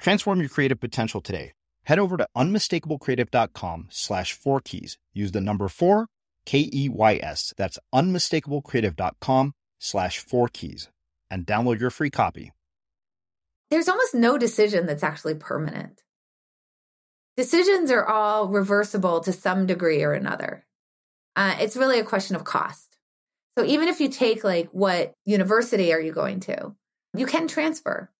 Transform 0.00 0.40
your 0.40 0.48
creative 0.48 0.80
potential 0.80 1.20
today. 1.20 1.52
Head 1.84 1.98
over 1.98 2.16
to 2.16 2.26
unmistakablecreative.com 2.36 3.88
slash 3.90 4.32
four 4.32 4.60
keys. 4.60 4.98
Use 5.12 5.32
the 5.32 5.40
number 5.40 5.68
four, 5.68 6.06
K 6.46 6.70
E 6.72 6.88
Y 6.88 7.20
S. 7.22 7.52
That's 7.56 7.78
unmistakablecreative.com 7.94 9.52
slash 9.78 10.18
four 10.18 10.48
keys 10.48 10.88
and 11.30 11.46
download 11.46 11.80
your 11.80 11.90
free 11.90 12.10
copy. 12.10 12.52
There's 13.70 13.88
almost 13.88 14.14
no 14.14 14.36
decision 14.36 14.86
that's 14.86 15.02
actually 15.02 15.34
permanent. 15.34 16.02
Decisions 17.36 17.90
are 17.90 18.04
all 18.04 18.48
reversible 18.48 19.20
to 19.20 19.32
some 19.32 19.66
degree 19.66 20.02
or 20.02 20.12
another. 20.12 20.66
Uh, 21.36 21.56
it's 21.60 21.76
really 21.76 22.00
a 22.00 22.04
question 22.04 22.36
of 22.36 22.44
cost. 22.44 22.98
So 23.56 23.64
even 23.64 23.88
if 23.88 24.00
you 24.00 24.08
take 24.08 24.44
like 24.44 24.68
what 24.72 25.12
university 25.24 25.92
are 25.92 26.00
you 26.00 26.12
going 26.12 26.40
to, 26.40 26.74
you 27.14 27.26
can 27.26 27.48
transfer. 27.48 28.10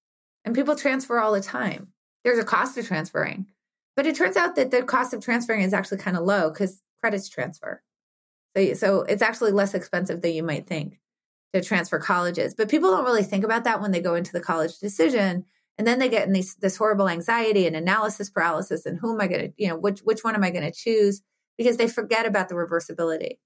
And 0.44 0.54
people 0.54 0.76
transfer 0.76 1.18
all 1.18 1.32
the 1.32 1.40
time. 1.40 1.88
There's 2.24 2.38
a 2.38 2.44
cost 2.44 2.76
of 2.78 2.86
transferring. 2.86 3.46
But 3.96 4.06
it 4.06 4.14
turns 4.16 4.36
out 4.36 4.56
that 4.56 4.70
the 4.70 4.82
cost 4.82 5.12
of 5.12 5.22
transferring 5.22 5.62
is 5.62 5.74
actually 5.74 5.98
kind 5.98 6.16
of 6.16 6.24
low 6.24 6.50
because 6.50 6.82
credits 7.00 7.28
transfer. 7.28 7.82
So, 8.56 8.74
so 8.74 9.00
it's 9.02 9.22
actually 9.22 9.52
less 9.52 9.74
expensive 9.74 10.22
than 10.22 10.32
you 10.32 10.42
might 10.42 10.66
think 10.66 11.00
to 11.52 11.62
transfer 11.62 11.98
colleges. 11.98 12.54
But 12.54 12.68
people 12.68 12.90
don't 12.90 13.04
really 13.04 13.22
think 13.22 13.44
about 13.44 13.64
that 13.64 13.80
when 13.80 13.90
they 13.90 14.00
go 14.00 14.14
into 14.14 14.32
the 14.32 14.40
college 14.40 14.78
decision. 14.78 15.44
And 15.78 15.86
then 15.86 15.98
they 15.98 16.08
get 16.08 16.26
in 16.26 16.32
these, 16.32 16.56
this 16.56 16.76
horrible 16.76 17.08
anxiety 17.08 17.66
and 17.66 17.74
analysis 17.74 18.28
paralysis 18.28 18.86
and 18.86 18.98
who 18.98 19.14
am 19.14 19.20
I 19.20 19.26
going 19.26 19.40
to, 19.40 19.52
you 19.56 19.68
know, 19.68 19.76
which, 19.76 20.00
which 20.00 20.22
one 20.22 20.34
am 20.34 20.44
I 20.44 20.50
going 20.50 20.64
to 20.64 20.72
choose? 20.72 21.22
Because 21.56 21.76
they 21.76 21.88
forget 21.88 22.26
about 22.26 22.48
the 22.48 22.54
reversibility. 22.54 23.38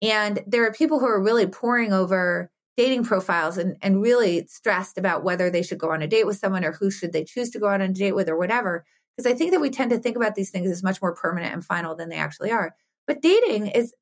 And 0.00 0.42
there 0.46 0.64
are 0.66 0.72
people 0.72 1.00
who 1.00 1.06
are 1.06 1.20
really 1.20 1.46
poring 1.46 1.92
over 1.92 2.50
dating 2.78 3.02
profiles 3.02 3.58
and, 3.58 3.76
and 3.82 4.00
really 4.00 4.46
stressed 4.46 4.98
about 4.98 5.24
whether 5.24 5.50
they 5.50 5.64
should 5.64 5.78
go 5.78 5.90
on 5.90 6.00
a 6.00 6.06
date 6.06 6.24
with 6.24 6.38
someone 6.38 6.64
or 6.64 6.70
who 6.70 6.92
should 6.92 7.12
they 7.12 7.24
choose 7.24 7.50
to 7.50 7.58
go 7.58 7.66
on 7.66 7.80
a 7.80 7.88
date 7.88 8.14
with 8.14 8.28
or 8.28 8.38
whatever. 8.38 8.84
Because 9.16 9.28
I 9.28 9.34
think 9.36 9.50
that 9.50 9.60
we 9.60 9.68
tend 9.68 9.90
to 9.90 9.98
think 9.98 10.14
about 10.14 10.36
these 10.36 10.50
things 10.50 10.70
as 10.70 10.80
much 10.80 11.02
more 11.02 11.12
permanent 11.12 11.52
and 11.52 11.64
final 11.64 11.96
than 11.96 12.08
they 12.08 12.14
actually 12.14 12.52
are. 12.52 12.76
But 13.04 13.20
dating 13.20 13.66
is, 13.66 13.92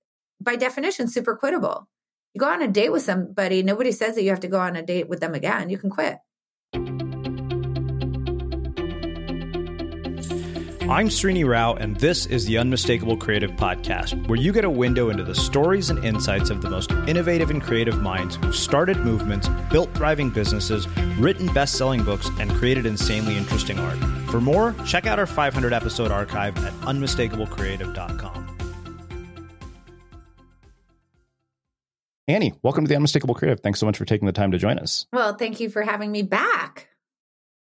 by 0.42 0.56
definition, 0.56 1.08
super 1.08 1.38
quittable. 1.42 1.86
You 2.34 2.38
go 2.38 2.50
on 2.50 2.60
a 2.60 2.68
date 2.68 2.92
with 2.92 3.02
somebody, 3.02 3.62
nobody 3.62 3.92
says 3.92 4.14
that 4.14 4.22
you 4.22 4.28
have 4.28 4.40
to 4.40 4.48
go 4.48 4.60
on 4.60 4.76
a 4.76 4.82
date 4.82 5.08
with 5.08 5.20
them 5.20 5.32
again. 5.32 5.70
You 5.70 5.78
can 5.78 5.88
quit. 5.88 6.18
I'm 10.88 11.08
Srini 11.08 11.44
Rao, 11.44 11.74
and 11.74 11.96
this 11.96 12.26
is 12.26 12.46
the 12.46 12.58
Unmistakable 12.58 13.16
Creative 13.16 13.50
Podcast, 13.50 14.28
where 14.28 14.38
you 14.38 14.52
get 14.52 14.64
a 14.64 14.70
window 14.70 15.10
into 15.10 15.24
the 15.24 15.34
stories 15.34 15.90
and 15.90 16.04
insights 16.04 16.48
of 16.48 16.62
the 16.62 16.70
most 16.70 16.92
innovative 17.08 17.50
and 17.50 17.60
creative 17.60 18.00
minds 18.00 18.36
who've 18.36 18.54
started 18.54 18.98
movements, 18.98 19.48
built 19.72 19.92
thriving 19.94 20.30
businesses, 20.30 20.86
written 21.18 21.52
best 21.52 21.74
selling 21.74 22.04
books, 22.04 22.30
and 22.38 22.52
created 22.52 22.86
insanely 22.86 23.36
interesting 23.36 23.80
art. 23.80 23.98
For 24.30 24.40
more, 24.40 24.76
check 24.86 25.06
out 25.06 25.18
our 25.18 25.26
500 25.26 25.72
episode 25.72 26.12
archive 26.12 26.56
at 26.64 26.72
unmistakablecreative.com. 26.82 28.56
Annie, 32.28 32.54
welcome 32.62 32.84
to 32.84 32.88
the 32.88 32.94
Unmistakable 32.94 33.34
Creative. 33.34 33.58
Thanks 33.58 33.80
so 33.80 33.86
much 33.86 33.98
for 33.98 34.04
taking 34.04 34.26
the 34.26 34.32
time 34.32 34.52
to 34.52 34.58
join 34.58 34.78
us. 34.78 35.04
Well, 35.12 35.34
thank 35.34 35.58
you 35.58 35.68
for 35.68 35.82
having 35.82 36.12
me 36.12 36.22
back. 36.22 36.90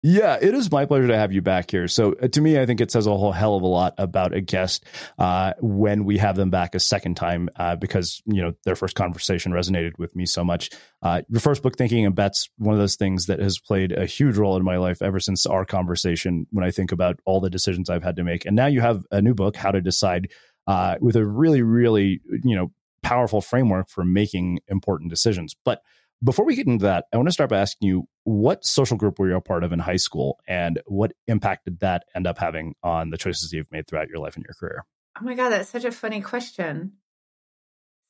Yeah, 0.06 0.36
it 0.38 0.52
is 0.52 0.70
my 0.70 0.84
pleasure 0.84 1.06
to 1.06 1.16
have 1.16 1.32
you 1.32 1.40
back 1.40 1.70
here. 1.70 1.88
So, 1.88 2.12
uh, 2.22 2.28
to 2.28 2.42
me, 2.42 2.60
I 2.60 2.66
think 2.66 2.82
it 2.82 2.90
says 2.90 3.06
a 3.06 3.16
whole 3.16 3.32
hell 3.32 3.56
of 3.56 3.62
a 3.62 3.66
lot 3.66 3.94
about 3.96 4.34
a 4.34 4.42
guest 4.42 4.84
uh, 5.18 5.54
when 5.60 6.04
we 6.04 6.18
have 6.18 6.36
them 6.36 6.50
back 6.50 6.74
a 6.74 6.78
second 6.78 7.14
time 7.14 7.48
uh, 7.56 7.76
because 7.76 8.22
you 8.26 8.42
know 8.42 8.52
their 8.64 8.76
first 8.76 8.96
conversation 8.96 9.50
resonated 9.52 9.98
with 9.98 10.14
me 10.14 10.26
so 10.26 10.44
much. 10.44 10.68
Uh, 11.00 11.22
your 11.30 11.40
first 11.40 11.62
book, 11.62 11.78
Thinking 11.78 12.04
in 12.04 12.12
Bets, 12.12 12.50
one 12.58 12.74
of 12.74 12.80
those 12.80 12.96
things 12.96 13.24
that 13.26 13.38
has 13.38 13.58
played 13.58 13.92
a 13.92 14.04
huge 14.04 14.36
role 14.36 14.58
in 14.58 14.62
my 14.62 14.76
life 14.76 15.00
ever 15.00 15.20
since 15.20 15.46
our 15.46 15.64
conversation. 15.64 16.46
When 16.50 16.66
I 16.66 16.70
think 16.70 16.92
about 16.92 17.18
all 17.24 17.40
the 17.40 17.48
decisions 17.48 17.88
I've 17.88 18.04
had 18.04 18.16
to 18.16 18.24
make, 18.24 18.44
and 18.44 18.54
now 18.54 18.66
you 18.66 18.82
have 18.82 19.04
a 19.10 19.22
new 19.22 19.32
book, 19.32 19.56
How 19.56 19.70
to 19.70 19.80
Decide, 19.80 20.30
uh, 20.66 20.96
with 21.00 21.16
a 21.16 21.24
really, 21.24 21.62
really 21.62 22.20
you 22.42 22.54
know 22.54 22.72
powerful 23.02 23.40
framework 23.40 23.88
for 23.88 24.04
making 24.04 24.58
important 24.68 25.08
decisions, 25.08 25.56
but 25.64 25.80
before 26.24 26.46
we 26.46 26.56
get 26.56 26.66
into 26.66 26.84
that, 26.84 27.04
I 27.12 27.16
want 27.16 27.28
to 27.28 27.32
start 27.32 27.50
by 27.50 27.58
asking 27.58 27.88
you 27.88 28.08
what 28.24 28.64
social 28.64 28.96
group 28.96 29.18
were 29.18 29.28
you 29.28 29.36
a 29.36 29.40
part 29.42 29.62
of 29.62 29.72
in 29.72 29.78
high 29.78 29.96
school 29.96 30.38
and 30.48 30.80
what 30.86 31.12
impact 31.26 31.66
did 31.66 31.80
that 31.80 32.04
end 32.16 32.26
up 32.26 32.38
having 32.38 32.74
on 32.82 33.10
the 33.10 33.18
choices 33.18 33.52
you've 33.52 33.70
made 33.70 33.86
throughout 33.86 34.08
your 34.08 34.18
life 34.18 34.34
and 34.36 34.44
your 34.44 34.54
career? 34.54 34.86
Oh 35.20 35.24
my 35.24 35.34
God, 35.34 35.50
that's 35.50 35.68
such 35.68 35.84
a 35.84 35.92
funny 35.92 36.22
question. 36.22 36.92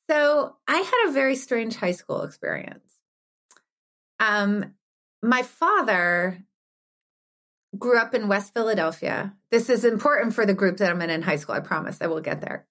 So 0.09 0.55
I 0.67 0.77
had 0.77 1.09
a 1.09 1.11
very 1.11 1.35
strange 1.35 1.75
high 1.75 1.91
school 1.91 2.23
experience. 2.23 2.89
Um, 4.19 4.73
my 5.21 5.43
father 5.43 6.41
grew 7.77 7.97
up 7.97 8.13
in 8.13 8.29
West 8.29 8.53
Philadelphia. 8.53 9.33
This 9.51 9.69
is 9.69 9.83
important 9.83 10.33
for 10.33 10.45
the 10.45 10.53
group 10.53 10.77
that 10.77 10.89
I'm 10.89 11.01
in 11.01 11.09
in 11.09 11.21
high 11.21 11.35
school. 11.35 11.55
I 11.55 11.59
promise 11.59 11.97
I 11.99 12.07
will 12.07 12.21
get 12.21 12.39
there. 12.39 12.65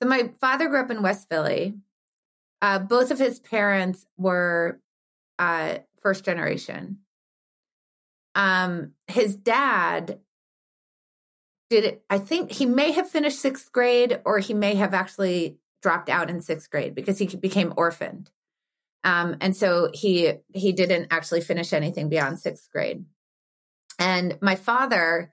So 0.00 0.08
my 0.08 0.30
father 0.40 0.68
grew 0.68 0.80
up 0.80 0.90
in 0.90 1.02
West 1.02 1.28
Philly. 1.28 1.74
Uh, 2.62 2.78
both 2.78 3.10
of 3.10 3.18
his 3.18 3.40
parents 3.40 4.06
were 4.16 4.80
uh, 5.38 5.78
first 6.00 6.24
generation. 6.24 6.98
Um, 8.36 8.92
his 9.08 9.36
dad 9.36 10.20
did 11.68 11.84
it. 11.84 12.04
I 12.08 12.18
think 12.18 12.52
he 12.52 12.64
may 12.64 12.92
have 12.92 13.10
finished 13.10 13.40
sixth 13.40 13.72
grade, 13.72 14.20
or 14.24 14.38
he 14.38 14.54
may 14.54 14.76
have 14.76 14.94
actually 14.94 15.58
dropped 15.82 16.08
out 16.08 16.30
in 16.30 16.40
sixth 16.40 16.70
grade 16.70 16.94
because 16.94 17.18
he 17.18 17.26
became 17.26 17.74
orphaned. 17.76 18.30
Um, 19.04 19.36
and 19.40 19.56
so 19.56 19.90
he 19.92 20.34
he 20.54 20.72
didn't 20.72 21.08
actually 21.10 21.40
finish 21.40 21.72
anything 21.72 22.08
beyond 22.08 22.38
sixth 22.38 22.70
grade. 22.70 23.04
And 23.98 24.38
my 24.40 24.54
father 24.54 25.32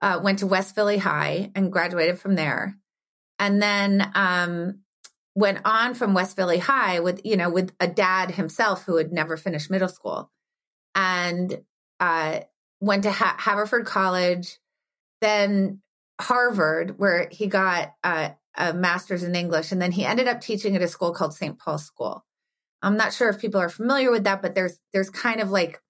uh, 0.00 0.20
went 0.22 0.38
to 0.38 0.46
West 0.46 0.74
Philly 0.74 0.98
High 0.98 1.50
and 1.54 1.70
graduated 1.70 2.18
from 2.18 2.34
there. 2.34 2.78
And 3.38 3.60
then 3.60 4.10
um, 4.14 4.81
went 5.34 5.60
on 5.64 5.94
from 5.94 6.14
West 6.14 6.36
Philly 6.36 6.58
High 6.58 7.00
with, 7.00 7.20
you 7.24 7.36
know, 7.36 7.50
with 7.50 7.72
a 7.80 7.86
dad 7.86 8.32
himself 8.32 8.84
who 8.84 8.96
had 8.96 9.12
never 9.12 9.36
finished 9.36 9.70
middle 9.70 9.88
school 9.88 10.30
and 10.94 11.62
uh, 12.00 12.40
went 12.80 13.04
to 13.04 13.12
ha- 13.12 13.36
Haverford 13.38 13.86
College, 13.86 14.58
then 15.20 15.80
Harvard, 16.20 16.98
where 16.98 17.28
he 17.30 17.46
got 17.46 17.94
uh, 18.04 18.30
a 18.56 18.74
master's 18.74 19.22
in 19.22 19.34
English. 19.34 19.72
And 19.72 19.80
then 19.80 19.92
he 19.92 20.04
ended 20.04 20.28
up 20.28 20.40
teaching 20.40 20.76
at 20.76 20.82
a 20.82 20.88
school 20.88 21.12
called 21.12 21.34
St. 21.34 21.58
Paul's 21.58 21.84
School. 21.84 22.24
I'm 22.82 22.96
not 22.96 23.12
sure 23.12 23.28
if 23.28 23.40
people 23.40 23.60
are 23.60 23.68
familiar 23.68 24.10
with 24.10 24.24
that, 24.24 24.42
but 24.42 24.54
there's 24.54 24.78
there's 24.92 25.08
kind 25.08 25.40
of 25.40 25.50
like 25.50 25.80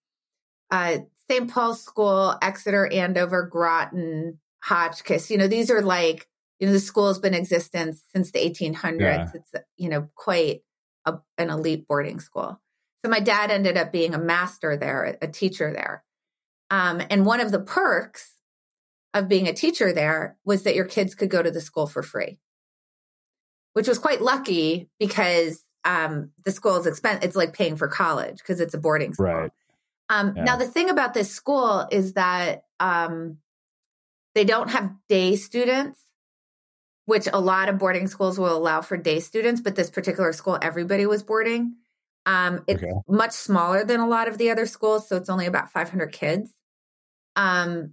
uh, 0.71 0.99
St. 1.31 1.51
Paul's 1.51 1.83
School, 1.83 2.37
Exeter, 2.43 2.87
Andover, 2.87 3.45
Groton, 3.45 4.39
Hotchkiss. 4.63 5.31
You 5.31 5.39
know, 5.39 5.49
these 5.49 5.71
are 5.71 5.81
like 5.81 6.29
you 6.63 6.69
know 6.69 6.73
the 6.73 6.81
school 6.81 7.09
has 7.09 7.19
been 7.19 7.35
in 7.35 7.41
existence 7.41 8.05
since 8.15 8.31
the 8.31 8.39
1800s 8.39 9.01
yeah. 9.01 9.27
it's 9.35 9.51
you 9.77 9.89
know 9.89 10.09
quite 10.15 10.63
a, 11.05 11.15
an 11.37 11.51
elite 11.51 11.89
boarding 11.89 12.21
school. 12.21 12.61
So 13.05 13.11
my 13.11 13.19
dad 13.19 13.51
ended 13.51 13.77
up 13.77 13.91
being 13.91 14.15
a 14.15 14.19
master 14.19 14.77
there 14.77 15.19
a 15.21 15.27
teacher 15.27 15.73
there. 15.73 16.05
Um, 16.71 17.03
and 17.11 17.27
one 17.27 17.41
of 17.41 17.51
the 17.51 17.59
perks 17.59 18.35
of 19.13 19.29
being 19.29 19.49
a 19.49 19.53
teacher 19.53 19.93
there 19.93 20.39
was 20.45 20.63
that 20.63 20.77
your 20.77 20.85
kids 20.85 21.17
could 21.17 21.31
go 21.31 21.43
to 21.43 21.51
the 21.51 21.61
school 21.61 21.89
for 21.89 22.01
free. 22.01 22.39
Which 23.73 23.89
was 23.89 23.99
quite 23.99 24.23
lucky 24.23 24.89
because 25.01 25.65
um, 25.85 26.31
the 26.45 26.53
school 26.53 26.77
is 26.77 26.87
expensive 26.87 27.25
it's 27.25 27.35
like 27.35 27.55
paying 27.55 27.75
for 27.75 27.89
college 27.89 28.39
because 28.39 28.61
it's 28.61 28.75
a 28.75 28.79
boarding 28.79 29.15
school. 29.15 29.27
Right. 29.27 29.51
Um, 30.09 30.35
yeah. 30.37 30.45
now 30.45 30.57
the 30.57 30.69
thing 30.69 30.91
about 30.91 31.13
this 31.13 31.33
school 31.33 31.89
is 31.91 32.13
that 32.13 32.63
um, 32.79 33.39
they 34.37 34.45
don't 34.45 34.71
have 34.71 34.93
day 35.09 35.35
students 35.35 35.99
which 37.13 37.29
a 37.31 37.39
lot 37.39 37.69
of 37.69 37.77
boarding 37.77 38.07
schools 38.07 38.39
will 38.39 38.57
allow 38.57 38.81
for 38.81 38.97
day 38.97 39.21
students, 39.21 39.61
but 39.61 39.77
this 39.77 39.91
particular 39.91 40.33
school, 40.33 40.59
everybody 40.63 41.05
was 41.05 41.23
boarding. 41.23 41.75
Um, 42.25 42.65
it's 42.67 42.83
okay. 42.83 42.91
much 43.07 43.33
smaller 43.33 43.85
than 43.85 44.01
a 44.01 44.09
lot 44.09 44.29
of 44.29 44.39
the 44.39 44.51
other 44.51 44.65
schools, 44.65 45.11
so 45.11 45.17
it's 45.17 45.29
only 45.29 45.45
about 45.45 45.71
500 45.71 46.11
kids. 46.11 46.51
Um, 47.37 47.93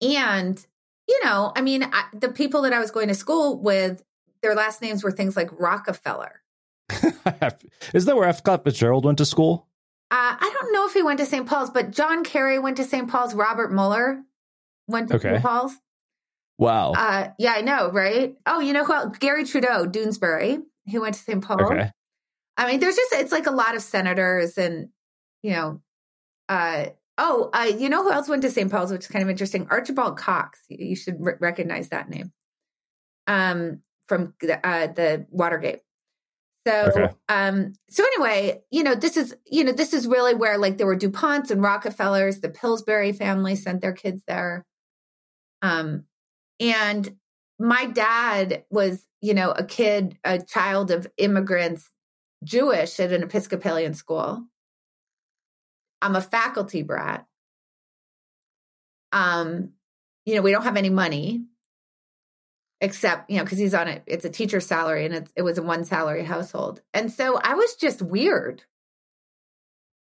and 0.00 0.64
you 1.08 1.24
know, 1.24 1.50
I 1.56 1.60
mean, 1.60 1.82
I, 1.82 2.04
the 2.12 2.28
people 2.28 2.62
that 2.62 2.72
I 2.72 2.78
was 2.78 2.92
going 2.92 3.08
to 3.08 3.14
school 3.14 3.60
with, 3.60 4.04
their 4.42 4.54
last 4.54 4.80
names 4.80 5.02
were 5.02 5.10
things 5.10 5.36
like 5.36 5.50
Rockefeller. 5.58 6.40
Is 7.92 8.04
that 8.04 8.14
where 8.16 8.28
F. 8.28 8.38
Scott 8.38 8.62
Fitzgerald 8.62 9.06
went 9.06 9.18
to 9.18 9.24
school? 9.24 9.66
Uh, 10.12 10.38
I 10.38 10.56
don't 10.60 10.72
know 10.72 10.86
if 10.86 10.94
he 10.94 11.02
went 11.02 11.18
to 11.18 11.26
St. 11.26 11.48
Paul's, 11.48 11.70
but 11.70 11.90
John 11.90 12.22
Kerry 12.22 12.60
went 12.60 12.76
to 12.76 12.84
St. 12.84 13.08
Paul's. 13.08 13.34
Robert 13.34 13.72
Mueller 13.72 14.22
went 14.86 15.08
to 15.08 15.16
okay. 15.16 15.30
St. 15.30 15.42
Paul's. 15.42 15.74
Wow. 16.58 16.92
Uh, 16.92 17.28
yeah, 17.38 17.52
I 17.52 17.60
know, 17.60 17.90
right? 17.90 18.34
Oh, 18.44 18.60
you 18.60 18.72
know 18.72 18.84
who? 18.84 18.92
Else? 18.92 19.18
Garry 19.18 19.44
Trudeau, 19.44 19.86
Doonesbury. 19.86 20.60
He 20.84 20.98
went 20.98 21.14
to 21.14 21.20
St. 21.20 21.42
Paul. 21.42 21.64
Okay. 21.64 21.90
I 22.56 22.66
mean, 22.66 22.80
there's 22.80 22.96
just 22.96 23.12
it's 23.12 23.32
like 23.32 23.46
a 23.46 23.52
lot 23.52 23.76
of 23.76 23.82
senators 23.82 24.58
and 24.58 24.88
you 25.42 25.52
know, 25.52 25.80
uh, 26.48 26.86
oh, 27.16 27.50
uh, 27.52 27.70
you 27.78 27.88
know 27.88 28.02
who 28.02 28.10
else 28.10 28.28
went 28.28 28.42
to 28.42 28.50
St. 28.50 28.70
Paul's, 28.70 28.90
which 28.90 29.02
is 29.02 29.08
kind 29.08 29.22
of 29.22 29.30
interesting? 29.30 29.68
Archibald 29.70 30.16
Cox. 30.18 30.60
You 30.68 30.96
should 30.96 31.16
recognize 31.18 31.90
that 31.90 32.08
name. 32.08 32.32
Um, 33.28 33.82
from 34.06 34.34
the, 34.40 34.66
uh, 34.66 34.86
the 34.88 35.26
Watergate. 35.30 35.80
So, 36.66 36.90
okay. 36.96 37.14
um, 37.28 37.74
so 37.88 38.04
anyway, 38.04 38.62
you 38.70 38.82
know, 38.82 38.94
this 38.94 39.16
is, 39.16 39.34
you 39.46 39.64
know, 39.64 39.72
this 39.72 39.92
is 39.92 40.06
really 40.06 40.34
where 40.34 40.58
like 40.58 40.76
there 40.76 40.86
were 40.86 40.98
DuPonts 40.98 41.50
and 41.50 41.62
Rockefellers, 41.62 42.40
the 42.40 42.48
Pillsbury 42.48 43.12
family 43.12 43.54
sent 43.54 43.80
their 43.80 43.92
kids 43.92 44.22
there. 44.26 44.66
Um, 45.62 46.04
and 46.60 47.16
my 47.58 47.86
dad 47.86 48.64
was, 48.70 49.04
you 49.20 49.34
know, 49.34 49.50
a 49.50 49.64
kid, 49.64 50.16
a 50.24 50.38
child 50.40 50.90
of 50.90 51.06
immigrants, 51.16 51.90
Jewish 52.44 53.00
at 53.00 53.12
an 53.12 53.22
Episcopalian 53.22 53.94
school. 53.94 54.44
I'm 56.00 56.16
a 56.16 56.20
faculty 56.20 56.82
brat. 56.82 57.26
Um, 59.12 59.70
you 60.24 60.34
know, 60.34 60.42
we 60.42 60.52
don't 60.52 60.62
have 60.62 60.76
any 60.76 60.90
money 60.90 61.44
except, 62.80 63.30
you 63.30 63.38
know, 63.38 63.44
because 63.44 63.58
he's 63.58 63.74
on 63.74 63.88
it, 63.88 64.02
it's 64.06 64.24
a 64.24 64.30
teacher 64.30 64.60
salary 64.60 65.04
and 65.04 65.14
it's, 65.14 65.32
it 65.34 65.42
was 65.42 65.58
a 65.58 65.62
one 65.62 65.84
salary 65.84 66.24
household. 66.24 66.80
And 66.94 67.12
so 67.12 67.38
I 67.42 67.54
was 67.54 67.74
just 67.74 68.02
weird. 68.02 68.62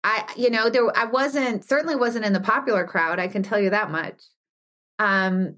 I, 0.06 0.26
you 0.38 0.50
know, 0.50 0.70
there, 0.70 0.98
I 0.98 1.06
wasn't, 1.06 1.66
certainly 1.66 1.96
wasn't 1.96 2.26
in 2.26 2.34
the 2.34 2.40
popular 2.40 2.86
crowd. 2.86 3.20
I 3.20 3.28
can 3.28 3.44
tell 3.44 3.60
you 3.60 3.72
that 3.72 3.92
much. 3.92 4.22
Um, 5.00 5.58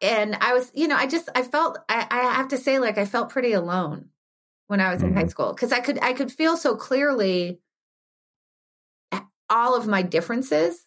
and 0.00 0.36
I 0.40 0.52
was, 0.52 0.70
you 0.74 0.88
know, 0.88 0.96
I 0.96 1.06
just, 1.06 1.28
I 1.34 1.42
felt, 1.42 1.78
I, 1.88 2.06
I 2.10 2.22
have 2.34 2.48
to 2.48 2.58
say, 2.58 2.78
like, 2.78 2.98
I 2.98 3.04
felt 3.04 3.30
pretty 3.30 3.52
alone 3.52 4.10
when 4.66 4.80
I 4.80 4.90
was 4.90 4.98
mm-hmm. 4.98 5.08
in 5.08 5.14
high 5.14 5.22
mm-hmm. 5.22 5.30
school 5.30 5.52
because 5.52 5.72
I 5.72 5.80
could, 5.80 5.98
I 6.02 6.12
could 6.12 6.30
feel 6.30 6.56
so 6.56 6.76
clearly 6.76 7.60
all 9.50 9.76
of 9.76 9.86
my 9.86 10.02
differences 10.02 10.86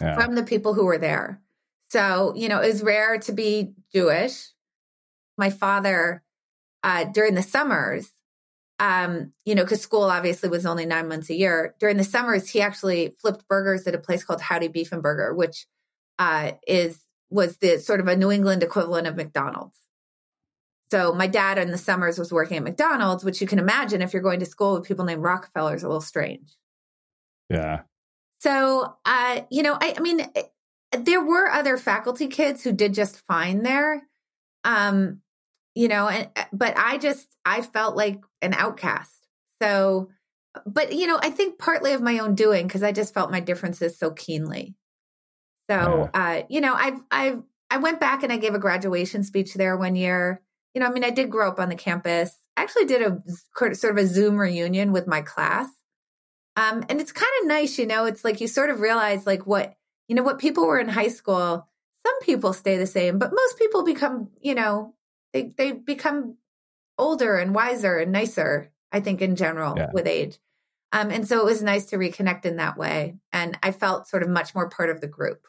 yeah. 0.00 0.14
from 0.14 0.34
the 0.34 0.42
people 0.42 0.74
who 0.74 0.84
were 0.84 0.98
there. 0.98 1.40
So, 1.90 2.32
you 2.36 2.48
know, 2.48 2.60
it 2.60 2.68
was 2.68 2.82
rare 2.82 3.18
to 3.18 3.32
be 3.32 3.74
Jewish. 3.92 4.48
My 5.36 5.50
father, 5.50 6.22
uh, 6.82 7.04
during 7.04 7.34
the 7.34 7.42
summers, 7.42 8.10
um, 8.78 9.32
you 9.44 9.54
know, 9.54 9.62
because 9.62 9.80
school 9.80 10.04
obviously 10.04 10.48
was 10.48 10.66
only 10.66 10.86
nine 10.86 11.08
months 11.08 11.30
a 11.30 11.34
year. 11.34 11.74
During 11.78 11.96
the 11.96 12.04
summers, 12.04 12.48
he 12.48 12.60
actually 12.60 13.14
flipped 13.20 13.46
burgers 13.46 13.86
at 13.86 13.94
a 13.94 13.98
place 13.98 14.24
called 14.24 14.40
Howdy 14.40 14.68
Beef 14.68 14.90
and 14.90 15.02
Burger, 15.02 15.34
which 15.34 15.66
uh, 16.18 16.52
is 16.66 16.98
was 17.32 17.56
the 17.56 17.78
sort 17.78 18.00
of 18.00 18.08
a 18.08 18.16
New 18.16 18.30
England 18.30 18.62
equivalent 18.62 19.06
of 19.06 19.16
McDonald's. 19.16 19.78
So 20.90 21.14
my 21.14 21.26
dad 21.26 21.56
in 21.56 21.70
the 21.70 21.78
summers 21.78 22.18
was 22.18 22.30
working 22.30 22.58
at 22.58 22.62
McDonald's, 22.62 23.24
which 23.24 23.40
you 23.40 23.46
can 23.46 23.58
imagine 23.58 24.02
if 24.02 24.12
you're 24.12 24.22
going 24.22 24.40
to 24.40 24.46
school 24.46 24.74
with 24.74 24.86
people 24.86 25.06
named 25.06 25.22
Rockefeller 25.22 25.74
is 25.74 25.82
a 25.82 25.88
little 25.88 26.02
strange. 26.02 26.54
Yeah. 27.48 27.82
So, 28.40 28.96
uh, 29.06 29.40
you 29.50 29.62
know, 29.62 29.78
I, 29.80 29.94
I 29.96 30.00
mean, 30.00 30.20
eh, 30.20 30.42
there 30.98 31.24
were 31.24 31.50
other 31.50 31.78
faculty 31.78 32.26
kids 32.26 32.62
who 32.62 32.72
did 32.72 32.92
just 32.92 33.20
fine 33.26 33.62
there. 33.62 34.02
Um, 34.64 35.22
you 35.74 35.88
know, 35.88 36.08
and 36.08 36.28
but 36.52 36.74
I 36.76 36.98
just 36.98 37.26
I 37.46 37.62
felt 37.62 37.96
like 37.96 38.20
an 38.42 38.52
outcast. 38.52 39.26
So, 39.62 40.10
but 40.66 40.92
you 40.92 41.06
know, 41.06 41.18
I 41.22 41.30
think 41.30 41.58
partly 41.58 41.94
of 41.94 42.02
my 42.02 42.18
own 42.18 42.34
doing 42.34 42.66
because 42.66 42.82
I 42.82 42.92
just 42.92 43.14
felt 43.14 43.30
my 43.30 43.40
differences 43.40 43.98
so 43.98 44.10
keenly. 44.10 44.74
So, 45.72 46.10
yeah. 46.14 46.20
uh, 46.20 46.42
you 46.48 46.60
know, 46.60 46.74
I've 46.74 47.00
I've 47.10 47.42
I 47.70 47.78
went 47.78 48.00
back 48.00 48.22
and 48.22 48.32
I 48.32 48.36
gave 48.36 48.54
a 48.54 48.58
graduation 48.58 49.24
speech 49.24 49.54
there 49.54 49.76
one 49.76 49.96
year. 49.96 50.42
You 50.74 50.80
know, 50.80 50.86
I 50.86 50.90
mean, 50.90 51.04
I 51.04 51.10
did 51.10 51.30
grow 51.30 51.48
up 51.48 51.58
on 51.58 51.68
the 51.68 51.74
campus. 51.74 52.36
I 52.56 52.62
actually 52.62 52.84
did 52.84 53.02
a 53.02 53.22
sort 53.74 53.92
of 53.92 53.96
a 53.98 54.06
Zoom 54.06 54.36
reunion 54.36 54.92
with 54.92 55.06
my 55.06 55.22
class. 55.22 55.68
Um, 56.56 56.84
and 56.88 57.00
it's 57.00 57.12
kind 57.12 57.32
of 57.40 57.48
nice, 57.48 57.78
you 57.78 57.86
know, 57.86 58.04
it's 58.04 58.24
like 58.24 58.40
you 58.40 58.46
sort 58.46 58.68
of 58.68 58.80
realize 58.80 59.26
like 59.26 59.46
what, 59.46 59.74
you 60.06 60.14
know, 60.14 60.22
what 60.22 60.38
people 60.38 60.66
were 60.66 60.78
in 60.78 60.88
high 60.88 61.08
school, 61.08 61.66
some 62.06 62.20
people 62.20 62.52
stay 62.52 62.76
the 62.76 62.86
same, 62.86 63.18
but 63.18 63.32
most 63.32 63.58
people 63.58 63.84
become, 63.84 64.28
you 64.40 64.54
know, 64.54 64.94
they, 65.32 65.54
they 65.56 65.72
become 65.72 66.36
older 66.98 67.38
and 67.38 67.54
wiser 67.54 67.96
and 67.96 68.12
nicer, 68.12 68.70
I 68.90 69.00
think, 69.00 69.22
in 69.22 69.34
general 69.34 69.74
yeah. 69.78 69.90
with 69.94 70.06
age. 70.06 70.38
Um, 70.92 71.10
and 71.10 71.26
so 71.26 71.40
it 71.40 71.46
was 71.46 71.62
nice 71.62 71.86
to 71.86 71.96
reconnect 71.96 72.44
in 72.44 72.56
that 72.56 72.76
way. 72.76 73.16
And 73.32 73.58
I 73.62 73.70
felt 73.70 74.08
sort 74.08 74.22
of 74.22 74.28
much 74.28 74.54
more 74.54 74.68
part 74.68 74.90
of 74.90 75.00
the 75.00 75.06
group. 75.06 75.46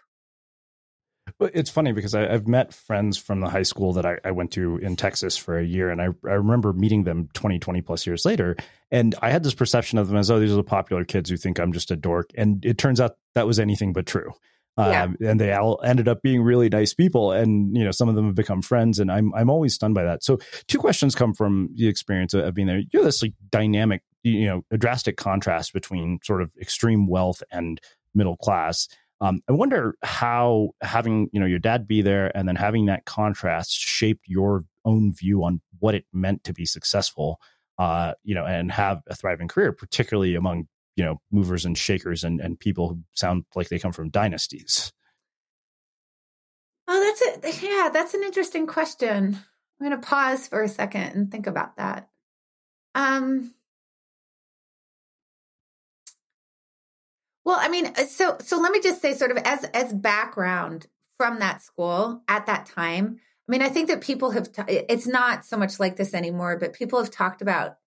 It's 1.40 1.70
funny 1.70 1.94
because 1.94 2.14
I, 2.14 2.32
have 2.32 2.48
met 2.48 2.74
friends 2.74 3.18
from 3.18 3.40
the 3.40 3.50
high 3.50 3.64
school 3.64 3.94
that 3.94 4.06
I, 4.06 4.18
I, 4.26 4.32
went 4.32 4.52
to 4.52 4.78
in 4.78 4.96
Texas 4.96 5.38
for 5.38 5.58
a 5.58 5.64
year, 5.64 5.90
and 5.90 6.02
I, 6.02 6.06
I 6.26 6.34
remember 6.34 6.74
meeting 6.74 7.04
them 7.04 7.30
20, 7.34 7.60
20 7.60 7.82
plus 7.82 8.06
years 8.06 8.26
later. 8.26 8.58
And 8.92 9.16
I 9.22 9.30
had 9.30 9.44
this 9.44 9.54
perception 9.54 10.00
of 10.00 10.08
them 10.08 10.18
as, 10.18 10.30
oh, 10.30 10.40
these 10.40 10.52
are 10.52 10.56
the 10.56 10.64
popular 10.64 11.06
kids 11.06 11.30
who 11.30 11.38
think 11.38 11.60
I'm 11.60 11.72
just 11.72 11.92
a 11.92 11.96
dork. 11.96 12.32
And 12.36 12.64
it 12.66 12.78
turns 12.78 13.00
out 13.00 13.16
that 13.36 13.48
was 13.48 13.60
anything 13.60 13.94
but 13.94 14.06
true. 14.06 14.34
Yeah. 14.78 15.04
Um, 15.04 15.18
and 15.24 15.40
they 15.40 15.54
all 15.54 15.80
ended 15.84 16.08
up 16.08 16.24
being 16.24 16.42
really 16.42 16.68
nice 16.68 16.96
people, 16.96 17.32
and 17.32 17.78
you 17.78 17.84
know 17.84 17.92
some 17.92 18.10
of 18.10 18.16
them 18.16 18.26
have 18.26 18.36
become 18.36 18.64
friends, 18.64 18.98
and 18.98 19.12
I'm 19.12 19.32
I'm 19.36 19.52
always 19.52 19.76
stunned 19.76 19.94
by 19.94 20.04
that. 20.04 20.24
So 20.24 20.40
two 20.68 20.80
questions 20.80 21.14
come 21.14 21.36
from 21.36 21.70
the 21.76 21.88
experience 21.88 22.34
of 22.34 22.56
being 22.56 22.68
there. 22.68 22.82
You're 22.92 23.04
this 23.04 23.22
like 23.22 23.34
dynamic, 23.52 24.02
you 24.24 24.46
know, 24.46 24.64
a 24.72 24.78
drastic 24.80 25.16
contrast 25.16 25.74
between 25.74 26.18
sort 26.24 26.42
of 26.42 26.54
extreme 26.60 27.08
wealth 27.08 27.44
and 27.52 27.80
middle 28.16 28.36
class. 28.38 28.88
Um, 29.24 29.42
I 29.48 29.54
wonder 29.54 29.96
how 30.04 30.72
having 30.82 31.30
you 31.32 31.40
know 31.40 31.46
your 31.46 31.58
dad 31.58 31.88
be 31.88 32.02
there 32.02 32.36
and 32.36 32.46
then 32.46 32.58
having 32.58 32.88
that 32.88 33.06
contrast 33.06 33.72
shaped 33.72 34.26
your 34.28 34.66
own 34.84 35.14
view 35.14 35.46
on 35.46 35.62
what 35.80 35.96
it 35.96 36.04
meant 36.12 36.44
to 36.44 36.54
be 36.54 36.66
successful, 36.66 37.40
uh, 37.80 38.16
you 38.26 38.36
know, 38.36 38.46
and 38.46 38.70
have 38.70 39.02
a 39.08 39.16
thriving 39.16 39.48
career, 39.48 39.72
particularly 39.72 40.36
among 40.36 40.68
you 40.98 41.06
know 41.06 41.22
movers 41.32 41.64
and 41.64 41.78
shakers 41.78 42.26
and 42.26 42.42
and 42.42 42.60
people 42.60 42.90
who 42.90 43.00
sound 43.14 43.46
like 43.56 43.70
they 43.70 43.80
come 43.80 43.94
from 43.94 44.10
dynasties. 44.10 44.92
Oh, 46.90 47.00
that's 47.00 47.62
it. 47.62 47.64
Yeah, 47.64 47.92
that's 47.94 48.14
an 48.14 48.24
interesting 48.24 48.68
question. 48.68 49.38
I'm 49.80 49.90
going 49.90 50.02
to 50.02 50.06
pause 50.06 50.50
for 50.50 50.62
a 50.64 50.68
second 50.68 51.14
and 51.14 51.32
think 51.32 51.48
about 51.48 51.78
that. 51.78 52.10
Um, 52.94 53.54
Well, 57.46 57.58
I 57.60 57.68
mean, 57.70 57.88
uh, 57.88 58.06
so 58.06 58.38
so 58.40 58.60
let 58.60 58.72
me 58.72 58.82
just 58.82 59.02
say, 59.02 59.14
sort 59.14 59.32
of 59.32 59.38
as 59.38 59.64
as 59.66 59.94
background 59.94 60.88
from 61.18 61.40
that 61.40 61.62
school 61.62 62.22
at 62.28 62.46
that 62.46 62.66
time. 62.66 63.20
I 63.48 63.52
mean, 63.52 63.62
I 63.62 63.70
think 63.70 63.90
that 63.90 64.02
people 64.02 64.32
have. 64.32 64.52
T- 64.52 64.64
it's 64.68 65.08
not 65.08 65.46
so 65.46 65.58
much 65.58 65.80
like 65.80 65.98
this 65.98 66.14
anymore, 66.14 66.58
but 66.58 66.74
people 66.74 67.00
have 67.00 67.12
talked 67.12 67.42
about, 67.42 67.78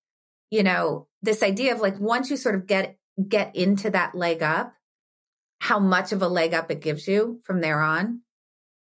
you 0.50 0.62
know, 0.62 1.06
this 1.22 1.42
idea 1.42 1.74
of 1.74 1.80
like 1.80 1.98
once 1.98 2.30
you 2.30 2.36
sort 2.36 2.54
of 2.54 2.66
get 2.66 2.98
get 3.28 3.56
into 3.56 3.90
that 3.90 4.14
leg 4.14 4.42
up, 4.42 4.74
how 5.60 5.78
much 5.78 6.12
of 6.12 6.20
a 6.20 6.28
leg 6.28 6.52
up 6.52 6.70
it 6.70 6.82
gives 6.82 7.08
you 7.08 7.40
from 7.44 7.60
there 7.60 7.80
on. 7.80 8.20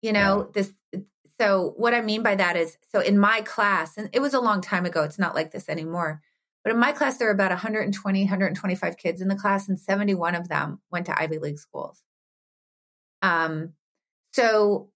You 0.01 0.13
know, 0.13 0.49
yeah. 0.55 0.61
this. 0.63 1.03
So 1.39 1.73
what 1.75 1.93
I 1.93 2.01
mean 2.01 2.21
by 2.21 2.35
that 2.35 2.55
is, 2.55 2.77
so 2.91 2.99
in 2.99 3.17
my 3.17 3.41
class, 3.41 3.97
and 3.97 4.09
it 4.13 4.19
was 4.19 4.33
a 4.33 4.39
long 4.39 4.61
time 4.61 4.85
ago. 4.85 5.03
It's 5.03 5.19
not 5.19 5.35
like 5.35 5.51
this 5.51 5.67
anymore 5.67 6.21
but 6.63 6.73
in 6.73 6.79
my 6.79 6.91
class, 6.91 7.17
there 7.17 7.27
were 7.27 7.33
about 7.33 7.51
120, 7.51 8.21
125 8.21 8.97
kids 8.97 9.21
in 9.21 9.27
the 9.27 9.35
class, 9.35 9.67
and 9.67 9.79
71 9.79 10.35
of 10.35 10.47
them 10.47 10.79
went 10.91 11.07
to 11.07 11.19
Ivy 11.19 11.39
League 11.39 11.59
schools. 11.59 12.03
Um, 13.21 13.73
so, 14.33 14.89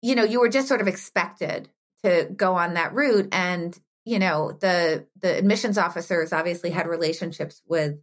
you 0.00 0.14
know, 0.14 0.24
you 0.24 0.40
were 0.40 0.48
just 0.48 0.68
sort 0.68 0.80
of 0.80 0.88
expected 0.88 1.68
to 2.04 2.28
go 2.34 2.54
on 2.54 2.74
that 2.74 2.94
route. 2.94 3.28
And, 3.32 3.78
you 4.04 4.18
know, 4.18 4.52
the 4.60 5.06
the 5.20 5.36
admissions 5.38 5.78
officers 5.78 6.32
obviously 6.32 6.70
had 6.70 6.88
relationships 6.88 7.62
with 7.66 7.98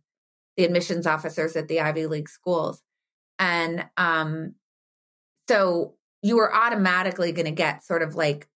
the 0.55 0.63
admissions 0.63 1.05
officers 1.05 1.55
at 1.55 1.67
the 1.67 1.81
Ivy 1.81 2.07
League 2.07 2.29
schools. 2.29 2.81
And 3.37 3.85
um, 3.97 4.55
so 5.47 5.95
you 6.21 6.37
were 6.37 6.53
automatically 6.53 7.31
going 7.31 7.45
to 7.45 7.51
get 7.51 7.83
sort 7.83 8.01
of 8.01 8.15
like, 8.15 8.47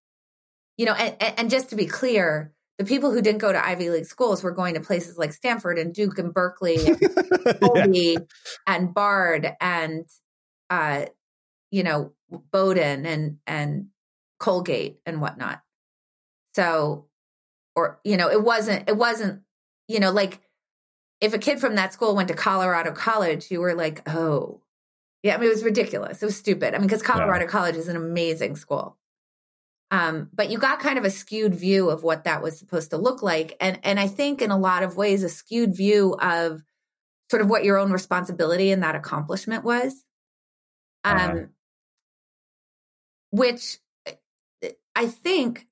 you 0.78 0.86
know, 0.86 0.94
and, 0.94 1.40
and 1.40 1.50
just 1.50 1.70
to 1.70 1.76
be 1.76 1.86
clear, 1.86 2.53
the 2.78 2.86
people 2.86 3.12
who 3.12 3.22
didn't 3.22 3.42
go 3.42 3.52
to 3.52 3.66
Ivy 3.66 3.90
League 3.90 4.06
schools 4.06 4.44
were 4.44 4.52
going 4.52 4.74
to 4.74 4.80
places 4.80 5.18
like 5.18 5.34
Stanford 5.34 5.78
and 5.78 5.94
Duke 5.94 6.18
and 6.18 6.34
Berkeley 6.34 6.78
and 7.76 7.96
yeah. 7.96 8.18
and 8.66 8.94
Bard 8.94 9.54
and 9.62 10.06
uh, 10.70 11.06
you 11.72 11.84
know 11.84 12.14
Bowdoin 12.52 13.06
and 13.06 13.38
and 13.46 13.88
Colgate 14.40 15.00
and 15.06 15.22
whatnot. 15.22 15.62
So, 16.56 17.06
or, 17.76 18.00
you 18.04 18.18
know, 18.18 18.30
it 18.30 18.44
wasn't, 18.44 18.90
it 18.90 18.98
wasn't, 18.98 19.42
you 19.88 20.00
know, 20.00 20.12
like 20.12 20.42
if 21.22 21.34
a 21.34 21.38
kid 21.38 21.60
from 21.60 21.76
that 21.76 21.94
school 21.94 22.16
went 22.16 22.28
to 22.28 22.34
Colorado 22.34 22.92
College, 22.92 23.50
you 23.50 23.62
were 23.62 23.74
like, 23.74 24.08
oh, 24.08 24.62
yeah. 25.24 25.36
I 25.36 25.38
mean, 25.38 25.48
it 25.48 25.54
was 25.54 25.64
ridiculous. 25.64 26.22
It 26.22 26.26
was 26.26 26.36
stupid. 26.36 26.76
I 26.76 26.78
mean, 26.78 26.88
because 26.88 27.02
Colorado 27.02 27.46
yeah. 27.46 27.52
College 27.52 27.76
is 27.76 27.88
an 27.88 27.96
amazing 27.96 28.56
school. 28.56 28.98
Um, 29.94 30.30
but 30.34 30.50
you 30.50 30.58
got 30.58 30.80
kind 30.80 30.98
of 30.98 31.06
a 31.06 31.12
skewed 31.12 31.54
view 31.54 31.92
of 31.92 32.02
what 32.02 32.24
that 32.24 32.42
was 32.42 32.58
supposed 32.58 32.90
to 32.90 32.98
look 32.98 33.22
like. 33.22 33.56
And, 33.62 33.80
and 33.84 34.00
I 34.00 34.08
think 34.08 34.42
in 34.42 34.50
a 34.50 34.58
lot 34.58 34.82
of 34.82 34.98
ways, 34.98 35.22
a 35.22 35.30
skewed 35.30 35.78
view 35.78 36.16
of 36.20 36.64
sort 37.30 37.44
of 37.44 37.48
what 37.48 37.64
your 37.64 37.78
own 37.78 37.92
responsibility 37.92 38.72
in 38.72 38.80
that 38.80 38.96
accomplishment 38.96 39.64
was. 39.64 40.04
Um, 41.04 41.18
uh-huh. 41.18 41.40
which 43.30 43.78
I 44.96 45.06
think, 45.06 45.68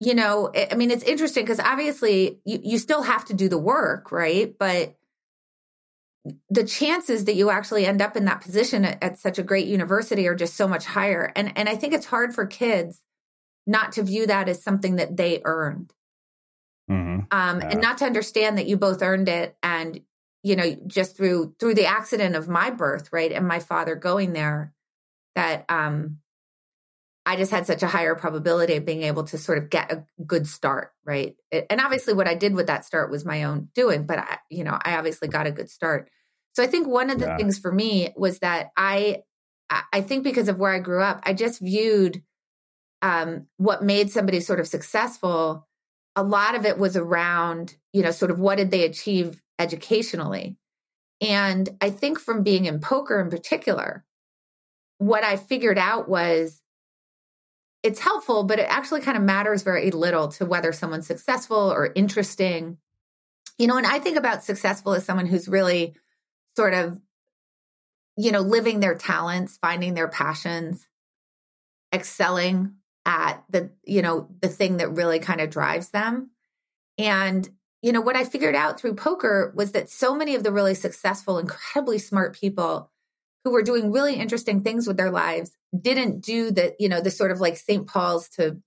you 0.00 0.14
know, 0.14 0.50
I 0.54 0.76
mean, 0.76 0.90
it's 0.90 1.04
interesting 1.04 1.44
because 1.44 1.60
obviously 1.60 2.38
you, 2.46 2.58
you 2.62 2.78
still 2.78 3.02
have 3.02 3.26
to 3.26 3.34
do 3.34 3.50
the 3.50 3.58
work, 3.58 4.12
right? 4.12 4.54
But 4.58 4.96
the 6.50 6.64
chances 6.64 7.24
that 7.24 7.34
you 7.34 7.50
actually 7.50 7.86
end 7.86 8.02
up 8.02 8.16
in 8.16 8.24
that 8.24 8.40
position 8.40 8.84
at, 8.84 9.02
at, 9.02 9.18
such 9.18 9.38
a 9.38 9.42
great 9.42 9.66
university 9.66 10.26
are 10.26 10.34
just 10.34 10.54
so 10.54 10.66
much 10.66 10.84
higher. 10.84 11.32
And 11.36 11.52
and 11.56 11.68
I 11.68 11.76
think 11.76 11.92
it's 11.94 12.06
hard 12.06 12.34
for 12.34 12.46
kids 12.46 13.00
not 13.66 13.92
to 13.92 14.02
view 14.02 14.26
that 14.26 14.48
as 14.48 14.62
something 14.62 14.96
that 14.96 15.16
they 15.16 15.40
earned. 15.44 15.92
Mm-hmm. 16.90 17.20
Um, 17.30 17.60
yeah. 17.60 17.68
and 17.70 17.80
not 17.80 17.98
to 17.98 18.04
understand 18.04 18.58
that 18.58 18.66
you 18.66 18.76
both 18.76 19.02
earned 19.02 19.28
it 19.28 19.56
and 19.62 20.00
you 20.42 20.54
know 20.54 20.76
just 20.86 21.16
through 21.16 21.54
through 21.58 21.74
the 21.74 21.86
accident 21.86 22.36
of 22.36 22.48
my 22.48 22.70
birth 22.70 23.12
right 23.12 23.32
and 23.32 23.48
my 23.48 23.58
father 23.58 23.96
going 23.96 24.32
there 24.32 24.72
that 25.34 25.64
um 25.68 26.18
I 27.26 27.34
just 27.34 27.50
had 27.50 27.66
such 27.66 27.82
a 27.82 27.88
higher 27.88 28.14
probability 28.14 28.76
of 28.76 28.84
being 28.84 29.02
able 29.02 29.24
to 29.24 29.36
sort 29.36 29.58
of 29.58 29.68
get 29.68 29.90
a 29.90 30.04
good 30.24 30.46
start, 30.46 30.92
right? 31.04 31.34
And 31.50 31.80
obviously, 31.80 32.14
what 32.14 32.28
I 32.28 32.36
did 32.36 32.54
with 32.54 32.68
that 32.68 32.84
start 32.84 33.10
was 33.10 33.24
my 33.24 33.42
own 33.42 33.68
doing, 33.74 34.06
but 34.06 34.20
I, 34.20 34.38
you 34.48 34.62
know, 34.62 34.78
I 34.80 34.96
obviously 34.96 35.26
got 35.26 35.48
a 35.48 35.50
good 35.50 35.68
start. 35.68 36.08
So 36.56 36.62
I 36.62 36.68
think 36.68 36.88
one 36.88 37.10
of 37.10 37.18
the 37.18 37.26
yeah. 37.26 37.36
things 37.36 37.58
for 37.58 37.70
me 37.70 38.14
was 38.16 38.38
that 38.38 38.70
I, 38.78 39.24
I 39.92 40.00
think 40.00 40.24
because 40.24 40.48
of 40.48 40.58
where 40.58 40.72
I 40.72 40.78
grew 40.78 41.02
up, 41.02 41.20
I 41.22 41.34
just 41.34 41.60
viewed 41.60 42.22
um, 43.02 43.46
what 43.58 43.84
made 43.84 44.10
somebody 44.10 44.40
sort 44.40 44.58
of 44.58 44.66
successful. 44.66 45.68
A 46.16 46.22
lot 46.22 46.54
of 46.54 46.64
it 46.64 46.78
was 46.78 46.96
around, 46.96 47.76
you 47.92 48.02
know, 48.02 48.10
sort 48.10 48.30
of 48.30 48.40
what 48.40 48.56
did 48.56 48.70
they 48.70 48.84
achieve 48.84 49.42
educationally, 49.58 50.56
and 51.20 51.68
I 51.82 51.90
think 51.90 52.18
from 52.18 52.42
being 52.42 52.64
in 52.64 52.80
poker 52.80 53.20
in 53.20 53.28
particular, 53.28 54.06
what 54.96 55.24
I 55.24 55.36
figured 55.36 55.76
out 55.76 56.08
was 56.08 56.62
it's 57.82 58.00
helpful, 58.00 58.44
but 58.44 58.58
it 58.58 58.66
actually 58.70 59.02
kind 59.02 59.18
of 59.18 59.22
matters 59.22 59.62
very 59.62 59.90
little 59.90 60.28
to 60.28 60.46
whether 60.46 60.72
someone's 60.72 61.06
successful 61.06 61.70
or 61.70 61.92
interesting. 61.94 62.78
You 63.58 63.66
know, 63.66 63.76
and 63.76 63.86
I 63.86 63.98
think 63.98 64.16
about 64.16 64.42
successful 64.42 64.94
as 64.94 65.04
someone 65.04 65.26
who's 65.26 65.48
really 65.48 65.94
sort 66.56 66.74
of, 66.74 66.98
you 68.16 68.32
know, 68.32 68.40
living 68.40 68.80
their 68.80 68.94
talents, 68.94 69.58
finding 69.60 69.94
their 69.94 70.08
passions, 70.08 70.86
excelling 71.92 72.74
at 73.04 73.44
the, 73.50 73.70
you 73.84 74.02
know, 74.02 74.28
the 74.40 74.48
thing 74.48 74.78
that 74.78 74.90
really 74.90 75.18
kind 75.18 75.40
of 75.40 75.50
drives 75.50 75.90
them. 75.90 76.30
And, 76.98 77.48
you 77.82 77.92
know, 77.92 78.00
what 78.00 78.16
I 78.16 78.24
figured 78.24 78.54
out 78.54 78.80
through 78.80 78.94
poker 78.94 79.52
was 79.54 79.72
that 79.72 79.90
so 79.90 80.16
many 80.16 80.34
of 80.34 80.42
the 80.42 80.52
really 80.52 80.74
successful, 80.74 81.38
incredibly 81.38 81.98
smart 81.98 82.34
people 82.34 82.90
who 83.44 83.52
were 83.52 83.62
doing 83.62 83.92
really 83.92 84.14
interesting 84.14 84.62
things 84.62 84.88
with 84.88 84.96
their 84.96 85.10
lives 85.10 85.52
didn't 85.78 86.20
do 86.20 86.50
the, 86.50 86.74
you 86.80 86.88
know, 86.88 87.00
the 87.00 87.10
sort 87.10 87.30
of 87.30 87.40
like 87.40 87.56
St. 87.56 87.86
Paul's 87.86 88.28
to 88.30 88.60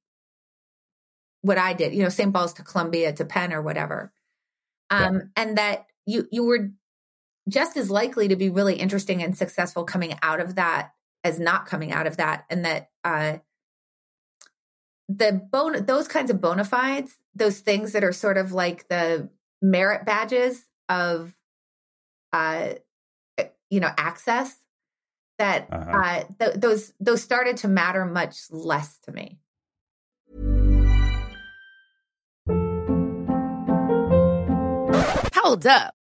what 1.42 1.58
I 1.58 1.74
did, 1.74 1.94
you 1.94 2.04
know, 2.04 2.10
St. 2.10 2.34
Paul's 2.34 2.54
to 2.54 2.64
Columbia 2.64 3.12
to 3.14 3.26
Penn 3.26 3.52
or 3.52 3.62
whatever. 3.62 4.14
Um, 4.90 5.16
yeah. 5.16 5.22
and 5.36 5.58
that 5.58 5.86
you 6.06 6.28
you 6.32 6.44
were 6.44 6.72
just 7.50 7.78
as 7.78 7.90
likely 7.90 8.28
to 8.30 8.36
be 8.36 8.50
really 8.50 8.76
interesting 8.76 9.22
and 9.22 9.38
successful 9.38 9.84
coming 9.84 10.18
out 10.22 10.40
of 10.40 10.56
that 10.56 10.92
as 11.24 11.40
not 11.40 11.66
coming 11.66 11.92
out 11.92 12.08
of 12.08 12.18
that. 12.18 12.46
And 12.50 12.66
that 12.66 12.90
uh 13.04 13.38
the 15.08 15.42
bone 15.52 15.86
those 15.86 16.08
kinds 16.08 16.30
of 16.30 16.40
bona 16.40 16.64
fides, 16.64 17.16
those 17.36 17.60
things 17.60 17.94
that 17.94 18.04
are 18.04 18.14
sort 18.14 18.38
of 18.38 18.52
like 18.52 18.88
the 18.88 19.30
merit 19.62 20.06
badges 20.06 20.64
of 20.88 21.34
uh 22.32 22.74
you 23.70 23.80
know 23.80 23.92
access 23.98 24.58
that 25.38 25.68
uh-huh. 25.72 25.92
uh, 25.92 26.24
th- 26.40 26.56
those 26.58 26.94
those 27.00 27.24
started 27.24 27.58
to 27.58 27.68
matter 27.68 28.06
much 28.06 28.52
less 28.52 29.00
to 29.00 29.12
me. 29.12 29.40
Hold 35.34 35.66
up. 35.66 35.96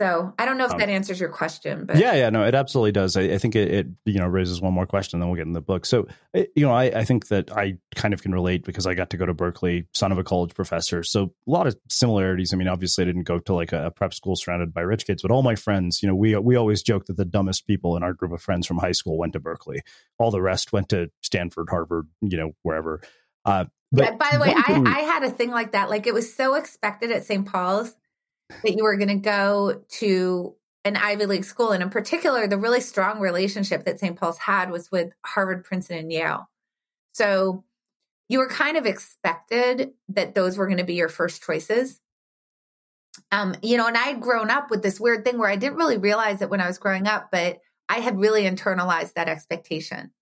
So 0.00 0.32
I 0.38 0.46
don't 0.46 0.56
know 0.56 0.64
if 0.64 0.72
Um, 0.72 0.78
that 0.78 0.88
answers 0.88 1.20
your 1.20 1.28
question, 1.28 1.84
but 1.84 1.98
Yeah, 1.98 2.14
yeah, 2.14 2.30
no, 2.30 2.42
it 2.44 2.54
absolutely 2.54 2.92
does. 2.92 3.18
I, 3.18 3.22
I 3.22 3.38
think 3.38 3.54
it, 3.54 3.70
it, 3.70 3.86
you 4.06 4.18
know, 4.18 4.26
raises 4.26 4.58
one 4.58 4.72
more 4.72 4.86
question, 4.86 5.20
then 5.20 5.28
we'll 5.28 5.36
get 5.36 5.46
in 5.46 5.52
the 5.52 5.60
book. 5.60 5.84
So, 5.84 6.06
it, 6.32 6.50
you 6.56 6.64
know, 6.64 6.72
I, 6.72 6.84
I 6.84 7.04
think 7.04 7.28
that 7.28 7.54
I 7.54 7.74
kind 7.94 8.14
of 8.14 8.22
can 8.22 8.32
relate 8.32 8.64
because 8.64 8.86
I 8.86 8.94
got 8.94 9.10
to 9.10 9.18
go 9.18 9.26
to 9.26 9.34
Berkeley, 9.34 9.86
son 9.92 10.10
of 10.10 10.16
a 10.16 10.24
college 10.24 10.54
professor. 10.54 11.02
So, 11.02 11.34
a 11.46 11.50
lot 11.50 11.66
of 11.66 11.76
similarities. 11.90 12.54
I 12.54 12.56
mean, 12.56 12.66
obviously, 12.66 13.02
I 13.02 13.04
didn't 13.04 13.24
go 13.24 13.40
to 13.40 13.52
like 13.52 13.72
a, 13.72 13.86
a 13.86 13.90
prep 13.90 14.14
school 14.14 14.36
surrounded 14.36 14.72
by 14.72 14.80
rich 14.80 15.06
kids, 15.06 15.20
but 15.20 15.30
all 15.30 15.42
my 15.42 15.54
friends, 15.54 16.02
you 16.02 16.08
know, 16.08 16.14
we 16.14 16.34
we 16.36 16.56
always 16.56 16.82
joke 16.82 17.04
that 17.06 17.18
the 17.18 17.26
dumbest 17.26 17.66
people 17.66 17.98
in 17.98 18.02
our 18.02 18.14
group 18.14 18.32
of 18.32 18.40
friends 18.40 18.66
from 18.66 18.78
high 18.78 18.92
school 18.92 19.18
went 19.18 19.34
to 19.34 19.40
Berkeley. 19.40 19.82
All 20.18 20.30
the 20.30 20.40
rest 20.40 20.72
went 20.72 20.88
to 20.90 21.10
Stanford, 21.20 21.68
Harvard, 21.68 22.08
you 22.22 22.38
know, 22.38 22.52
wherever. 22.62 23.02
Uh, 23.44 23.66
but 23.92 24.18
by 24.18 24.30
the 24.32 24.40
way, 24.40 24.54
I, 24.56 24.82
I 24.86 25.00
had 25.00 25.24
a 25.24 25.30
thing 25.30 25.50
like 25.50 25.72
that. 25.72 25.90
Like 25.90 26.06
it 26.06 26.14
was 26.14 26.32
so 26.34 26.54
expected 26.54 27.10
at 27.10 27.24
St. 27.24 27.44
Paul's 27.44 27.94
that 28.62 28.76
you 28.76 28.84
were 28.84 28.96
going 28.96 29.08
to 29.08 29.14
go 29.16 29.82
to 29.98 30.54
an 30.84 30.96
Ivy 30.96 31.26
League 31.26 31.44
school. 31.44 31.72
And 31.72 31.82
in 31.82 31.90
particular, 31.90 32.46
the 32.46 32.58
really 32.58 32.80
strong 32.80 33.20
relationship 33.20 33.84
that 33.84 34.00
St. 34.00 34.18
Paul's 34.18 34.38
had 34.38 34.70
was 34.70 34.90
with 34.90 35.12
Harvard, 35.24 35.64
Princeton, 35.64 35.98
and 35.98 36.12
Yale. 36.12 36.48
So 37.12 37.64
you 38.28 38.38
were 38.38 38.48
kind 38.48 38.76
of 38.76 38.86
expected 38.86 39.90
that 40.08 40.34
those 40.34 40.56
were 40.56 40.66
going 40.66 40.78
to 40.78 40.84
be 40.84 40.94
your 40.94 41.08
first 41.08 41.42
choices. 41.42 42.00
Um, 43.32 43.54
you 43.62 43.76
know, 43.76 43.86
and 43.86 43.96
I'd 43.96 44.20
grown 44.20 44.50
up 44.50 44.70
with 44.70 44.82
this 44.82 45.00
weird 45.00 45.24
thing 45.24 45.38
where 45.38 45.50
I 45.50 45.56
didn't 45.56 45.78
really 45.78 45.98
realize 45.98 46.40
it 46.40 46.48
when 46.48 46.60
I 46.60 46.66
was 46.66 46.78
growing 46.78 47.06
up, 47.06 47.30
but 47.32 47.58
I 47.88 47.98
had 47.98 48.18
really 48.18 48.44
internalized 48.44 49.14
that 49.14 49.28
expectation. 49.28 50.12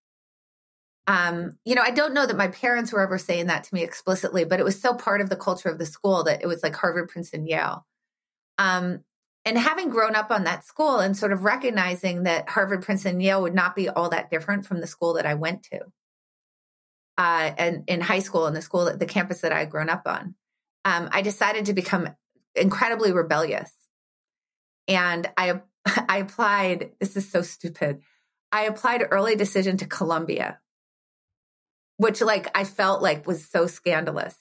Um, 1.06 1.52
you 1.64 1.74
know, 1.74 1.82
I 1.82 1.90
don't 1.90 2.14
know 2.14 2.26
that 2.26 2.36
my 2.36 2.48
parents 2.48 2.92
were 2.92 3.00
ever 3.00 3.18
saying 3.18 3.46
that 3.46 3.64
to 3.64 3.74
me 3.74 3.82
explicitly, 3.82 4.44
but 4.44 4.58
it 4.58 4.64
was 4.64 4.80
so 4.80 4.94
part 4.94 5.20
of 5.20 5.28
the 5.28 5.36
culture 5.36 5.68
of 5.68 5.78
the 5.78 5.86
school 5.86 6.24
that 6.24 6.42
it 6.42 6.46
was 6.46 6.62
like 6.62 6.74
Harvard, 6.74 7.08
Princeton, 7.08 7.46
Yale. 7.46 7.86
Um, 8.58 9.04
and 9.44 9.56
having 9.56 9.88
grown 9.88 10.14
up 10.14 10.30
on 10.30 10.44
that 10.44 10.64
school 10.64 10.98
and 10.98 11.16
sort 11.16 11.32
of 11.32 11.44
recognizing 11.44 12.24
that 12.24 12.50
Harvard, 12.50 12.82
Princeton, 12.82 13.20
Yale 13.20 13.40
would 13.40 13.54
not 13.54 13.74
be 13.74 13.88
all 13.88 14.10
that 14.10 14.30
different 14.30 14.66
from 14.66 14.80
the 14.80 14.86
school 14.86 15.14
that 15.14 15.24
I 15.24 15.34
went 15.34 15.62
to, 15.64 15.80
uh, 17.16 17.52
and 17.56 17.84
in 17.86 18.00
high 18.00 18.18
school 18.18 18.46
and 18.46 18.54
the 18.54 18.62
school, 18.62 18.86
that, 18.86 18.98
the 18.98 19.06
campus 19.06 19.40
that 19.40 19.52
I 19.52 19.60
had 19.60 19.70
grown 19.70 19.88
up 19.88 20.02
on, 20.06 20.34
um, 20.84 21.08
I 21.12 21.22
decided 21.22 21.66
to 21.66 21.72
become 21.72 22.08
incredibly 22.54 23.12
rebellious, 23.12 23.72
and 24.86 25.28
I 25.36 25.60
I 26.08 26.18
applied. 26.18 26.92
This 27.00 27.16
is 27.16 27.30
so 27.30 27.42
stupid. 27.42 28.02
I 28.52 28.64
applied 28.64 29.06
early 29.10 29.36
decision 29.36 29.76
to 29.78 29.86
Columbia, 29.86 30.58
which 31.96 32.20
like 32.20 32.48
I 32.56 32.64
felt 32.64 33.02
like 33.02 33.26
was 33.26 33.48
so 33.48 33.66
scandalous. 33.66 34.36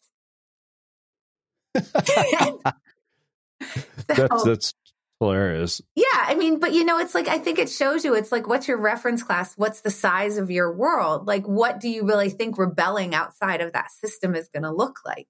that's 4.07 4.43
So- 4.43 4.49
that's 4.49 4.73
hilarious. 5.19 5.81
Yeah, 5.95 6.05
I 6.13 6.35
mean, 6.35 6.59
but 6.59 6.73
you 6.73 6.85
know, 6.85 6.99
it's 6.99 7.15
like 7.15 7.27
I 7.27 7.39
think 7.39 7.59
it 7.59 7.69
shows 7.69 8.05
you 8.05 8.13
it's 8.13 8.31
like 8.31 8.47
what's 8.47 8.67
your 8.67 8.77
reference 8.77 9.23
class? 9.23 9.53
What's 9.57 9.81
the 9.81 9.89
size 9.89 10.37
of 10.37 10.51
your 10.51 10.71
world? 10.71 11.27
Like 11.27 11.45
what 11.45 11.79
do 11.79 11.89
you 11.89 12.05
really 12.05 12.29
think 12.29 12.57
rebelling 12.57 13.15
outside 13.15 13.61
of 13.61 13.73
that 13.73 13.91
system 13.91 14.35
is 14.35 14.49
going 14.49 14.63
to 14.63 14.71
look 14.71 14.99
like? 15.05 15.27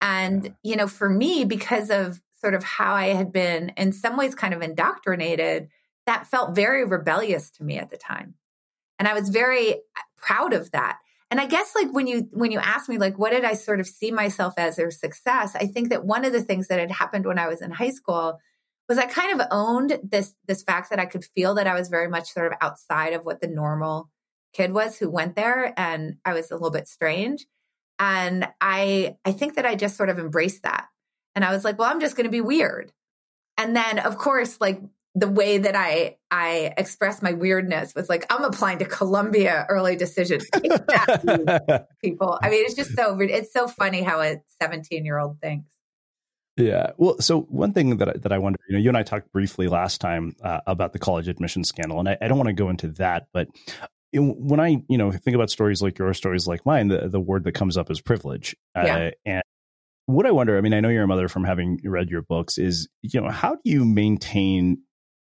And 0.00 0.54
you 0.62 0.76
know, 0.76 0.86
for 0.86 1.08
me 1.08 1.44
because 1.44 1.90
of 1.90 2.20
sort 2.40 2.54
of 2.54 2.64
how 2.64 2.94
I 2.94 3.08
had 3.08 3.32
been 3.32 3.70
in 3.76 3.92
some 3.92 4.16
ways 4.16 4.34
kind 4.34 4.54
of 4.54 4.62
indoctrinated, 4.62 5.68
that 6.06 6.26
felt 6.26 6.54
very 6.54 6.84
rebellious 6.84 7.50
to 7.52 7.64
me 7.64 7.78
at 7.78 7.90
the 7.90 7.98
time. 7.98 8.34
And 8.98 9.06
I 9.06 9.14
was 9.14 9.28
very 9.28 9.74
uh, 9.74 9.76
proud 10.16 10.52
of 10.52 10.70
that. 10.72 10.98
And 11.30 11.40
I 11.40 11.46
guess 11.46 11.74
like 11.74 11.92
when 11.92 12.06
you 12.06 12.28
when 12.32 12.50
you 12.50 12.58
ask 12.58 12.88
me 12.88 12.98
like 12.98 13.18
what 13.18 13.30
did 13.30 13.44
I 13.44 13.54
sort 13.54 13.78
of 13.80 13.86
see 13.86 14.10
myself 14.10 14.54
as 14.56 14.78
or 14.78 14.90
success, 14.90 15.54
I 15.54 15.66
think 15.66 15.90
that 15.90 16.04
one 16.04 16.24
of 16.24 16.32
the 16.32 16.42
things 16.42 16.68
that 16.68 16.80
had 16.80 16.90
happened 16.90 17.24
when 17.24 17.38
I 17.38 17.46
was 17.46 17.62
in 17.62 17.70
high 17.70 17.90
school 17.90 18.38
was 18.88 18.98
I 18.98 19.06
kind 19.06 19.40
of 19.40 19.46
owned 19.52 20.00
this 20.02 20.34
this 20.48 20.64
fact 20.64 20.90
that 20.90 20.98
I 20.98 21.06
could 21.06 21.24
feel 21.24 21.54
that 21.54 21.68
I 21.68 21.74
was 21.74 21.88
very 21.88 22.08
much 22.08 22.30
sort 22.30 22.48
of 22.52 22.58
outside 22.60 23.12
of 23.12 23.24
what 23.24 23.40
the 23.40 23.46
normal 23.46 24.10
kid 24.52 24.72
was 24.72 24.98
who 24.98 25.08
went 25.08 25.36
there 25.36 25.72
and 25.76 26.16
I 26.24 26.34
was 26.34 26.50
a 26.50 26.54
little 26.54 26.72
bit 26.72 26.88
strange. 26.88 27.46
And 28.00 28.48
I 28.60 29.16
I 29.24 29.30
think 29.30 29.54
that 29.54 29.66
I 29.66 29.76
just 29.76 29.96
sort 29.96 30.08
of 30.08 30.18
embraced 30.18 30.64
that. 30.64 30.86
And 31.36 31.44
I 31.44 31.52
was 31.52 31.64
like, 31.64 31.78
well, 31.78 31.88
I'm 31.88 32.00
just 32.00 32.16
going 32.16 32.24
to 32.24 32.30
be 32.30 32.40
weird. 32.40 32.92
And 33.56 33.76
then 33.76 34.00
of 34.00 34.18
course 34.18 34.60
like 34.60 34.80
the 35.14 35.28
way 35.28 35.58
that 35.58 35.74
I 35.74 36.16
I 36.30 36.72
expressed 36.76 37.22
my 37.22 37.32
weirdness 37.32 37.94
was 37.94 38.08
like 38.08 38.26
I'm 38.30 38.44
applying 38.44 38.78
to 38.78 38.84
Columbia 38.84 39.66
early 39.68 39.96
decision. 39.96 40.40
People. 42.02 42.38
I 42.42 42.50
mean, 42.50 42.64
it's 42.64 42.74
just 42.74 42.94
so. 42.94 43.18
It's 43.20 43.52
so 43.52 43.66
funny 43.66 44.02
how 44.02 44.20
a 44.20 44.36
17 44.60 45.04
year 45.04 45.18
old 45.18 45.40
thinks. 45.40 45.66
Yeah. 46.56 46.90
Well, 46.96 47.20
so 47.20 47.42
one 47.42 47.72
thing 47.72 47.96
that 47.98 48.08
I, 48.08 48.12
that 48.18 48.32
I 48.32 48.38
wonder, 48.38 48.58
you 48.68 48.74
know, 48.74 48.80
you 48.80 48.90
and 48.90 48.96
I 48.96 49.02
talked 49.02 49.32
briefly 49.32 49.66
last 49.66 50.00
time 50.00 50.36
uh, 50.42 50.60
about 50.66 50.92
the 50.92 50.98
college 50.98 51.28
admission 51.28 51.64
scandal, 51.64 51.98
and 51.98 52.08
I, 52.08 52.18
I 52.20 52.28
don't 52.28 52.36
want 52.36 52.48
to 52.48 52.54
go 52.54 52.68
into 52.68 52.88
that, 52.88 53.28
but 53.32 53.48
when 54.12 54.58
I, 54.58 54.82
you 54.88 54.98
know, 54.98 55.12
think 55.12 55.34
about 55.34 55.50
stories 55.50 55.80
like 55.80 55.98
your 55.98 56.12
stories 56.14 56.46
like 56.46 56.66
mine, 56.66 56.88
the, 56.88 57.08
the 57.08 57.20
word 57.20 57.44
that 57.44 57.52
comes 57.52 57.76
up 57.76 57.90
is 57.90 58.00
privilege. 58.00 58.56
Yeah. 58.74 58.96
Uh, 58.96 59.10
and 59.24 59.42
what 60.06 60.26
I 60.26 60.32
wonder, 60.32 60.58
I 60.58 60.60
mean, 60.60 60.74
I 60.74 60.80
know 60.80 60.88
you're 60.88 61.04
a 61.04 61.08
mother 61.08 61.28
from 61.28 61.44
having 61.44 61.80
read 61.84 62.10
your 62.10 62.22
books, 62.22 62.58
is, 62.58 62.88
you 63.02 63.20
know, 63.20 63.30
how 63.30 63.54
do 63.54 63.70
you 63.70 63.84
maintain 63.84 64.78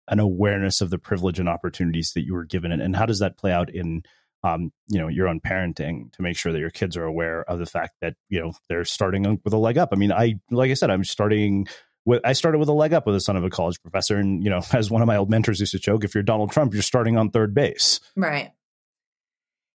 an 0.08 0.20
awareness 0.20 0.80
of 0.80 0.90
the 0.90 0.98
privilege 0.98 1.38
and 1.38 1.48
opportunities 1.48 2.12
that 2.14 2.24
you 2.24 2.34
were 2.34 2.44
given, 2.44 2.72
and, 2.72 2.82
and 2.82 2.96
how 2.96 3.06
does 3.06 3.20
that 3.20 3.36
play 3.36 3.52
out 3.52 3.70
in 3.70 4.02
um, 4.44 4.72
you 4.88 5.00
know, 5.00 5.08
your 5.08 5.26
own 5.26 5.40
parenting 5.40 6.12
to 6.12 6.22
make 6.22 6.36
sure 6.36 6.52
that 6.52 6.58
your 6.58 6.70
kids 6.70 6.98
are 6.98 7.04
aware 7.04 7.42
of 7.44 7.58
the 7.58 7.66
fact 7.66 7.94
that, 8.02 8.14
you 8.28 8.40
know, 8.40 8.52
they're 8.68 8.84
starting 8.84 9.40
with 9.42 9.54
a 9.54 9.58
leg 9.58 9.78
up. 9.78 9.88
I 9.90 9.96
mean, 9.96 10.12
I, 10.12 10.34
like 10.50 10.70
I 10.70 10.74
said, 10.74 10.90
I'm 10.90 11.02
starting 11.02 11.66
with, 12.04 12.20
I 12.24 12.34
started 12.34 12.58
with 12.58 12.68
a 12.68 12.74
leg 12.74 12.92
up 12.92 13.06
with 13.06 13.16
a 13.16 13.20
son 13.20 13.36
of 13.36 13.44
a 13.44 13.48
college 13.48 13.80
professor. 13.80 14.18
And, 14.18 14.44
you 14.44 14.50
know, 14.50 14.60
as 14.74 14.90
one 14.90 15.00
of 15.00 15.06
my 15.06 15.16
old 15.16 15.30
mentors 15.30 15.60
used 15.60 15.72
to 15.72 15.78
joke, 15.78 16.04
if 16.04 16.14
you're 16.14 16.22
Donald 16.22 16.52
Trump, 16.52 16.74
you're 16.74 16.82
starting 16.82 17.16
on 17.16 17.30
third 17.30 17.54
base. 17.54 18.00
Right. 18.16 18.52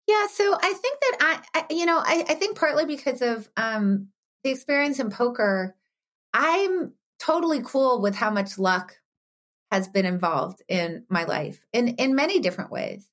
Yeah. 0.08 0.26
So 0.28 0.54
I 0.54 0.72
think 0.72 1.00
that 1.00 1.16
I, 1.20 1.60
I 1.60 1.66
you 1.68 1.84
know, 1.84 1.98
I, 1.98 2.24
I 2.26 2.34
think 2.34 2.58
partly 2.58 2.86
because 2.86 3.20
of 3.20 3.46
um, 3.58 4.08
the 4.44 4.50
experience 4.50 4.98
in 4.98 5.10
poker, 5.10 5.76
I'm 6.32 6.92
totally 7.18 7.60
cool 7.62 8.00
with 8.00 8.14
how 8.14 8.30
much 8.30 8.58
luck 8.58 8.96
has 9.74 9.88
been 9.88 10.06
involved 10.06 10.62
in 10.68 11.06
my 11.10 11.24
life 11.24 11.66
in 11.72 11.88
in 11.88 12.14
many 12.14 12.40
different 12.40 12.70
ways. 12.70 13.10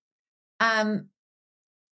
Um, 0.60 1.10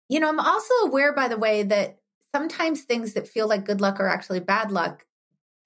you 0.10 0.20
know, 0.20 0.30
I'm 0.30 0.40
also 0.40 0.74
aware, 0.86 1.14
by 1.14 1.28
the 1.28 1.38
way, 1.38 1.64
that 1.64 2.00
sometimes 2.36 2.84
things 2.84 3.14
that 3.14 3.28
feel 3.28 3.48
like 3.48 3.66
good 3.66 3.82
luck 3.82 4.00
are 4.00 4.08
actually 4.08 4.40
bad 4.40 4.72
luck. 4.72 5.06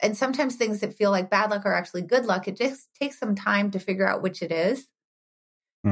And 0.01 0.17
sometimes 0.17 0.55
things 0.57 0.81
that 0.81 0.93
feel 0.95 1.11
like 1.11 1.29
bad 1.31 1.51
luck 1.51 1.65
are 1.65 1.73
actually 1.73 2.03
good 2.03 2.25
luck. 2.25 2.47
It 2.47 2.57
just 2.57 2.93
takes 2.95 3.19
some 3.19 3.35
time 3.35 3.71
to 3.71 3.79
figure 3.79 4.07
out 4.07 4.23
which 4.23 4.43
it 4.43 4.51
is. 4.51 4.89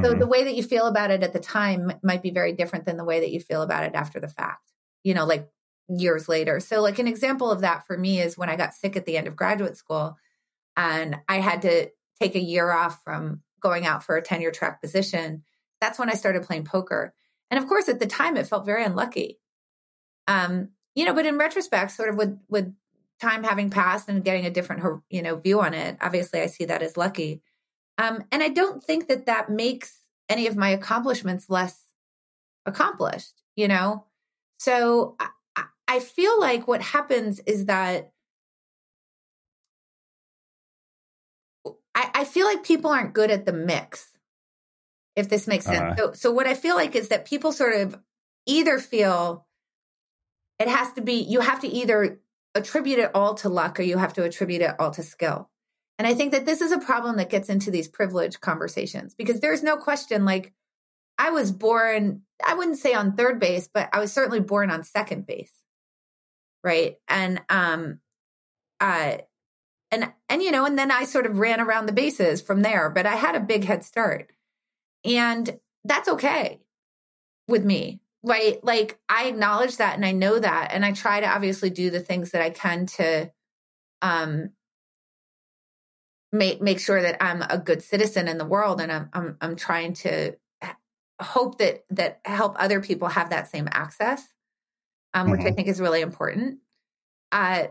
So 0.02 0.14
Mhm. 0.14 0.18
the 0.18 0.26
way 0.26 0.44
that 0.44 0.54
you 0.54 0.62
feel 0.62 0.86
about 0.86 1.10
it 1.10 1.22
at 1.22 1.32
the 1.32 1.40
time 1.40 1.92
might 2.02 2.22
be 2.22 2.30
very 2.30 2.52
different 2.52 2.86
than 2.86 2.96
the 2.96 3.04
way 3.04 3.20
that 3.20 3.30
you 3.32 3.40
feel 3.40 3.62
about 3.62 3.84
it 3.84 3.94
after 3.94 4.18
the 4.18 4.28
fact. 4.28 4.72
You 5.04 5.14
know, 5.14 5.26
like 5.26 5.50
years 5.88 6.28
later. 6.28 6.60
So, 6.60 6.80
like, 6.80 6.98
an 6.98 7.08
example 7.08 7.50
of 7.50 7.60
that 7.62 7.86
for 7.86 7.98
me 7.98 8.20
is 8.20 8.38
when 8.38 8.48
I 8.48 8.56
got 8.56 8.74
sick 8.74 8.96
at 8.96 9.06
the 9.06 9.16
end 9.16 9.26
of 9.26 9.36
graduate 9.36 9.76
school 9.76 10.16
and 10.76 11.18
I 11.28 11.36
had 11.40 11.62
to 11.62 11.90
take 12.20 12.34
a 12.34 12.40
year 12.40 12.70
off 12.70 13.02
from 13.02 13.42
going 13.60 13.86
out 13.86 14.02
for 14.02 14.16
a 14.16 14.22
tenure 14.22 14.50
track 14.50 14.80
position. 14.80 15.42
That's 15.80 15.98
when 15.98 16.10
I 16.10 16.14
started 16.14 16.42
playing 16.42 16.64
poker. 16.64 17.14
And 17.50 17.62
of 17.62 17.68
course, 17.68 17.88
at 17.88 17.98
the 17.98 18.06
time, 18.06 18.36
it 18.36 18.46
felt 18.46 18.66
very 18.66 18.84
unlucky. 18.84 19.38
Um, 20.28 20.70
you 20.94 21.04
know, 21.04 21.14
but 21.14 21.26
in 21.26 21.38
retrospect, 21.38 21.92
sort 21.92 22.08
of 22.08 22.16
with 22.16 22.38
with 22.48 22.72
time 23.20 23.44
having 23.44 23.70
passed 23.70 24.08
and 24.08 24.24
getting 24.24 24.46
a 24.46 24.50
different 24.50 25.02
you 25.10 25.22
know 25.22 25.36
view 25.36 25.60
on 25.60 25.74
it, 25.74 25.96
obviously, 26.00 26.40
I 26.40 26.46
see 26.46 26.66
that 26.66 26.82
as 26.82 26.96
lucky. 26.96 27.42
Um, 27.98 28.24
and 28.32 28.42
I 28.42 28.48
don't 28.48 28.82
think 28.82 29.08
that 29.08 29.26
that 29.26 29.50
makes 29.50 29.98
any 30.28 30.46
of 30.46 30.56
my 30.56 30.70
accomplishments 30.70 31.50
less 31.50 31.78
accomplished. 32.66 33.42
You 33.56 33.68
know, 33.68 34.06
so 34.58 35.16
I, 35.18 35.64
I 35.88 35.98
feel 36.00 36.38
like 36.40 36.68
what 36.68 36.82
happens 36.82 37.40
is 37.40 37.66
that 37.66 38.12
I, 42.00 42.20
I 42.20 42.24
feel 42.24 42.46
like 42.46 42.64
people 42.64 42.90
aren't 42.90 43.12
good 43.12 43.30
at 43.30 43.44
the 43.44 43.52
mix 43.52 44.10
if 45.16 45.28
this 45.28 45.46
makes 45.46 45.66
sense. 45.66 45.78
Uh-huh. 45.78 45.96
So, 45.96 46.12
so 46.12 46.32
what 46.32 46.46
I 46.46 46.54
feel 46.54 46.76
like 46.76 46.96
is 46.96 47.08
that 47.08 47.26
people 47.26 47.52
sort 47.52 47.74
of 47.74 47.98
either 48.46 48.78
feel 48.78 49.46
it 50.58 50.68
has 50.68 50.92
to 50.94 51.02
be, 51.02 51.14
you 51.14 51.40
have 51.40 51.60
to 51.60 51.68
either 51.68 52.20
attribute 52.54 52.98
it 52.98 53.10
all 53.14 53.34
to 53.34 53.48
luck 53.48 53.78
or 53.78 53.82
you 53.82 53.98
have 53.98 54.14
to 54.14 54.24
attribute 54.24 54.62
it 54.62 54.74
all 54.78 54.90
to 54.92 55.02
skill. 55.02 55.50
And 55.98 56.06
I 56.06 56.14
think 56.14 56.32
that 56.32 56.46
this 56.46 56.62
is 56.62 56.72
a 56.72 56.78
problem 56.78 57.16
that 57.16 57.28
gets 57.28 57.50
into 57.50 57.70
these 57.70 57.88
privilege 57.88 58.40
conversations 58.40 59.14
because 59.14 59.40
there's 59.40 59.62
no 59.62 59.76
question 59.76 60.24
like 60.24 60.54
I 61.18 61.30
was 61.30 61.52
born, 61.52 62.22
I 62.44 62.54
wouldn't 62.54 62.78
say 62.78 62.94
on 62.94 63.12
third 63.12 63.38
base, 63.38 63.68
but 63.72 63.90
I 63.92 64.00
was 64.00 64.10
certainly 64.10 64.40
born 64.40 64.70
on 64.70 64.82
second 64.84 65.26
base. 65.26 65.52
Right. 66.64 66.96
And 67.08 67.42
um 67.50 68.00
uh 68.80 69.18
and 69.90 70.12
and 70.28 70.42
you 70.42 70.50
know, 70.50 70.64
and 70.64 70.78
then 70.78 70.90
I 70.90 71.04
sort 71.04 71.26
of 71.26 71.38
ran 71.38 71.60
around 71.60 71.86
the 71.86 71.92
bases 71.92 72.40
from 72.40 72.62
there, 72.62 72.90
but 72.90 73.06
I 73.06 73.16
had 73.16 73.34
a 73.34 73.40
big 73.40 73.64
head 73.64 73.84
start. 73.84 74.30
And 75.04 75.58
that's 75.84 76.08
okay 76.08 76.60
with 77.48 77.64
me, 77.64 78.00
right? 78.22 78.62
Like 78.62 78.98
I 79.08 79.26
acknowledge 79.26 79.78
that 79.78 79.96
and 79.96 80.04
I 80.04 80.12
know 80.12 80.38
that. 80.38 80.70
And 80.72 80.84
I 80.84 80.92
try 80.92 81.20
to 81.20 81.28
obviously 81.28 81.70
do 81.70 81.90
the 81.90 82.00
things 82.00 82.30
that 82.30 82.42
I 82.42 82.50
can 82.50 82.86
to 82.86 83.32
um 84.02 84.50
make 86.32 86.62
make 86.62 86.78
sure 86.78 87.02
that 87.02 87.22
I'm 87.22 87.42
a 87.42 87.58
good 87.58 87.82
citizen 87.82 88.28
in 88.28 88.38
the 88.38 88.46
world 88.46 88.80
and 88.80 88.92
I'm 88.92 89.10
I'm 89.12 89.36
I'm 89.40 89.56
trying 89.56 89.94
to 89.94 90.36
hope 91.20 91.58
that 91.58 91.84
that 91.90 92.20
help 92.24 92.54
other 92.58 92.80
people 92.80 93.08
have 93.08 93.30
that 93.30 93.50
same 93.50 93.68
access. 93.70 94.26
Um, 95.12 95.22
mm-hmm. 95.22 95.32
which 95.32 95.40
I 95.40 95.44
mm-hmm. 95.44 95.56
think 95.56 95.68
is 95.68 95.80
really 95.80 96.02
important. 96.02 96.58
Uh 97.32 97.68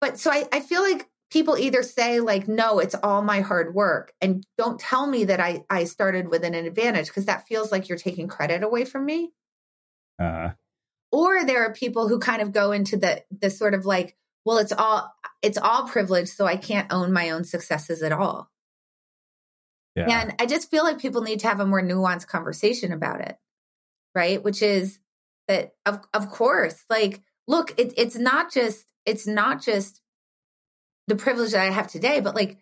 but 0.00 0.18
so 0.18 0.30
I, 0.30 0.46
I 0.52 0.60
feel 0.60 0.82
like 0.82 1.09
people 1.30 1.56
either 1.56 1.82
say 1.82 2.20
like 2.20 2.48
no 2.48 2.78
it's 2.78 2.94
all 3.02 3.22
my 3.22 3.40
hard 3.40 3.74
work 3.74 4.12
and 4.20 4.44
don't 4.58 4.80
tell 4.80 5.06
me 5.06 5.24
that 5.24 5.40
i 5.40 5.64
i 5.70 5.84
started 5.84 6.28
with 6.28 6.44
an 6.44 6.54
advantage 6.54 7.06
because 7.06 7.26
that 7.26 7.46
feels 7.46 7.70
like 7.70 7.88
you're 7.88 7.98
taking 7.98 8.28
credit 8.28 8.62
away 8.62 8.84
from 8.84 9.04
me. 9.04 9.32
Uh 10.18 10.50
or 11.12 11.44
there 11.44 11.64
are 11.64 11.72
people 11.72 12.08
who 12.08 12.20
kind 12.20 12.42
of 12.42 12.52
go 12.52 12.72
into 12.72 12.96
the 12.96 13.22
the 13.30 13.50
sort 13.50 13.74
of 13.74 13.86
like 13.86 14.16
well 14.44 14.58
it's 14.58 14.72
all 14.72 15.12
it's 15.42 15.58
all 15.58 15.88
privilege 15.88 16.28
so 16.28 16.46
i 16.46 16.56
can't 16.56 16.92
own 16.92 17.12
my 17.12 17.30
own 17.30 17.44
successes 17.44 18.02
at 18.02 18.12
all. 18.12 18.50
Yeah. 19.96 20.20
and 20.22 20.34
i 20.38 20.46
just 20.46 20.70
feel 20.70 20.84
like 20.84 21.00
people 21.00 21.22
need 21.22 21.40
to 21.40 21.48
have 21.48 21.60
a 21.60 21.66
more 21.66 21.82
nuanced 21.82 22.26
conversation 22.28 22.92
about 22.92 23.20
it 23.20 23.36
right? 24.14 24.42
Which 24.42 24.62
is 24.62 24.98
that 25.48 25.72
of 25.86 26.00
of 26.14 26.30
course 26.30 26.84
like 26.88 27.22
look 27.48 27.78
it, 27.78 27.92
it's 27.96 28.16
not 28.16 28.52
just 28.52 28.84
it's 29.04 29.26
not 29.26 29.62
just 29.62 30.00
the 31.10 31.16
privilege 31.16 31.52
that 31.52 31.60
I 31.60 31.70
have 31.70 31.88
today, 31.88 32.20
but 32.20 32.34
like 32.34 32.58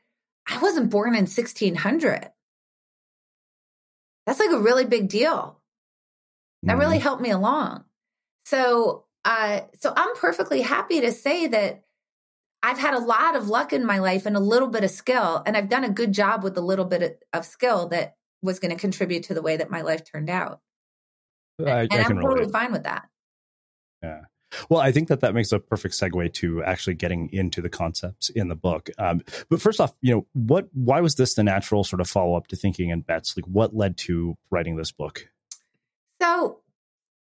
I 0.48 0.58
wasn't 0.58 0.90
born 0.90 1.10
in 1.10 1.26
1600. 1.26 2.30
That's 4.26 4.40
like 4.40 4.50
a 4.50 4.58
really 4.58 4.84
big 4.84 5.08
deal. 5.08 5.60
That 6.64 6.72
mm-hmm. 6.72 6.80
really 6.80 6.98
helped 6.98 7.22
me 7.22 7.30
along. 7.30 7.84
So, 8.46 9.04
uh, 9.24 9.60
so 9.78 9.92
I'm 9.94 10.16
perfectly 10.16 10.62
happy 10.62 11.02
to 11.02 11.12
say 11.12 11.46
that 11.46 11.84
I've 12.62 12.78
had 12.78 12.94
a 12.94 12.98
lot 12.98 13.36
of 13.36 13.48
luck 13.48 13.72
in 13.72 13.86
my 13.86 13.98
life 13.98 14.26
and 14.26 14.36
a 14.36 14.40
little 14.40 14.68
bit 14.68 14.82
of 14.82 14.90
skill, 14.90 15.42
and 15.46 15.56
I've 15.56 15.68
done 15.68 15.84
a 15.84 15.90
good 15.90 16.12
job 16.12 16.42
with 16.42 16.58
a 16.58 16.62
little 16.62 16.84
bit 16.84 17.22
of 17.32 17.44
skill 17.44 17.88
that 17.88 18.16
was 18.42 18.58
going 18.58 18.72
to 18.72 18.80
contribute 18.80 19.24
to 19.24 19.34
the 19.34 19.42
way 19.42 19.56
that 19.56 19.70
my 19.70 19.82
life 19.82 20.02
turned 20.04 20.30
out. 20.30 20.60
I, 21.64 21.82
and 21.82 21.92
I 21.92 21.96
am 21.96 22.16
totally 22.16 22.40
relate. 22.40 22.52
fine 22.52 22.72
with 22.72 22.84
that. 22.84 23.08
Yeah. 24.02 24.20
Well, 24.68 24.80
I 24.80 24.92
think 24.92 25.08
that 25.08 25.20
that 25.20 25.34
makes 25.34 25.52
a 25.52 25.58
perfect 25.58 25.94
segue 25.94 26.32
to 26.34 26.62
actually 26.62 26.94
getting 26.94 27.30
into 27.32 27.60
the 27.60 27.68
concepts 27.68 28.30
in 28.30 28.48
the 28.48 28.54
book. 28.54 28.88
Um, 28.98 29.22
but 29.48 29.60
first 29.60 29.80
off, 29.80 29.94
you 30.00 30.14
know, 30.14 30.26
what? 30.32 30.68
Why 30.72 31.00
was 31.00 31.16
this 31.16 31.34
the 31.34 31.44
natural 31.44 31.84
sort 31.84 32.00
of 32.00 32.08
follow 32.08 32.34
up 32.34 32.46
to 32.48 32.56
thinking 32.56 32.90
in 32.90 33.00
bets? 33.00 33.36
Like, 33.36 33.46
what 33.46 33.74
led 33.74 33.96
to 33.98 34.36
writing 34.50 34.76
this 34.76 34.92
book? 34.92 35.28
So, 36.20 36.60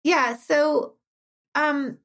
yeah, 0.03 0.38
so 0.38 0.95
um, 1.55 1.97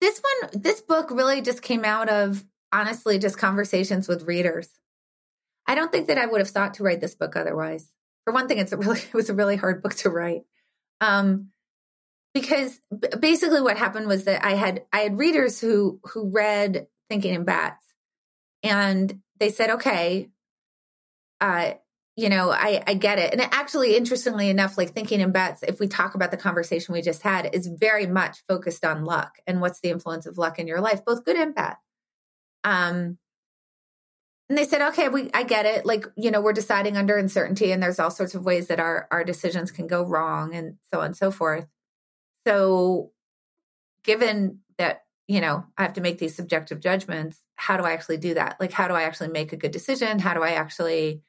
this 0.00 0.20
one, 0.20 0.62
this 0.62 0.80
book 0.80 1.10
really 1.10 1.40
just 1.40 1.62
came 1.62 1.84
out 1.84 2.08
of 2.08 2.44
honestly 2.72 3.18
just 3.18 3.38
conversations 3.38 4.08
with 4.08 4.26
readers. 4.26 4.68
I 5.66 5.74
don't 5.74 5.92
think 5.92 6.08
that 6.08 6.18
I 6.18 6.26
would 6.26 6.40
have 6.40 6.50
thought 6.50 6.74
to 6.74 6.82
write 6.82 7.00
this 7.00 7.14
book 7.14 7.36
otherwise. 7.36 7.90
For 8.24 8.32
one 8.32 8.48
thing, 8.48 8.58
it's 8.58 8.72
a 8.72 8.76
really 8.76 9.00
it 9.08 9.14
was 9.14 9.30
a 9.30 9.34
really 9.34 9.56
hard 9.56 9.82
book 9.82 9.94
to 9.96 10.10
write. 10.10 10.42
Um, 11.00 11.50
because 12.34 12.80
basically 13.18 13.60
what 13.60 13.76
happened 13.76 14.06
was 14.06 14.24
that 14.24 14.44
I 14.44 14.54
had 14.54 14.84
I 14.92 15.00
had 15.00 15.18
readers 15.18 15.60
who 15.60 16.00
who 16.04 16.30
read 16.30 16.86
Thinking 17.08 17.34
in 17.34 17.44
Bets, 17.44 17.84
and 18.62 19.20
they 19.38 19.50
said, 19.50 19.70
okay, 19.70 20.28
uh, 21.40 21.72
you 22.16 22.28
know, 22.28 22.50
I, 22.50 22.82
I 22.86 22.94
get 22.94 23.18
it. 23.18 23.32
And 23.32 23.40
actually, 23.40 23.96
interestingly 23.96 24.50
enough, 24.50 24.76
like 24.76 24.90
thinking 24.90 25.20
in 25.20 25.32
Bets, 25.32 25.62
if 25.62 25.80
we 25.80 25.88
talk 25.88 26.14
about 26.14 26.30
the 26.30 26.36
conversation 26.36 26.92
we 26.92 27.00
just 27.00 27.22
had, 27.22 27.54
is 27.54 27.66
very 27.66 28.06
much 28.06 28.42
focused 28.46 28.84
on 28.84 29.04
luck 29.04 29.38
and 29.46 29.60
what's 29.60 29.80
the 29.80 29.88
influence 29.88 30.26
of 30.26 30.36
luck 30.36 30.58
in 30.58 30.66
your 30.66 30.80
life, 30.80 31.04
both 31.04 31.24
good 31.24 31.36
and 31.36 31.54
bad. 31.54 31.76
Um, 32.62 33.16
and 34.50 34.58
they 34.58 34.64
said, 34.64 34.82
okay, 34.88 35.08
we, 35.08 35.30
I 35.32 35.44
get 35.44 35.64
it. 35.64 35.86
Like, 35.86 36.06
you 36.16 36.30
know, 36.30 36.40
we're 36.40 36.52
deciding 36.52 36.96
under 36.96 37.16
uncertainty 37.16 37.72
and 37.72 37.82
there's 37.82 38.00
all 38.00 38.10
sorts 38.10 38.34
of 38.34 38.44
ways 38.44 38.66
that 38.66 38.80
our, 38.80 39.06
our 39.10 39.24
decisions 39.24 39.70
can 39.70 39.86
go 39.86 40.02
wrong 40.02 40.54
and 40.54 40.74
so 40.92 41.00
on 41.00 41.06
and 41.06 41.16
so 41.16 41.30
forth. 41.30 41.66
So, 42.46 43.12
given 44.04 44.60
that, 44.78 45.02
you 45.28 45.40
know, 45.40 45.64
I 45.76 45.82
have 45.82 45.92
to 45.94 46.00
make 46.00 46.18
these 46.18 46.34
subjective 46.34 46.80
judgments, 46.80 47.40
how 47.56 47.76
do 47.76 47.84
I 47.84 47.92
actually 47.92 48.16
do 48.16 48.34
that? 48.34 48.56
Like, 48.58 48.72
how 48.72 48.88
do 48.88 48.94
I 48.94 49.02
actually 49.02 49.28
make 49.28 49.52
a 49.52 49.56
good 49.56 49.70
decision? 49.70 50.18
How 50.18 50.34
do 50.34 50.42
I 50.42 50.50
actually 50.50 51.22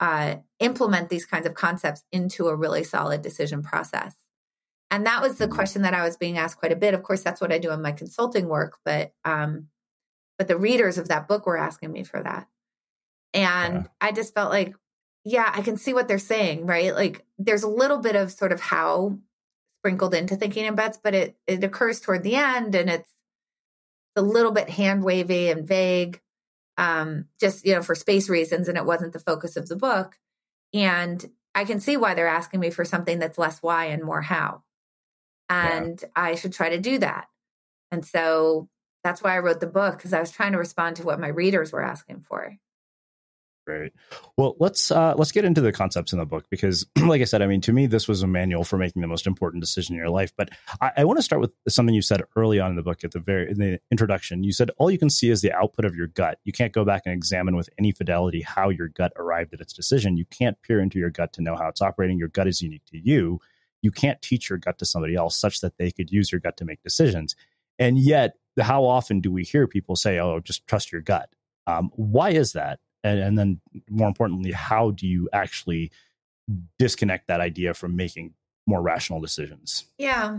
uh, 0.00 0.36
implement 0.60 1.08
these 1.08 1.26
kinds 1.26 1.46
of 1.46 1.54
concepts 1.54 2.04
into 2.12 2.48
a 2.48 2.56
really 2.56 2.84
solid 2.84 3.22
decision 3.22 3.62
process? 3.62 4.14
And 4.90 5.06
that 5.06 5.22
was 5.22 5.38
the 5.38 5.46
mm-hmm. 5.46 5.54
question 5.54 5.82
that 5.82 5.94
I 5.94 6.04
was 6.04 6.16
being 6.16 6.38
asked 6.38 6.58
quite 6.58 6.70
a 6.70 6.76
bit. 6.76 6.94
Of 6.94 7.02
course, 7.02 7.22
that's 7.22 7.40
what 7.40 7.52
I 7.52 7.58
do 7.58 7.72
in 7.72 7.82
my 7.82 7.90
consulting 7.90 8.46
work, 8.46 8.78
but 8.84 9.12
um, 9.24 9.66
but 10.38 10.46
the 10.46 10.56
readers 10.56 10.98
of 10.98 11.08
that 11.08 11.26
book 11.26 11.46
were 11.46 11.56
asking 11.56 11.90
me 11.90 12.04
for 12.04 12.22
that, 12.22 12.46
and 13.32 13.74
yeah. 13.74 13.82
I 14.00 14.12
just 14.12 14.34
felt 14.34 14.50
like, 14.50 14.74
yeah, 15.24 15.50
I 15.52 15.62
can 15.62 15.76
see 15.76 15.94
what 15.94 16.06
they're 16.06 16.18
saying, 16.18 16.66
right? 16.66 16.94
Like, 16.94 17.24
there's 17.38 17.64
a 17.64 17.68
little 17.68 17.98
bit 17.98 18.14
of 18.14 18.30
sort 18.30 18.52
of 18.52 18.60
how 18.60 19.18
sprinkled 19.84 20.14
into 20.14 20.34
thinking 20.34 20.64
in 20.64 20.74
bets, 20.74 20.98
but 21.02 21.14
it 21.14 21.36
it 21.46 21.62
occurs 21.62 22.00
toward 22.00 22.22
the 22.22 22.36
end 22.36 22.74
and 22.74 22.88
it's 22.88 23.10
a 24.16 24.22
little 24.22 24.50
bit 24.50 24.70
hand 24.70 25.04
wavy 25.04 25.50
and 25.50 25.68
vague, 25.68 26.22
um, 26.78 27.26
just 27.38 27.66
you 27.66 27.74
know 27.74 27.82
for 27.82 27.94
space 27.94 28.30
reasons, 28.30 28.66
and 28.66 28.78
it 28.78 28.86
wasn't 28.86 29.12
the 29.12 29.18
focus 29.18 29.58
of 29.58 29.68
the 29.68 29.76
book. 29.76 30.18
And 30.72 31.22
I 31.54 31.66
can 31.66 31.80
see 31.80 31.98
why 31.98 32.14
they're 32.14 32.26
asking 32.26 32.60
me 32.60 32.70
for 32.70 32.86
something 32.86 33.18
that's 33.18 33.36
less 33.36 33.58
why 33.58 33.86
and 33.86 34.02
more 34.02 34.22
how, 34.22 34.62
and 35.50 36.00
yeah. 36.00 36.08
I 36.16 36.34
should 36.36 36.54
try 36.54 36.70
to 36.70 36.80
do 36.80 36.96
that. 36.98 37.28
And 37.92 38.06
so 38.06 38.70
that's 39.02 39.22
why 39.22 39.36
I 39.36 39.40
wrote 39.40 39.60
the 39.60 39.66
book 39.66 39.98
because 39.98 40.14
I 40.14 40.20
was 40.20 40.30
trying 40.30 40.52
to 40.52 40.58
respond 40.58 40.96
to 40.96 41.04
what 41.04 41.20
my 41.20 41.28
readers 41.28 41.72
were 41.72 41.84
asking 41.84 42.24
for. 42.26 42.56
Great. 43.66 43.92
Well, 44.36 44.56
let's 44.60 44.90
uh, 44.90 45.14
let's 45.16 45.32
get 45.32 45.46
into 45.46 45.62
the 45.62 45.72
concepts 45.72 46.12
in 46.12 46.18
the 46.18 46.26
book 46.26 46.44
because, 46.50 46.86
like 47.06 47.22
I 47.22 47.24
said, 47.24 47.40
I 47.40 47.46
mean, 47.46 47.62
to 47.62 47.72
me, 47.72 47.86
this 47.86 48.06
was 48.06 48.22
a 48.22 48.26
manual 48.26 48.62
for 48.62 48.76
making 48.76 49.00
the 49.00 49.08
most 49.08 49.26
important 49.26 49.62
decision 49.62 49.94
in 49.94 49.98
your 49.98 50.10
life. 50.10 50.32
But 50.36 50.50
I, 50.82 50.92
I 50.98 51.04
want 51.04 51.18
to 51.18 51.22
start 51.22 51.40
with 51.40 51.52
something 51.68 51.94
you 51.94 52.02
said 52.02 52.22
early 52.36 52.60
on 52.60 52.70
in 52.70 52.76
the 52.76 52.82
book 52.82 53.04
at 53.04 53.12
the 53.12 53.20
very 53.20 53.50
in 53.50 53.58
the 53.58 53.80
introduction. 53.90 54.44
You 54.44 54.52
said 54.52 54.70
all 54.76 54.90
you 54.90 54.98
can 54.98 55.08
see 55.08 55.30
is 55.30 55.40
the 55.40 55.52
output 55.52 55.86
of 55.86 55.96
your 55.96 56.08
gut. 56.08 56.40
You 56.44 56.52
can't 56.52 56.74
go 56.74 56.84
back 56.84 57.02
and 57.06 57.14
examine 57.14 57.56
with 57.56 57.70
any 57.78 57.90
fidelity 57.90 58.42
how 58.42 58.68
your 58.68 58.88
gut 58.88 59.12
arrived 59.16 59.54
at 59.54 59.62
its 59.62 59.72
decision. 59.72 60.18
You 60.18 60.26
can't 60.26 60.60
peer 60.60 60.78
into 60.80 60.98
your 60.98 61.10
gut 61.10 61.32
to 61.34 61.42
know 61.42 61.56
how 61.56 61.68
it's 61.68 61.80
operating. 61.80 62.18
Your 62.18 62.28
gut 62.28 62.46
is 62.46 62.60
unique 62.60 62.84
to 62.90 62.98
you. 62.98 63.40
You 63.80 63.90
can't 63.90 64.20
teach 64.20 64.50
your 64.50 64.58
gut 64.58 64.78
to 64.78 64.84
somebody 64.84 65.14
else 65.14 65.36
such 65.36 65.60
that 65.60 65.78
they 65.78 65.90
could 65.90 66.10
use 66.10 66.30
your 66.30 66.40
gut 66.40 66.58
to 66.58 66.66
make 66.66 66.82
decisions. 66.82 67.34
And 67.78 67.98
yet, 67.98 68.34
how 68.60 68.84
often 68.84 69.20
do 69.20 69.32
we 69.32 69.42
hear 69.42 69.66
people 69.66 69.96
say, 69.96 70.18
"Oh, 70.18 70.40
just 70.40 70.66
trust 70.66 70.92
your 70.92 71.00
gut"? 71.00 71.30
Um, 71.66 71.90
why 71.94 72.30
is 72.30 72.52
that? 72.52 72.80
And, 73.04 73.20
and 73.20 73.38
then 73.38 73.60
more 73.88 74.08
importantly 74.08 74.50
how 74.50 74.90
do 74.90 75.06
you 75.06 75.28
actually 75.32 75.92
disconnect 76.78 77.28
that 77.28 77.40
idea 77.40 77.72
from 77.74 77.94
making 77.94 78.34
more 78.66 78.82
rational 78.82 79.20
decisions 79.20 79.84
yeah 79.98 80.38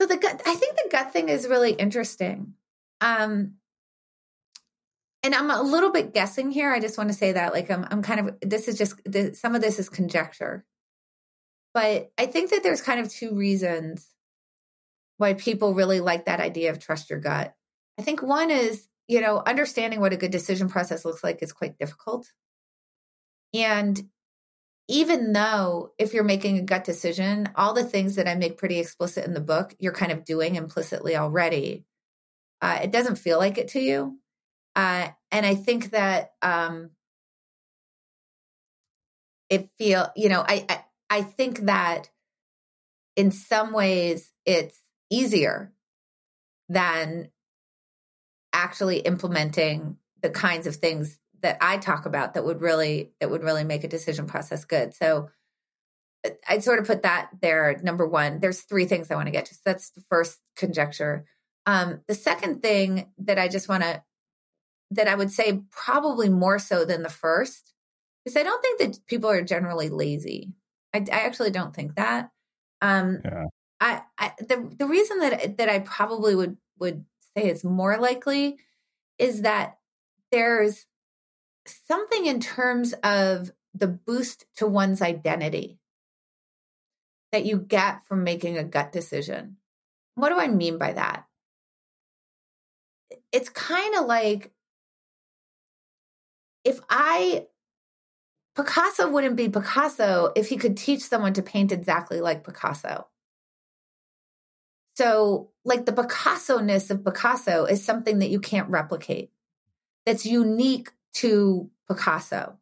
So 0.00 0.08
the 0.08 0.16
gut, 0.16 0.42
I 0.44 0.54
think 0.56 0.76
the 0.76 0.88
gut 0.90 1.12
thing 1.12 1.28
is 1.28 1.46
really 1.46 1.72
interesting. 1.72 2.54
Um, 3.00 3.54
and 5.22 5.34
I'm 5.34 5.50
a 5.50 5.62
little 5.62 5.92
bit 5.92 6.12
guessing 6.12 6.50
here. 6.50 6.72
I 6.72 6.80
just 6.80 6.98
want 6.98 7.08
to 7.10 7.16
say 7.16 7.32
that, 7.32 7.54
like, 7.54 7.70
I'm, 7.70 7.86
I'm 7.90 8.02
kind 8.02 8.20
of, 8.20 8.36
this 8.42 8.68
is 8.68 8.76
just, 8.76 9.00
this, 9.06 9.40
some 9.40 9.54
of 9.54 9.62
this 9.62 9.78
is 9.78 9.88
conjecture. 9.88 10.64
But 11.72 12.10
I 12.18 12.26
think 12.26 12.50
that 12.50 12.62
there's 12.62 12.82
kind 12.82 13.00
of 13.00 13.08
two 13.08 13.34
reasons 13.34 14.06
why 15.16 15.34
people 15.34 15.74
really 15.74 16.00
like 16.00 16.26
that 16.26 16.40
idea 16.40 16.70
of 16.70 16.80
trust 16.80 17.08
your 17.08 17.20
gut. 17.20 17.54
I 17.98 18.02
think 18.02 18.20
one 18.20 18.50
is, 18.50 18.88
you 19.08 19.20
know, 19.20 19.42
understanding 19.46 20.00
what 20.00 20.12
a 20.12 20.16
good 20.16 20.30
decision 20.30 20.68
process 20.68 21.04
looks 21.04 21.22
like 21.22 21.42
is 21.42 21.52
quite 21.52 21.78
difficult. 21.78 22.32
And 23.52 24.08
even 24.88 25.32
though 25.32 25.92
if 25.98 26.12
you're 26.12 26.24
making 26.24 26.58
a 26.58 26.62
gut 26.62 26.84
decision, 26.84 27.48
all 27.56 27.72
the 27.72 27.84
things 27.84 28.16
that 28.16 28.28
I 28.28 28.34
make 28.34 28.58
pretty 28.58 28.78
explicit 28.78 29.24
in 29.24 29.34
the 29.34 29.40
book, 29.40 29.74
you're 29.78 29.92
kind 29.92 30.12
of 30.12 30.24
doing 30.24 30.56
implicitly 30.56 31.16
already. 31.16 31.84
Uh, 32.60 32.80
it 32.82 32.90
doesn't 32.90 33.16
feel 33.16 33.38
like 33.38 33.58
it 33.58 33.68
to 33.68 33.80
you. 33.80 34.18
Uh, 34.76 35.08
and 35.30 35.46
I 35.46 35.54
think 35.54 35.90
that 35.90 36.32
um, 36.42 36.90
it 39.48 39.68
feel, 39.78 40.10
you 40.16 40.28
know, 40.28 40.44
I, 40.46 40.66
I 40.68 40.84
I 41.10 41.22
think 41.22 41.60
that 41.60 42.10
in 43.14 43.30
some 43.30 43.72
ways 43.72 44.32
it's 44.44 44.80
easier 45.10 45.72
than 46.68 47.28
actually 48.54 49.00
implementing 49.00 49.98
the 50.22 50.30
kinds 50.30 50.66
of 50.66 50.76
things 50.76 51.18
that 51.42 51.58
I 51.60 51.76
talk 51.76 52.06
about 52.06 52.34
that 52.34 52.44
would 52.44 52.62
really 52.62 53.12
that 53.20 53.30
would 53.30 53.42
really 53.42 53.64
make 53.64 53.84
a 53.84 53.88
decision 53.88 54.26
process 54.26 54.64
good. 54.64 54.94
So 54.94 55.28
I'd 56.48 56.64
sort 56.64 56.78
of 56.78 56.86
put 56.86 57.02
that 57.02 57.28
there. 57.42 57.78
Number 57.82 58.06
one, 58.06 58.40
there's 58.40 58.62
three 58.62 58.86
things 58.86 59.10
I 59.10 59.14
want 59.14 59.26
to 59.26 59.32
get 59.32 59.44
to. 59.46 59.54
So 59.54 59.60
that's 59.66 59.90
the 59.90 60.02
first 60.08 60.38
conjecture. 60.56 61.26
Um, 61.66 62.00
the 62.08 62.14
second 62.14 62.62
thing 62.62 63.10
that 63.18 63.38
I 63.38 63.48
just 63.48 63.68
want 63.68 63.82
to 63.82 64.02
that 64.92 65.08
I 65.08 65.14
would 65.14 65.30
say 65.30 65.62
probably 65.70 66.28
more 66.28 66.58
so 66.58 66.84
than 66.84 67.02
the 67.02 67.10
first 67.10 67.74
is 68.24 68.36
I 68.36 68.42
don't 68.42 68.62
think 68.62 68.78
that 68.78 69.06
people 69.06 69.28
are 69.28 69.42
generally 69.42 69.90
lazy. 69.90 70.54
I, 70.94 71.04
I 71.12 71.26
actually 71.26 71.50
don't 71.50 71.74
think 71.74 71.96
that. 71.96 72.30
Um, 72.80 73.20
yeah. 73.24 73.44
I, 73.80 74.02
I 74.18 74.32
the 74.38 74.74
the 74.78 74.86
reason 74.86 75.18
that 75.18 75.58
that 75.58 75.68
I 75.68 75.80
probably 75.80 76.34
would 76.34 76.56
would 76.78 77.04
say 77.36 77.44
it's 77.48 77.64
more 77.64 77.98
likely 77.98 78.58
is 79.18 79.42
that 79.42 79.78
there's 80.30 80.86
something 81.86 82.26
in 82.26 82.40
terms 82.40 82.92
of 83.02 83.50
the 83.74 83.88
boost 83.88 84.46
to 84.56 84.66
one's 84.66 85.02
identity 85.02 85.78
that 87.32 87.44
you 87.44 87.58
get 87.58 88.06
from 88.06 88.22
making 88.22 88.56
a 88.58 88.64
gut 88.64 88.92
decision. 88.92 89.56
What 90.14 90.28
do 90.28 90.38
I 90.38 90.48
mean 90.48 90.78
by 90.78 90.92
that? 90.92 91.26
It's 93.32 93.48
kind 93.48 93.96
of 93.96 94.06
like 94.06 94.52
if 96.64 96.80
I 96.88 97.46
Picasso 98.54 99.10
wouldn't 99.10 99.36
be 99.36 99.48
Picasso 99.48 100.32
if 100.36 100.48
he 100.48 100.56
could 100.56 100.76
teach 100.76 101.02
someone 101.02 101.32
to 101.34 101.42
paint 101.42 101.72
exactly 101.72 102.20
like 102.20 102.44
Picasso. 102.44 103.08
So, 104.96 105.50
like 105.64 105.86
the 105.86 105.92
Picasso 105.92 106.58
ness 106.58 106.90
of 106.90 107.04
Picasso 107.04 107.64
is 107.64 107.84
something 107.84 108.18
that 108.18 108.30
you 108.30 108.40
can't 108.40 108.68
replicate, 108.68 109.30
that's 110.04 110.26
unique 110.26 110.90
to 111.14 111.70
Picasso. 111.88 112.58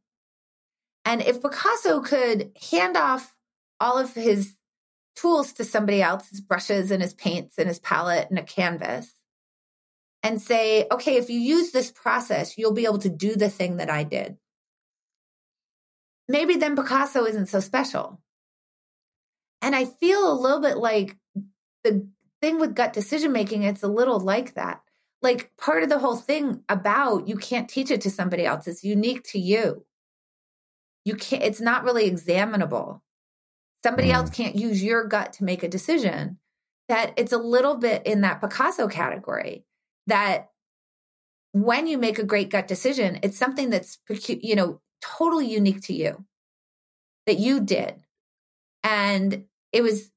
And 1.05 1.21
if 1.21 1.43
Picasso 1.43 2.01
could 2.01 2.53
hand 2.71 2.97
off 2.97 3.35
all 3.81 3.99
of 3.99 4.15
his 4.15 4.55
tools 5.17 5.53
to 5.55 5.65
somebody 5.65 6.01
else, 6.01 6.29
his 6.29 6.41
brushes 6.41 6.91
and 6.91 7.03
his 7.03 7.13
paints 7.13 7.59
and 7.59 7.69
his 7.69 7.81
palette 7.81 8.29
and 8.31 8.39
a 8.39 8.43
canvas, 8.43 9.13
and 10.23 10.41
say, 10.41 10.87
okay, 10.93 11.17
if 11.17 11.29
you 11.29 11.41
use 11.41 11.73
this 11.73 11.91
process, 11.91 12.57
you'll 12.57 12.73
be 12.73 12.85
able 12.85 12.99
to 12.99 13.09
do 13.09 13.35
the 13.35 13.49
thing 13.49 13.79
that 13.79 13.91
I 13.91 14.05
did 14.05 14.39
maybe 16.29 16.57
then 16.57 16.75
Picasso 16.77 17.25
isn't 17.25 17.47
so 17.47 17.61
special. 17.61 18.21
And 19.61 19.77
I 19.77 19.85
feel 19.85 20.33
a 20.33 20.35
little 20.35 20.61
bit 20.61 20.77
like 20.77 21.17
the 21.85 22.09
thing 22.43 22.59
with 22.59 22.75
gut 22.75 22.93
decision 22.93 23.33
making, 23.33 23.63
it's 23.63 23.83
a 23.83 23.89
little 23.89 24.21
like 24.21 24.55
that. 24.55 24.83
Like 25.23 25.53
part 25.57 25.85
of 25.85 25.89
the 25.89 26.01
whole 26.01 26.17
thing 26.17 26.63
about 26.69 27.29
you 27.29 27.37
can't 27.37 27.69
teach 27.69 27.91
it 27.91 28.01
to 28.03 28.11
somebody 28.11 28.45
else, 28.45 28.67
it's 28.67 28.85
unique 28.85 29.23
to 29.31 29.39
you. 29.39 29.87
You 31.05 31.15
can't, 31.15 31.43
it's 31.43 31.61
not 31.61 31.85
really 31.85 32.07
examinable. 32.07 33.03
Somebody 33.85 34.09
mm. 34.09 34.15
else 34.15 34.31
can't 34.31 34.57
use 34.57 34.83
your 34.83 35.05
gut 35.05 35.33
to 35.35 35.45
make 35.45 35.63
a 35.63 35.69
decision. 35.69 36.39
That 36.89 37.15
it's 37.17 37.33
a 37.33 37.39
little 37.39 37.77
bit 37.77 38.05
in 38.05 38.21
that 38.23 38.41
Picasso 38.41 38.89
category 38.89 39.65
that 40.09 40.51
when 41.53 41.87
you 41.87 41.97
make 41.97 42.19
a 42.19 42.25
great 42.25 42.51
gut 42.51 42.67
decision, 42.67 43.21
it's 43.23 43.39
something 43.39 43.71
that's, 43.71 43.99
you 44.27 44.57
know, 44.57 44.81
totally 45.01 45.47
unique 45.47 45.83
to 45.83 45.95
you 45.95 46.25
that 47.27 47.39
you 47.39 47.61
did. 47.61 48.03
And 48.83 49.45
it 49.73 49.83
was 49.83 50.11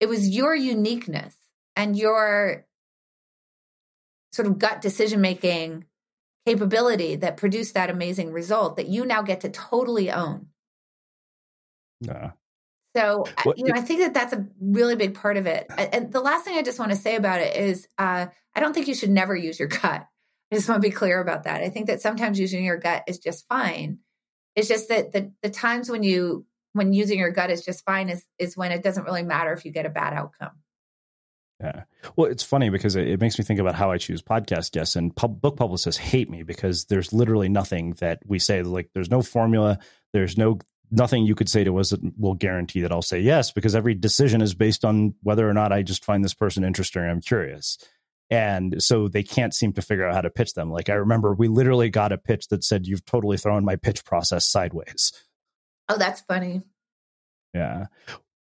it 0.00 0.08
was 0.08 0.28
your 0.28 0.54
uniqueness 0.54 1.37
and 1.78 1.96
your 1.96 2.66
sort 4.32 4.48
of 4.48 4.58
gut 4.58 4.82
decision 4.82 5.22
making 5.22 5.86
capability 6.44 7.16
that 7.16 7.36
produced 7.36 7.74
that 7.74 7.88
amazing 7.88 8.32
result 8.32 8.76
that 8.76 8.88
you 8.88 9.06
now 9.06 9.22
get 9.22 9.40
to 9.42 9.48
totally 9.48 10.10
own. 10.10 10.48
Yeah. 12.00 12.32
So, 12.96 13.24
you 13.56 13.64
know, 13.64 13.74
I 13.74 13.80
think 13.80 14.00
that 14.00 14.12
that's 14.12 14.32
a 14.32 14.46
really 14.60 14.96
big 14.96 15.14
part 15.14 15.36
of 15.36 15.46
it. 15.46 15.66
And 15.78 16.12
the 16.12 16.20
last 16.20 16.44
thing 16.44 16.56
I 16.58 16.62
just 16.62 16.80
want 16.80 16.90
to 16.90 16.96
say 16.96 17.14
about 17.14 17.40
it 17.40 17.56
is 17.56 17.86
uh, 17.96 18.26
I 18.54 18.60
don't 18.60 18.72
think 18.72 18.88
you 18.88 18.94
should 18.94 19.10
never 19.10 19.36
use 19.36 19.58
your 19.58 19.68
gut. 19.68 20.04
I 20.50 20.54
just 20.54 20.68
want 20.68 20.82
to 20.82 20.88
be 20.88 20.94
clear 20.94 21.20
about 21.20 21.44
that. 21.44 21.62
I 21.62 21.68
think 21.68 21.86
that 21.86 22.00
sometimes 22.00 22.40
using 22.40 22.64
your 22.64 22.78
gut 22.78 23.04
is 23.06 23.18
just 23.18 23.46
fine. 23.46 23.98
It's 24.56 24.68
just 24.68 24.88
that 24.88 25.12
the 25.12 25.32
the 25.42 25.50
times 25.50 25.90
when 25.90 26.02
you 26.02 26.44
when 26.72 26.92
using 26.92 27.18
your 27.18 27.30
gut 27.30 27.50
is 27.50 27.64
just 27.64 27.84
fine 27.84 28.08
is 28.08 28.24
is 28.38 28.56
when 28.56 28.72
it 28.72 28.82
doesn't 28.82 29.04
really 29.04 29.22
matter 29.22 29.52
if 29.52 29.64
you 29.64 29.70
get 29.70 29.86
a 29.86 29.90
bad 29.90 30.14
outcome. 30.14 30.52
Yeah. 31.60 31.82
Well, 32.16 32.30
it's 32.30 32.44
funny 32.44 32.70
because 32.70 32.94
it, 32.94 33.08
it 33.08 33.20
makes 33.20 33.38
me 33.38 33.44
think 33.44 33.58
about 33.58 33.74
how 33.74 33.90
I 33.90 33.98
choose 33.98 34.22
podcast 34.22 34.72
guests, 34.72 34.94
and 34.94 35.14
pub, 35.14 35.40
book 35.40 35.56
publicists 35.56 36.00
hate 36.00 36.30
me 36.30 36.44
because 36.44 36.84
there's 36.84 37.12
literally 37.12 37.48
nothing 37.48 37.94
that 37.94 38.20
we 38.24 38.38
say. 38.38 38.62
Like, 38.62 38.90
there's 38.94 39.10
no 39.10 39.22
formula. 39.22 39.78
There's 40.12 40.38
no 40.38 40.58
nothing 40.90 41.26
you 41.26 41.34
could 41.34 41.48
say 41.48 41.64
to 41.64 41.76
us 41.78 41.90
that 41.90 42.00
will 42.18 42.34
guarantee 42.34 42.80
that 42.80 42.92
I'll 42.92 43.02
say 43.02 43.20
yes 43.20 43.50
because 43.50 43.74
every 43.74 43.94
decision 43.94 44.40
is 44.40 44.54
based 44.54 44.84
on 44.84 45.14
whether 45.22 45.48
or 45.48 45.52
not 45.52 45.72
I 45.72 45.82
just 45.82 46.04
find 46.04 46.24
this 46.24 46.32
person 46.32 46.64
interesting. 46.64 47.02
I'm 47.02 47.20
curious 47.20 47.76
and 48.30 48.82
so 48.82 49.08
they 49.08 49.22
can't 49.22 49.54
seem 49.54 49.72
to 49.72 49.82
figure 49.82 50.06
out 50.06 50.14
how 50.14 50.20
to 50.20 50.30
pitch 50.30 50.54
them 50.54 50.70
like 50.70 50.88
i 50.88 50.94
remember 50.94 51.34
we 51.34 51.48
literally 51.48 51.90
got 51.90 52.12
a 52.12 52.18
pitch 52.18 52.48
that 52.48 52.64
said 52.64 52.86
you've 52.86 53.04
totally 53.04 53.36
thrown 53.36 53.64
my 53.64 53.76
pitch 53.76 54.04
process 54.04 54.46
sideways 54.46 55.12
oh 55.88 55.98
that's 55.98 56.20
funny 56.22 56.62
yeah 57.54 57.86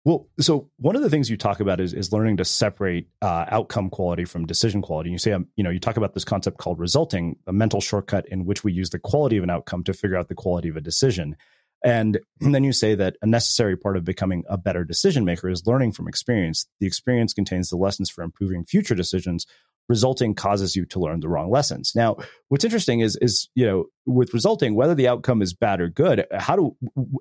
well 0.05 0.27
so 0.39 0.69
one 0.77 0.95
of 0.95 1.01
the 1.01 1.09
things 1.09 1.29
you 1.29 1.37
talk 1.37 1.59
about 1.59 1.79
is, 1.79 1.93
is 1.93 2.11
learning 2.11 2.37
to 2.37 2.45
separate 2.45 3.07
uh, 3.21 3.45
outcome 3.49 3.89
quality 3.89 4.25
from 4.25 4.45
decision 4.45 4.81
quality 4.81 5.09
you 5.09 5.17
say 5.17 5.31
um, 5.31 5.47
you 5.55 5.63
know 5.63 5.69
you 5.69 5.79
talk 5.79 5.97
about 5.97 6.13
this 6.13 6.25
concept 6.25 6.57
called 6.57 6.79
resulting 6.79 7.35
a 7.47 7.53
mental 7.53 7.81
shortcut 7.81 8.27
in 8.29 8.45
which 8.45 8.63
we 8.63 8.71
use 8.71 8.89
the 8.89 8.99
quality 8.99 9.37
of 9.37 9.43
an 9.43 9.49
outcome 9.49 9.83
to 9.83 9.93
figure 9.93 10.17
out 10.17 10.27
the 10.27 10.35
quality 10.35 10.69
of 10.69 10.77
a 10.77 10.81
decision 10.81 11.35
and 11.83 12.19
then 12.39 12.63
you 12.63 12.73
say 12.73 12.95
that 12.95 13.17
a 13.21 13.27
necessary 13.27 13.77
part 13.77 13.97
of 13.97 14.03
becoming 14.03 14.43
a 14.49 14.57
better 14.57 14.83
decision 14.83 15.25
maker 15.25 15.49
is 15.49 15.65
learning 15.65 15.93
from 15.93 16.07
experience. 16.07 16.67
The 16.79 16.87
experience 16.87 17.33
contains 17.33 17.69
the 17.69 17.77
lessons 17.77 18.09
for 18.09 18.23
improving 18.23 18.65
future 18.65 18.95
decisions, 18.95 19.45
resulting 19.89 20.35
causes 20.35 20.75
you 20.75 20.85
to 20.85 20.99
learn 20.99 21.19
the 21.19 21.27
wrong 21.27 21.49
lessons. 21.49 21.93
Now, 21.95 22.17
what's 22.47 22.63
interesting 22.63 23.01
is 23.01 23.17
is 23.17 23.49
you 23.55 23.65
know 23.65 23.85
with 24.05 24.33
resulting 24.33 24.75
whether 24.75 24.95
the 24.95 25.07
outcome 25.07 25.41
is 25.41 25.53
bad 25.53 25.81
or 25.81 25.89
good, 25.89 26.25
how 26.31 26.55
do 26.55 26.77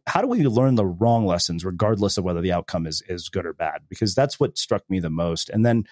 how 0.06 0.20
do 0.20 0.28
we 0.28 0.46
learn 0.46 0.76
the 0.76 0.86
wrong 0.86 1.26
lessons 1.26 1.64
regardless 1.64 2.18
of 2.18 2.24
whether 2.24 2.42
the 2.42 2.52
outcome 2.52 2.86
is 2.86 3.02
is 3.08 3.28
good 3.28 3.46
or 3.46 3.54
bad? 3.54 3.82
Because 3.88 4.14
that's 4.14 4.38
what 4.38 4.58
struck 4.58 4.88
me 4.88 5.00
the 5.00 5.10
most. 5.10 5.48
And 5.48 5.64
then 5.64 5.84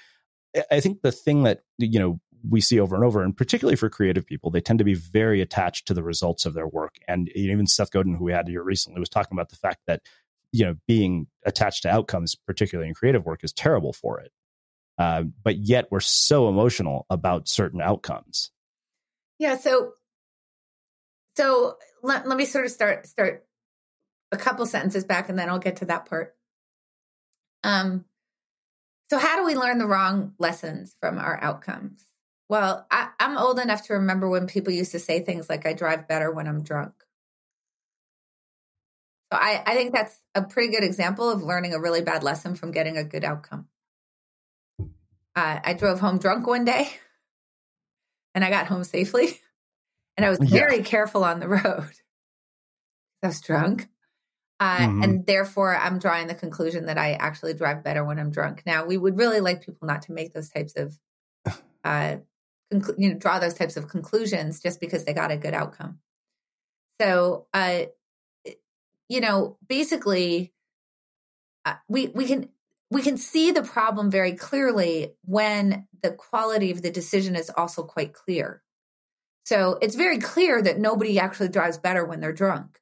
I 0.70 0.80
think 0.80 1.02
the 1.02 1.12
thing 1.12 1.42
that 1.44 1.62
you 1.78 1.98
know 1.98 2.20
we 2.48 2.60
see 2.60 2.78
over 2.78 2.94
and 2.94 3.04
over, 3.04 3.22
and 3.22 3.36
particularly 3.36 3.76
for 3.76 3.88
creative 3.88 4.26
people, 4.26 4.50
they 4.50 4.60
tend 4.60 4.78
to 4.78 4.84
be 4.84 4.94
very 4.94 5.40
attached 5.40 5.86
to 5.88 5.94
the 5.94 6.02
results 6.02 6.46
of 6.46 6.54
their 6.54 6.68
work. 6.68 6.96
And 7.08 7.28
even 7.30 7.66
Seth 7.66 7.90
Godin, 7.90 8.14
who 8.14 8.24
we 8.24 8.32
had 8.32 8.46
here 8.46 8.62
recently, 8.62 9.00
was 9.00 9.08
talking 9.08 9.36
about 9.36 9.48
the 9.48 9.56
fact 9.56 9.80
that 9.86 10.02
you 10.52 10.64
know 10.64 10.76
being 10.86 11.26
attached 11.44 11.82
to 11.82 11.90
outcomes, 11.90 12.34
particularly 12.34 12.88
in 12.88 12.94
creative 12.94 13.24
work, 13.24 13.42
is 13.42 13.52
terrible 13.52 13.92
for 13.92 14.20
it. 14.20 14.30
Uh, 14.98 15.24
but 15.44 15.58
yet 15.58 15.88
we're 15.90 16.00
so 16.00 16.48
emotional 16.48 17.06
about 17.10 17.48
certain 17.48 17.80
outcomes. 17.80 18.50
Yeah. 19.38 19.56
So, 19.56 19.92
so 21.36 21.76
let, 22.02 22.26
let 22.26 22.38
me 22.38 22.46
sort 22.46 22.64
of 22.64 22.70
start 22.70 23.06
start 23.06 23.44
a 24.32 24.36
couple 24.36 24.64
sentences 24.66 25.04
back, 25.04 25.28
and 25.28 25.38
then 25.38 25.48
I'll 25.48 25.58
get 25.58 25.76
to 25.76 25.84
that 25.86 26.06
part. 26.06 26.34
Um. 27.62 28.04
So, 29.08 29.18
how 29.18 29.36
do 29.36 29.44
we 29.44 29.54
learn 29.54 29.78
the 29.78 29.86
wrong 29.86 30.32
lessons 30.38 30.96
from 31.00 31.18
our 31.18 31.38
outcomes? 31.40 32.06
Well, 32.48 32.86
I, 32.90 33.08
I'm 33.18 33.36
old 33.36 33.58
enough 33.58 33.86
to 33.86 33.94
remember 33.94 34.28
when 34.28 34.46
people 34.46 34.72
used 34.72 34.92
to 34.92 34.98
say 34.98 35.20
things 35.20 35.48
like, 35.48 35.66
I 35.66 35.72
drive 35.72 36.06
better 36.06 36.30
when 36.30 36.46
I'm 36.46 36.62
drunk. 36.62 36.92
So 39.32 39.38
I, 39.38 39.62
I 39.66 39.74
think 39.74 39.92
that's 39.92 40.20
a 40.34 40.42
pretty 40.42 40.72
good 40.72 40.84
example 40.84 41.28
of 41.28 41.42
learning 41.42 41.74
a 41.74 41.80
really 41.80 42.02
bad 42.02 42.22
lesson 42.22 42.54
from 42.54 42.70
getting 42.70 42.96
a 42.96 43.02
good 43.02 43.24
outcome. 43.24 43.66
Uh, 45.36 45.60
I 45.62 45.74
drove 45.74 46.00
home 46.00 46.18
drunk 46.18 46.46
one 46.46 46.64
day 46.64 46.88
and 48.34 48.42
I 48.42 48.50
got 48.50 48.66
home 48.66 48.84
safely. 48.84 49.40
And 50.16 50.24
I 50.24 50.30
was 50.30 50.38
very 50.38 50.78
yeah. 50.78 50.82
careful 50.82 51.24
on 51.24 51.40
the 51.40 51.48
road. 51.48 51.62
I 53.22 53.26
was 53.26 53.40
drunk. 53.42 53.88
Uh, 54.58 54.78
mm-hmm. 54.78 55.02
And 55.02 55.26
therefore, 55.26 55.76
I'm 55.76 55.98
drawing 55.98 56.26
the 56.26 56.34
conclusion 56.34 56.86
that 56.86 56.96
I 56.96 57.12
actually 57.12 57.52
drive 57.52 57.84
better 57.84 58.02
when 58.02 58.18
I'm 58.18 58.30
drunk. 58.30 58.62
Now, 58.64 58.86
we 58.86 58.96
would 58.96 59.18
really 59.18 59.40
like 59.40 59.64
people 59.64 59.86
not 59.86 60.02
to 60.02 60.12
make 60.12 60.32
those 60.32 60.48
types 60.48 60.72
of, 60.76 60.98
uh, 61.84 62.16
conclu- 62.72 62.94
you 62.96 63.10
know, 63.10 63.18
draw 63.18 63.38
those 63.38 63.52
types 63.52 63.76
of 63.76 63.88
conclusions 63.88 64.60
just 64.60 64.80
because 64.80 65.04
they 65.04 65.12
got 65.12 65.30
a 65.30 65.36
good 65.36 65.52
outcome. 65.52 65.98
So, 66.98 67.46
uh, 67.52 67.82
you 69.10 69.20
know, 69.20 69.58
basically, 69.68 70.54
uh, 71.66 71.74
we 71.88 72.06
we 72.08 72.26
can 72.26 72.48
we 72.96 73.02
can 73.02 73.18
see 73.18 73.50
the 73.50 73.62
problem 73.62 74.10
very 74.10 74.32
clearly 74.32 75.12
when 75.22 75.86
the 76.02 76.12
quality 76.12 76.70
of 76.70 76.80
the 76.80 76.90
decision 76.90 77.36
is 77.36 77.50
also 77.54 77.82
quite 77.82 78.14
clear. 78.14 78.62
So 79.44 79.76
it's 79.82 79.96
very 79.96 80.16
clear 80.16 80.62
that 80.62 80.78
nobody 80.78 81.18
actually 81.18 81.50
drives 81.50 81.76
better 81.76 82.06
when 82.06 82.20
they're 82.20 82.32
drunk. 82.32 82.80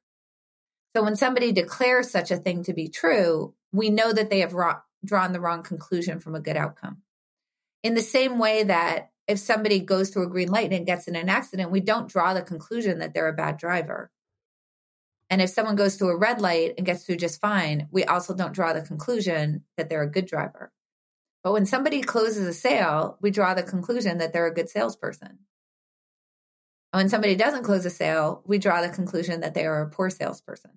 So 0.95 1.03
when 1.03 1.17
somebody 1.17 1.51
declares 1.51 2.09
such 2.09 2.31
a 2.31 2.37
thing 2.37 2.63
to 2.63 2.73
be 2.73 2.87
true, 2.87 3.55
we 3.73 3.89
know 3.89 4.13
that 4.13 4.29
they 4.29 4.39
have 4.39 4.53
ra- 4.53 4.79
drawn 5.03 5.33
the 5.33 5.41
wrong 5.41 5.63
conclusion 5.63 6.21
from 6.21 6.33
a 6.33 6.39
good 6.39 6.55
outcome. 6.55 7.01
In 7.83 7.93
the 7.93 8.01
same 8.01 8.39
way 8.39 8.63
that 8.63 9.11
if 9.27 9.39
somebody 9.39 9.81
goes 9.81 10.11
through 10.11 10.27
a 10.27 10.29
green 10.29 10.47
light 10.47 10.71
and 10.71 10.85
gets 10.85 11.09
in 11.09 11.17
an 11.17 11.27
accident, 11.27 11.71
we 11.71 11.81
don't 11.81 12.07
draw 12.07 12.33
the 12.33 12.41
conclusion 12.41 12.99
that 12.99 13.13
they're 13.13 13.27
a 13.27 13.33
bad 13.33 13.57
driver. 13.57 14.11
And 15.29 15.41
if 15.41 15.49
someone 15.49 15.75
goes 15.75 15.95
through 15.95 16.09
a 16.09 16.17
red 16.17 16.39
light 16.39 16.75
and 16.77 16.85
gets 16.85 17.03
through 17.03 17.17
just 17.17 17.41
fine, 17.41 17.87
we 17.91 18.03
also 18.03 18.35
don't 18.35 18.53
draw 18.53 18.73
the 18.73 18.81
conclusion 18.81 19.63
that 19.77 19.89
they're 19.89 20.03
a 20.03 20.09
good 20.09 20.27
driver. 20.27 20.71
But 21.43 21.53
when 21.53 21.65
somebody 21.65 22.01
closes 22.01 22.47
a 22.47 22.53
sale, 22.53 23.17
we 23.21 23.31
draw 23.31 23.53
the 23.53 23.63
conclusion 23.63 24.19
that 24.19 24.33
they're 24.33 24.47
a 24.47 24.53
good 24.53 24.69
salesperson. 24.69 25.39
And 26.93 26.99
when 26.99 27.09
somebody 27.09 27.35
doesn't 27.35 27.63
close 27.63 27.85
a 27.85 27.89
sale, 27.89 28.41
we 28.45 28.57
draw 28.57 28.81
the 28.81 28.89
conclusion 28.89 29.41
that 29.41 29.53
they 29.53 29.65
are 29.65 29.81
a 29.81 29.89
poor 29.89 30.09
salesperson. 30.09 30.71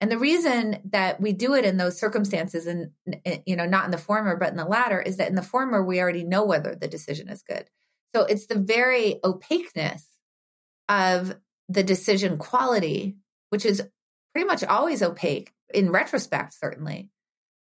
And 0.00 0.10
the 0.10 0.18
reason 0.18 0.80
that 0.92 1.20
we 1.20 1.32
do 1.32 1.54
it 1.54 1.64
in 1.64 1.78
those 1.78 1.98
circumstances 1.98 2.66
and 2.66 2.90
eh, 3.24 3.38
you 3.46 3.56
know 3.56 3.64
not 3.64 3.86
in 3.86 3.90
the 3.90 3.98
former 3.98 4.36
but 4.36 4.50
in 4.50 4.56
the 4.56 4.64
latter 4.64 5.00
is 5.00 5.16
that 5.16 5.28
in 5.28 5.34
the 5.34 5.42
former 5.42 5.82
we 5.82 6.00
already 6.00 6.24
know 6.24 6.44
whether 6.44 6.74
the 6.74 6.88
decision 6.88 7.28
is 7.28 7.42
good. 7.42 7.70
So 8.14 8.22
it's 8.22 8.46
the 8.46 8.58
very 8.58 9.20
opaqueness 9.24 10.06
of 10.88 11.36
the 11.68 11.82
decision 11.82 12.38
quality, 12.38 13.16
which 13.50 13.64
is 13.64 13.82
pretty 14.32 14.46
much 14.46 14.64
always 14.64 15.02
opaque 15.02 15.52
in 15.72 15.90
retrospect, 15.90 16.54
certainly, 16.54 17.10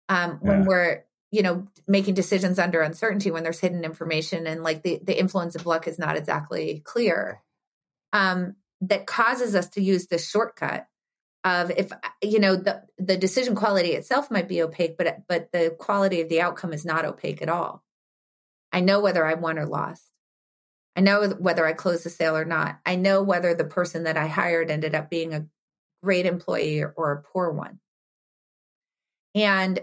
um, 0.07 0.39
yeah. 0.43 0.49
when 0.49 0.65
we're 0.65 1.03
you 1.31 1.43
know 1.43 1.67
making 1.87 2.13
decisions 2.13 2.59
under 2.59 2.81
uncertainty 2.81 3.31
when 3.31 3.43
there's 3.43 3.59
hidden 3.59 3.83
information 3.83 4.47
and 4.47 4.63
like 4.63 4.83
the 4.83 4.99
the 5.03 5.19
influence 5.19 5.55
of 5.55 5.65
luck 5.65 5.87
is 5.87 5.99
not 5.99 6.17
exactly 6.17 6.81
clear 6.85 7.41
um, 8.13 8.55
that 8.81 9.05
causes 9.05 9.55
us 9.55 9.69
to 9.69 9.81
use 9.81 10.07
this 10.07 10.27
shortcut 10.27 10.87
of 11.43 11.71
if 11.71 11.91
you 12.21 12.39
know 12.39 12.55
the 12.55 12.81
the 12.97 13.17
decision 13.17 13.55
quality 13.55 13.91
itself 13.91 14.29
might 14.31 14.47
be 14.47 14.61
opaque 14.61 14.97
but 14.97 15.21
but 15.27 15.51
the 15.51 15.75
quality 15.77 16.21
of 16.21 16.29
the 16.29 16.41
outcome 16.41 16.73
is 16.73 16.85
not 16.85 17.05
opaque 17.05 17.41
at 17.41 17.49
all 17.49 17.83
i 18.73 18.81
know 18.81 18.99
whether 18.99 19.25
i 19.25 19.35
won 19.35 19.57
or 19.57 19.65
lost 19.65 20.08
I 20.99 21.01
know 21.01 21.29
whether 21.29 21.65
I 21.65 21.71
closed 21.71 22.03
the 22.03 22.09
sale 22.09 22.35
or 22.35 22.43
not. 22.43 22.77
I 22.85 22.97
know 22.97 23.23
whether 23.23 23.53
the 23.53 23.63
person 23.63 24.03
that 24.03 24.17
I 24.17 24.27
hired 24.27 24.69
ended 24.69 24.93
up 24.93 25.09
being 25.09 25.33
a 25.33 25.45
great 26.03 26.25
employee 26.25 26.83
or 26.83 27.13
a 27.13 27.21
poor 27.21 27.51
one. 27.51 27.79
And, 29.33 29.79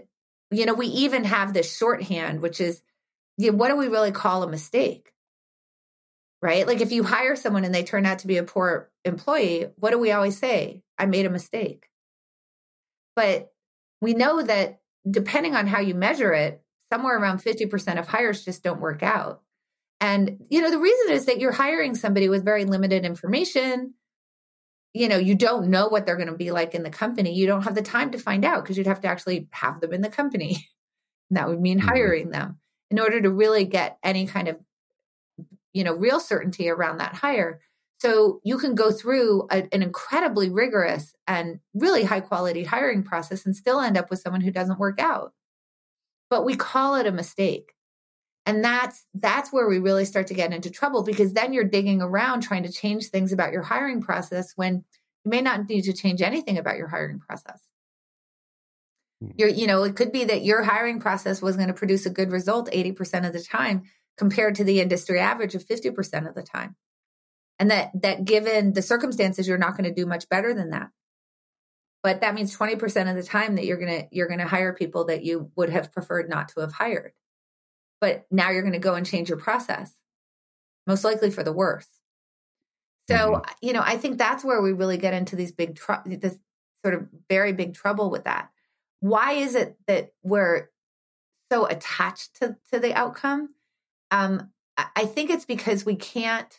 you 0.51 0.67
know, 0.67 0.75
we 0.75 0.89
even 0.89 1.25
have 1.25 1.55
this 1.55 1.75
shorthand, 1.75 2.43
which 2.43 2.61
is, 2.61 2.83
you 3.39 3.51
know, 3.51 3.57
what 3.57 3.69
do 3.69 3.77
we 3.77 3.89
really 3.89 4.13
call 4.13 4.43
a 4.43 4.51
mistake? 4.51 5.11
Right? 6.43 6.67
Like 6.67 6.83
if 6.83 6.93
you 6.93 7.03
hire 7.03 7.35
someone 7.35 7.65
and 7.65 7.75
they 7.75 7.83
turn 7.83 8.05
out 8.05 8.19
to 8.19 8.27
be 8.27 8.37
a 8.37 8.43
poor 8.43 8.91
employee, 9.03 9.69
what 9.77 9.93
do 9.93 9.99
we 9.99 10.13
always 10.13 10.37
say? 10.37 10.83
I 10.99 11.07
made 11.07 11.25
a 11.25 11.31
mistake. 11.31 11.89
But 13.15 13.55
we 14.03 14.13
know 14.13 14.43
that 14.43 14.81
depending 15.11 15.57
on 15.57 15.67
how 15.67 15.81
you 15.81 15.95
measure 15.95 16.35
it, 16.35 16.63
somewhere 16.93 17.19
around 17.19 17.39
50% 17.39 17.99
of 17.99 18.07
hires 18.07 18.45
just 18.45 18.63
don't 18.63 18.83
work 18.83 19.03
out. 19.03 19.41
And, 20.01 20.45
you 20.51 20.61
know, 20.61 20.71
the 20.71 20.79
reason 20.79 21.11
is 21.11 21.27
that 21.27 21.41
you're 21.41 21.53
hiring 21.53 21.95
somebody 21.95 22.29
with 22.29 22.45
very 22.45 22.65
limited 22.65 23.05
information. 23.05 23.95
You 24.93 25.09
know, 25.09 25.17
you 25.17 25.35
don't 25.35 25.69
know 25.69 25.89
what 25.89 26.07
they're 26.07 26.17
going 26.17 26.29
to 26.29 26.37
be 26.37 26.51
like 26.51 26.75
in 26.75 26.83
the 26.83 26.91
company. 26.91 27.35
You 27.35 27.47
don't 27.47 27.63
have 27.63 27.75
the 27.75 27.83
time 27.83 28.11
to 28.13 28.19
find 28.19 28.45
out 28.45 28.63
because 28.63 28.77
you'd 28.77 28.87
have 28.87 29.01
to 29.03 29.09
actually 29.09 29.49
have 29.53 29.81
them 29.81 29.93
in 29.93 30.03
the 30.03 30.11
company. 30.11 30.69
And 31.31 31.37
that 31.39 31.49
would 31.49 31.61
mean 31.61 31.79
mm-hmm. 31.79 31.89
hiring 31.89 32.31
them 32.31 32.59
in 32.91 33.01
order 33.01 33.21
to 33.21 33.31
really 33.31 33.65
get 33.65 33.99
any 34.03 34.27
kind 34.27 34.49
of, 34.49 34.59
you 35.73 35.85
know, 35.85 35.95
real 35.95 36.21
certainty 36.21 36.69
around 36.69 36.99
that 36.99 37.15
hire. 37.15 37.61
So 37.99 38.41
you 38.45 38.59
can 38.59 38.75
go 38.75 38.93
through 38.93 39.49
a, 39.51 39.67
an 39.73 39.83
incredibly 39.83 40.51
rigorous 40.51 41.15
and 41.27 41.61
really 41.75 42.05
high 42.05 42.21
quality 42.21 42.65
hiring 42.65 43.03
process 43.03 43.47
and 43.47 43.57
still 43.57 43.81
end 43.81 43.97
up 43.97 44.11
with 44.11 44.21
someone 44.21 44.43
who 44.43 44.51
doesn't 44.51 44.79
work 44.79 45.01
out. 45.01 45.33
But 46.29 46.45
we 46.45 46.57
call 46.57 46.97
it 46.97 47.07
a 47.07 47.13
mistake 47.13 47.73
and 48.47 48.65
that's 48.65 49.05
that's 49.15 49.53
where 49.53 49.69
we 49.69 49.81
really 49.81 50.05
start 50.05 50.29
to 50.29 50.35
get 50.35 50.53
into 50.53 50.71
trouble 50.71 51.03
because 51.03 51.33
then 51.33 51.53
you're 51.53 51.65
digging 51.65 52.01
around 52.01 52.43
trying 52.43 52.63
to 52.63 52.73
change 52.73 53.09
things 53.09 53.33
about 53.33 53.53
your 53.53 53.63
hiring 53.63 54.01
process 54.01 54.53
when 54.55 54.85
you 55.25 55.31
may 55.31 55.43
not 55.43 55.69
need 55.69 55.83
to 55.83 55.93
change 55.93 56.23
anything 56.23 56.57
about 56.57 56.79
your 56.79 56.87
hiring 56.87 57.19
process. 57.19 57.61
Hmm. 59.21 59.31
you're 59.37 59.49
you 59.49 59.67
know 59.67 59.83
it 59.83 59.97
could 59.97 60.13
be 60.13 60.25
that 60.25 60.45
your 60.45 60.63
hiring 60.63 61.01
process 61.01 61.43
was 61.43 61.57
going 61.57 61.69
to 61.69 61.75
produce 61.75 62.07
a 62.07 62.11
good 62.11 62.31
result 62.31 62.71
80% 62.71 63.27
of 63.27 63.33
the 63.33 63.43
time 63.43 63.83
compared 64.17 64.55
to 64.55 64.65
the 64.65 64.81
industry 64.81 65.19
average 65.19 65.55
of 65.55 65.67
50% 65.67 66.29
of 66.29 66.35
the 66.35 66.43
time. 66.43 66.77
And 67.59 67.71
that 67.71 67.91
that 68.01 68.25
given 68.25 68.75
the 68.75 68.83
circumstances 68.83 69.49
you're 69.49 69.59
not 69.59 69.77
going 69.77 69.89
to 69.89 69.95
do 69.95 70.07
much 70.07 70.29
better 70.29 70.55
than 70.55 70.71
that. 70.71 70.91
But 72.03 72.21
that 72.21 72.35
means 72.35 72.57
20% 72.57 73.11
of 73.11 73.17
the 73.17 73.25
time 73.25 73.57
that 73.57 73.65
you're 73.65 73.79
going 73.79 74.03
to 74.03 74.09
you're 74.13 74.29
going 74.29 74.39
to 74.39 74.47
hire 74.47 74.73
people 74.73 75.07
that 75.07 75.25
you 75.25 75.51
would 75.57 75.71
have 75.71 75.91
preferred 75.91 76.29
not 76.29 76.51
to 76.51 76.61
have 76.61 76.73
hired 76.73 77.13
but 78.01 78.27
now 78.31 78.51
you're 78.51 78.63
going 78.63 78.73
to 78.73 78.79
go 78.79 78.95
and 78.95 79.07
change 79.07 79.29
your 79.29 79.39
process, 79.39 79.93
most 80.87 81.05
likely 81.05 81.31
for 81.31 81.43
the 81.43 81.53
worse. 81.53 81.89
So, 83.09 83.17
mm-hmm. 83.17 83.53
you 83.63 83.73
know, 83.73 83.83
I 83.85 83.97
think 83.97 84.19
that's 84.19 84.45
where 84.45 84.61
we 84.61 84.73
really 84.73 84.99
get 84.99 85.15
into 85.15 85.37
these 85.37 85.53
big, 85.53 85.77
tr- 85.77 85.95
this 86.05 86.37
sort 86.85 86.95
of 86.95 87.07
very 87.29 87.53
big 87.53 87.75
trouble 87.75 88.11
with 88.11 88.25
that. 88.25 88.51
Why 89.01 89.33
is 89.33 89.55
it 89.55 89.77
that 89.87 90.13
we're 90.23 90.71
so 91.53 91.67
attached 91.67 92.37
to, 92.41 92.57
to 92.73 92.81
the 92.81 92.95
outcome? 92.95 93.49
Um, 94.11 94.51
I 94.95 95.07
think 95.07 95.31
it's 95.31 95.45
because 95.45 95.87
we 95.87 95.97
can't, 95.97 96.53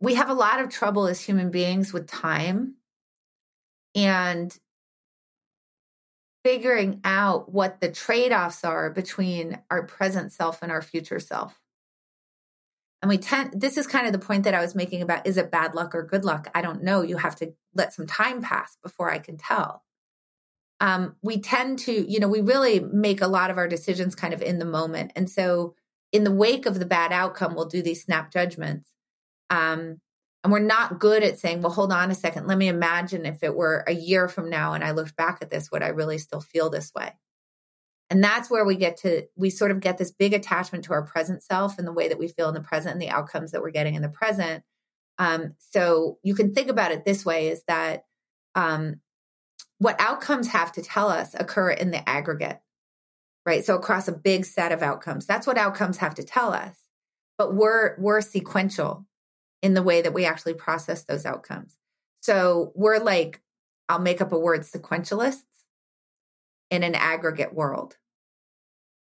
we 0.00 0.14
have 0.14 0.28
a 0.28 0.34
lot 0.34 0.60
of 0.60 0.70
trouble 0.70 1.06
as 1.06 1.20
human 1.20 1.50
beings 1.50 1.92
with 1.92 2.06
time 2.06 2.74
and 3.94 4.56
figuring 6.44 7.00
out 7.04 7.52
what 7.52 7.80
the 7.80 7.90
trade 7.90 8.32
offs 8.32 8.64
are 8.64 8.90
between 8.90 9.60
our 9.70 9.82
present 9.84 10.32
self 10.32 10.62
and 10.62 10.70
our 10.70 10.82
future 10.82 11.20
self. 11.20 11.60
And 13.00 13.08
we 13.08 13.18
tend, 13.18 13.60
this 13.60 13.76
is 13.76 13.86
kind 13.86 14.06
of 14.06 14.12
the 14.12 14.18
point 14.18 14.44
that 14.44 14.54
I 14.54 14.60
was 14.60 14.74
making 14.74 15.02
about 15.02 15.26
is 15.26 15.36
it 15.36 15.50
bad 15.50 15.74
luck 15.74 15.94
or 15.94 16.02
good 16.02 16.24
luck? 16.24 16.48
I 16.54 16.62
don't 16.62 16.82
know. 16.82 17.02
You 17.02 17.16
have 17.16 17.36
to 17.36 17.52
let 17.74 17.92
some 17.92 18.06
time 18.06 18.42
pass 18.42 18.76
before 18.82 19.10
I 19.10 19.18
can 19.18 19.36
tell. 19.36 19.84
Um, 20.80 21.16
we 21.22 21.40
tend 21.40 21.80
to, 21.80 21.92
you 21.92 22.20
know, 22.20 22.28
we 22.28 22.40
really 22.40 22.80
make 22.80 23.20
a 23.20 23.28
lot 23.28 23.50
of 23.50 23.58
our 23.58 23.68
decisions 23.68 24.14
kind 24.14 24.32
of 24.32 24.42
in 24.42 24.58
the 24.58 24.64
moment. 24.64 25.12
And 25.16 25.28
so, 25.28 25.74
in 26.10 26.24
the 26.24 26.32
wake 26.32 26.64
of 26.64 26.78
the 26.78 26.86
bad 26.86 27.12
outcome, 27.12 27.54
we'll 27.54 27.66
do 27.66 27.82
these 27.82 28.02
snap 28.02 28.32
judgments. 28.32 28.88
Um, 29.50 30.00
and 30.44 30.52
we're 30.52 30.60
not 30.60 31.00
good 31.00 31.22
at 31.22 31.38
saying, 31.38 31.62
well, 31.62 31.72
hold 31.72 31.92
on 31.92 32.10
a 32.10 32.14
second. 32.14 32.46
Let 32.46 32.58
me 32.58 32.68
imagine 32.68 33.26
if 33.26 33.42
it 33.42 33.56
were 33.56 33.84
a 33.86 33.92
year 33.92 34.28
from 34.28 34.48
now 34.48 34.72
and 34.72 34.84
I 34.84 34.92
looked 34.92 35.16
back 35.16 35.38
at 35.42 35.50
this, 35.50 35.70
would 35.70 35.82
I 35.82 35.88
really 35.88 36.18
still 36.18 36.40
feel 36.40 36.70
this 36.70 36.92
way? 36.94 37.12
And 38.10 38.22
that's 38.22 38.48
where 38.48 38.64
we 38.64 38.76
get 38.76 38.98
to, 38.98 39.26
we 39.36 39.50
sort 39.50 39.70
of 39.70 39.80
get 39.80 39.98
this 39.98 40.12
big 40.12 40.32
attachment 40.32 40.84
to 40.84 40.92
our 40.92 41.02
present 41.02 41.42
self 41.42 41.78
and 41.78 41.86
the 41.86 41.92
way 41.92 42.08
that 42.08 42.18
we 42.18 42.28
feel 42.28 42.48
in 42.48 42.54
the 42.54 42.60
present 42.60 42.92
and 42.92 43.02
the 43.02 43.10
outcomes 43.10 43.50
that 43.50 43.60
we're 43.60 43.70
getting 43.70 43.96
in 43.96 44.02
the 44.02 44.08
present. 44.08 44.62
Um, 45.18 45.54
so 45.58 46.18
you 46.22 46.34
can 46.34 46.54
think 46.54 46.70
about 46.70 46.92
it 46.92 47.04
this 47.04 47.24
way 47.24 47.48
is 47.48 47.64
that 47.66 48.04
um, 48.54 49.00
what 49.78 50.00
outcomes 50.00 50.48
have 50.48 50.72
to 50.72 50.82
tell 50.82 51.08
us 51.08 51.34
occur 51.34 51.70
in 51.70 51.90
the 51.90 52.08
aggregate, 52.08 52.60
right? 53.44 53.64
So 53.64 53.74
across 53.74 54.06
a 54.06 54.12
big 54.12 54.44
set 54.44 54.70
of 54.70 54.82
outcomes, 54.82 55.26
that's 55.26 55.46
what 55.46 55.58
outcomes 55.58 55.98
have 55.98 56.14
to 56.14 56.22
tell 56.22 56.52
us. 56.52 56.76
But 57.36 57.54
we're 57.54 57.96
we're 57.98 58.20
sequential 58.20 59.06
in 59.62 59.74
the 59.74 59.82
way 59.82 60.02
that 60.02 60.14
we 60.14 60.24
actually 60.24 60.54
process 60.54 61.04
those 61.04 61.26
outcomes. 61.26 61.76
So 62.20 62.72
we're 62.74 62.98
like, 62.98 63.40
I'll 63.88 63.98
make 63.98 64.20
up 64.20 64.32
a 64.32 64.38
word, 64.38 64.62
sequentialists 64.62 65.42
in 66.70 66.82
an 66.82 66.94
aggregate 66.94 67.54
world, 67.54 67.96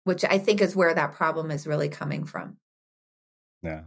which 0.03 0.23
I 0.23 0.37
think 0.37 0.61
is 0.61 0.75
where 0.75 0.93
that 0.93 1.13
problem 1.13 1.51
is 1.51 1.67
really 1.67 1.89
coming 1.89 2.25
from. 2.25 2.57
Yeah. 3.61 3.81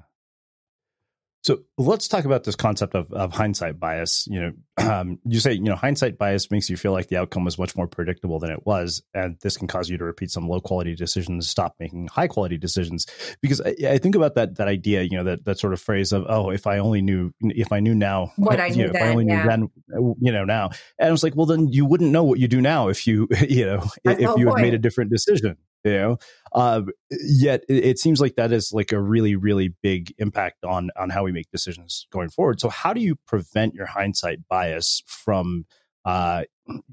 So 1.44 1.58
let's 1.76 2.08
talk 2.08 2.24
about 2.24 2.44
this 2.44 2.56
concept 2.56 2.94
of, 2.94 3.12
of 3.12 3.30
hindsight 3.30 3.78
bias. 3.78 4.26
You 4.30 4.40
know, 4.40 4.52
um, 4.90 5.18
you 5.26 5.40
say 5.40 5.52
you 5.52 5.60
know 5.60 5.76
hindsight 5.76 6.16
bias 6.16 6.50
makes 6.50 6.70
you 6.70 6.76
feel 6.78 6.92
like 6.92 7.08
the 7.08 7.18
outcome 7.18 7.44
was 7.44 7.58
much 7.58 7.76
more 7.76 7.86
predictable 7.86 8.38
than 8.38 8.50
it 8.50 8.64
was, 8.64 9.02
and 9.12 9.36
this 9.42 9.58
can 9.58 9.68
cause 9.68 9.90
you 9.90 9.98
to 9.98 10.04
repeat 10.04 10.30
some 10.30 10.48
low 10.48 10.60
quality 10.60 10.94
decisions, 10.94 11.48
stop 11.48 11.76
making 11.78 12.08
high 12.08 12.28
quality 12.28 12.56
decisions. 12.56 13.06
Because 13.42 13.60
I, 13.60 13.74
I, 13.86 13.98
think 13.98 14.14
about 14.14 14.36
that 14.36 14.56
that 14.56 14.68
idea, 14.68 15.02
you 15.02 15.18
know, 15.18 15.24
that 15.24 15.44
that 15.44 15.58
sort 15.58 15.74
of 15.74 15.82
phrase 15.82 16.12
of 16.12 16.24
oh, 16.30 16.48
if 16.48 16.66
I 16.66 16.78
only 16.78 17.02
knew, 17.02 17.30
if 17.42 17.72
I 17.72 17.80
knew 17.80 17.94
now, 17.94 18.32
what 18.36 18.58
I 18.60 18.68
knew 18.68 18.86
know, 18.86 18.92
then, 18.92 18.96
if 18.96 19.02
I 19.02 19.10
only 19.10 19.26
yeah. 19.26 19.42
knew 19.42 19.48
then, 19.50 20.14
you 20.20 20.32
know, 20.32 20.46
now, 20.46 20.70
and 20.98 21.08
I 21.08 21.12
was 21.12 21.22
like, 21.22 21.36
well, 21.36 21.46
then 21.46 21.68
you 21.68 21.84
wouldn't 21.84 22.10
know 22.10 22.24
what 22.24 22.38
you 22.38 22.48
do 22.48 22.62
now 22.62 22.88
if 22.88 23.06
you, 23.06 23.28
you 23.46 23.66
know, 23.66 23.84
That's 24.02 24.18
if 24.18 24.30
you 24.38 24.46
had 24.46 24.54
point. 24.54 24.62
made 24.62 24.74
a 24.74 24.78
different 24.78 25.10
decision 25.10 25.58
you 25.84 25.92
know 25.92 26.16
uh, 26.52 26.82
yet 27.10 27.62
it, 27.68 27.84
it 27.84 27.98
seems 27.98 28.20
like 28.20 28.36
that 28.36 28.52
is 28.52 28.72
like 28.72 28.92
a 28.92 29.00
really 29.00 29.36
really 29.36 29.74
big 29.82 30.14
impact 30.18 30.64
on 30.64 30.90
on 30.96 31.10
how 31.10 31.22
we 31.22 31.32
make 31.32 31.50
decisions 31.50 32.06
going 32.10 32.28
forward 32.28 32.60
so 32.60 32.68
how 32.68 32.92
do 32.92 33.00
you 33.00 33.16
prevent 33.26 33.74
your 33.74 33.86
hindsight 33.86 34.38
bias 34.48 35.02
from 35.06 35.64
uh, 36.04 36.44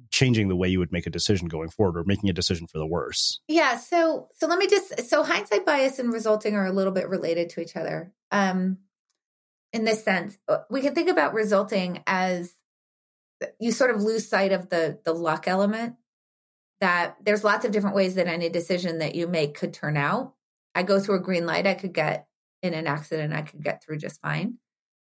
changing 0.09 0.47
the 0.47 0.55
way 0.55 0.69
you 0.69 0.79
would 0.79 0.91
make 0.91 1.05
a 1.05 1.09
decision 1.09 1.47
going 1.47 1.69
forward 1.69 1.97
or 1.99 2.03
making 2.05 2.29
a 2.29 2.33
decision 2.33 2.67
for 2.67 2.77
the 2.77 2.85
worse 2.85 3.41
Yeah. 3.47 3.77
So 3.77 4.29
so 4.33 4.47
let 4.47 4.57
me 4.57 4.67
just 4.67 5.09
so 5.09 5.23
hindsight 5.23 5.65
bias 5.65 5.99
and 5.99 6.13
resulting 6.13 6.55
are 6.55 6.65
a 6.65 6.71
little 6.71 6.93
bit 6.93 7.09
related 7.09 7.49
to 7.51 7.61
each 7.61 7.75
other. 7.75 8.13
Um 8.31 8.77
in 9.73 9.85
this 9.85 10.03
sense, 10.03 10.37
Uh, 10.47 10.59
we 10.69 10.81
can 10.81 10.93
think 10.93 11.09
about 11.09 11.33
resulting 11.33 12.03
as 12.05 12.53
you 13.59 13.71
sort 13.71 13.95
of 13.95 14.01
lose 14.01 14.27
sight 14.27 14.51
of 14.51 14.69
the 14.69 14.99
the 15.03 15.13
luck 15.13 15.47
element 15.47 15.95
that 16.81 17.15
there's 17.23 17.43
lots 17.43 17.63
of 17.63 17.71
different 17.71 17.95
ways 17.95 18.15
that 18.15 18.27
any 18.27 18.49
decision 18.49 18.99
that 18.99 19.15
you 19.15 19.27
make 19.27 19.53
could 19.53 19.73
turn 19.73 19.95
out. 19.95 20.33
I 20.75 20.83
go 20.83 20.99
through 20.99 21.15
a 21.15 21.21
green 21.21 21.45
light, 21.45 21.67
I 21.67 21.75
could 21.75 21.93
get 21.93 22.27
in 22.61 22.73
an 22.73 22.87
accident, 22.87 23.33
I 23.33 23.43
could 23.43 23.63
get 23.63 23.83
through 23.83 23.97
just 23.97 24.19
fine. 24.19 24.57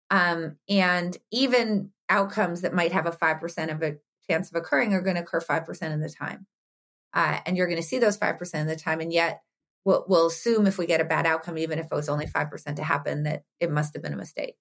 Um, 0.09 0.57
and 0.67 1.15
even 1.31 1.91
outcomes 2.09 2.61
that 2.61 2.73
might 2.73 2.91
have 2.91 3.05
a 3.05 3.11
5% 3.11 3.71
of 3.71 3.81
a 3.81 3.97
chance 4.29 4.49
of 4.49 4.55
occurring 4.55 4.93
are 4.93 5.01
going 5.01 5.15
to 5.15 5.21
occur 5.21 5.39
5% 5.39 5.93
of 5.93 6.01
the 6.01 6.09
time. 6.09 6.47
Uh, 7.13 7.39
and 7.45 7.55
you're 7.55 7.67
going 7.67 7.81
to 7.81 7.87
see 7.87 7.99
those 7.99 8.17
5% 8.17 8.61
of 8.61 8.67
the 8.67 8.75
time. 8.75 8.99
And 8.99 9.13
yet, 9.13 9.41
we'll, 9.85 10.05
we'll 10.07 10.27
assume 10.27 10.67
if 10.67 10.77
we 10.77 10.85
get 10.85 11.01
a 11.01 11.05
bad 11.05 11.25
outcome, 11.25 11.57
even 11.57 11.79
if 11.79 11.85
it 11.85 11.95
was 11.95 12.09
only 12.09 12.25
5% 12.25 12.75
to 12.75 12.83
happen, 12.83 13.23
that 13.23 13.43
it 13.59 13.71
must 13.71 13.93
have 13.93 14.03
been 14.03 14.13
a 14.13 14.17
mistake. 14.17 14.55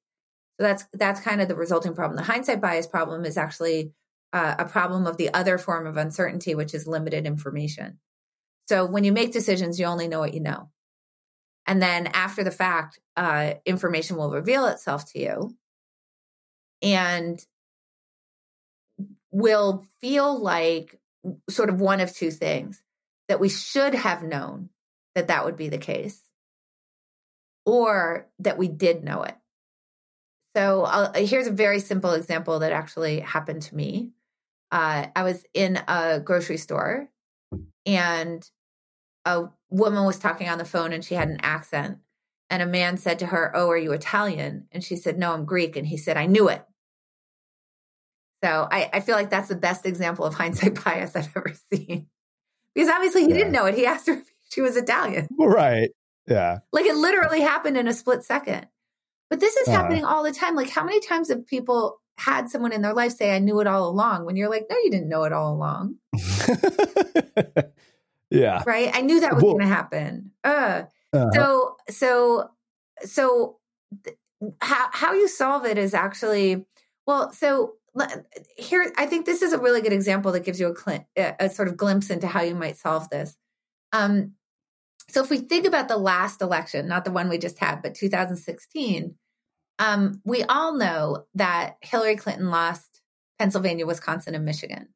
So 0.58 0.64
that's 0.66 0.84
that's 0.92 1.20
kind 1.20 1.40
of 1.40 1.48
the 1.48 1.54
resulting 1.54 1.94
problem. 1.94 2.16
The 2.16 2.30
hindsight 2.30 2.60
bias 2.60 2.86
problem 2.86 3.24
is 3.24 3.38
actually 3.38 3.92
uh, 4.32 4.54
a 4.58 4.64
problem 4.64 5.06
of 5.06 5.16
the 5.16 5.32
other 5.34 5.58
form 5.58 5.86
of 5.86 5.96
uncertainty, 5.96 6.54
which 6.54 6.74
is 6.74 6.86
limited 6.86 7.26
information. 7.26 7.98
So 8.68 8.84
when 8.86 9.04
you 9.04 9.12
make 9.12 9.32
decisions, 9.32 9.80
you 9.80 9.86
only 9.86 10.08
know 10.08 10.20
what 10.20 10.34
you 10.34 10.40
know. 10.40 10.70
And 11.66 11.82
then 11.82 12.08
after 12.08 12.42
the 12.42 12.50
fact, 12.50 13.00
uh, 13.16 13.54
information 13.66 14.16
will 14.16 14.30
reveal 14.30 14.66
itself 14.66 15.12
to 15.12 15.18
you 15.18 15.56
and 16.82 17.44
will 19.30 19.84
feel 20.00 20.40
like 20.40 20.98
sort 21.48 21.68
of 21.68 21.80
one 21.80 22.00
of 22.00 22.14
two 22.14 22.30
things 22.30 22.82
that 23.28 23.40
we 23.40 23.48
should 23.48 23.94
have 23.94 24.22
known 24.22 24.70
that 25.14 25.28
that 25.28 25.44
would 25.44 25.56
be 25.56 25.68
the 25.68 25.78
case 25.78 26.20
or 27.66 28.28
that 28.38 28.58
we 28.58 28.68
did 28.68 29.04
know 29.04 29.22
it. 29.22 29.36
So 30.56 30.84
I'll, 30.84 31.12
here's 31.14 31.46
a 31.46 31.52
very 31.52 31.78
simple 31.78 32.12
example 32.12 32.60
that 32.60 32.72
actually 32.72 33.20
happened 33.20 33.62
to 33.62 33.76
me. 33.76 34.10
Uh, 34.72 35.06
I 35.16 35.22
was 35.24 35.44
in 35.54 35.78
a 35.88 36.20
grocery 36.20 36.56
store 36.56 37.08
and 37.86 38.48
a 39.24 39.44
woman 39.70 40.04
was 40.04 40.18
talking 40.18 40.48
on 40.48 40.58
the 40.58 40.64
phone 40.64 40.92
and 40.92 41.04
she 41.04 41.14
had 41.14 41.28
an 41.28 41.40
accent. 41.42 41.98
And 42.48 42.62
a 42.62 42.66
man 42.66 42.96
said 42.96 43.20
to 43.20 43.26
her, 43.26 43.52
Oh, 43.54 43.68
are 43.70 43.76
you 43.76 43.92
Italian? 43.92 44.66
And 44.72 44.82
she 44.82 44.96
said, 44.96 45.18
No, 45.18 45.32
I'm 45.32 45.44
Greek. 45.44 45.76
And 45.76 45.86
he 45.86 45.96
said, 45.96 46.16
I 46.16 46.26
knew 46.26 46.48
it. 46.48 46.64
So 48.42 48.66
I, 48.70 48.88
I 48.92 49.00
feel 49.00 49.16
like 49.16 49.30
that's 49.30 49.48
the 49.48 49.56
best 49.56 49.86
example 49.86 50.24
of 50.24 50.34
hindsight 50.42 50.82
bias 50.82 51.14
I've 51.16 51.34
ever 51.36 51.54
seen. 51.72 52.06
Because 52.74 52.88
obviously 52.88 53.22
he 53.22 53.28
Yeah. 53.28 53.34
didn't 53.34 53.52
know 53.52 53.66
it. 53.66 53.74
He 53.74 53.86
asked 53.86 54.06
her 54.06 54.14
if 54.14 54.24
she 54.50 54.60
was 54.60 54.76
Italian. 54.76 55.28
right 55.38 55.90
yeah 56.26 56.58
Like 56.72 56.86
it 56.86 56.94
literally 56.96 57.40
happened 57.40 57.76
in 57.76 57.88
a 57.88 57.92
split 57.92 58.24
second. 58.24 58.66
But 59.28 59.40
this 59.40 59.56
is 59.56 59.68
Uh-huh. 59.68 59.78
happening 59.78 60.04
all 60.04 60.22
the 60.24 60.32
time. 60.32 60.56
Like 60.56 60.70
how 60.70 60.84
many 60.84 61.00
times 61.00 61.28
have 61.28 61.46
people 61.46 61.99
had 62.18 62.48
someone 62.50 62.72
in 62.72 62.82
their 62.82 62.92
life 62.94 63.12
say, 63.12 63.34
I 63.34 63.38
knew 63.38 63.60
it 63.60 63.66
all 63.66 63.88
along 63.88 64.24
when 64.26 64.36
you're 64.36 64.50
like, 64.50 64.66
no, 64.68 64.76
you 64.76 64.90
didn't 64.90 65.08
know 65.08 65.24
it 65.24 65.32
all 65.32 65.54
along. 65.54 65.96
yeah 68.30 68.62
Right. 68.66 68.90
I 68.92 69.00
knew 69.02 69.20
that 69.20 69.34
was 69.34 69.42
Well- 69.42 69.54
going 69.54 69.66
to 69.68 69.74
happen. 69.74 70.32
Uh, 70.44 70.82
Uh-huh. 71.12 71.30
so, 71.32 71.76
so, 71.88 72.50
so 73.04 73.56
th- 74.04 74.16
how, 74.60 74.88
how 74.92 75.12
you 75.14 75.26
solve 75.28 75.66
it 75.66 75.76
is 75.78 75.92
actually, 75.94 76.64
well, 77.06 77.32
so 77.32 77.74
here, 78.56 78.92
I 78.96 79.06
think 79.06 79.26
this 79.26 79.42
is 79.42 79.52
a 79.52 79.58
really 79.58 79.80
good 79.82 79.92
example 79.92 80.30
that 80.32 80.44
gives 80.44 80.60
you 80.60 80.68
a, 80.68 80.76
cl- 80.76 81.08
a, 81.16 81.34
a 81.40 81.50
sort 81.50 81.66
of 81.68 81.76
glimpse 81.76 82.10
into 82.10 82.28
how 82.28 82.42
you 82.42 82.54
might 82.54 82.76
solve 82.76 83.08
this. 83.10 83.36
Um, 83.92 84.34
so 85.08 85.20
if 85.24 85.30
we 85.30 85.38
think 85.38 85.66
about 85.66 85.88
the 85.88 85.96
last 85.96 86.40
election, 86.40 86.86
not 86.86 87.04
the 87.04 87.10
one 87.10 87.28
we 87.28 87.38
just 87.38 87.58
had, 87.58 87.82
but 87.82 87.96
2016, 87.96 89.16
um, 89.80 90.20
we 90.24 90.44
all 90.44 90.74
know 90.76 91.24
that 91.34 91.76
Hillary 91.80 92.16
Clinton 92.16 92.50
lost 92.50 93.00
Pennsylvania, 93.38 93.86
Wisconsin, 93.86 94.34
and 94.34 94.44
Michigan. 94.44 94.88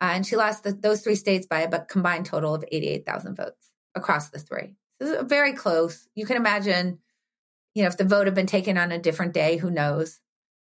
Uh, 0.00 0.12
and 0.14 0.26
she 0.26 0.36
lost 0.36 0.64
the, 0.64 0.72
those 0.72 1.02
three 1.02 1.14
states 1.14 1.46
by 1.46 1.60
a 1.60 1.84
combined 1.84 2.24
total 2.24 2.54
of 2.54 2.64
88,000 2.72 3.36
votes 3.36 3.70
across 3.94 4.30
the 4.30 4.38
three. 4.38 4.74
So 5.02 5.20
it's 5.20 5.28
very 5.28 5.52
close. 5.52 6.08
You 6.14 6.24
can 6.24 6.38
imagine, 6.38 6.98
you 7.74 7.82
know, 7.82 7.88
if 7.88 7.98
the 7.98 8.04
vote 8.04 8.26
had 8.26 8.34
been 8.34 8.46
taken 8.46 8.78
on 8.78 8.90
a 8.90 8.98
different 8.98 9.34
day, 9.34 9.58
who 9.58 9.70
knows? 9.70 10.18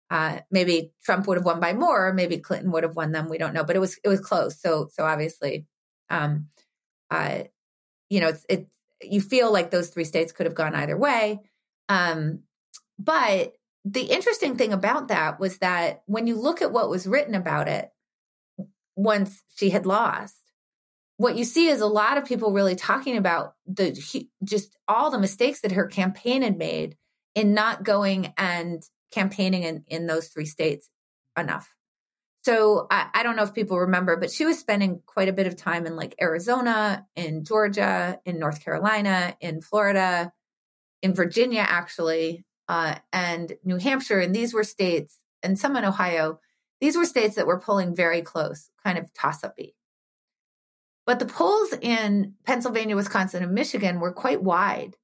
Uh, 0.09 0.39
maybe 0.49 0.91
Trump 1.03 1.27
would 1.27 1.37
have 1.37 1.45
won 1.45 1.59
by 1.59 1.73
more, 1.73 2.07
or 2.07 2.13
maybe 2.13 2.37
Clinton 2.39 2.71
would 2.71 2.83
have 2.83 2.95
won 2.95 3.11
them. 3.11 3.29
We 3.29 3.37
don't 3.37 3.53
know, 3.53 3.63
but 3.63 3.75
it 3.75 3.79
was 3.79 3.99
it 4.03 4.07
was 4.07 4.19
close. 4.19 4.59
So 4.59 4.87
so 4.91 5.03
obviously, 5.03 5.65
um, 6.11 6.47
uh, 7.09 7.43
you 8.09 8.21
know, 8.21 8.29
it's 8.29 8.45
it. 8.47 8.67
You 9.01 9.19
feel 9.19 9.51
like 9.51 9.71
those 9.71 9.89
three 9.89 10.03
states 10.03 10.31
could 10.31 10.45
have 10.45 10.53
gone 10.53 10.75
either 10.75 10.95
way. 10.95 11.41
Um, 11.89 12.43
but 12.97 13.53
the 13.83 14.01
interesting 14.01 14.57
thing 14.57 14.73
about 14.73 15.09
that 15.09 15.39
was 15.39 15.59
that 15.59 16.01
when 16.07 16.27
you 16.27 16.35
look 16.35 16.61
at 16.61 16.71
what 16.71 16.89
was 16.89 17.05
written 17.05 17.35
about 17.35 17.67
it, 17.67 17.91
once 18.95 19.43
she 19.55 19.69
had 19.69 19.85
lost, 19.85 20.35
what 21.17 21.37
you 21.37 21.45
see 21.45 21.67
is 21.67 21.81
a 21.81 21.87
lot 21.87 22.17
of 22.17 22.25
people 22.25 22.51
really 22.51 22.75
talking 22.75 23.15
about 23.15 23.53
the 23.67 23.91
just 24.43 24.75
all 24.87 25.11
the 25.11 25.19
mistakes 25.19 25.61
that 25.61 25.71
her 25.71 25.87
campaign 25.87 26.41
had 26.41 26.57
made 26.57 26.97
in 27.35 27.53
not 27.53 27.83
going 27.83 28.33
and 28.37 28.83
campaigning 29.11 29.63
in, 29.63 29.83
in 29.87 30.07
those 30.07 30.27
three 30.27 30.45
states 30.45 30.89
enough. 31.37 31.69
So 32.43 32.85
I, 32.91 33.07
I 33.13 33.23
don't 33.23 33.35
know 33.35 33.43
if 33.43 33.53
people 33.53 33.79
remember, 33.79 34.17
but 34.17 34.31
she 34.31 34.45
was 34.45 34.59
spending 34.59 35.01
quite 35.05 35.29
a 35.29 35.33
bit 35.33 35.47
of 35.47 35.55
time 35.55 35.85
in 35.85 35.95
like 35.95 36.15
Arizona, 36.21 37.05
in 37.15 37.43
Georgia, 37.43 38.19
in 38.25 38.39
North 38.39 38.63
Carolina, 38.63 39.35
in 39.41 39.61
Florida, 39.61 40.31
in 41.01 41.13
Virginia, 41.13 41.65
actually, 41.67 42.45
uh, 42.67 42.95
and 43.13 43.53
New 43.63 43.77
Hampshire. 43.77 44.19
And 44.19 44.35
these 44.35 44.53
were 44.53 44.63
states, 44.63 45.19
and 45.43 45.57
some 45.57 45.75
in 45.75 45.85
Ohio. 45.85 46.39
These 46.81 46.97
were 46.97 47.05
states 47.05 47.35
that 47.35 47.47
were 47.47 47.59
polling 47.59 47.95
very 47.95 48.21
close, 48.21 48.69
kind 48.83 48.97
of 48.97 49.13
toss 49.13 49.43
uppy. 49.43 49.75
But 51.05 51.19
the 51.19 51.25
polls 51.25 51.73
in 51.81 52.33
Pennsylvania, 52.45 52.95
Wisconsin, 52.95 53.43
and 53.43 53.53
Michigan 53.53 53.99
were 53.99 54.11
quite 54.11 54.41
wide. 54.41 54.95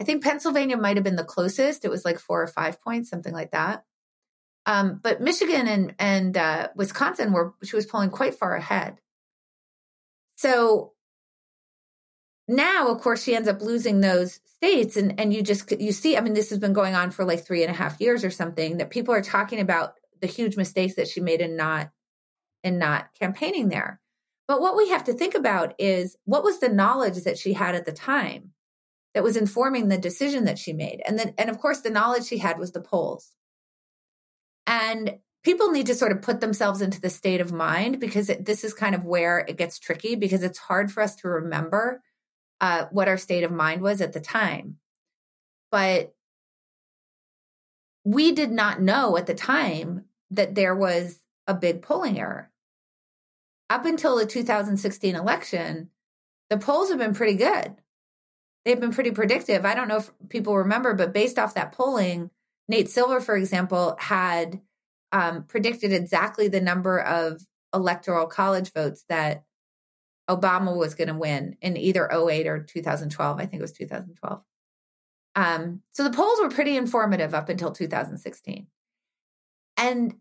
I 0.00 0.04
think 0.04 0.22
Pennsylvania 0.22 0.76
might 0.76 0.96
have 0.96 1.04
been 1.04 1.16
the 1.16 1.24
closest. 1.24 1.84
It 1.84 1.90
was 1.90 2.04
like 2.04 2.18
four 2.18 2.42
or 2.42 2.46
five 2.46 2.80
points, 2.82 3.08
something 3.08 3.32
like 3.32 3.52
that. 3.52 3.84
Um, 4.66 5.00
but 5.02 5.20
Michigan 5.20 5.66
and 5.68 5.94
and 5.98 6.36
uh, 6.36 6.68
Wisconsin 6.74 7.32
were 7.32 7.54
she 7.62 7.76
was 7.76 7.86
polling 7.86 8.10
quite 8.10 8.34
far 8.34 8.54
ahead. 8.54 9.00
So 10.36 10.92
now, 12.48 12.88
of 12.88 13.00
course, 13.00 13.22
she 13.22 13.34
ends 13.34 13.48
up 13.48 13.60
losing 13.60 14.00
those 14.00 14.40
states, 14.44 14.96
and 14.96 15.18
and 15.18 15.32
you 15.32 15.42
just 15.42 15.70
you 15.80 15.92
see. 15.92 16.16
I 16.16 16.20
mean, 16.20 16.34
this 16.34 16.50
has 16.50 16.58
been 16.58 16.72
going 16.72 16.94
on 16.94 17.10
for 17.10 17.24
like 17.24 17.44
three 17.44 17.62
and 17.62 17.70
a 17.70 17.76
half 17.76 18.00
years 18.00 18.24
or 18.24 18.30
something. 18.30 18.76
That 18.76 18.90
people 18.90 19.14
are 19.14 19.22
talking 19.22 19.60
about 19.60 19.94
the 20.20 20.28
huge 20.28 20.56
mistakes 20.56 20.94
that 20.94 21.08
she 21.08 21.20
made 21.20 21.40
in 21.40 21.56
not 21.56 21.90
in 22.62 22.78
not 22.78 23.08
campaigning 23.18 23.68
there. 23.68 24.00
But 24.46 24.60
what 24.60 24.76
we 24.76 24.90
have 24.90 25.04
to 25.04 25.12
think 25.12 25.34
about 25.34 25.74
is 25.78 26.16
what 26.24 26.44
was 26.44 26.60
the 26.60 26.68
knowledge 26.68 27.24
that 27.24 27.38
she 27.38 27.52
had 27.52 27.74
at 27.74 27.84
the 27.84 27.92
time 27.92 28.52
that 29.12 29.24
was 29.24 29.36
informing 29.36 29.88
the 29.88 29.98
decision 29.98 30.44
that 30.44 30.58
she 30.58 30.72
made, 30.72 31.02
and 31.04 31.18
then 31.18 31.34
and 31.38 31.50
of 31.50 31.58
course 31.58 31.80
the 31.80 31.90
knowledge 31.90 32.26
she 32.26 32.38
had 32.38 32.58
was 32.60 32.70
the 32.70 32.80
polls. 32.80 33.32
And 34.68 35.18
people 35.42 35.70
need 35.70 35.86
to 35.86 35.94
sort 35.94 36.12
of 36.12 36.22
put 36.22 36.40
themselves 36.40 36.80
into 36.80 37.00
the 37.00 37.10
state 37.10 37.40
of 37.40 37.52
mind 37.52 37.98
because 37.98 38.30
it, 38.30 38.44
this 38.44 38.62
is 38.62 38.74
kind 38.74 38.94
of 38.94 39.04
where 39.04 39.44
it 39.48 39.56
gets 39.56 39.78
tricky 39.78 40.14
because 40.14 40.42
it's 40.42 40.58
hard 40.58 40.92
for 40.92 41.02
us 41.02 41.16
to 41.16 41.28
remember 41.28 42.02
uh, 42.60 42.86
what 42.90 43.08
our 43.08 43.18
state 43.18 43.44
of 43.44 43.52
mind 43.52 43.82
was 43.82 44.00
at 44.00 44.12
the 44.12 44.20
time. 44.20 44.76
But 45.70 46.14
we 48.04 48.32
did 48.32 48.50
not 48.50 48.80
know 48.80 49.16
at 49.16 49.26
the 49.26 49.34
time 49.34 50.04
that 50.30 50.54
there 50.54 50.74
was 50.74 51.20
a 51.46 51.54
big 51.54 51.82
polling 51.82 52.18
error. 52.18 52.50
Up 53.68 53.84
until 53.84 54.16
the 54.16 54.26
2016 54.26 55.16
election, 55.16 55.90
the 56.50 56.58
polls 56.58 56.90
have 56.90 56.98
been 56.98 57.14
pretty 57.14 57.34
good. 57.34 57.76
They've 58.64 58.78
been 58.78 58.92
pretty 58.92 59.10
predictive. 59.10 59.64
I 59.64 59.74
don't 59.74 59.88
know 59.88 59.98
if 59.98 60.10
people 60.28 60.56
remember, 60.56 60.94
but 60.94 61.12
based 61.12 61.38
off 61.38 61.54
that 61.54 61.72
polling, 61.72 62.30
Nate 62.68 62.88
Silver, 62.88 63.20
for 63.20 63.36
example, 63.36 63.96
had 63.98 64.60
um, 65.12 65.44
predicted 65.44 65.92
exactly 65.92 66.48
the 66.48 66.60
number 66.60 66.98
of 67.00 67.44
electoral 67.74 68.26
college 68.26 68.72
votes 68.72 69.04
that 69.08 69.44
Obama 70.28 70.76
was 70.76 70.94
going 70.94 71.08
to 71.08 71.14
win 71.14 71.56
in 71.60 71.76
either 71.76 72.10
08 72.10 72.46
or 72.46 72.62
2012. 72.62 73.38
I 73.38 73.46
think 73.46 73.60
it 73.60 73.62
was 73.62 73.72
2012. 73.72 74.42
Um, 75.36 75.82
so 75.92 76.02
the 76.02 76.16
polls 76.16 76.40
were 76.40 76.48
pretty 76.48 76.76
informative 76.76 77.34
up 77.34 77.48
until 77.48 77.70
2016. 77.70 78.66
And, 79.76 80.14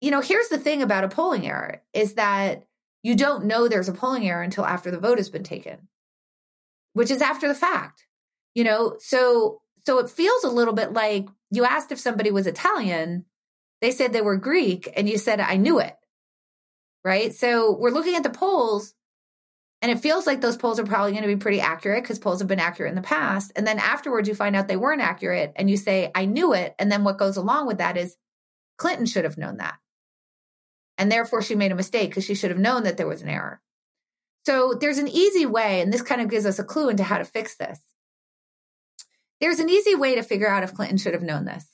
you 0.00 0.10
know, 0.10 0.20
here's 0.20 0.48
the 0.48 0.58
thing 0.58 0.82
about 0.82 1.04
a 1.04 1.08
polling 1.08 1.46
error 1.46 1.82
is 1.92 2.14
that 2.14 2.64
you 3.02 3.16
don't 3.16 3.46
know 3.46 3.66
there's 3.66 3.88
a 3.88 3.92
polling 3.92 4.28
error 4.28 4.42
until 4.42 4.64
after 4.64 4.90
the 4.90 5.00
vote 5.00 5.18
has 5.18 5.28
been 5.28 5.42
taken, 5.42 5.88
which 6.92 7.10
is 7.10 7.20
after 7.20 7.48
the 7.48 7.54
fact. 7.54 8.06
You 8.54 8.64
know, 8.64 8.96
so 9.00 9.62
so 9.84 9.98
it 9.98 10.10
feels 10.10 10.44
a 10.44 10.50
little 10.50 10.74
bit 10.74 10.92
like 10.92 11.28
you 11.50 11.64
asked 11.64 11.90
if 11.90 11.98
somebody 11.98 12.30
was 12.30 12.46
Italian, 12.46 13.24
they 13.80 13.90
said 13.90 14.12
they 14.12 14.20
were 14.20 14.36
Greek, 14.36 14.88
and 14.94 15.08
you 15.08 15.18
said, 15.18 15.40
I 15.40 15.56
knew 15.56 15.80
it. 15.80 15.96
Right. 17.04 17.34
So 17.34 17.76
we're 17.76 17.90
looking 17.90 18.14
at 18.14 18.22
the 18.22 18.30
polls 18.30 18.94
and 19.82 19.90
it 19.90 19.98
feels 19.98 20.28
like 20.28 20.40
those 20.40 20.56
polls 20.56 20.78
are 20.78 20.84
probably 20.84 21.10
going 21.10 21.24
to 21.24 21.28
be 21.28 21.36
pretty 21.36 21.60
accurate 21.60 22.04
because 22.04 22.20
polls 22.20 22.38
have 22.38 22.46
been 22.46 22.60
accurate 22.60 22.90
in 22.90 22.94
the 22.94 23.02
past. 23.02 23.50
And 23.56 23.66
then 23.66 23.80
afterwards, 23.80 24.28
you 24.28 24.34
find 24.36 24.54
out 24.54 24.68
they 24.68 24.76
weren't 24.76 25.02
accurate 25.02 25.52
and 25.56 25.68
you 25.68 25.76
say, 25.76 26.12
I 26.14 26.24
knew 26.24 26.52
it. 26.52 26.76
And 26.78 26.90
then 26.90 27.02
what 27.02 27.18
goes 27.18 27.36
along 27.36 27.66
with 27.66 27.78
that 27.78 27.96
is 27.96 28.16
Clinton 28.78 29.06
should 29.06 29.24
have 29.24 29.36
known 29.36 29.56
that. 29.56 29.74
And 30.98 31.10
therefore, 31.10 31.42
she 31.42 31.56
made 31.56 31.72
a 31.72 31.76
mistake 31.76 32.10
because 32.10 32.24
she 32.24 32.36
should 32.36 32.52
have 32.52 32.60
known 32.60 32.84
that 32.84 32.96
there 32.96 33.08
was 33.08 33.22
an 33.22 33.28
error. 33.28 33.60
So 34.46 34.74
there's 34.80 34.98
an 34.98 35.08
easy 35.08 35.46
way, 35.46 35.80
and 35.80 35.92
this 35.92 36.02
kind 36.02 36.20
of 36.20 36.30
gives 36.30 36.46
us 36.46 36.58
a 36.58 36.64
clue 36.64 36.88
into 36.88 37.02
how 37.02 37.18
to 37.18 37.24
fix 37.24 37.56
this. 37.56 37.80
There's 39.40 39.58
an 39.58 39.70
easy 39.70 39.96
way 39.96 40.14
to 40.14 40.22
figure 40.22 40.48
out 40.48 40.62
if 40.62 40.74
Clinton 40.74 40.98
should 40.98 41.14
have 41.14 41.22
known 41.22 41.44
this, 41.44 41.64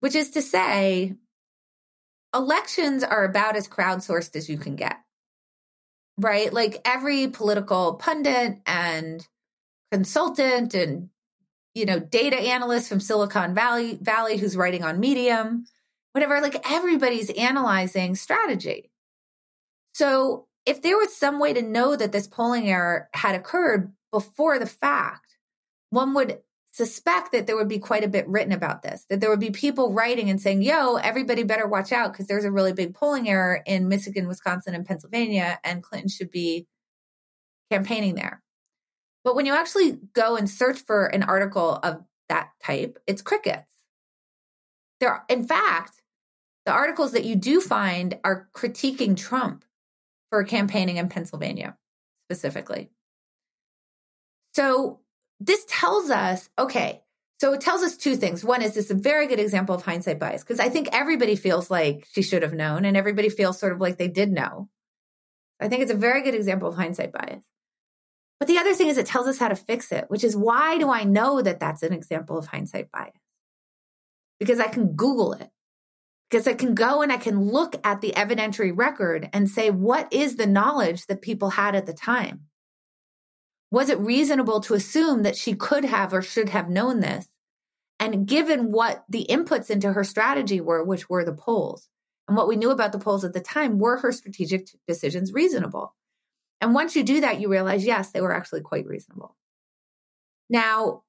which 0.00 0.14
is 0.16 0.30
to 0.32 0.42
say, 0.42 1.14
elections 2.34 3.04
are 3.04 3.24
about 3.24 3.56
as 3.56 3.68
crowdsourced 3.68 4.34
as 4.34 4.48
you 4.48 4.58
can 4.58 4.74
get 4.74 4.96
right? 6.18 6.52
Like 6.52 6.80
every 6.84 7.28
political 7.28 7.94
pundit 7.94 8.58
and 8.66 9.26
consultant 9.90 10.74
and 10.74 11.08
you 11.74 11.86
know 11.86 11.98
data 11.98 12.36
analyst 12.36 12.88
from 12.88 13.00
Silicon 13.00 13.54
Valley 13.54 13.98
Valley 14.00 14.36
who's 14.36 14.56
writing 14.56 14.84
on 14.84 15.00
Medium, 15.00 15.64
whatever, 16.12 16.40
like 16.40 16.70
everybody's 16.70 17.30
analyzing 17.30 18.14
strategy. 18.14 18.90
So 19.92 20.46
if 20.66 20.82
there 20.82 20.96
was 20.96 21.14
some 21.14 21.38
way 21.38 21.52
to 21.52 21.62
know 21.62 21.94
that 21.94 22.12
this 22.12 22.26
polling 22.26 22.68
error 22.68 23.08
had 23.12 23.34
occurred 23.34 23.92
before 24.10 24.58
the 24.58 24.66
fact, 24.66 25.36
one 25.90 26.14
would 26.14 26.38
suspect 26.74 27.30
that 27.30 27.46
there 27.46 27.54
would 27.54 27.68
be 27.68 27.78
quite 27.78 28.02
a 28.02 28.08
bit 28.08 28.26
written 28.26 28.50
about 28.50 28.82
this, 28.82 29.06
that 29.08 29.20
there 29.20 29.30
would 29.30 29.38
be 29.38 29.52
people 29.52 29.92
writing 29.92 30.28
and 30.28 30.40
saying, 30.40 30.60
yo, 30.60 30.96
everybody 30.96 31.44
better 31.44 31.68
watch 31.68 31.92
out 31.92 32.12
because 32.12 32.26
there's 32.26 32.44
a 32.44 32.50
really 32.50 32.72
big 32.72 32.92
polling 32.92 33.28
error 33.28 33.62
in 33.64 33.86
Michigan, 33.86 34.26
Wisconsin, 34.26 34.74
and 34.74 34.84
Pennsylvania, 34.84 35.60
and 35.62 35.84
Clinton 35.84 36.08
should 36.08 36.32
be 36.32 36.66
campaigning 37.70 38.16
there. 38.16 38.42
But 39.22 39.36
when 39.36 39.46
you 39.46 39.54
actually 39.54 40.00
go 40.14 40.34
and 40.34 40.50
search 40.50 40.80
for 40.80 41.06
an 41.06 41.22
article 41.22 41.78
of 41.80 42.02
that 42.28 42.50
type, 42.60 42.98
it's 43.06 43.22
crickets. 43.22 43.70
There, 44.98 45.22
in 45.28 45.46
fact, 45.46 46.02
the 46.66 46.72
articles 46.72 47.12
that 47.12 47.24
you 47.24 47.36
do 47.36 47.60
find 47.60 48.18
are 48.24 48.48
critiquing 48.52 49.16
Trump 49.16 49.64
for 50.28 50.42
campaigning 50.42 50.96
in 50.96 51.08
Pennsylvania 51.08 51.76
specifically. 52.26 52.90
So 54.54 54.98
this 55.46 55.64
tells 55.68 56.10
us, 56.10 56.48
okay, 56.58 57.02
so 57.40 57.52
it 57.52 57.60
tells 57.60 57.82
us 57.82 57.96
two 57.96 58.16
things. 58.16 58.44
One 58.44 58.62
is 58.62 58.74
this 58.74 58.90
a 58.90 58.94
very 58.94 59.26
good 59.26 59.40
example 59.40 59.74
of 59.74 59.84
hindsight 59.84 60.18
bias 60.18 60.42
because 60.42 60.60
I 60.60 60.68
think 60.68 60.88
everybody 60.92 61.36
feels 61.36 61.70
like 61.70 62.06
she 62.12 62.22
should 62.22 62.42
have 62.42 62.54
known 62.54 62.84
and 62.84 62.96
everybody 62.96 63.28
feels 63.28 63.58
sort 63.58 63.72
of 63.72 63.80
like 63.80 63.98
they 63.98 64.08
did 64.08 64.32
know. 64.32 64.68
I 65.60 65.68
think 65.68 65.82
it's 65.82 65.92
a 65.92 65.96
very 65.96 66.22
good 66.22 66.34
example 66.34 66.68
of 66.68 66.76
hindsight 66.76 67.12
bias. 67.12 67.44
But 68.38 68.48
the 68.48 68.58
other 68.58 68.74
thing 68.74 68.88
is 68.88 68.98
it 68.98 69.06
tells 69.06 69.26
us 69.26 69.38
how 69.38 69.48
to 69.48 69.56
fix 69.56 69.92
it, 69.92 70.06
which 70.08 70.24
is 70.24 70.36
why 70.36 70.78
do 70.78 70.90
I 70.90 71.04
know 71.04 71.42
that 71.42 71.60
that's 71.60 71.82
an 71.82 71.92
example 71.92 72.38
of 72.38 72.46
hindsight 72.46 72.90
bias? 72.90 73.12
Because 74.38 74.58
I 74.58 74.68
can 74.68 74.94
Google 74.94 75.34
it. 75.34 75.50
Because 76.30 76.48
I 76.48 76.54
can 76.54 76.74
go 76.74 77.02
and 77.02 77.12
I 77.12 77.16
can 77.16 77.50
look 77.50 77.76
at 77.84 78.00
the 78.00 78.12
evidentiary 78.12 78.72
record 78.74 79.28
and 79.32 79.48
say, 79.48 79.70
what 79.70 80.12
is 80.12 80.36
the 80.36 80.46
knowledge 80.46 81.06
that 81.06 81.22
people 81.22 81.50
had 81.50 81.74
at 81.74 81.86
the 81.86 81.92
time? 81.92 82.46
Was 83.70 83.88
it 83.88 83.98
reasonable 83.98 84.60
to 84.60 84.74
assume 84.74 85.22
that 85.22 85.36
she 85.36 85.54
could 85.54 85.84
have 85.84 86.12
or 86.12 86.22
should 86.22 86.50
have 86.50 86.68
known 86.68 87.00
this? 87.00 87.26
And 87.98 88.26
given 88.26 88.72
what 88.72 89.04
the 89.08 89.26
inputs 89.28 89.70
into 89.70 89.92
her 89.92 90.04
strategy 90.04 90.60
were, 90.60 90.82
which 90.82 91.08
were 91.08 91.24
the 91.24 91.32
polls, 91.32 91.88
and 92.28 92.36
what 92.36 92.48
we 92.48 92.56
knew 92.56 92.70
about 92.70 92.92
the 92.92 92.98
polls 92.98 93.24
at 93.24 93.32
the 93.32 93.40
time, 93.40 93.78
were 93.78 93.98
her 93.98 94.12
strategic 94.12 94.68
decisions 94.88 95.32
reasonable? 95.32 95.94
And 96.60 96.74
once 96.74 96.96
you 96.96 97.02
do 97.02 97.20
that, 97.20 97.40
you 97.40 97.48
realize, 97.48 97.84
yes, 97.84 98.10
they 98.10 98.20
were 98.20 98.34
actually 98.34 98.62
quite 98.62 98.86
reasonable. 98.86 99.36
Now, 100.48 101.02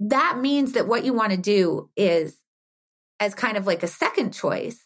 that 0.00 0.38
means 0.40 0.72
that 0.72 0.88
what 0.88 1.04
you 1.04 1.12
want 1.12 1.30
to 1.32 1.38
do 1.38 1.90
is, 1.96 2.36
as 3.20 3.34
kind 3.34 3.56
of 3.56 3.66
like 3.66 3.82
a 3.82 3.88
second 3.88 4.32
choice, 4.32 4.84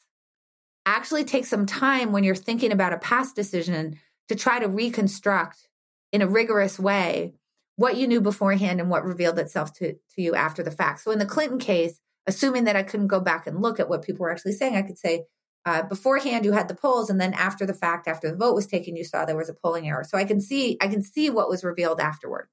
actually 0.84 1.24
take 1.24 1.47
some 1.47 1.66
time 1.66 2.12
when 2.12 2.24
you're 2.24 2.34
thinking 2.34 2.72
about 2.72 2.92
a 2.92 2.99
past 2.99 3.34
decision 3.34 3.99
to 4.28 4.34
try 4.34 4.59
to 4.59 4.68
reconstruct 4.68 5.66
in 6.13 6.23
a 6.23 6.27
rigorous 6.27 6.79
way 6.79 7.35
what 7.77 7.97
you 7.97 8.07
knew 8.09 8.21
beforehand 8.21 8.81
and 8.81 8.89
what 8.89 9.05
revealed 9.05 9.39
itself 9.39 9.73
to, 9.75 9.93
to 9.93 10.23
you 10.23 10.35
after 10.35 10.63
the 10.63 10.71
fact. 10.71 11.01
So 11.01 11.11
in 11.11 11.19
the 11.19 11.27
Clinton 11.27 11.59
case, 11.59 12.01
assuming 12.27 12.65
that 12.65 12.77
I 12.77 12.83
couldn't 12.83 13.09
go 13.09 13.21
back 13.21 13.47
and 13.47 13.61
look 13.61 13.79
at 13.79 13.89
what 13.89 14.03
people 14.03 14.25
were 14.25 14.31
actually 14.31 14.53
saying, 14.53 14.77
I 14.77 14.83
could 14.83 14.99
say, 14.99 15.25
uh, 15.67 15.83
beforehand 15.83 16.45
you 16.45 16.53
had 16.53 16.69
the 16.69 16.75
polls 16.75 17.11
and 17.11 17.21
then 17.21 17.35
after 17.35 17.67
the 17.67 17.75
fact 17.75 18.07
after 18.07 18.31
the 18.31 18.37
vote 18.37 18.55
was 18.55 18.69
taken 18.69 18.95
you 18.95 19.03
saw 19.03 19.25
there 19.25 19.37
was 19.37 19.49
a 19.49 19.55
polling 19.55 19.89
error. 19.89 20.05
So 20.05 20.17
i 20.17 20.25
can 20.25 20.41
see 20.41 20.77
i 20.81 20.87
can 20.87 21.03
see 21.03 21.29
what 21.29 21.49
was 21.49 21.65
revealed 21.65 22.01
afterwards 22.01 22.53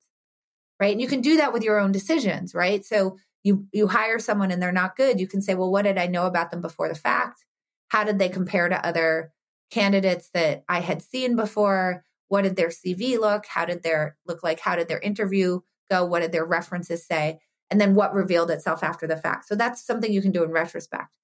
right? 0.80 0.91
And 0.91 0.99
you 0.99 1.08
can 1.08 1.22
do 1.22 1.38
that 1.38 1.54
with 1.54 1.64
your 1.64 1.80
own 1.80 1.91
decisions 1.91 2.56
right? 2.56 2.84
So 2.84 3.18
you 3.43 3.68
you 3.72 3.88
hire 3.88 4.18
someone 4.18 4.49
and 4.49 4.60
they're 4.62 4.72
not 4.72 4.95
good. 4.95 5.20
You 5.20 5.28
can 5.28 5.43
say 5.43 5.54
well 5.54 5.72
what 5.72 5.84
did 5.84 5.99
i 5.99 6.08
know 6.08 6.26
about 6.26 6.49
them 6.49 6.60
before 6.60 6.89
the 6.89 6.95
fact? 6.95 7.45
How 7.89 8.04
did 8.04 8.18
they 8.18 8.30
compare 8.30 8.68
to 8.68 8.84
other 8.84 9.32
candidates 9.70 10.30
that 10.34 10.64
i 10.68 10.80
had 10.80 11.04
seen 11.04 11.36
before 11.36 12.04
what 12.34 12.45
did 12.45 12.55
their 12.55 12.69
CV 12.69 13.19
look? 13.19 13.45
How 13.45 13.63
did 13.63 13.84
their 13.84 14.17
look 14.25 14.41
like? 14.41 14.59
How 14.59 14.75
did 14.75 14.88
their 14.88 14.97
interview 14.97 15.59
go? 15.91 16.03
What 16.03 16.21
did 16.21 16.31
their 16.31 16.43
references 16.43 17.05
say? 17.05 17.38
And 17.69 17.79
then 17.79 17.93
what 17.93 18.15
revealed 18.15 18.49
itself 18.49 18.84
after 18.84 19.05
the 19.05 19.15
fact? 19.15 19.47
So 19.47 19.53
that's 19.53 19.86
something 19.86 20.11
you 20.11 20.23
can 20.23 20.31
do 20.31 20.43
in 20.43 20.49
retrospect. 20.49 21.15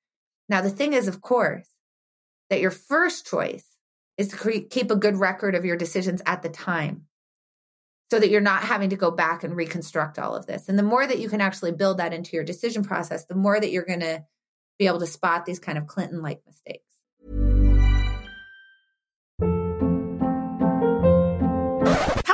Now, 0.49 0.61
the 0.61 0.69
thing 0.69 0.93
is, 0.93 1.07
of 1.07 1.19
course, 1.19 1.67
that 2.51 2.59
your 2.59 2.69
first 2.69 3.25
choice 3.25 3.65
is 4.19 4.27
to 4.27 4.37
cre- 4.37 4.67
keep 4.69 4.91
a 4.91 4.95
good 4.95 5.17
record 5.17 5.55
of 5.55 5.65
your 5.65 5.77
decisions 5.77 6.21
at 6.27 6.43
the 6.43 6.49
time 6.49 7.07
so 8.11 8.19
that 8.19 8.29
you're 8.29 8.39
not 8.39 8.61
having 8.61 8.91
to 8.91 8.95
go 8.95 9.09
back 9.09 9.43
and 9.43 9.55
reconstruct 9.55 10.19
all 10.19 10.35
of 10.35 10.45
this. 10.45 10.69
And 10.69 10.77
the 10.77 10.83
more 10.83 11.07
that 11.07 11.17
you 11.17 11.27
can 11.27 11.41
actually 11.41 11.71
build 11.71 11.97
that 11.97 12.13
into 12.13 12.35
your 12.35 12.45
decision 12.45 12.83
process, 12.83 13.25
the 13.25 13.33
more 13.33 13.59
that 13.59 13.71
you're 13.71 13.83
going 13.83 14.01
to 14.01 14.23
be 14.77 14.85
able 14.85 14.99
to 14.99 15.07
spot 15.07 15.47
these 15.47 15.57
kind 15.57 15.79
of 15.79 15.87
Clinton 15.87 16.21
like 16.21 16.43
mistakes. 16.45 17.58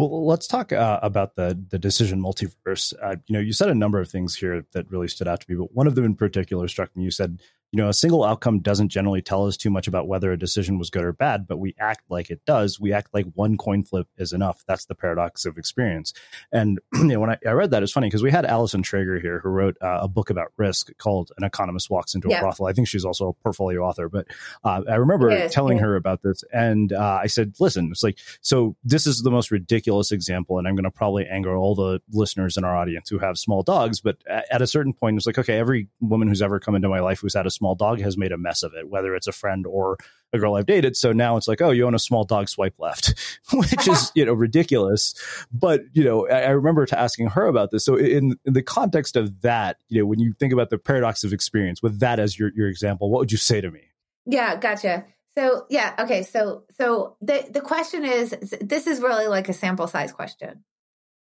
Well, 0.00 0.26
let's 0.26 0.46
talk 0.46 0.72
uh, 0.72 0.98
about 1.02 1.36
the 1.36 1.62
the 1.68 1.78
decision 1.78 2.22
multiverse. 2.22 2.94
Uh, 3.02 3.16
you 3.26 3.34
know, 3.34 3.40
you 3.40 3.52
said 3.52 3.68
a 3.68 3.74
number 3.74 4.00
of 4.00 4.08
things 4.08 4.34
here 4.34 4.64
that 4.72 4.90
really 4.90 5.08
stood 5.08 5.28
out 5.28 5.42
to 5.42 5.46
me, 5.50 5.56
but 5.56 5.74
one 5.74 5.86
of 5.86 5.94
them 5.94 6.06
in 6.06 6.14
particular 6.14 6.68
struck 6.68 6.96
me. 6.96 7.04
You 7.04 7.10
said 7.10 7.42
you 7.72 7.76
know, 7.76 7.88
a 7.88 7.94
single 7.94 8.24
outcome 8.24 8.60
doesn't 8.60 8.88
generally 8.88 9.22
tell 9.22 9.46
us 9.46 9.56
too 9.56 9.70
much 9.70 9.86
about 9.86 10.08
whether 10.08 10.32
a 10.32 10.38
decision 10.38 10.76
was 10.76 10.90
good 10.90 11.04
or 11.04 11.12
bad, 11.12 11.46
but 11.46 11.58
we 11.58 11.74
act 11.78 12.02
like 12.08 12.28
it 12.28 12.44
does. 12.44 12.80
We 12.80 12.92
act 12.92 13.14
like 13.14 13.26
one 13.34 13.56
coin 13.56 13.84
flip 13.84 14.08
is 14.18 14.32
enough. 14.32 14.64
That's 14.66 14.86
the 14.86 14.96
paradox 14.96 15.46
of 15.46 15.56
experience. 15.56 16.12
And 16.50 16.80
you 16.94 17.04
know, 17.04 17.20
when 17.20 17.30
I, 17.30 17.38
I, 17.46 17.52
read 17.52 17.70
that, 17.70 17.84
it's 17.84 17.92
funny 17.92 18.08
because 18.08 18.24
we 18.24 18.32
had 18.32 18.44
Allison 18.44 18.82
Schrager 18.82 19.20
here 19.20 19.38
who 19.38 19.50
wrote 19.50 19.76
uh, 19.80 20.00
a 20.02 20.08
book 20.08 20.30
about 20.30 20.52
risk 20.56 20.90
called 20.98 21.30
An 21.38 21.44
Economist 21.44 21.90
Walks 21.90 22.14
into 22.14 22.28
yeah. 22.28 22.38
a 22.38 22.40
Brothel. 22.40 22.66
I 22.66 22.72
think 22.72 22.88
she's 22.88 23.04
also 23.04 23.28
a 23.28 23.32
portfolio 23.34 23.82
author, 23.82 24.08
but 24.08 24.26
uh, 24.64 24.82
I 24.88 24.96
remember 24.96 25.30
yeah, 25.30 25.46
telling 25.46 25.76
yeah. 25.76 25.84
her 25.84 25.96
about 25.96 26.22
this. 26.22 26.42
And 26.52 26.92
uh, 26.92 27.20
I 27.22 27.28
said, 27.28 27.54
listen, 27.60 27.90
it's 27.92 28.02
like, 28.02 28.18
so 28.40 28.74
this 28.82 29.06
is 29.06 29.22
the 29.22 29.30
most 29.30 29.52
ridiculous 29.52 30.10
example. 30.10 30.58
And 30.58 30.66
I'm 30.66 30.74
going 30.74 30.84
to 30.84 30.90
probably 30.90 31.26
anger 31.26 31.54
all 31.54 31.76
the 31.76 32.00
listeners 32.12 32.56
in 32.56 32.64
our 32.64 32.76
audience 32.76 33.08
who 33.08 33.18
have 33.20 33.38
small 33.38 33.62
dogs. 33.62 34.00
But 34.00 34.16
at 34.26 34.60
a 34.60 34.66
certain 34.66 34.92
point, 34.92 35.16
it's 35.18 35.26
like, 35.26 35.38
okay, 35.38 35.56
every 35.56 35.86
woman 36.00 36.26
who's 36.26 36.42
ever 36.42 36.58
come 36.58 36.74
into 36.74 36.88
my 36.88 36.98
life 36.98 37.20
who's 37.20 37.34
had 37.34 37.46
a 37.46 37.50
small 37.60 37.74
dog 37.74 38.00
has 38.00 38.16
made 38.16 38.32
a 38.32 38.38
mess 38.38 38.62
of 38.62 38.72
it, 38.74 38.88
whether 38.88 39.14
it's 39.14 39.26
a 39.26 39.32
friend 39.32 39.66
or 39.66 39.98
a 40.32 40.38
girl 40.38 40.54
I've 40.54 40.66
dated. 40.66 40.96
So 40.96 41.12
now 41.12 41.36
it's 41.36 41.46
like, 41.46 41.60
oh, 41.60 41.70
you 41.70 41.86
own 41.86 41.94
a 41.94 41.98
small 41.98 42.24
dog, 42.24 42.48
swipe 42.48 42.74
left, 42.78 43.14
which 43.52 43.86
is, 43.86 44.10
you 44.14 44.24
know, 44.24 44.32
ridiculous. 44.32 45.14
But, 45.52 45.82
you 45.92 46.02
know, 46.02 46.26
I, 46.26 46.42
I 46.42 46.50
remember 46.50 46.86
to 46.86 46.98
asking 46.98 47.28
her 47.28 47.46
about 47.46 47.70
this. 47.70 47.84
So 47.84 47.96
in, 47.96 48.36
in, 48.46 48.54
the 48.54 48.62
context 48.62 49.14
of 49.14 49.42
that, 49.42 49.76
you 49.88 50.00
know, 50.00 50.06
when 50.06 50.20
you 50.20 50.32
think 50.32 50.52
about 50.54 50.70
the 50.70 50.78
paradox 50.78 51.22
of 51.22 51.34
experience 51.34 51.82
with 51.82 52.00
that 52.00 52.18
as 52.18 52.38
your, 52.38 52.50
your 52.54 52.68
example, 52.68 53.10
what 53.10 53.18
would 53.18 53.32
you 53.32 53.38
say 53.38 53.60
to 53.60 53.70
me? 53.70 53.82
Yeah, 54.24 54.56
gotcha. 54.56 55.04
So 55.36 55.66
yeah, 55.68 55.94
okay. 56.00 56.22
So 56.22 56.64
so 56.76 57.16
the 57.20 57.46
the 57.50 57.60
question 57.60 58.04
is 58.04 58.30
this 58.60 58.86
is 58.86 59.00
really 59.00 59.28
like 59.28 59.48
a 59.48 59.52
sample 59.52 59.86
size 59.86 60.12
question 60.12 60.64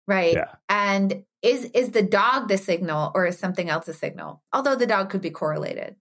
right 0.07 0.35
yeah. 0.35 0.55
and 0.69 1.25
is 1.43 1.65
is 1.67 1.91
the 1.91 2.03
dog 2.03 2.49
the 2.49 2.59
signal 2.59 3.13
or 3.15 3.27
is 3.27 3.39
something 3.39 3.69
else 3.69 3.89
a 3.89 3.95
signal 3.95 4.43
although 4.53 4.77
the 4.77 4.87
dog 4.87 5.11
could 5.11 5.21
be 5.21 5.31
correlated 5.31 5.97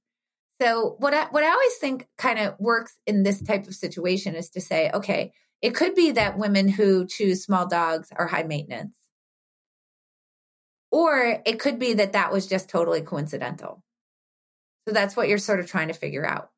so 0.62 0.96
what 1.00 1.14
I, 1.14 1.26
what 1.32 1.44
I 1.44 1.50
always 1.50 1.76
think 1.76 2.08
kind 2.18 2.40
of 2.40 2.56
works 2.60 2.94
in 3.06 3.24
this 3.24 3.42
type 3.42 3.68
of 3.68 3.76
situation 3.76 4.36
is 4.36 4.50
to 4.52 4.62
say 4.62 4.90
okay 4.94 5.32
it 5.62 5.74
could 5.74 5.96
be 5.96 6.12
that 6.12 6.38
women 6.38 6.68
who 6.68 7.08
choose 7.08 7.44
small 7.44 7.66
dogs 7.66 8.10
are 8.16 8.28
high 8.28 8.44
maintenance. 8.44 8.96
Or 10.92 11.42
it 11.44 11.60
could 11.60 11.80
be 11.80 11.94
that 11.94 12.14
that 12.14 12.32
was 12.32 12.46
just 12.46 12.70
totally 12.70 13.02
coincidental. 13.02 13.84
So 14.88 14.94
that's 14.94 15.16
what 15.16 15.28
you're 15.28 15.40
sort 15.40 15.60
of 15.60 15.66
trying 15.66 15.88
to 15.88 15.96
figure 15.96 16.26
out. 16.26 16.52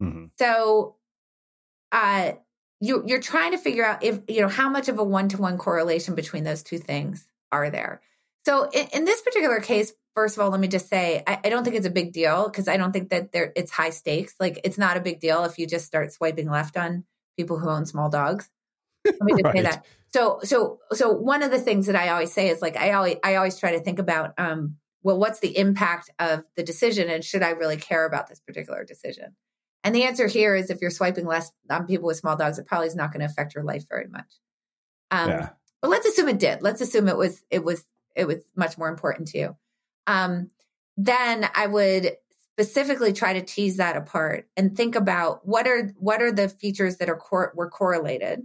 Mm-hmm. 0.00 0.26
so 0.36 0.96
uh 1.92 2.32
you, 2.80 3.04
you're 3.06 3.20
trying 3.20 3.52
to 3.52 3.58
figure 3.58 3.84
out 3.84 4.02
if 4.02 4.18
you 4.26 4.40
know 4.40 4.48
how 4.48 4.68
much 4.68 4.88
of 4.88 4.98
a 4.98 5.04
one-to-one 5.04 5.58
correlation 5.58 6.16
between 6.16 6.42
those 6.42 6.64
two 6.64 6.78
things 6.78 7.28
are 7.52 7.70
there. 7.70 8.00
So 8.44 8.68
in, 8.70 8.88
in 8.92 9.04
this 9.04 9.20
particular 9.20 9.60
case 9.60 9.92
first 10.14 10.36
of 10.36 10.42
all 10.42 10.50
let 10.50 10.60
me 10.60 10.68
just 10.68 10.88
say 10.88 11.22
i, 11.26 11.38
I 11.44 11.48
don't 11.48 11.64
think 11.64 11.76
it's 11.76 11.86
a 11.86 11.90
big 11.90 12.12
deal 12.12 12.48
because 12.48 12.68
i 12.68 12.76
don't 12.76 12.92
think 12.92 13.10
that 13.10 13.32
there 13.32 13.52
it's 13.56 13.70
high 13.70 13.90
stakes 13.90 14.34
like 14.40 14.60
it's 14.64 14.78
not 14.78 14.96
a 14.96 15.00
big 15.00 15.20
deal 15.20 15.44
if 15.44 15.58
you 15.58 15.66
just 15.66 15.86
start 15.86 16.12
swiping 16.12 16.50
left 16.50 16.76
on 16.76 17.04
people 17.36 17.58
who 17.58 17.68
own 17.68 17.86
small 17.86 18.10
dogs 18.10 18.50
let 19.04 19.20
me 19.22 19.32
just 19.42 19.44
right. 19.44 19.56
say 19.56 19.62
that 19.62 19.84
so 20.12 20.40
so 20.42 20.78
so 20.92 21.10
one 21.10 21.42
of 21.42 21.50
the 21.50 21.58
things 21.58 21.86
that 21.86 21.96
i 21.96 22.08
always 22.08 22.32
say 22.32 22.48
is 22.48 22.62
like 22.62 22.76
i 22.76 22.92
always 22.92 23.16
i 23.24 23.36
always 23.36 23.58
try 23.58 23.72
to 23.72 23.80
think 23.80 23.98
about 23.98 24.34
um 24.38 24.76
well 25.02 25.18
what's 25.18 25.40
the 25.40 25.56
impact 25.56 26.10
of 26.18 26.44
the 26.56 26.62
decision 26.62 27.08
and 27.08 27.24
should 27.24 27.42
i 27.42 27.50
really 27.50 27.76
care 27.76 28.06
about 28.06 28.28
this 28.28 28.40
particular 28.40 28.84
decision 28.84 29.34
and 29.84 29.94
the 29.94 30.04
answer 30.04 30.26
here 30.26 30.54
is 30.54 30.70
if 30.70 30.80
you're 30.80 30.90
swiping 30.90 31.26
less 31.26 31.50
on 31.68 31.86
people 31.86 32.06
with 32.06 32.16
small 32.16 32.36
dogs, 32.36 32.58
it 32.58 32.66
probably 32.66 32.86
is 32.86 32.94
not 32.94 33.12
going 33.12 33.20
to 33.20 33.26
affect 33.26 33.54
your 33.54 33.64
life 33.64 33.84
very 33.88 34.06
much. 34.06 34.38
Um, 35.10 35.28
yeah. 35.28 35.48
But 35.80 35.90
let's 35.90 36.06
assume 36.06 36.28
it 36.28 36.38
did. 36.38 36.62
Let's 36.62 36.80
assume 36.80 37.08
it 37.08 37.16
was 37.16 37.42
it 37.50 37.64
was 37.64 37.84
it 38.14 38.26
was 38.26 38.38
much 38.54 38.78
more 38.78 38.88
important 38.88 39.28
to 39.28 39.38
you. 39.38 39.56
Um, 40.06 40.50
then 40.96 41.48
I 41.54 41.66
would 41.66 42.16
specifically 42.52 43.12
try 43.12 43.32
to 43.32 43.42
tease 43.42 43.78
that 43.78 43.96
apart 43.96 44.48
and 44.56 44.76
think 44.76 44.94
about 44.94 45.46
what 45.46 45.66
are 45.66 45.92
what 45.96 46.20
are 46.20 46.32
the 46.32 46.48
features 46.48 46.98
that 46.98 47.08
are 47.08 47.16
cor- 47.16 47.52
were 47.56 47.70
correlated. 47.70 48.42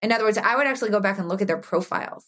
In 0.00 0.12
other 0.12 0.24
words, 0.24 0.38
I 0.38 0.56
would 0.56 0.66
actually 0.66 0.90
go 0.90 1.00
back 1.00 1.18
and 1.18 1.28
look 1.28 1.40
at 1.42 1.48
their 1.48 1.58
profiles. 1.58 2.24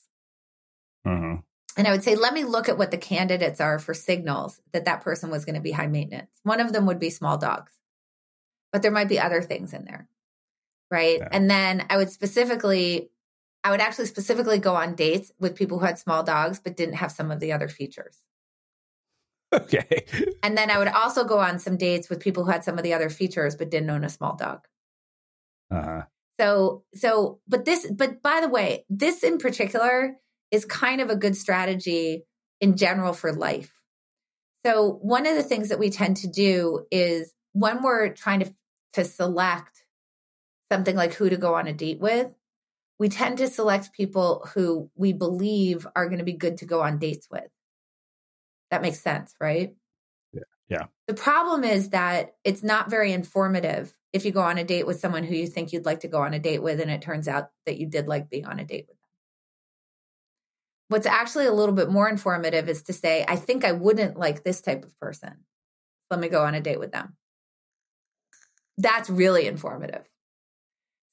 Mm-hmm. 1.07 1.37
And 1.77 1.87
I 1.87 1.93
would 1.93 2.03
say, 2.03 2.17
let 2.17 2.35
me 2.35 2.43
look 2.43 2.69
at 2.69 2.77
what 2.77 2.91
the 2.91 2.99
candidates 2.99 3.61
are 3.61 3.79
for 3.79 3.95
signals 3.95 4.61
that 4.73 4.87
that 4.87 5.03
person 5.03 5.31
was 5.31 5.45
going 5.45 5.55
to 5.55 5.61
be 5.61 5.71
high 5.71 5.87
maintenance. 5.87 6.33
One 6.43 6.59
of 6.59 6.73
them 6.73 6.85
would 6.87 6.99
be 6.99 7.11
small 7.11 7.39
dogs. 7.39 7.73
but 8.73 8.83
there 8.83 8.91
might 8.91 9.09
be 9.09 9.19
other 9.19 9.43
things 9.43 9.73
in 9.73 9.85
there. 9.85 10.09
Right. 10.91 11.19
Yeah. 11.19 11.29
And 11.31 11.49
then 11.51 11.87
I 11.89 11.97
would 11.97 12.11
specifically, 12.11 13.11
I 13.63 13.71
would 13.71 13.81
actually 13.81 14.07
specifically 14.07 14.59
go 14.59 14.75
on 14.75 14.95
dates 14.95 15.31
with 15.39 15.57
people 15.57 15.79
who 15.79 15.87
had 15.87 15.99
small 15.99 16.23
dogs, 16.23 16.61
but 16.61 16.77
didn't 16.77 16.95
have 16.95 17.13
some 17.13 17.31
of 17.31 17.41
the 17.41 17.53
other 17.53 17.69
features. 17.69 18.23
Okay. 19.53 20.07
And 20.43 20.57
then 20.57 20.71
I 20.71 20.79
would 20.79 20.89
also 20.89 21.25
go 21.25 21.39
on 21.39 21.59
some 21.59 21.77
dates 21.77 22.09
with 22.09 22.21
people 22.21 22.45
who 22.45 22.51
had 22.51 22.65
some 22.65 22.79
of 22.79 22.83
the 22.83 22.95
other 22.95 23.11
features, 23.11 23.57
but 23.57 23.71
didn't 23.71 23.91
own 23.91 24.05
a 24.05 24.09
small 24.09 24.37
dog. 24.37 24.61
Uh-huh. 25.71 26.05
So, 26.41 26.85
so, 26.95 27.41
but 27.47 27.67
this, 27.67 27.87
but 27.91 28.23
by 28.23 28.41
the 28.41 28.49
way, 28.49 28.87
this 28.89 29.23
in 29.23 29.37
particular 29.37 30.17
is 30.51 30.65
kind 30.65 31.03
of 31.03 31.11
a 31.11 31.17
good 31.17 31.37
strategy 31.37 32.25
in 32.61 32.79
general 32.79 33.13
for 33.13 33.33
life. 33.33 33.73
So, 34.65 34.99
one 35.03 35.27
of 35.27 35.37
the 35.37 35.43
things 35.43 35.69
that 35.69 35.79
we 35.79 35.91
tend 35.91 36.17
to 36.19 36.29
do 36.29 36.87
is 36.91 37.33
when 37.53 37.83
we're 37.83 38.09
trying 38.15 38.41
to, 38.41 38.55
to 38.95 39.05
select 39.05 39.85
something 40.73 40.97
like 40.97 41.13
who 41.15 41.29
to 41.29 41.37
go 41.37 41.55
on 41.55 41.67
a 41.67 41.73
date 41.75 42.01
with, 42.01 42.29
we 43.01 43.09
tend 43.09 43.39
to 43.39 43.49
select 43.49 43.95
people 43.95 44.47
who 44.55 44.91
we 44.95 45.15
believe 45.15 45.87
are 45.97 46.07
going 46.07 46.19
to 46.19 46.25
be 46.25 46.35
good 46.35 46.59
to 46.59 46.67
go 46.67 46.83
on 46.83 46.99
dates 46.99 47.27
with. 47.31 47.49
That 48.71 48.83
makes 48.83 49.01
sense, 49.01 49.35
right? 49.41 49.75
Yeah. 50.35 50.43
Yeah. 50.69 50.85
The 51.09 51.15
problem 51.15 51.65
is 51.65 51.89
that 51.89 52.35
it's 52.45 52.63
not 52.63 52.91
very 52.91 53.13
informative 53.13 53.93
if 54.13 54.27
you 54.27 54.33
go 54.33 54.43
on 54.43 54.59
a 54.59 54.65
date 54.65 54.87
with 54.87 55.01
someone 55.01 55.25
who 55.25 55.35
you 55.35 55.47
think 55.47 55.73
you'd 55.73 55.87
like 55.87 56.01
to 56.01 56.09
go 56.09 56.21
on 56.21 56.35
a 56.35 56.39
date 56.39 56.63
with, 56.63 56.79
and 56.79 56.91
it 56.91 57.01
turns 57.01 57.27
out 57.27 57.49
that 57.65 57.79
you 57.79 57.87
did 57.87 58.07
like 58.07 58.29
being 58.29 58.45
on 58.45 58.59
a 58.59 58.65
date 58.67 58.85
with 58.87 58.99
them. 58.99 59.07
What's 60.89 61.07
actually 61.07 61.47
a 61.47 61.53
little 61.53 61.75
bit 61.75 61.89
more 61.89 62.09
informative 62.09 62.69
is 62.69 62.83
to 62.83 62.93
say, 62.93 63.25
I 63.27 63.37
think 63.37 63.65
I 63.65 63.73
wouldn't 63.73 64.19
like 64.19 64.45
this 64.45 64.61
type 64.61 64.85
of 64.85 64.99
person. 65.01 65.45
Let 66.11 66.21
me 66.21 66.29
go 66.29 66.45
on 66.45 66.55
a 66.55 66.61
date 66.61 66.79
with 66.79 66.93
them. 66.93 67.17
That's 68.77 69.09
really 69.09 69.47
informative. 69.47 70.05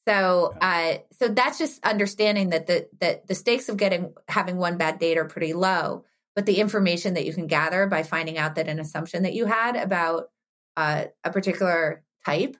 So, 0.07 0.57
uh, 0.61 0.99
so 1.11 1.27
that's 1.27 1.57
just 1.57 1.83
understanding 1.85 2.49
that 2.51 2.67
the 2.67 2.87
that 3.01 3.27
the 3.27 3.35
stakes 3.35 3.67
of 3.69 3.77
getting 3.77 4.13
having 4.29 4.57
one 4.57 4.77
bad 4.77 4.99
date 4.99 5.17
are 5.17 5.25
pretty 5.25 5.53
low, 5.53 6.05
but 6.35 6.45
the 6.45 6.59
information 6.59 7.13
that 7.15 7.25
you 7.25 7.33
can 7.33 7.47
gather 7.47 7.87
by 7.87 8.03
finding 8.03 8.37
out 8.37 8.55
that 8.55 8.69
an 8.69 8.79
assumption 8.79 9.23
that 9.23 9.33
you 9.33 9.45
had 9.45 9.75
about 9.75 10.29
uh, 10.77 11.05
a 11.25 11.31
particular 11.31 12.03
type 12.25 12.55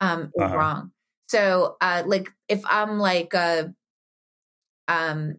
um, 0.00 0.32
is 0.40 0.44
Uh-huh. 0.44 0.54
wrong. 0.54 0.92
So, 1.28 1.76
uh, 1.80 2.04
like 2.06 2.32
if 2.48 2.62
I'm 2.66 2.98
like 2.98 3.34
a, 3.34 3.74
um, 4.88 5.38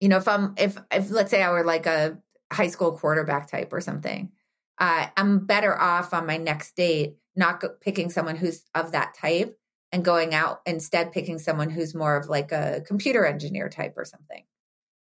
you 0.00 0.08
know, 0.08 0.16
if 0.16 0.28
I'm 0.28 0.54
if 0.56 0.78
if 0.90 1.10
let's 1.10 1.30
say 1.30 1.42
I 1.42 1.50
were 1.50 1.64
like 1.64 1.86
a 1.86 2.18
high 2.52 2.68
school 2.68 2.92
quarterback 2.96 3.50
type 3.50 3.72
or 3.72 3.80
something, 3.80 4.32
uh, 4.78 5.08
I'm 5.16 5.46
better 5.46 5.78
off 5.78 6.14
on 6.14 6.26
my 6.26 6.36
next 6.38 6.74
date 6.76 7.16
not 7.36 7.60
go- 7.60 7.74
picking 7.80 8.10
someone 8.10 8.36
who's 8.36 8.64
of 8.74 8.92
that 8.92 9.14
type 9.14 9.58
and 9.92 10.04
going 10.04 10.34
out 10.34 10.60
instead 10.66 11.12
picking 11.12 11.38
someone 11.38 11.70
who's 11.70 11.94
more 11.94 12.16
of 12.16 12.28
like 12.28 12.52
a 12.52 12.82
computer 12.86 13.24
engineer 13.24 13.68
type 13.68 13.94
or 13.96 14.04
something 14.04 14.44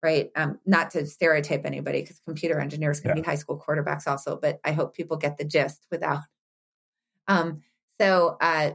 right? 0.03 0.31
Um 0.35 0.59
not 0.67 0.91
to 0.93 1.07
stereotype 1.07 1.65
anybody 1.65 2.01
because 2.01 2.21
computer 2.27 2.59
engineers 2.59 2.99
can 3.01 3.15
be 3.15 3.23
high 3.23 3.37
school 3.37 3.63
quarterbacks 3.65 4.07
also 4.07 4.37
but 4.41 4.59
i 4.65 4.73
hope 4.73 4.97
people 4.97 5.17
get 5.17 5.39
the 5.39 5.45
gist 5.45 5.87
without 5.91 6.21
um 7.29 7.63
so 8.01 8.37
uh 8.41 8.73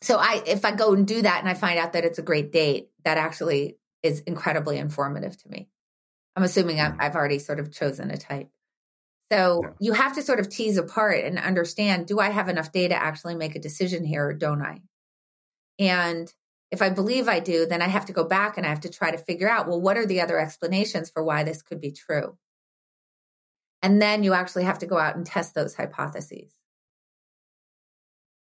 so 0.00 0.16
i 0.18 0.42
if 0.46 0.64
i 0.64 0.72
go 0.72 0.94
and 0.94 1.06
do 1.06 1.20
that 1.20 1.40
and 1.40 1.48
i 1.48 1.54
find 1.54 1.78
out 1.78 1.92
that 1.92 2.04
it's 2.04 2.18
a 2.18 2.22
great 2.22 2.52
date 2.52 2.88
that 3.04 3.18
actually 3.18 3.76
is 4.04 4.20
incredibly 4.20 4.76
informative 4.76 5.36
to 5.42 5.48
me. 5.48 5.68
I'm 6.36 6.42
assuming 6.42 6.80
I'm, 6.80 6.96
i've 7.00 7.16
already 7.16 7.38
sort 7.38 7.60
of 7.60 7.72
chosen 7.72 8.10
a 8.10 8.16
type 8.16 8.50
so 9.32 9.74
you 9.80 9.92
have 9.92 10.14
to 10.14 10.22
sort 10.22 10.40
of 10.40 10.48
tease 10.48 10.76
apart 10.76 11.24
and 11.24 11.38
understand 11.38 12.06
do 12.06 12.20
I 12.20 12.30
have 12.30 12.48
enough 12.48 12.72
data 12.72 12.94
actually 12.94 13.34
make 13.34 13.56
a 13.56 13.60
decision 13.60 14.04
here 14.04 14.26
or 14.26 14.34
don't 14.34 14.62
I? 14.62 14.82
And 15.78 16.32
if 16.70 16.82
I 16.82 16.90
believe 16.90 17.28
I 17.28 17.40
do, 17.40 17.66
then 17.66 17.82
I 17.82 17.88
have 17.88 18.06
to 18.06 18.12
go 18.12 18.24
back 18.24 18.56
and 18.56 18.66
I 18.66 18.68
have 18.68 18.80
to 18.80 18.90
try 18.90 19.10
to 19.10 19.18
figure 19.18 19.48
out 19.48 19.66
well, 19.66 19.80
what 19.80 19.96
are 19.96 20.06
the 20.06 20.20
other 20.20 20.38
explanations 20.38 21.10
for 21.10 21.24
why 21.24 21.42
this 21.42 21.62
could 21.62 21.80
be 21.80 21.92
true? 21.92 22.36
And 23.82 24.00
then 24.00 24.22
you 24.22 24.32
actually 24.34 24.64
have 24.64 24.78
to 24.80 24.86
go 24.86 24.98
out 24.98 25.16
and 25.16 25.26
test 25.26 25.54
those 25.54 25.74
hypotheses. 25.74 26.52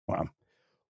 Wow. 0.07 0.29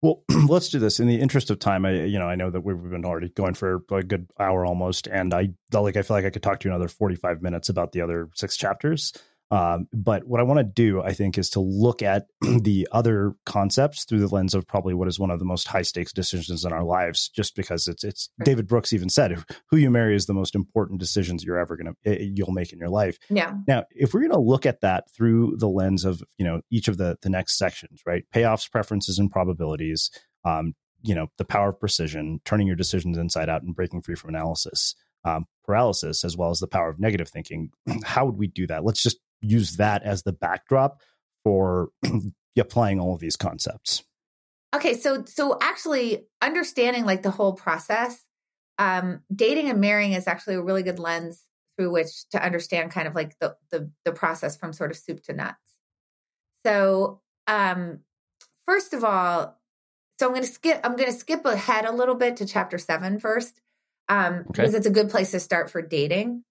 Well, 0.03 0.23
let's 0.49 0.69
do 0.69 0.79
this 0.79 1.01
in 1.01 1.09
the 1.09 1.21
interest 1.21 1.51
of 1.51 1.59
time. 1.59 1.87
I, 1.87 2.05
you 2.05 2.19
know, 2.19 2.29
I 2.29 2.35
know 2.35 2.51
that 2.51 2.61
we've 2.61 2.91
been 2.91 3.05
already 3.05 3.31
going 3.31 3.55
for 3.55 3.83
a 3.91 4.03
good 4.03 4.29
hour 4.39 4.67
almost, 4.67 5.07
and 5.07 5.33
I 5.33 5.51
like 5.73 5.97
I 5.97 6.03
feel 6.03 6.17
like 6.17 6.27
I 6.27 6.31
could 6.31 6.43
talk 6.43 6.61
to 6.61 6.69
you 6.69 6.75
another 6.75 6.89
forty-five 6.89 7.43
minutes 7.43 7.69
about 7.69 7.93
the 7.93 8.03
other 8.03 8.29
six 8.35 8.57
chapters. 8.57 9.13
Um, 9.51 9.87
but 9.93 10.27
what 10.27 10.41
I 10.41 10.43
want 10.43 10.59
to 10.59 10.65
do, 10.65 11.03
I 11.03 11.13
think, 11.13 11.39
is 11.39 11.51
to 11.51 11.61
look 11.61 12.03
at 12.03 12.27
the 12.41 12.89
other 12.91 13.35
concepts 13.45 14.05
through 14.05 14.21
the 14.21 14.35
lens 14.35 14.55
of 14.55 14.67
probably 14.67 14.95
what 14.95 15.09
is 15.09 15.21
one 15.21 15.31
of 15.31 15.39
the 15.39 15.45
most 15.45 15.69
high 15.69 15.83
stakes 15.83 16.13
decisions 16.13 16.65
in 16.65 16.73
our 16.73 16.83
lives, 16.83 17.29
just 17.29 17.55
because 17.55 17.87
it's 17.87 18.03
it's 18.03 18.29
David 18.43 18.67
Brooks 18.67 18.93
even 18.93 19.09
said 19.09 19.45
who 19.71 19.77
you 19.77 19.91
marry 19.91 20.17
is 20.17 20.27
the 20.27 20.35
most 20.35 20.55
important 20.55 20.99
decisions 21.01 21.45
you're 21.45 21.59
ever 21.59 21.77
gonna 21.77 21.95
eh, 22.05 22.19
you'll 22.35 22.53
make 22.53 22.73
in 22.73 22.79
your 22.79 22.89
life. 22.89 23.19
Yeah. 23.31 23.55
Now, 23.69 23.85
if 23.91 24.13
we're 24.13 24.21
going 24.21 24.33
to 24.33 24.39
look 24.39 24.67
at 24.67 24.81
that 24.81 25.11
through 25.13 25.57
the 25.59 25.69
lens 25.69 26.05
of 26.05 26.23
you 26.39 26.45
know 26.45 26.61
each 26.71 26.89
of 26.89 26.97
the 26.97 27.17
the 27.23 27.31
next 27.31 27.57
sections, 27.57 28.03
right? 28.05 28.25
Payoffs, 28.35 28.71
preferences, 28.71 29.19
and 29.19 29.31
probabilities. 29.31 30.11
Um, 30.45 30.75
you 31.03 31.15
know, 31.15 31.29
the 31.39 31.45
power 31.45 31.69
of 31.69 31.79
precision, 31.79 32.41
turning 32.45 32.67
your 32.67 32.75
decisions 32.75 33.17
inside 33.17 33.49
out, 33.49 33.63
and 33.63 33.77
breaking 33.77 34.03
free 34.03 34.17
from 34.17 34.31
analysis. 34.31 34.95
Um, 35.25 35.47
paralysis, 35.65 36.25
as 36.25 36.37
well 36.37 36.51
as 36.51 36.61
the 36.61 36.69
power 36.69 36.89
of 36.89 37.01
negative 37.01 37.29
thinking. 37.29 37.71
How 38.05 38.25
would 38.27 38.37
we 38.37 38.47
do 38.47 38.67
that? 38.69 38.85
Let's 38.85 39.03
just 39.03 39.19
use 39.41 39.77
that 39.77 40.03
as 40.03 40.23
the 40.23 40.33
backdrop 40.33 41.01
for 41.45 41.91
applying 42.59 43.01
all 43.01 43.15
of 43.15 43.21
these 43.21 43.37
concepts. 43.37 44.03
Okay, 44.75 44.95
so 44.95 45.25
so 45.25 45.59
actually 45.61 46.27
understanding 46.43 47.05
like 47.05 47.23
the 47.23 47.31
whole 47.31 47.53
process, 47.55 48.25
um, 48.79 49.21
dating 49.35 49.71
and 49.71 49.81
marrying 49.81 50.13
is 50.13 50.27
actually 50.27 50.57
a 50.57 50.63
really 50.63 50.83
good 50.83 50.99
lens 50.99 51.43
through 51.77 51.91
which 51.93 52.29
to 52.31 52.43
understand 52.43 52.91
kind 52.91 53.07
of 53.07 53.15
like 53.15 53.39
the 53.39 53.57
the, 53.71 53.91
the 54.05 54.13
process 54.13 54.57
from 54.57 54.73
sort 54.73 54.91
of 54.91 54.97
soup 54.97 55.23
to 55.25 55.33
nuts. 55.33 55.57
So 56.65 57.21
um, 57.47 58.01
first 58.67 58.93
of 58.93 59.05
all, 59.05 59.59
so 60.19 60.27
I'm 60.27 60.33
going 60.33 60.45
to 60.45 60.53
skip 60.53 60.81
I'm 60.83 60.97
going 60.97 61.11
to 61.11 61.17
skip 61.19 61.45
ahead 61.45 61.85
a 61.85 61.93
little 61.93 62.15
bit 62.15 62.37
to 62.39 62.47
chapter 62.47 62.79
seven 62.79 63.19
first, 63.19 63.61
um, 64.09 64.35
Okay. 64.35 64.45
because 64.53 64.75
it's 64.75 64.87
a 64.87 64.91
good 64.91 65.11
place 65.11 65.31
to 65.31 65.41
start 65.41 65.71
for 65.71 65.81
dating. 65.81 66.43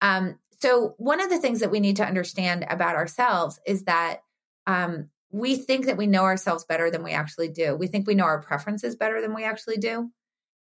Um, 0.00 0.38
so 0.62 0.94
one 0.96 1.20
of 1.20 1.28
the 1.28 1.38
things 1.38 1.58
that 1.58 1.72
we 1.72 1.80
need 1.80 1.96
to 1.96 2.06
understand 2.06 2.64
about 2.70 2.94
ourselves 2.94 3.58
is 3.66 3.82
that 3.82 4.20
um, 4.68 5.08
we 5.32 5.56
think 5.56 5.86
that 5.86 5.96
we 5.96 6.06
know 6.06 6.22
ourselves 6.22 6.64
better 6.64 6.88
than 6.88 7.02
we 7.02 7.10
actually 7.10 7.48
do. 7.48 7.74
We 7.74 7.88
think 7.88 8.06
we 8.06 8.14
know 8.14 8.26
our 8.26 8.40
preferences 8.40 8.94
better 8.94 9.20
than 9.20 9.34
we 9.34 9.42
actually 9.42 9.78
do. 9.78 10.12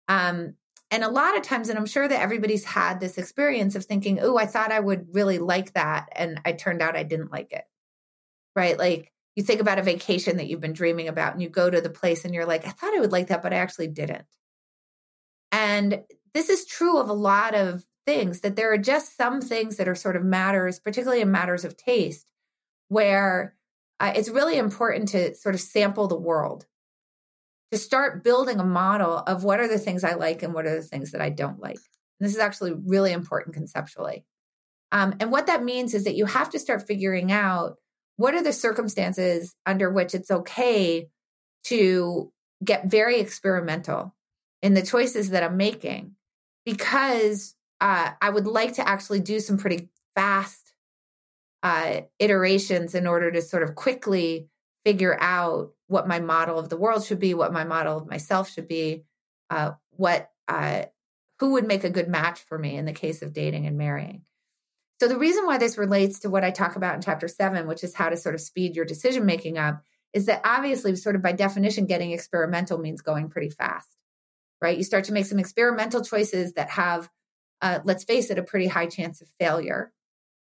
Um, 0.09 0.55
and 0.91 1.05
a 1.05 1.09
lot 1.09 1.37
of 1.37 1.45
times, 1.45 1.69
and 1.69 1.79
I'm 1.79 1.87
sure 1.87 2.09
that 2.09 2.21
everybody's 2.21 2.65
had 2.65 2.99
this 2.99 3.19
experience 3.19 3.77
of 3.77 3.85
thinking, 3.85 4.19
oh, 4.21 4.37
I 4.37 4.47
thought 4.47 4.73
I 4.73 4.81
would 4.81 5.15
really 5.15 5.39
like 5.39 5.75
that. 5.75 6.09
And 6.11 6.41
I 6.45 6.55
turned 6.55 6.83
out 6.83 6.97
I 6.97 7.05
didn't 7.05 7.31
like 7.31 7.53
it. 7.53 7.65
Right. 8.57 8.77
Like 8.77 9.13
you 9.37 9.45
think 9.45 9.61
about 9.61 9.79
a 9.79 9.85
vacation 9.85 10.39
that 10.39 10.49
you've 10.49 10.61
been 10.61 10.73
dreaming 10.73 11.07
about 11.07 11.35
and 11.35 11.43
you 11.43 11.49
go 11.49 11.71
to 11.71 11.81
the 11.81 11.89
place 11.89 12.25
and 12.25 12.35
you're 12.35 12.47
like, 12.47 12.67
I 12.67 12.71
thought 12.71 12.95
I 12.97 13.01
would 13.01 13.13
like 13.13 13.29
that, 13.29 13.43
but 13.43 13.53
I 13.53 13.59
actually 13.59 13.89
didn't. 13.89 14.25
And 15.53 16.03
this 16.35 16.49
is 16.49 16.67
true 16.67 16.99
of 16.99 17.09
a 17.09 17.13
lot 17.13 17.55
of 17.55 17.85
things 18.07 18.41
that 18.41 18.57
there 18.57 18.73
are 18.73 18.79
just 18.79 19.17
some 19.17 19.41
things 19.41 19.77
that 19.77 19.89
are 19.89 19.95
sort 19.95 20.17
of 20.17 20.25
matters, 20.25 20.79
particularly 20.79 21.23
in 21.23 21.31
matters 21.31 21.65
of 21.65 21.77
taste, 21.77 22.27
where 22.89 23.55
uh, 24.01 24.13
it's 24.15 24.29
really 24.29 24.59
important 24.59 25.09
to 25.09 25.35
sort 25.35 25.55
of 25.55 25.61
sample 25.61 26.09
the 26.09 26.19
world 26.19 26.67
to 27.73 27.79
start 27.79 28.23
building 28.23 28.61
a 28.61 28.65
model 28.65 29.19
of 29.19 29.43
what 29.43 29.61
are 29.61 29.69
the 29.69 29.79
things 29.79 30.05
I 30.05 30.15
like 30.15 30.43
and 30.43 30.55
what 30.55 30.67
are 30.67 30.77
the 30.77 30.87
things 30.87 31.13
that 31.13 31.21
I 31.21 31.31
don't 31.31 31.61
like. 31.61 31.79
And 32.21 32.29
this 32.29 32.35
is 32.35 32.41
actually 32.41 32.73
really 32.73 33.13
important 33.13 33.55
conceptually. 33.55 34.25
Um, 34.93 35.15
and 35.19 35.33
what 35.33 35.47
that 35.49 35.65
means 35.65 35.95
is 35.95 36.05
that 36.05 36.15
you 36.15 36.27
have 36.27 36.51
to 36.51 36.59
start 36.59 36.87
figuring 36.87 37.33
out 37.33 37.77
what 38.17 38.35
are 38.35 38.43
the 38.43 38.53
circumstances 38.53 39.57
under 39.67 39.91
which 39.91 40.15
it's 40.15 40.31
okay 40.31 41.09
to 41.65 42.33
get 42.63 42.87
very 42.87 43.19
experimental 43.19 44.15
in 44.63 44.75
the 44.75 44.83
choices 44.83 45.31
that 45.31 45.43
I'm 45.43 45.57
making 45.57 46.13
because 46.65 47.54
uh, 47.81 48.11
I 48.21 48.31
would 48.31 48.47
like 48.47 48.75
to 48.75 48.89
actually 48.89 49.21
do 49.21 49.41
some 49.41 49.59
pretty 49.59 49.89
fast 50.15 50.73
uh, 51.63 52.03
iterations 52.19 52.95
in 52.95 53.07
order 53.07 53.31
to 53.31 53.43
sort 53.43 53.63
of 53.63 53.75
quickly 53.75 54.49
figure 54.85 55.17
out 55.21 55.73
what 55.87 56.09
my 56.09 56.21
model 56.21 56.59
of 56.59 56.69
the 56.69 56.77
world 56.77 57.05
should 57.05 57.19
be, 57.19 57.35
what 57.35 57.53
my 57.53 57.65
model 57.65 57.97
of 57.97 58.07
myself 58.07 58.51
should 58.51 58.69
be, 58.69 59.05
uh, 59.51 59.73
what 59.91 60.31
uh, 60.49 60.85
who 61.41 61.53
would 61.53 61.67
make 61.67 61.85
a 61.85 61.91
good 61.91 62.09
match 62.09 62.41
for 62.41 62.59
me 62.59 62.77
in 62.77 62.85
the 62.85 62.93
case 62.93 63.23
of 63.23 63.33
dating 63.33 63.67
and 63.67 63.77
marrying. 63.77 64.23
So 65.01 65.09
the 65.09 65.19
reason 65.19 65.47
why 65.47 65.59
this 65.59 65.77
relates 65.77 66.21
to 66.21 66.31
what 66.31 66.45
I 66.45 66.51
talk 66.51 66.77
about 66.77 66.95
in 66.95 67.03
chapter 67.03 67.29
seven, 67.29 67.67
which 67.67 67.83
is 67.83 67.95
how 67.95 68.09
to 68.09 68.17
sort 68.17 68.35
of 68.35 68.41
speed 68.41 68.77
your 68.77 68.85
decision 68.85 69.27
making 69.27 69.59
up, 69.59 69.83
is 70.13 70.27
that 70.27 70.43
obviously, 70.45 70.95
sort 70.97 71.17
of 71.17 71.23
by 71.23 71.33
definition, 71.33 71.87
getting 71.87 72.13
experimental 72.13 72.79
means 72.79 73.03
going 73.03 73.29
pretty 73.29 73.51
fast, 73.51 73.89
right? 74.63 74.79
You 74.79 74.85
start 74.85 75.05
to 75.05 75.13
make 75.13 75.27
some 75.27 75.41
experimental 75.41 76.03
choices 76.03 76.53
that 76.53 76.71
have, 76.71 77.11
uh, 77.63 77.81
let's 77.85 78.05
face 78.05 78.31
it, 78.31 78.39
a 78.39 78.43
pretty 78.43 78.67
high 78.67 78.87
chance 78.87 79.21
of 79.21 79.29
failure. 79.39 79.93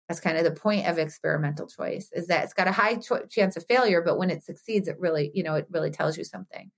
That's 0.07 0.19
kind 0.19 0.37
of 0.37 0.43
the 0.43 0.51
point 0.51 0.87
of 0.87 0.97
experimental 0.97 1.67
choice 1.67 2.09
is 2.13 2.27
that 2.27 2.43
it's 2.43 2.53
got 2.53 2.67
a 2.67 2.71
high 2.71 2.95
cho- 2.95 3.25
chance 3.29 3.55
of 3.55 3.65
failure, 3.65 4.01
but 4.01 4.17
when 4.17 4.29
it 4.29 4.43
succeeds, 4.43 4.87
it 4.87 4.99
really, 4.99 5.31
you 5.33 5.43
know, 5.43 5.55
it 5.55 5.67
really 5.71 5.91
tells 5.91 6.17
you 6.17 6.23
something. 6.23 6.71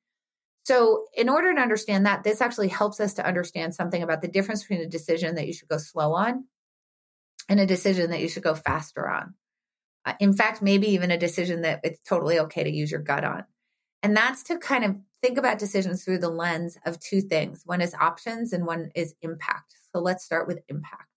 So, 0.66 1.06
in 1.14 1.30
order 1.30 1.54
to 1.54 1.60
understand 1.60 2.06
that, 2.06 2.24
this 2.24 2.42
actually 2.42 2.70
helps 2.70 3.00
us 3.00 3.16
to 3.16 3.26
understand 3.26 3.76
something 3.76 4.02
about 4.02 4.22
the 4.22 4.28
difference 4.28 4.62
between 4.62 4.82
a 4.82 4.90
decision 4.90 5.36
that 5.36 5.48
you 5.48 5.54
should 5.54 5.68
go 5.68 5.78
slow 5.78 6.14
on 6.14 6.46
and 7.50 7.60
a 7.60 7.66
decision 7.66 8.12
that 8.12 8.22
you 8.22 8.30
should 8.30 8.44
go 8.44 8.56
faster 8.56 9.10
on. 9.10 9.34
Uh, 10.06 10.14
in 10.20 10.34
fact, 10.34 10.62
maybe 10.62 10.88
even 10.90 11.12
a 11.12 11.18
decision 11.18 11.62
that 11.62 11.82
it's 11.84 12.00
totally 12.08 12.40
okay 12.40 12.64
to 12.64 12.72
use 12.72 12.92
your 12.92 13.02
gut 13.02 13.24
on. 13.24 13.44
And 14.02 14.16
that's 14.16 14.44
to 14.44 14.58
kind 14.58 14.84
of 14.84 14.96
think 15.24 15.38
about 15.38 15.58
decisions 15.58 16.04
through 16.04 16.18
the 16.18 16.30
lens 16.30 16.78
of 16.86 17.00
two 17.00 17.22
things 17.22 17.64
one 17.66 17.80
is 17.80 17.96
options 17.96 18.52
and 18.52 18.66
one 18.66 18.92
is 18.94 19.16
impact. 19.22 19.74
So 19.94 20.02
let's 20.02 20.26
start 20.26 20.48
with 20.48 20.60
impact. 20.68 21.08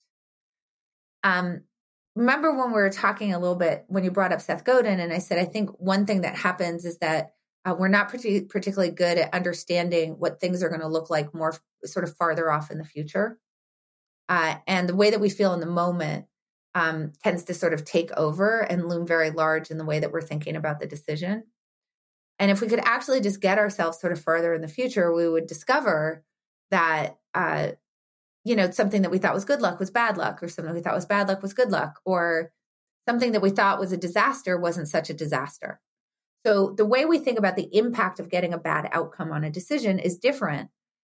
Um, 1.24 1.62
remember 2.14 2.56
when 2.56 2.68
we 2.68 2.74
were 2.74 2.88
talking 2.88 3.34
a 3.34 3.38
little 3.40 3.56
bit 3.56 3.84
when 3.88 4.04
you 4.04 4.12
brought 4.12 4.32
up 4.32 4.40
Seth 4.40 4.64
Godin, 4.64 5.00
and 5.00 5.12
I 5.12 5.18
said, 5.18 5.38
I 5.38 5.44
think 5.44 5.70
one 5.80 6.06
thing 6.06 6.20
that 6.20 6.36
happens 6.36 6.84
is 6.84 6.98
that 6.98 7.32
uh, 7.64 7.74
we're 7.76 7.88
not 7.88 8.08
particularly 8.08 8.92
good 8.92 9.18
at 9.18 9.34
understanding 9.34 10.12
what 10.20 10.40
things 10.40 10.62
are 10.62 10.68
going 10.68 10.82
to 10.82 10.86
look 10.86 11.10
like 11.10 11.34
more 11.34 11.56
sort 11.84 12.04
of 12.04 12.16
farther 12.16 12.48
off 12.48 12.70
in 12.70 12.78
the 12.78 12.84
future. 12.84 13.40
Uh, 14.28 14.54
and 14.68 14.88
the 14.88 14.94
way 14.94 15.10
that 15.10 15.20
we 15.20 15.28
feel 15.28 15.52
in 15.52 15.58
the 15.58 15.66
moment 15.66 16.26
um, 16.76 17.12
tends 17.24 17.42
to 17.44 17.54
sort 17.54 17.74
of 17.74 17.84
take 17.84 18.12
over 18.12 18.60
and 18.60 18.88
loom 18.88 19.04
very 19.04 19.30
large 19.30 19.72
in 19.72 19.78
the 19.78 19.84
way 19.84 19.98
that 19.98 20.12
we're 20.12 20.22
thinking 20.22 20.54
about 20.54 20.78
the 20.78 20.86
decision. 20.86 21.42
And 22.38 22.50
if 22.50 22.60
we 22.60 22.68
could 22.68 22.80
actually 22.84 23.20
just 23.20 23.40
get 23.40 23.58
ourselves 23.58 23.98
sort 23.98 24.12
of 24.12 24.20
further 24.20 24.52
in 24.52 24.60
the 24.60 24.68
future, 24.68 25.12
we 25.12 25.28
would 25.28 25.46
discover 25.46 26.22
that, 26.70 27.16
uh, 27.34 27.68
you 28.44 28.56
know, 28.56 28.70
something 28.70 29.02
that 29.02 29.10
we 29.10 29.18
thought 29.18 29.34
was 29.34 29.44
good 29.44 29.62
luck 29.62 29.78
was 29.80 29.90
bad 29.90 30.16
luck, 30.16 30.42
or 30.42 30.48
something 30.48 30.74
we 30.74 30.80
thought 30.80 30.94
was 30.94 31.06
bad 31.06 31.28
luck 31.28 31.42
was 31.42 31.54
good 31.54 31.70
luck, 31.70 32.00
or 32.04 32.52
something 33.08 33.32
that 33.32 33.42
we 33.42 33.50
thought 33.50 33.80
was 33.80 33.92
a 33.92 33.96
disaster 33.96 34.58
wasn't 34.58 34.88
such 34.88 35.08
a 35.08 35.14
disaster. 35.14 35.80
So 36.44 36.74
the 36.76 36.84
way 36.84 37.04
we 37.04 37.18
think 37.18 37.38
about 37.38 37.56
the 37.56 37.68
impact 37.72 38.20
of 38.20 38.30
getting 38.30 38.52
a 38.52 38.58
bad 38.58 38.88
outcome 38.92 39.32
on 39.32 39.42
a 39.42 39.50
decision 39.50 39.98
is 39.98 40.18
different 40.18 40.70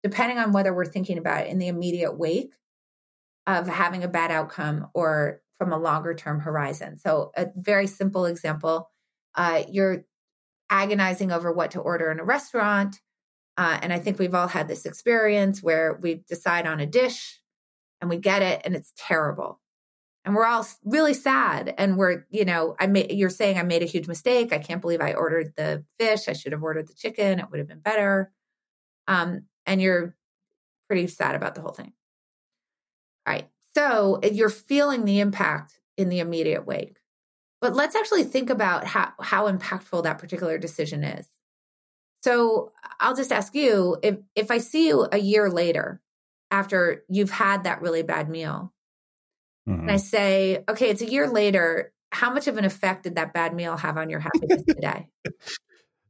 depending 0.03 0.39
on 0.39 0.53
whether 0.53 0.73
we're 0.73 0.85
thinking 0.85 1.19
about 1.19 1.45
it 1.45 1.51
in 1.51 1.59
the 1.59 1.66
immediate 1.66 2.16
wake 2.16 2.53
of 3.47 3.66
having 3.66 4.05
a 4.05 4.09
bad 4.09 4.31
outcome 4.31 4.87
or 4.95 5.41
from 5.59 5.73
a 5.73 5.79
longer 5.79 6.14
term 6.14 6.41
horizon. 6.41 6.97
So, 6.97 7.33
a 7.37 7.49
very 7.57 7.87
simple 7.87 8.27
example 8.27 8.91
uh, 9.35 9.62
you're 9.71 10.05
agonizing 10.71 11.33
over 11.33 11.53
what 11.53 11.73
to 11.73 11.81
order 11.81 12.11
in 12.11 12.21
a 12.21 12.25
restaurant. 12.25 13.01
Uh, 13.57 13.79
and 13.83 13.93
I 13.93 13.99
think 13.99 14.19
we've 14.19 14.35
all 14.35 14.49
had 14.49 14.69
this 14.69 14.87
experience 14.87 15.62
where 15.62 15.99
we 16.01 16.23
decide 16.29 16.66
on 16.66 16.81
a 16.81 16.87
dish 16.87 17.41
and 18.01 18.09
we 18.09 18.16
get 18.16 18.43
it 18.43 18.62
and 18.64 18.77
it's 18.77 18.93
terrible. 18.97 19.61
And 20.25 20.35
we're 20.35 20.47
all 20.47 20.66
really 20.85 21.14
sad. 21.14 21.75
And 21.79 21.97
we're, 21.97 22.27
you 22.31 22.45
know, 22.45 22.77
I 22.79 22.87
you're 23.11 23.31
saying 23.31 23.59
I 23.59 23.62
made 23.62 23.83
a 23.83 23.87
huge 23.87 24.09
mistake. 24.09 24.53
I 24.53 24.59
can't 24.59 24.81
believe 24.81 25.01
I 25.01 25.14
ordered 25.14 25.55
the 25.57 25.85
fish. 25.99 26.29
I 26.29 26.35
should 26.35 26.53
have 26.53 26.62
ordered 26.62 26.87
the 26.87 26.95
chicken. 26.95 27.39
It 27.39 27.47
would 27.51 27.59
have 27.59 27.69
been 27.69 27.81
better. 27.81 28.31
Um, 29.07 29.47
and 29.64 29.81
you're 29.81 30.14
pretty 30.87 31.07
sad 31.07 31.35
about 31.35 31.55
the 31.55 31.62
whole 31.62 31.73
thing. 31.73 31.93
All 33.27 33.35
right. 33.35 33.49
So 33.75 34.21
you're 34.23 34.51
feeling 34.51 35.05
the 35.05 35.21
impact 35.21 35.81
in 35.97 36.09
the 36.11 36.21
immediate 36.21 36.66
wake. 36.66 36.98
But 37.61 37.75
let's 37.75 37.97
actually 37.97 38.25
think 38.25 38.51
about 38.51 38.85
how, 38.85 39.13
how 39.21 39.51
impactful 39.51 40.05
that 40.05 40.19
particular 40.19 40.59
decision 40.59 41.03
is. 41.03 41.27
So 42.23 42.73
I'll 43.01 43.17
just 43.17 43.33
ask 43.33 43.55
you 43.55 43.97
if, 44.03 44.17
if 44.35 44.51
I 44.51 44.59
see 44.59 44.89
you 44.89 45.09
a 45.11 45.19
year 45.19 45.51
later 45.51 46.01
after 46.51 47.05
you've 47.09 47.31
had 47.31 47.65
that 47.65 47.83
really 47.83 48.03
bad 48.03 48.29
meal, 48.29 48.73
mm-hmm. 49.69 49.81
and 49.81 49.91
I 49.91 49.97
say, 49.97 50.65
okay, 50.69 50.91
it's 50.91 51.03
a 51.03 51.11
year 51.11 51.29
later, 51.29 51.93
how 52.11 52.33
much 52.33 52.47
of 52.47 52.59
an 52.59 52.65
effect 52.65 53.05
did 53.05 53.17
that 53.17 53.33
bad 53.33 53.55
meal 53.55 53.77
have 53.77 53.97
on 53.97 54.11
your 54.11 54.21
happiness 54.21 54.63
today? 54.65 55.09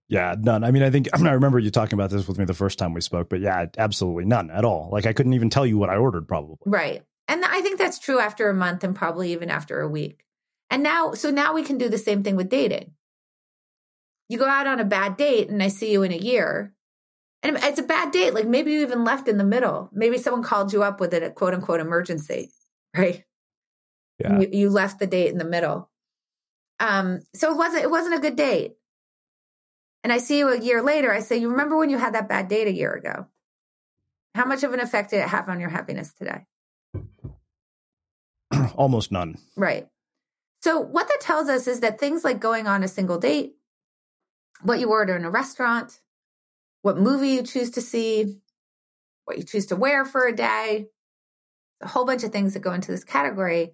Yeah, 0.09 0.34
none. 0.38 0.64
I 0.64 0.70
mean, 0.70 0.82
I 0.82 0.90
think 0.90 1.09
I, 1.12 1.18
mean, 1.18 1.26
I 1.26 1.32
remember 1.32 1.59
you 1.59 1.70
talking 1.70 1.92
about 1.94 2.11
this 2.11 2.26
with 2.26 2.38
me 2.38 2.46
the 2.46 2.55
first 2.55 2.78
time 2.78 2.94
we 2.94 3.03
spoke, 3.03 3.28
but 3.28 3.40
yeah, 3.40 3.66
absolutely 3.76 4.24
none 4.24 4.51
at 4.51 4.64
all. 4.64 4.88
Like 4.90 5.05
I 5.05 5.12
couldn't 5.12 5.34
even 5.34 5.51
tell 5.51 5.66
you 5.66 5.76
what 5.76 5.90
I 5.90 5.96
ordered, 5.96 6.26
probably. 6.26 6.57
Right. 6.64 7.03
And 7.28 7.44
I 7.44 7.61
think 7.61 7.78
that's 7.78 7.99
true 7.99 8.18
after 8.18 8.49
a 8.49 8.55
month 8.55 8.84
and 8.84 8.96
probably 8.96 9.32
even 9.32 9.51
after 9.51 9.80
a 9.80 9.88
week. 9.88 10.24
And 10.70 10.82
now, 10.82 11.12
so 11.12 11.30
now 11.30 11.54
we 11.54 11.62
can 11.62 11.78
do 11.78 11.88
the 11.88 11.98
same 11.98 12.22
thing 12.22 12.36
with 12.36 12.48
dating. 12.48 12.92
You 14.28 14.38
go 14.38 14.46
out 14.46 14.66
on 14.66 14.80
a 14.80 14.84
bad 14.84 15.16
date 15.16 15.48
and 15.48 15.62
I 15.62 15.68
see 15.68 15.90
you 15.90 16.02
in 16.02 16.12
a 16.12 16.16
year. 16.16 16.74
And 17.42 17.56
it's 17.62 17.78
a 17.78 17.84
bad 17.84 18.12
date. 18.12 18.34
Like 18.34 18.46
maybe 18.46 18.72
you 18.72 18.82
even 18.82 19.04
left 19.04 19.28
in 19.28 19.38
the 19.38 19.44
middle. 19.44 19.88
Maybe 19.92 20.18
someone 20.18 20.42
called 20.42 20.72
you 20.72 20.82
up 20.82 21.00
with 21.00 21.14
a 21.14 21.30
quote 21.30 21.54
unquote 21.54 21.80
emergency, 21.80 22.50
right? 22.96 23.24
Yeah. 24.18 24.40
You, 24.40 24.48
you 24.52 24.70
left 24.70 24.98
the 24.98 25.06
date 25.06 25.30
in 25.30 25.38
the 25.38 25.44
middle. 25.44 25.88
Um, 26.80 27.20
so 27.34 27.52
it 27.52 27.56
wasn't 27.56 27.84
it 27.84 27.90
wasn't 27.90 28.16
a 28.16 28.20
good 28.20 28.36
date. 28.36 28.74
And 30.04 30.12
I 30.12 30.18
see 30.18 30.38
you 30.38 30.48
a 30.48 30.60
year 30.60 30.82
later, 30.82 31.12
I 31.12 31.20
say, 31.20 31.38
You 31.38 31.50
remember 31.50 31.76
when 31.76 31.90
you 31.90 31.98
had 31.98 32.14
that 32.14 32.28
bad 32.28 32.48
date 32.48 32.68
a 32.68 32.72
year 32.72 32.92
ago? 32.92 33.26
How 34.34 34.44
much 34.44 34.62
of 34.62 34.72
an 34.72 34.80
effect 34.80 35.10
did 35.10 35.20
it 35.20 35.28
have 35.28 35.48
on 35.48 35.60
your 35.60 35.70
happiness 35.70 36.12
today? 36.12 36.46
Almost 38.76 39.10
none. 39.10 39.38
Right. 39.56 39.88
So, 40.61 40.80
what 40.80 41.09
that 41.09 41.20
tells 41.20 41.48
us 41.48 41.66
is 41.66 41.80
that 41.80 42.00
things 42.00 42.24
like 42.24 42.40
going 42.40 42.66
on 42.66 42.82
a 42.82 42.88
single 42.88 43.18
date, 43.18 43.54
what 44.62 44.80
you 44.80 44.90
order 44.90 45.16
in 45.16 45.24
a 45.24 45.30
restaurant, 45.30 46.00
what 46.82 46.98
movie 46.98 47.30
you 47.30 47.42
choose 47.42 47.70
to 47.72 47.80
see, 47.80 48.40
what 49.24 49.38
you 49.38 49.44
choose 49.44 49.66
to 49.66 49.76
wear 49.76 50.04
for 50.04 50.26
a 50.26 50.34
day, 50.34 50.86
a 51.80 51.88
whole 51.88 52.04
bunch 52.04 52.24
of 52.24 52.32
things 52.32 52.54
that 52.54 52.61
go 52.61 52.72
into 52.72 52.90
this 52.90 53.04
category 53.04 53.72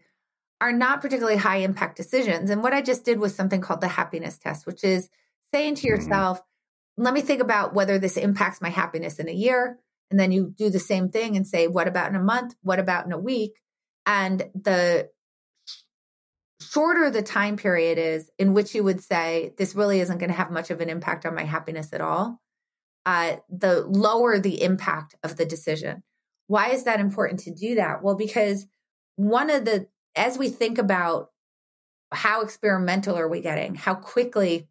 are 0.60 0.72
not 0.72 1.00
particularly 1.00 1.36
high 1.38 1.58
impact 1.58 1.96
decisions. 1.96 2.50
And 2.50 2.62
what 2.62 2.72
I 2.72 2.82
just 2.82 3.04
did 3.04 3.18
was 3.18 3.34
something 3.34 3.60
called 3.60 3.80
the 3.80 3.88
happiness 3.88 4.38
test, 4.38 4.66
which 4.66 4.84
is 4.84 5.08
saying 5.52 5.76
to 5.76 5.80
mm-hmm. 5.82 5.88
yourself, 5.88 6.38
mm-hmm. 6.38 7.04
let 7.04 7.14
me 7.14 7.20
think 7.20 7.40
about 7.40 7.74
whether 7.74 7.98
this 7.98 8.16
impacts 8.16 8.60
my 8.60 8.70
happiness 8.70 9.18
in 9.18 9.28
a 9.28 9.32
year. 9.32 9.78
And 10.10 10.20
then 10.20 10.32
you 10.32 10.54
do 10.56 10.70
the 10.70 10.78
same 10.78 11.08
thing 11.08 11.36
and 11.36 11.46
say, 11.46 11.66
what 11.66 11.88
about 11.88 12.10
in 12.10 12.16
a 12.16 12.22
month? 12.22 12.54
What 12.62 12.78
about 12.78 13.06
in 13.06 13.12
a 13.12 13.18
week? 13.18 13.60
And 14.06 14.44
the 14.54 15.08
shorter 16.60 17.10
the 17.10 17.22
time 17.22 17.56
period 17.56 17.98
is 17.98 18.30
in 18.38 18.54
which 18.54 18.74
you 18.74 18.84
would 18.84 19.02
say 19.02 19.52
this 19.58 19.74
really 19.74 20.00
isn't 20.00 20.18
going 20.18 20.30
to 20.30 20.36
have 20.36 20.50
much 20.50 20.70
of 20.70 20.80
an 20.80 20.88
impact 20.88 21.26
on 21.26 21.34
my 21.34 21.44
happiness 21.44 21.92
at 21.92 22.00
all, 22.00 22.40
uh, 23.06 23.36
the 23.48 23.82
lower 23.82 24.38
the 24.38 24.62
impact 24.62 25.14
of 25.22 25.36
the 25.36 25.44
decision. 25.44 26.02
Why 26.46 26.70
is 26.70 26.84
that 26.84 27.00
important 27.00 27.40
to 27.40 27.54
do 27.54 27.76
that? 27.76 28.02
Well, 28.02 28.16
because 28.16 28.66
one 29.16 29.50
of 29.50 29.64
the, 29.64 29.88
as 30.16 30.38
we 30.38 30.48
think 30.48 30.78
about 30.78 31.30
how 32.12 32.42
experimental 32.42 33.16
are 33.16 33.28
we 33.28 33.40
getting, 33.40 33.74
how 33.74 33.94
quickly 33.94 34.68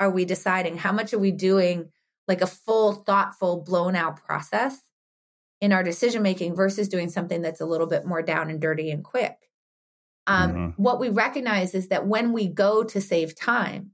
are 0.00 0.10
we 0.10 0.24
deciding, 0.24 0.78
how 0.78 0.92
much 0.92 1.12
are 1.12 1.18
we 1.18 1.30
doing 1.30 1.90
like 2.28 2.40
a 2.40 2.46
full, 2.46 2.92
thoughtful, 2.92 3.62
blown 3.62 3.94
out 3.94 4.24
process 4.24 4.82
in 5.60 5.72
our 5.72 5.82
decision 5.82 6.22
making 6.22 6.54
versus 6.54 6.88
doing 6.88 7.08
something 7.08 7.42
that's 7.42 7.60
a 7.60 7.66
little 7.66 7.86
bit 7.86 8.04
more 8.04 8.22
down 8.22 8.50
and 8.50 8.60
dirty 8.60 8.90
and 8.90 9.04
quick. 9.04 9.45
Um, 10.26 10.52
mm-hmm. 10.52 10.82
What 10.82 10.98
we 10.98 11.08
recognize 11.08 11.74
is 11.74 11.88
that 11.88 12.06
when 12.06 12.32
we 12.32 12.48
go 12.48 12.82
to 12.82 13.00
save 13.00 13.36
time, 13.36 13.92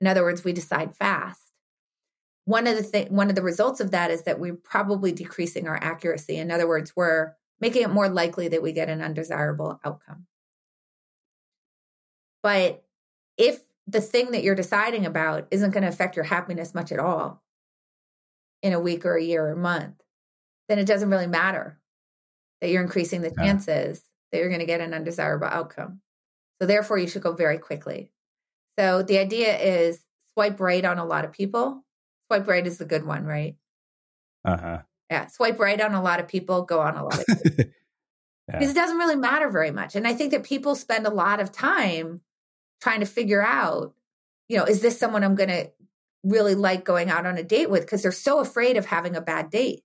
in 0.00 0.06
other 0.06 0.22
words, 0.22 0.44
we 0.44 0.52
decide 0.52 0.96
fast. 0.96 1.40
One 2.44 2.66
of 2.66 2.76
the 2.76 2.82
th- 2.82 3.10
one 3.10 3.28
of 3.28 3.36
the 3.36 3.42
results 3.42 3.80
of 3.80 3.92
that 3.92 4.10
is 4.10 4.24
that 4.24 4.40
we're 4.40 4.56
probably 4.56 5.12
decreasing 5.12 5.68
our 5.68 5.76
accuracy. 5.76 6.36
In 6.36 6.50
other 6.50 6.66
words, 6.66 6.92
we're 6.96 7.34
making 7.60 7.82
it 7.82 7.90
more 7.90 8.08
likely 8.08 8.48
that 8.48 8.62
we 8.62 8.72
get 8.72 8.88
an 8.88 9.00
undesirable 9.00 9.80
outcome. 9.84 10.26
But 12.42 12.84
if 13.38 13.60
the 13.86 14.00
thing 14.00 14.32
that 14.32 14.42
you're 14.42 14.56
deciding 14.56 15.06
about 15.06 15.46
isn't 15.52 15.70
going 15.70 15.84
to 15.84 15.88
affect 15.88 16.16
your 16.16 16.24
happiness 16.24 16.74
much 16.74 16.90
at 16.90 16.98
all 16.98 17.42
in 18.62 18.72
a 18.72 18.80
week 18.80 19.06
or 19.06 19.16
a 19.16 19.22
year 19.22 19.46
or 19.46 19.52
a 19.52 19.56
month, 19.56 20.02
then 20.68 20.80
it 20.80 20.86
doesn't 20.86 21.10
really 21.10 21.28
matter 21.28 21.78
that 22.60 22.70
you're 22.70 22.82
increasing 22.82 23.22
the 23.22 23.30
chances 23.30 24.02
that 24.32 24.38
you're 24.38 24.48
going 24.48 24.60
to 24.60 24.66
get 24.66 24.80
an 24.80 24.94
undesirable 24.94 25.46
outcome. 25.46 26.00
So 26.60 26.66
therefore, 26.66 26.98
you 26.98 27.06
should 27.06 27.22
go 27.22 27.32
very 27.32 27.58
quickly. 27.58 28.10
So 28.78 29.02
the 29.02 29.18
idea 29.18 29.56
is 29.58 30.00
swipe 30.34 30.58
right 30.58 30.84
on 30.84 30.98
a 30.98 31.04
lot 31.04 31.24
of 31.24 31.32
people. 31.32 31.84
Swipe 32.28 32.48
right 32.48 32.66
is 32.66 32.78
the 32.78 32.84
good 32.84 33.04
one, 33.04 33.24
right? 33.24 33.56
Uh 34.44 34.56
huh. 34.56 34.78
Yeah. 35.10 35.26
Swipe 35.26 35.58
right 35.58 35.80
on 35.80 35.94
a 35.94 36.02
lot 36.02 36.20
of 36.20 36.28
people, 36.28 36.62
go 36.62 36.80
on 36.80 36.96
a 36.96 37.04
lot 37.04 37.18
of 37.18 37.26
people. 37.26 37.50
yeah. 38.48 38.58
Because 38.58 38.70
it 38.70 38.74
doesn't 38.74 38.96
really 38.96 39.16
matter 39.16 39.50
very 39.50 39.70
much. 39.70 39.94
And 39.94 40.06
I 40.06 40.14
think 40.14 40.30
that 40.32 40.44
people 40.44 40.74
spend 40.74 41.06
a 41.06 41.10
lot 41.10 41.40
of 41.40 41.52
time 41.52 42.22
trying 42.80 43.00
to 43.00 43.06
figure 43.06 43.42
out, 43.42 43.94
you 44.48 44.56
know, 44.56 44.64
is 44.64 44.80
this 44.80 44.98
someone 44.98 45.22
I'm 45.22 45.34
going 45.34 45.50
to 45.50 45.70
really 46.24 46.54
like 46.54 46.84
going 46.84 47.10
out 47.10 47.26
on 47.26 47.36
a 47.36 47.42
date 47.42 47.68
with? 47.68 47.82
Because 47.82 48.02
they're 48.02 48.12
so 48.12 48.38
afraid 48.38 48.76
of 48.76 48.86
having 48.86 49.16
a 49.16 49.20
bad 49.20 49.50
date. 49.50 49.82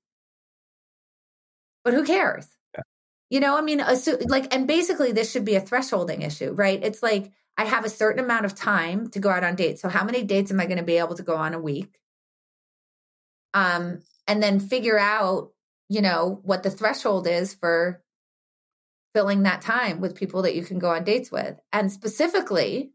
But 1.84 1.94
who 1.94 2.04
cares? 2.04 2.48
You 3.30 3.40
know, 3.42 3.58
I 3.58 3.62
mean, 3.62 3.82
like, 4.28 4.54
and 4.56 4.68
basically, 4.68 5.12
this 5.12 5.32
should 5.32 5.46
be 5.46 5.56
a 5.56 5.62
thresholding 5.62 6.26
issue, 6.26 6.54
right? 6.54 6.82
It's 6.82 7.04
like 7.04 7.32
I 7.58 7.66
have 7.66 7.84
a 7.84 7.90
certain 7.90 8.24
amount 8.24 8.46
of 8.46 8.56
time 8.56 9.10
to 9.10 9.20
go 9.20 9.30
out 9.30 9.44
on 9.44 9.56
dates. 9.56 9.82
So, 9.82 9.90
how 9.90 10.06
many 10.06 10.24
dates 10.24 10.52
am 10.52 10.60
I 10.60 10.66
going 10.66 10.78
to 10.78 10.84
be 10.84 10.98
able 10.98 11.16
to 11.16 11.24
go 11.24 11.36
on 11.36 11.54
a 11.54 11.60
week? 11.60 12.00
Um, 13.54 14.00
and 14.28 14.42
then 14.42 14.60
figure 14.60 14.98
out, 14.98 15.52
you 15.90 16.02
know, 16.02 16.40
what 16.44 16.64
the 16.64 16.70
threshold 16.70 17.28
is 17.28 17.54
for 17.54 18.02
filling 19.14 19.44
that 19.44 19.62
time 19.62 20.00
with 20.00 20.16
people 20.16 20.44
that 20.44 20.56
you 20.56 20.64
can 20.64 20.80
go 20.80 20.92
on 20.92 21.04
dates 21.04 21.32
with. 21.32 21.60
And 21.74 21.92
specifically, 21.92 22.92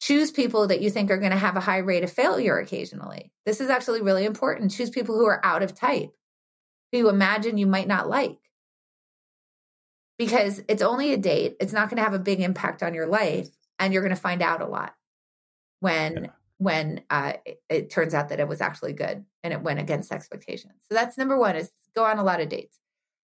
choose 0.00 0.30
people 0.30 0.68
that 0.68 0.80
you 0.80 0.90
think 0.90 1.10
are 1.10 1.18
going 1.18 1.32
to 1.32 1.36
have 1.36 1.56
a 1.56 1.60
high 1.60 1.78
rate 1.78 2.04
of 2.04 2.12
failure 2.12 2.58
occasionally. 2.58 3.32
This 3.44 3.60
is 3.60 3.68
actually 3.68 4.00
really 4.00 4.24
important. 4.24 4.72
Choose 4.72 4.90
people 4.90 5.16
who 5.16 5.26
are 5.26 5.44
out 5.44 5.62
of 5.62 5.74
type, 5.74 6.10
who 6.90 6.98
you 6.98 7.08
imagine 7.08 7.58
you 7.58 7.66
might 7.66 7.88
not 7.88 8.08
like. 8.08 8.38
Because 10.18 10.60
it's 10.68 10.82
only 10.82 11.12
a 11.12 11.16
date, 11.16 11.56
it's 11.60 11.72
not 11.72 11.88
going 11.88 11.98
to 11.98 12.02
have 12.02 12.14
a 12.14 12.18
big 12.18 12.40
impact 12.40 12.82
on 12.82 12.92
your 12.92 13.06
life, 13.06 13.48
and 13.78 13.92
you're 13.92 14.02
going 14.02 14.14
to 14.14 14.20
find 14.20 14.42
out 14.42 14.60
a 14.60 14.66
lot 14.66 14.94
when 15.80 16.24
yeah. 16.24 16.30
when 16.58 17.00
uh, 17.08 17.34
it, 17.46 17.62
it 17.68 17.90
turns 17.90 18.14
out 18.14 18.30
that 18.30 18.40
it 18.40 18.48
was 18.48 18.60
actually 18.60 18.92
good 18.92 19.24
and 19.44 19.52
it 19.52 19.62
went 19.62 19.78
against 19.78 20.10
expectations. 20.10 20.74
So 20.88 20.94
that's 20.94 21.16
number 21.16 21.38
one: 21.38 21.56
is 21.56 21.70
go 21.94 22.04
on 22.04 22.18
a 22.18 22.24
lot 22.24 22.40
of 22.40 22.48
dates. 22.48 22.78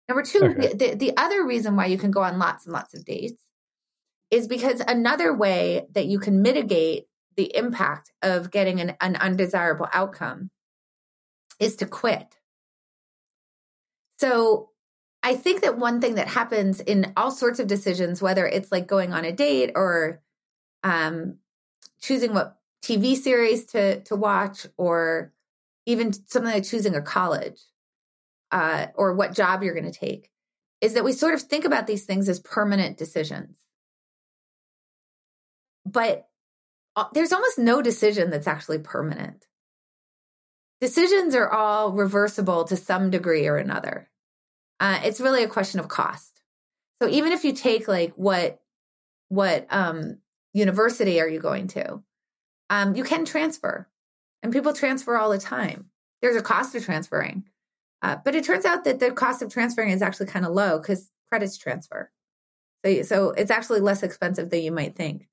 Number 0.09 0.22
two, 0.22 0.45
okay. 0.45 0.74
the, 0.74 0.95
the 0.95 1.16
other 1.16 1.45
reason 1.45 1.76
why 1.76 1.86
you 1.86 1.99
can 1.99 2.11
go 2.11 2.22
on 2.22 2.38
lots 2.38 2.66
and 2.66 2.72
lots 2.72 2.95
of 2.95 3.05
dates 3.05 3.42
is 4.30 4.47
because 4.47 4.80
another 4.86 5.34
way 5.34 5.86
that 5.92 6.07
you 6.07 6.18
can 6.18 6.42
mitigate 6.42 7.07
the 7.36 7.57
impact 7.57 8.12
of 8.22 8.51
getting 8.51 8.80
an, 8.80 8.97
an 9.01 9.16
undesirable 9.16 9.88
outcome 9.92 10.51
is 11.59 11.76
to 11.76 11.86
quit. 11.86 12.36
So 14.18 14.70
I 15.25 15.35
think 15.35 15.62
that 15.62 15.79
one 15.79 16.01
thing 16.01 16.14
that 16.14 16.29
happens 16.29 16.81
in 16.81 17.12
all 17.16 17.33
sorts 17.33 17.59
of 17.59 17.66
decisions, 17.66 18.22
whether 18.22 18.47
it's 18.47 18.70
like 18.70 18.87
going 18.87 19.12
on 19.12 19.25
a 19.25 19.33
date 19.33 19.72
or 19.75 20.22
um, 20.85 21.39
choosing 22.01 22.35
what 22.35 22.59
TV 22.85 23.16
series 23.16 23.64
to 23.66 24.01
to 24.03 24.14
watch, 24.14 24.66
or 24.77 25.33
even 25.87 26.12
something 26.12 26.53
like 26.53 26.64
choosing 26.64 26.95
a 26.95 27.03
college 27.03 27.61
uh, 28.53 28.87
or 28.95 29.14
what 29.14 29.35
job 29.35 29.62
you're 29.62 29.75
going 29.75 29.91
to 29.91 29.99
take, 29.99 30.31
is 30.81 30.95
that 30.95 31.05
we 31.05 31.12
sort 31.12 31.35
of 31.35 31.43
think 31.43 31.64
about 31.64 31.89
these 31.89 32.05
things 32.05 32.29
as 32.29 32.39
permanent 32.39 32.97
decisions 32.97 33.64
but 35.85 36.29
uh, 36.97 37.05
there's 37.12 37.33
almost 37.33 37.59
no 37.59 37.83
decision 37.83 38.31
that's 38.31 38.47
actually 38.47 38.79
permanent. 38.79 39.47
Decisions 40.81 41.35
are 41.35 41.51
all 41.51 41.93
reversible 41.93 42.64
to 42.64 42.77
some 42.77 43.11
degree 43.11 43.47
or 43.47 43.57
another. 43.57 44.11
Uh, 44.81 45.01
it's 45.05 45.20
really 45.20 45.43
a 45.43 45.49
question 45.49 45.81
of 45.81 45.89
cost. 45.89 46.43
So 47.03 47.09
even 47.09 47.33
if 47.33 47.45
you 47.45 47.53
take 47.53 47.89
like 47.89 48.12
what 48.16 48.61
what 49.29 49.66
um, 49.70 50.18
university 50.53 51.20
are 51.20 51.29
you 51.29 51.41
going 51.41 51.66
to, 51.68 52.03
um, 52.70 52.95
you 52.95 53.05
can 53.05 53.25
transfer, 53.25 53.89
and 54.43 54.53
people 54.53 54.72
transfer 54.72 55.16
all 55.16 55.31
the 55.31 55.39
time. 55.39 55.91
There's 56.22 56.37
a 56.37 56.43
cost 56.43 56.72
to 56.72 56.81
transferring, 56.81 57.45
uh, 58.03 58.16
but 58.25 58.35
it 58.35 58.45
turns 58.45 58.64
out 58.64 58.85
that 58.85 59.01
the 59.01 59.11
cost 59.11 59.43
of 59.43 59.53
transferring 59.53 59.91
is 59.91 60.03
actually 60.03 60.27
kind 60.27 60.47
of 60.47 60.53
low 60.53 60.79
because 60.79 61.11
credits 61.29 61.57
transfer. 61.57 62.11
So, 62.85 63.03
so 63.03 63.31
it's 63.31 63.51
actually 63.51 63.81
less 63.81 64.03
expensive 64.03 64.51
than 64.51 64.62
you 64.62 64.72
might 64.72 64.95
think 64.95 65.29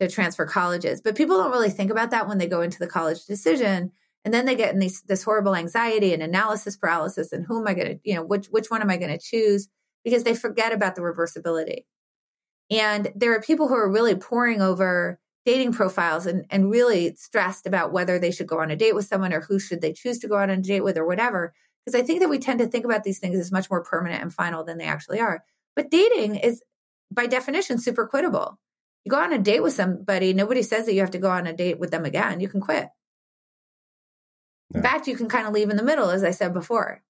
to 0.00 0.08
transfer 0.08 0.46
colleges. 0.46 1.00
But 1.00 1.16
people 1.16 1.36
don't 1.36 1.50
really 1.50 1.70
think 1.70 1.90
about 1.90 2.10
that 2.10 2.28
when 2.28 2.38
they 2.38 2.46
go 2.46 2.62
into 2.62 2.78
the 2.78 2.86
college 2.86 3.24
decision. 3.26 3.92
And 4.24 4.32
then 4.32 4.46
they 4.46 4.54
get 4.54 4.72
in 4.72 4.78
these, 4.78 5.02
this 5.02 5.24
horrible 5.24 5.56
anxiety 5.56 6.14
and 6.14 6.22
analysis 6.22 6.76
paralysis 6.76 7.32
and 7.32 7.44
who 7.46 7.60
am 7.60 7.66
I 7.66 7.74
going 7.74 7.88
to, 7.88 7.98
you 8.04 8.14
know, 8.14 8.22
which, 8.22 8.46
which 8.46 8.70
one 8.70 8.80
am 8.80 8.90
I 8.90 8.96
going 8.96 9.10
to 9.10 9.18
choose? 9.18 9.68
Because 10.04 10.24
they 10.24 10.34
forget 10.34 10.72
about 10.72 10.94
the 10.94 11.02
reversibility. 11.02 11.84
And 12.70 13.12
there 13.16 13.34
are 13.34 13.42
people 13.42 13.68
who 13.68 13.74
are 13.74 13.90
really 13.90 14.14
poring 14.14 14.62
over 14.62 15.18
dating 15.44 15.72
profiles 15.72 16.26
and, 16.26 16.46
and 16.50 16.70
really 16.70 17.14
stressed 17.16 17.66
about 17.66 17.92
whether 17.92 18.18
they 18.18 18.30
should 18.30 18.46
go 18.46 18.60
on 18.60 18.70
a 18.70 18.76
date 18.76 18.94
with 18.94 19.06
someone 19.06 19.32
or 19.32 19.40
who 19.40 19.58
should 19.58 19.80
they 19.80 19.92
choose 19.92 20.18
to 20.20 20.28
go 20.28 20.36
on 20.36 20.50
a 20.50 20.56
date 20.56 20.82
with 20.82 20.96
or 20.96 21.06
whatever. 21.06 21.52
Because 21.84 22.00
I 22.00 22.04
think 22.04 22.20
that 22.20 22.30
we 22.30 22.38
tend 22.38 22.60
to 22.60 22.66
think 22.66 22.84
about 22.84 23.02
these 23.02 23.18
things 23.18 23.38
as 23.38 23.50
much 23.50 23.68
more 23.68 23.82
permanent 23.82 24.22
and 24.22 24.32
final 24.32 24.62
than 24.62 24.78
they 24.78 24.84
actually 24.84 25.18
are. 25.18 25.42
But 25.74 25.90
dating 25.90 26.36
is 26.36 26.62
by 27.10 27.26
definition 27.26 27.78
super 27.78 28.08
quittable 28.08 28.56
you 29.04 29.10
go 29.10 29.18
on 29.18 29.32
a 29.32 29.38
date 29.38 29.62
with 29.62 29.72
somebody, 29.72 30.32
nobody 30.32 30.62
says 30.62 30.86
that 30.86 30.94
you 30.94 31.00
have 31.00 31.10
to 31.12 31.18
go 31.18 31.30
on 31.30 31.46
a 31.46 31.52
date 31.52 31.78
with 31.78 31.90
them 31.90 32.04
again. 32.04 32.40
You 32.40 32.48
can 32.48 32.60
quit. 32.60 32.88
In 34.74 34.82
fact, 34.82 35.06
you 35.06 35.16
can 35.16 35.28
kind 35.28 35.46
of 35.46 35.52
leave 35.52 35.70
in 35.70 35.76
the 35.76 35.82
middle, 35.82 36.10
as 36.10 36.24
I 36.24 36.30
said 36.30 36.52
before. 36.52 37.02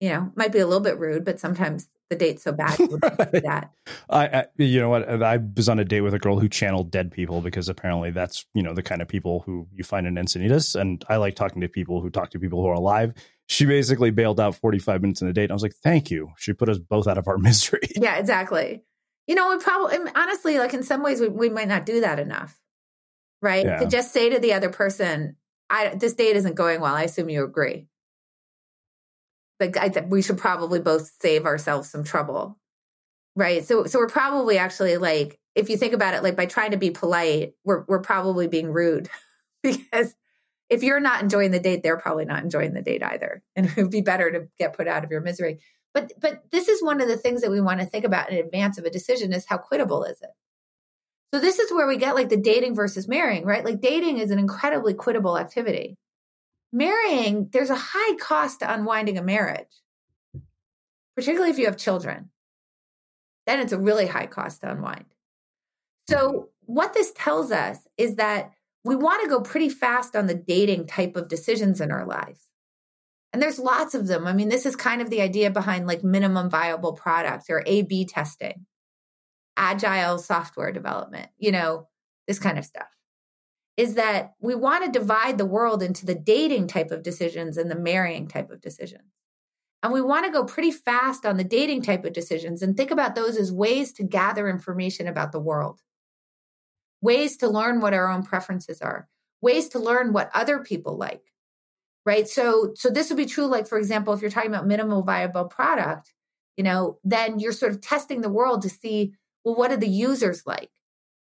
You 0.00 0.10
know, 0.10 0.32
might 0.34 0.52
be 0.52 0.58
a 0.58 0.66
little 0.66 0.82
bit 0.82 0.98
rude, 0.98 1.24
but 1.24 1.40
sometimes 1.40 1.88
the 2.10 2.16
date's 2.16 2.42
so 2.42 2.52
bad 2.52 2.76
that. 2.78 3.70
I, 4.10 4.26
I, 4.26 4.46
you 4.56 4.80
know 4.80 4.90
what? 4.90 5.08
I 5.22 5.38
was 5.56 5.68
on 5.68 5.78
a 5.78 5.84
date 5.84 6.02
with 6.02 6.14
a 6.14 6.18
girl 6.18 6.38
who 6.38 6.48
channeled 6.48 6.90
dead 6.90 7.10
people 7.10 7.40
because 7.40 7.68
apparently 7.68 8.10
that's 8.10 8.44
you 8.54 8.62
know 8.62 8.74
the 8.74 8.82
kind 8.82 9.00
of 9.00 9.08
people 9.08 9.40
who 9.46 9.66
you 9.72 9.84
find 9.84 10.06
in 10.06 10.14
Encinitas, 10.14 10.78
and 10.78 11.04
I 11.08 11.16
like 11.16 11.36
talking 11.36 11.60
to 11.62 11.68
people 11.68 12.00
who 12.00 12.10
talk 12.10 12.30
to 12.30 12.38
people 12.38 12.60
who 12.60 12.68
are 12.68 12.74
alive. 12.74 13.14
She 13.46 13.64
basically 13.64 14.10
bailed 14.10 14.40
out 14.40 14.54
forty 14.54 14.78
five 14.78 15.00
minutes 15.00 15.22
in 15.22 15.28
the 15.28 15.32
date. 15.32 15.44
And 15.44 15.52
I 15.52 15.54
was 15.54 15.62
like, 15.62 15.74
"Thank 15.82 16.10
you." 16.10 16.30
She 16.36 16.52
put 16.52 16.68
us 16.68 16.78
both 16.78 17.06
out 17.06 17.18
of 17.18 17.28
our 17.28 17.38
misery. 17.38 17.88
Yeah, 17.96 18.16
exactly. 18.16 18.82
You 19.26 19.34
know, 19.34 19.48
we 19.48 19.58
probably, 19.58 19.96
honestly, 20.14 20.58
like 20.58 20.74
in 20.74 20.82
some 20.82 21.02
ways, 21.02 21.20
we, 21.20 21.28
we 21.28 21.48
might 21.48 21.68
not 21.68 21.86
do 21.86 22.02
that 22.02 22.18
enough, 22.18 22.60
right? 23.40 23.64
Yeah. 23.64 23.78
To 23.78 23.86
just 23.86 24.12
say 24.12 24.28
to 24.28 24.38
the 24.38 24.52
other 24.52 24.68
person, 24.68 25.36
I, 25.70 25.94
this 25.94 26.14
date 26.14 26.36
isn't 26.36 26.54
going 26.54 26.80
well. 26.80 26.94
I 26.94 27.02
assume 27.02 27.28
you 27.28 27.44
agree. 27.44 27.86
Like, 29.60 29.76
I 29.76 29.88
we 30.08 30.22
should 30.22 30.38
probably 30.38 30.80
both 30.80 31.12
save 31.20 31.46
ourselves 31.46 31.88
some 31.88 32.04
trouble, 32.04 32.58
right? 33.36 33.64
So, 33.64 33.84
so 33.84 33.98
we're 33.98 34.08
probably 34.08 34.58
actually 34.58 34.96
like, 34.96 35.38
if 35.54 35.70
you 35.70 35.76
think 35.76 35.92
about 35.92 36.14
it, 36.14 36.22
like 36.22 36.36
by 36.36 36.46
trying 36.46 36.72
to 36.72 36.76
be 36.76 36.90
polite, 36.90 37.54
we're 37.64 37.84
we're 37.86 38.00
probably 38.00 38.48
being 38.48 38.72
rude 38.72 39.08
because 39.62 40.14
if 40.68 40.82
you're 40.82 41.00
not 41.00 41.22
enjoying 41.22 41.52
the 41.52 41.60
date, 41.60 41.82
they're 41.82 41.96
probably 41.96 42.24
not 42.24 42.42
enjoying 42.42 42.74
the 42.74 42.82
date 42.82 43.02
either, 43.02 43.42
and 43.54 43.66
it 43.76 43.76
would 43.76 43.90
be 43.90 44.00
better 44.00 44.30
to 44.30 44.48
get 44.58 44.74
put 44.74 44.88
out 44.88 45.04
of 45.04 45.10
your 45.10 45.20
misery. 45.20 45.60
But 45.92 46.12
but 46.20 46.42
this 46.50 46.68
is 46.68 46.82
one 46.82 47.00
of 47.00 47.08
the 47.08 47.16
things 47.16 47.42
that 47.42 47.50
we 47.50 47.60
want 47.60 47.80
to 47.80 47.86
think 47.86 48.04
about 48.04 48.30
in 48.30 48.38
advance 48.38 48.78
of 48.78 48.84
a 48.84 48.90
decision 48.90 49.32
is 49.32 49.46
how 49.46 49.58
quittable 49.58 50.08
is 50.10 50.20
it? 50.20 50.30
So 51.34 51.40
this 51.40 51.58
is 51.58 51.72
where 51.72 51.88
we 51.88 51.96
get 51.96 52.14
like 52.14 52.28
the 52.28 52.36
dating 52.36 52.76
versus 52.76 53.08
marrying, 53.08 53.44
right? 53.44 53.64
Like 53.64 53.80
dating 53.80 54.18
is 54.18 54.30
an 54.30 54.38
incredibly 54.38 54.94
quittable 54.94 55.36
activity. 55.36 55.98
Marrying, 56.72 57.48
there's 57.52 57.70
a 57.70 57.76
high 57.76 58.14
cost 58.18 58.60
to 58.60 58.72
unwinding 58.72 59.18
a 59.18 59.22
marriage, 59.22 59.82
particularly 61.16 61.50
if 61.50 61.58
you 61.58 61.64
have 61.64 61.76
children. 61.76 62.30
Then 63.48 63.58
it's 63.58 63.72
a 63.72 63.80
really 63.80 64.06
high 64.06 64.26
cost 64.26 64.60
to 64.60 64.70
unwind. 64.70 65.06
So 66.08 66.50
what 66.66 66.94
this 66.94 67.10
tells 67.16 67.50
us 67.50 67.78
is 67.98 68.14
that 68.14 68.52
we 68.84 68.94
want 68.94 69.24
to 69.24 69.28
go 69.28 69.40
pretty 69.40 69.70
fast 69.70 70.14
on 70.14 70.28
the 70.28 70.36
dating 70.36 70.86
type 70.86 71.16
of 71.16 71.26
decisions 71.26 71.80
in 71.80 71.90
our 71.90 72.06
lives. 72.06 72.46
And 73.32 73.42
there's 73.42 73.58
lots 73.58 73.96
of 73.96 74.06
them. 74.06 74.28
I 74.28 74.34
mean, 74.34 74.50
this 74.50 74.66
is 74.66 74.76
kind 74.76 75.02
of 75.02 75.10
the 75.10 75.20
idea 75.20 75.50
behind 75.50 75.88
like 75.88 76.04
minimum 76.04 76.48
viable 76.48 76.92
product 76.92 77.46
or 77.50 77.64
A 77.66 77.82
B 77.82 78.04
testing, 78.04 78.66
agile 79.56 80.18
software 80.18 80.72
development, 80.72 81.28
you 81.38 81.52
know, 81.52 81.88
this 82.26 82.38
kind 82.38 82.58
of 82.58 82.64
stuff. 82.64 82.88
Is 83.76 83.94
that 83.94 84.34
we 84.40 84.54
want 84.54 84.84
to 84.84 84.98
divide 84.98 85.36
the 85.36 85.44
world 85.44 85.82
into 85.82 86.06
the 86.06 86.14
dating 86.14 86.68
type 86.68 86.92
of 86.92 87.02
decisions 87.02 87.56
and 87.56 87.70
the 87.70 87.76
marrying 87.76 88.28
type 88.28 88.50
of 88.50 88.60
decisions. 88.60 89.10
And 89.82 89.92
we 89.92 90.00
want 90.00 90.24
to 90.26 90.32
go 90.32 90.44
pretty 90.44 90.70
fast 90.70 91.26
on 91.26 91.36
the 91.36 91.44
dating 91.44 91.82
type 91.82 92.04
of 92.04 92.12
decisions 92.12 92.62
and 92.62 92.76
think 92.76 92.90
about 92.90 93.14
those 93.14 93.36
as 93.36 93.52
ways 93.52 93.92
to 93.94 94.04
gather 94.04 94.48
information 94.48 95.08
about 95.08 95.32
the 95.32 95.40
world, 95.40 95.82
ways 97.02 97.36
to 97.38 97.48
learn 97.48 97.80
what 97.80 97.94
our 97.94 98.08
own 98.08 98.22
preferences 98.22 98.80
are, 98.80 99.08
ways 99.40 99.68
to 99.70 99.78
learn 99.78 100.12
what 100.12 100.30
other 100.32 100.60
people 100.60 100.96
like 100.96 101.34
right 102.06 102.28
so 102.28 102.72
so 102.74 102.90
this 102.90 103.08
would 103.08 103.16
be 103.16 103.26
true 103.26 103.46
like 103.46 103.66
for 103.66 103.78
example 103.78 104.12
if 104.12 104.20
you're 104.20 104.30
talking 104.30 104.50
about 104.50 104.66
minimal 104.66 105.02
viable 105.02 105.44
product 105.44 106.12
you 106.56 106.64
know 106.64 106.98
then 107.04 107.38
you're 107.38 107.52
sort 107.52 107.72
of 107.72 107.80
testing 107.80 108.20
the 108.20 108.28
world 108.28 108.62
to 108.62 108.68
see 108.68 109.12
well 109.44 109.54
what 109.54 109.70
are 109.70 109.76
the 109.76 109.88
users 109.88 110.42
like 110.46 110.70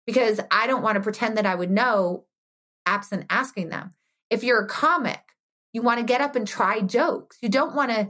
because 0.06 0.40
i 0.52 0.68
don't 0.68 0.84
want 0.84 0.96
to 0.96 1.02
pretend 1.02 1.38
that 1.38 1.46
i 1.46 1.56
would 1.56 1.72
know 1.72 2.26
absent 2.86 3.26
asking 3.30 3.70
them 3.70 3.94
if 4.30 4.44
you're 4.44 4.64
a 4.64 4.68
comic 4.68 5.22
you 5.74 5.82
want 5.82 6.00
to 6.00 6.06
get 6.06 6.22
up 6.22 6.36
and 6.36 6.48
try 6.48 6.82
jokes 6.82 7.38
you 7.42 7.50
don't 7.50 7.76
want 7.76 7.92
to 7.92 8.10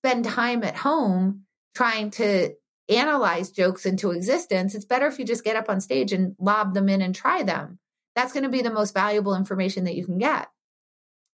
spend 0.00 0.24
time 0.24 0.62
at 0.62 0.76
home 0.76 1.42
trying 1.74 2.10
to 2.10 2.52
analyze 2.88 3.50
jokes 3.50 3.86
into 3.86 4.12
existence 4.12 4.74
it's 4.74 4.84
better 4.84 5.06
if 5.06 5.18
you 5.18 5.24
just 5.24 5.44
get 5.44 5.56
up 5.56 5.68
on 5.68 5.80
stage 5.80 6.12
and 6.12 6.36
lob 6.38 6.74
them 6.74 6.88
in 6.88 7.00
and 7.02 7.14
try 7.14 7.42
them 7.42 7.78
that's 8.14 8.32
going 8.32 8.44
to 8.44 8.48
be 8.48 8.62
the 8.62 8.70
most 8.70 8.94
valuable 8.94 9.34
information 9.34 9.84
that 9.84 9.96
you 9.96 10.04
can 10.04 10.18
get 10.18 10.48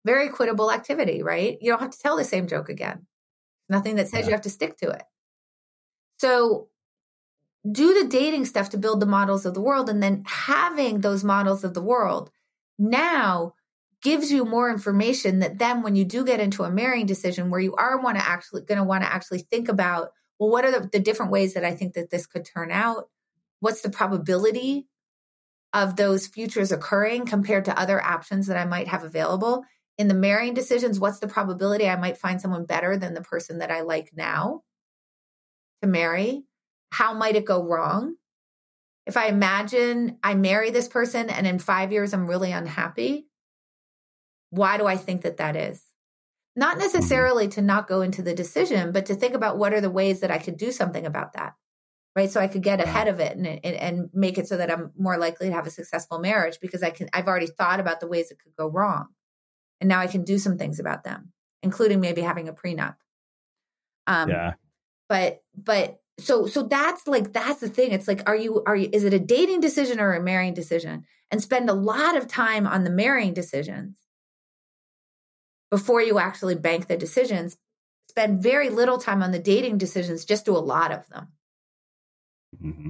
very 0.04 0.30
quittable 0.30 0.72
activity, 0.72 1.22
right? 1.22 1.58
You 1.60 1.70
don't 1.70 1.80
have 1.80 1.90
to 1.90 1.98
tell 1.98 2.16
the 2.16 2.24
same 2.24 2.46
joke 2.46 2.68
again. 2.68 3.06
Nothing 3.68 3.96
that 3.96 4.08
says 4.08 4.20
yeah. 4.20 4.26
you 4.26 4.32
have 4.32 4.40
to 4.42 4.50
stick 4.50 4.78
to 4.78 4.90
it. 4.90 5.02
So 6.18 6.68
do 7.70 8.02
the 8.02 8.08
dating 8.08 8.44
stuff 8.44 8.70
to 8.70 8.78
build 8.78 9.00
the 9.00 9.06
models 9.06 9.44
of 9.44 9.54
the 9.54 9.60
world. 9.60 9.88
And 9.88 10.02
then 10.02 10.22
having 10.26 11.00
those 11.00 11.24
models 11.24 11.64
of 11.64 11.74
the 11.74 11.82
world 11.82 12.30
now 12.78 13.54
gives 14.02 14.32
you 14.32 14.44
more 14.44 14.70
information 14.70 15.40
that 15.40 15.58
then 15.58 15.82
when 15.82 15.94
you 15.94 16.04
do 16.04 16.24
get 16.24 16.40
into 16.40 16.64
a 16.64 16.70
marrying 16.70 17.04
decision 17.04 17.50
where 17.50 17.60
you 17.60 17.74
are 17.74 18.00
want 18.00 18.18
to 18.18 18.26
actually 18.26 18.62
going 18.62 18.78
to 18.78 18.84
want 18.84 19.02
to 19.04 19.12
actually 19.12 19.40
think 19.40 19.68
about, 19.68 20.12
well, 20.38 20.48
what 20.48 20.64
are 20.64 20.70
the, 20.70 20.88
the 20.90 21.00
different 21.00 21.32
ways 21.32 21.52
that 21.52 21.64
I 21.64 21.74
think 21.74 21.94
that 21.94 22.10
this 22.10 22.26
could 22.26 22.46
turn 22.46 22.70
out? 22.70 23.10
What's 23.60 23.82
the 23.82 23.90
probability 23.90 24.86
of 25.74 25.96
those 25.96 26.26
futures 26.26 26.72
occurring 26.72 27.26
compared 27.26 27.66
to 27.66 27.78
other 27.78 28.02
options 28.02 28.46
that 28.46 28.56
I 28.56 28.64
might 28.64 28.88
have 28.88 29.04
available? 29.04 29.64
in 30.00 30.08
the 30.08 30.14
marrying 30.14 30.54
decisions, 30.54 30.98
what's 30.98 31.18
the 31.18 31.28
probability 31.28 31.86
I 31.86 31.96
might 31.96 32.16
find 32.16 32.40
someone 32.40 32.64
better 32.64 32.96
than 32.96 33.12
the 33.12 33.20
person 33.20 33.58
that 33.58 33.70
I 33.70 33.82
like 33.82 34.12
now 34.16 34.62
to 35.82 35.88
marry? 35.88 36.44
How 36.90 37.14
might 37.14 37.36
it 37.36 37.44
go 37.44 37.62
wrong? 37.62 38.16
If 39.06 39.16
I 39.16 39.26
imagine 39.26 40.18
I 40.22 40.34
marry 40.34 40.70
this 40.70 40.88
person 40.88 41.30
and 41.30 41.46
in 41.46 41.58
five 41.58 41.92
years 41.92 42.12
I'm 42.12 42.26
really 42.26 42.52
unhappy, 42.52 43.26
why 44.50 44.76
do 44.78 44.86
I 44.86 44.96
think 44.96 45.22
that 45.22 45.38
that 45.38 45.56
is? 45.56 45.82
Not 46.56 46.72
Mm-hmm. 46.72 46.82
necessarily 46.82 47.48
to 47.48 47.62
not 47.62 47.88
go 47.88 48.00
into 48.02 48.22
the 48.22 48.34
decision, 48.34 48.92
but 48.92 49.06
to 49.06 49.14
think 49.14 49.34
about 49.34 49.58
what 49.58 49.72
are 49.72 49.80
the 49.80 49.90
ways 49.90 50.20
that 50.20 50.30
I 50.30 50.38
could 50.38 50.56
do 50.56 50.72
something 50.72 51.06
about 51.06 51.32
that, 51.34 51.54
right? 52.16 52.30
So 52.30 52.40
I 52.40 52.48
could 52.48 52.62
get 52.62 52.80
ahead 52.80 53.08
of 53.08 53.20
it 53.20 53.36
and, 53.36 53.46
and, 53.46 53.64
and 53.64 54.10
make 54.12 54.36
it 54.36 54.48
so 54.48 54.56
that 54.56 54.70
I'm 54.70 54.90
more 54.98 55.16
likely 55.16 55.48
to 55.48 55.54
have 55.54 55.66
a 55.66 55.70
successful 55.70 56.18
marriage 56.18 56.58
because 56.60 56.82
I 56.82 56.90
can, 56.90 57.08
I've 57.12 57.28
already 57.28 57.46
thought 57.46 57.80
about 57.80 58.00
the 58.00 58.08
ways 58.08 58.30
it 58.30 58.38
could 58.42 58.54
go 58.56 58.68
wrong. 58.68 59.06
And 59.80 59.88
now 59.88 60.00
I 60.00 60.08
can 60.08 60.24
do 60.24 60.38
some 60.38 60.58
things 60.58 60.78
about 60.80 61.04
them, 61.04 61.32
including 61.62 62.00
maybe 62.00 62.20
having 62.20 62.48
a 62.48 62.52
prenup. 62.52 62.96
Um, 64.06 64.28
yeah. 64.28 64.54
but 65.08 65.42
but 65.56 65.99
so 66.20 66.46
so 66.46 66.62
that's 66.62 67.06
like 67.06 67.32
that's 67.32 67.60
the 67.60 67.68
thing. 67.68 67.92
It's 67.92 68.08
like 68.08 68.28
are 68.28 68.36
you 68.36 68.62
are 68.66 68.76
you 68.76 68.88
is 68.92 69.04
it 69.04 69.14
a 69.14 69.18
dating 69.18 69.60
decision 69.60 70.00
or 70.00 70.12
a 70.12 70.22
marrying 70.22 70.54
decision? 70.54 71.04
And 71.30 71.40
spend 71.40 71.70
a 71.70 71.74
lot 71.74 72.16
of 72.16 72.26
time 72.26 72.66
on 72.66 72.82
the 72.82 72.90
marrying 72.90 73.34
decisions 73.34 73.96
before 75.70 76.02
you 76.02 76.18
actually 76.18 76.56
bank 76.56 76.88
the 76.88 76.96
decisions. 76.96 77.56
Spend 78.08 78.42
very 78.42 78.70
little 78.70 78.98
time 78.98 79.22
on 79.22 79.30
the 79.30 79.38
dating 79.38 79.78
decisions 79.78 80.24
just 80.24 80.44
do 80.44 80.56
a 80.56 80.58
lot 80.58 80.90
of 80.90 81.08
them. 81.08 81.28
Hmm 82.60 82.88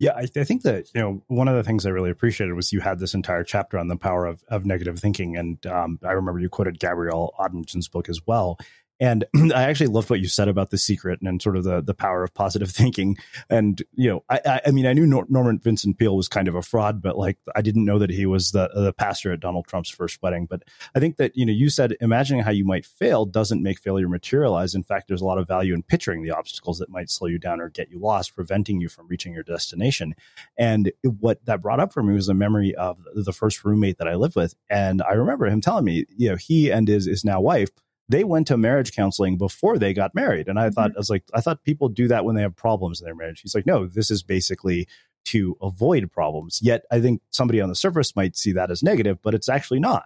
Yeah, 0.00 0.12
I, 0.16 0.22
I 0.22 0.44
think 0.44 0.62
that 0.62 0.86
you 0.94 1.00
know 1.00 1.22
one 1.28 1.46
of 1.46 1.54
the 1.54 1.62
things 1.62 1.86
I 1.86 1.90
really 1.90 2.10
appreciated 2.10 2.54
was 2.54 2.72
you 2.72 2.80
had 2.80 2.98
this 2.98 3.14
entire 3.14 3.44
chapter 3.44 3.78
on 3.78 3.88
the 3.88 3.96
power 3.96 4.26
of 4.26 4.42
of 4.48 4.66
negative 4.66 4.98
thinking, 4.98 5.36
and 5.36 5.64
um, 5.66 6.00
I 6.04 6.12
remember 6.12 6.40
you 6.40 6.48
quoted 6.48 6.80
Gabriele 6.80 7.32
Oettingen's 7.38 7.88
book 7.88 8.08
as 8.08 8.20
well. 8.26 8.58
And 9.00 9.24
I 9.54 9.64
actually 9.64 9.88
loved 9.88 10.10
what 10.10 10.20
you 10.20 10.28
said 10.28 10.48
about 10.48 10.70
the 10.70 10.78
secret 10.78 11.20
and, 11.22 11.40
sort 11.40 11.56
of 11.56 11.64
the 11.64 11.80
the 11.80 11.94
power 11.94 12.22
of 12.22 12.34
positive 12.34 12.70
thinking. 12.80 13.16
And 13.48 13.82
you 13.94 14.10
know, 14.10 14.24
I 14.28 14.40
I, 14.44 14.60
I 14.66 14.70
mean, 14.70 14.86
I 14.86 14.92
knew 14.92 15.06
Nor- 15.06 15.26
Norman 15.28 15.58
Vincent 15.58 15.98
Peale 15.98 16.16
was 16.16 16.28
kind 16.28 16.48
of 16.48 16.54
a 16.54 16.62
fraud, 16.62 17.00
but 17.00 17.16
like 17.16 17.38
I 17.56 17.62
didn't 17.62 17.84
know 17.84 17.98
that 17.98 18.10
he 18.10 18.26
was 18.26 18.50
the 18.50 18.70
the 18.74 18.92
pastor 18.92 19.32
at 19.32 19.40
Donald 19.40 19.66
Trump's 19.66 19.90
first 19.90 20.22
wedding. 20.22 20.46
But 20.46 20.62
I 20.94 21.00
think 21.00 21.16
that 21.16 21.36
you 21.36 21.46
know, 21.46 21.52
you 21.52 21.70
said 21.70 21.96
imagining 22.00 22.42
how 22.42 22.50
you 22.50 22.64
might 22.64 22.84
fail 22.84 23.24
doesn't 23.24 23.62
make 23.62 23.78
failure 23.78 24.08
materialize. 24.08 24.74
In 24.74 24.82
fact, 24.82 25.08
there's 25.08 25.22
a 25.22 25.26
lot 25.26 25.38
of 25.38 25.48
value 25.48 25.72
in 25.72 25.82
picturing 25.82 26.22
the 26.22 26.32
obstacles 26.32 26.78
that 26.78 26.90
might 26.90 27.08
slow 27.08 27.28
you 27.28 27.38
down 27.38 27.60
or 27.60 27.70
get 27.70 27.90
you 27.90 27.98
lost, 27.98 28.34
preventing 28.34 28.80
you 28.80 28.88
from 28.88 29.08
reaching 29.08 29.32
your 29.32 29.42
destination. 29.42 30.14
And 30.58 30.92
what 31.02 31.44
that 31.46 31.62
brought 31.62 31.80
up 31.80 31.92
for 31.92 32.02
me 32.02 32.14
was 32.14 32.28
a 32.28 32.34
memory 32.34 32.74
of 32.74 32.98
the 33.14 33.32
first 33.32 33.64
roommate 33.64 33.98
that 33.98 34.08
I 34.08 34.14
lived 34.16 34.36
with, 34.36 34.54
and 34.68 35.02
I 35.02 35.12
remember 35.12 35.46
him 35.46 35.60
telling 35.60 35.84
me, 35.84 36.04
you 36.16 36.28
know, 36.28 36.36
he 36.36 36.70
and 36.70 36.86
his 36.86 37.06
is 37.06 37.24
now 37.24 37.40
wife 37.40 37.70
they 38.10 38.24
went 38.24 38.46
to 38.48 38.56
marriage 38.56 38.92
counseling 38.94 39.38
before 39.38 39.78
they 39.78 39.94
got 39.94 40.14
married. 40.14 40.48
And 40.48 40.58
I 40.58 40.68
Mm-hmm. 40.68 40.74
thought, 40.74 40.90
I 40.96 40.98
was 40.98 41.10
like, 41.10 41.24
I 41.34 41.40
thought 41.40 41.62
people 41.64 41.88
do 41.88 42.08
that 42.08 42.24
when 42.24 42.34
they 42.36 42.42
have 42.42 42.56
problems 42.56 43.00
in 43.00 43.04
their 43.06 43.14
marriage. 43.14 43.40
He's 43.40 43.54
like, 43.54 43.66
no, 43.66 43.86
this 43.86 44.10
is 44.10 44.22
basically 44.22 44.88
to 45.26 45.56
avoid 45.62 46.10
problems. 46.10 46.60
Yet 46.62 46.84
I 46.90 47.00
think 47.00 47.22
somebody 47.30 47.60
on 47.60 47.68
the 47.68 47.74
surface 47.74 48.16
might 48.16 48.36
see 48.36 48.52
that 48.52 48.70
as 48.70 48.82
negative, 48.82 49.18
but 49.22 49.34
it's 49.34 49.48
actually 49.48 49.80
not. 49.80 50.04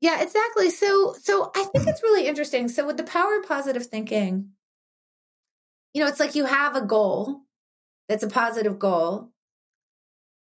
yeah 0.00 0.20
exactly 0.22 0.68
so 0.70 1.14
so 1.22 1.50
i 1.54 1.62
think 1.64 1.86
it's 1.86 2.02
really 2.02 2.26
interesting 2.26 2.68
so 2.68 2.84
with 2.86 2.96
the 2.96 3.04
power 3.04 3.38
of 3.38 3.46
positive 3.46 3.86
thinking 3.86 4.50
you 5.94 6.02
know 6.02 6.08
it's 6.08 6.18
like 6.18 6.34
you 6.34 6.44
have 6.46 6.74
a 6.74 6.84
goal 6.84 7.42
that's 8.08 8.24
a 8.24 8.28
positive 8.28 8.78
goal 8.78 9.30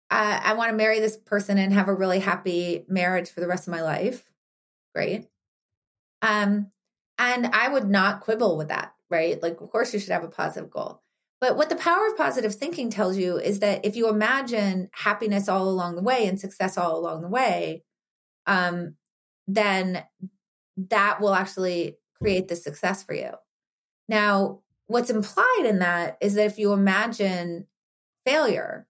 uh, 0.09 0.39
I 0.41 0.53
want 0.53 0.69
to 0.71 0.77
marry 0.77 1.01
this 1.01 1.17
person 1.17 1.57
and 1.57 1.73
have 1.73 1.89
a 1.89 1.93
really 1.93 2.19
happy 2.19 2.85
marriage 2.87 3.29
for 3.29 3.41
the 3.41 3.47
rest 3.47 3.67
of 3.67 3.73
my 3.73 3.81
life. 3.81 4.23
Great. 4.95 5.27
Um, 6.21 6.71
and 7.17 7.47
I 7.47 7.69
would 7.69 7.89
not 7.89 8.21
quibble 8.21 8.57
with 8.57 8.69
that, 8.69 8.93
right? 9.09 9.41
Like, 9.41 9.61
of 9.61 9.69
course, 9.71 9.93
you 9.93 9.99
should 9.99 10.11
have 10.11 10.23
a 10.23 10.29
positive 10.29 10.69
goal. 10.69 11.01
But 11.39 11.55
what 11.55 11.69
the 11.69 11.75
power 11.75 12.07
of 12.07 12.17
positive 12.17 12.55
thinking 12.55 12.89
tells 12.89 13.17
you 13.17 13.37
is 13.37 13.59
that 13.59 13.85
if 13.85 13.95
you 13.95 14.09
imagine 14.09 14.89
happiness 14.91 15.47
all 15.47 15.69
along 15.69 15.95
the 15.95 16.01
way 16.01 16.27
and 16.27 16.39
success 16.39 16.77
all 16.77 16.97
along 16.97 17.21
the 17.21 17.27
way, 17.27 17.83
um, 18.47 18.95
then 19.47 20.03
that 20.89 21.21
will 21.21 21.33
actually 21.33 21.97
create 22.19 22.47
the 22.47 22.55
success 22.55 23.03
for 23.03 23.13
you. 23.13 23.31
Now, 24.09 24.61
what's 24.87 25.09
implied 25.09 25.63
in 25.65 25.79
that 25.79 26.17
is 26.21 26.35
that 26.35 26.45
if 26.45 26.57
you 26.57 26.73
imagine 26.73 27.67
failure, 28.25 28.87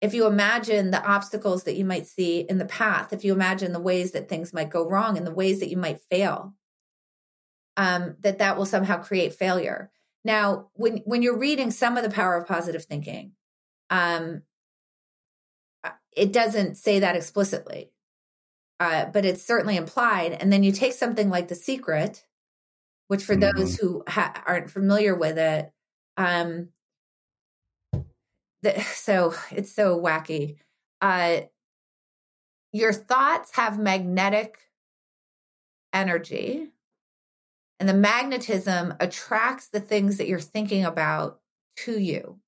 if 0.00 0.14
you 0.14 0.26
imagine 0.26 0.90
the 0.90 1.04
obstacles 1.04 1.64
that 1.64 1.76
you 1.76 1.84
might 1.84 2.06
see 2.06 2.40
in 2.40 2.58
the 2.58 2.66
path, 2.66 3.12
if 3.12 3.24
you 3.24 3.32
imagine 3.32 3.72
the 3.72 3.80
ways 3.80 4.12
that 4.12 4.28
things 4.28 4.52
might 4.52 4.70
go 4.70 4.88
wrong 4.88 5.16
and 5.16 5.26
the 5.26 5.34
ways 5.34 5.60
that 5.60 5.70
you 5.70 5.76
might 5.76 6.00
fail, 6.00 6.54
um, 7.76 8.16
that 8.20 8.38
that 8.38 8.56
will 8.56 8.66
somehow 8.66 9.02
create 9.02 9.34
failure. 9.34 9.90
Now, 10.24 10.70
when 10.74 10.98
when 10.98 11.22
you're 11.22 11.38
reading 11.38 11.70
some 11.70 11.96
of 11.96 12.02
the 12.02 12.10
power 12.10 12.36
of 12.36 12.46
positive 12.48 12.84
thinking, 12.84 13.32
um, 13.90 14.42
it 16.12 16.32
doesn't 16.32 16.76
say 16.76 17.00
that 17.00 17.16
explicitly, 17.16 17.92
uh, 18.80 19.06
but 19.06 19.24
it's 19.26 19.42
certainly 19.44 19.76
implied. 19.76 20.32
And 20.32 20.52
then 20.52 20.62
you 20.62 20.72
take 20.72 20.94
something 20.94 21.30
like 21.30 21.48
The 21.48 21.54
Secret, 21.54 22.26
which 23.08 23.24
for 23.24 23.36
Mhm. 23.36 23.36
those 23.36 23.76
who 23.76 24.04
ha- 24.08 24.42
aren't 24.46 24.70
familiar 24.70 25.14
with 25.16 25.38
it, 25.38 25.72
um, 26.16 26.70
the, 28.62 28.80
so 28.94 29.34
it's 29.50 29.72
so 29.72 30.00
wacky. 30.00 30.56
Uh, 31.00 31.40
your 32.72 32.92
thoughts 32.92 33.54
have 33.56 33.78
magnetic 33.78 34.58
energy, 35.92 36.68
and 37.78 37.88
the 37.88 37.94
magnetism 37.94 38.94
attracts 39.00 39.68
the 39.68 39.80
things 39.80 40.16
that 40.18 40.28
you're 40.28 40.40
thinking 40.40 40.84
about 40.84 41.40
to 41.76 41.98
you. 41.98 42.38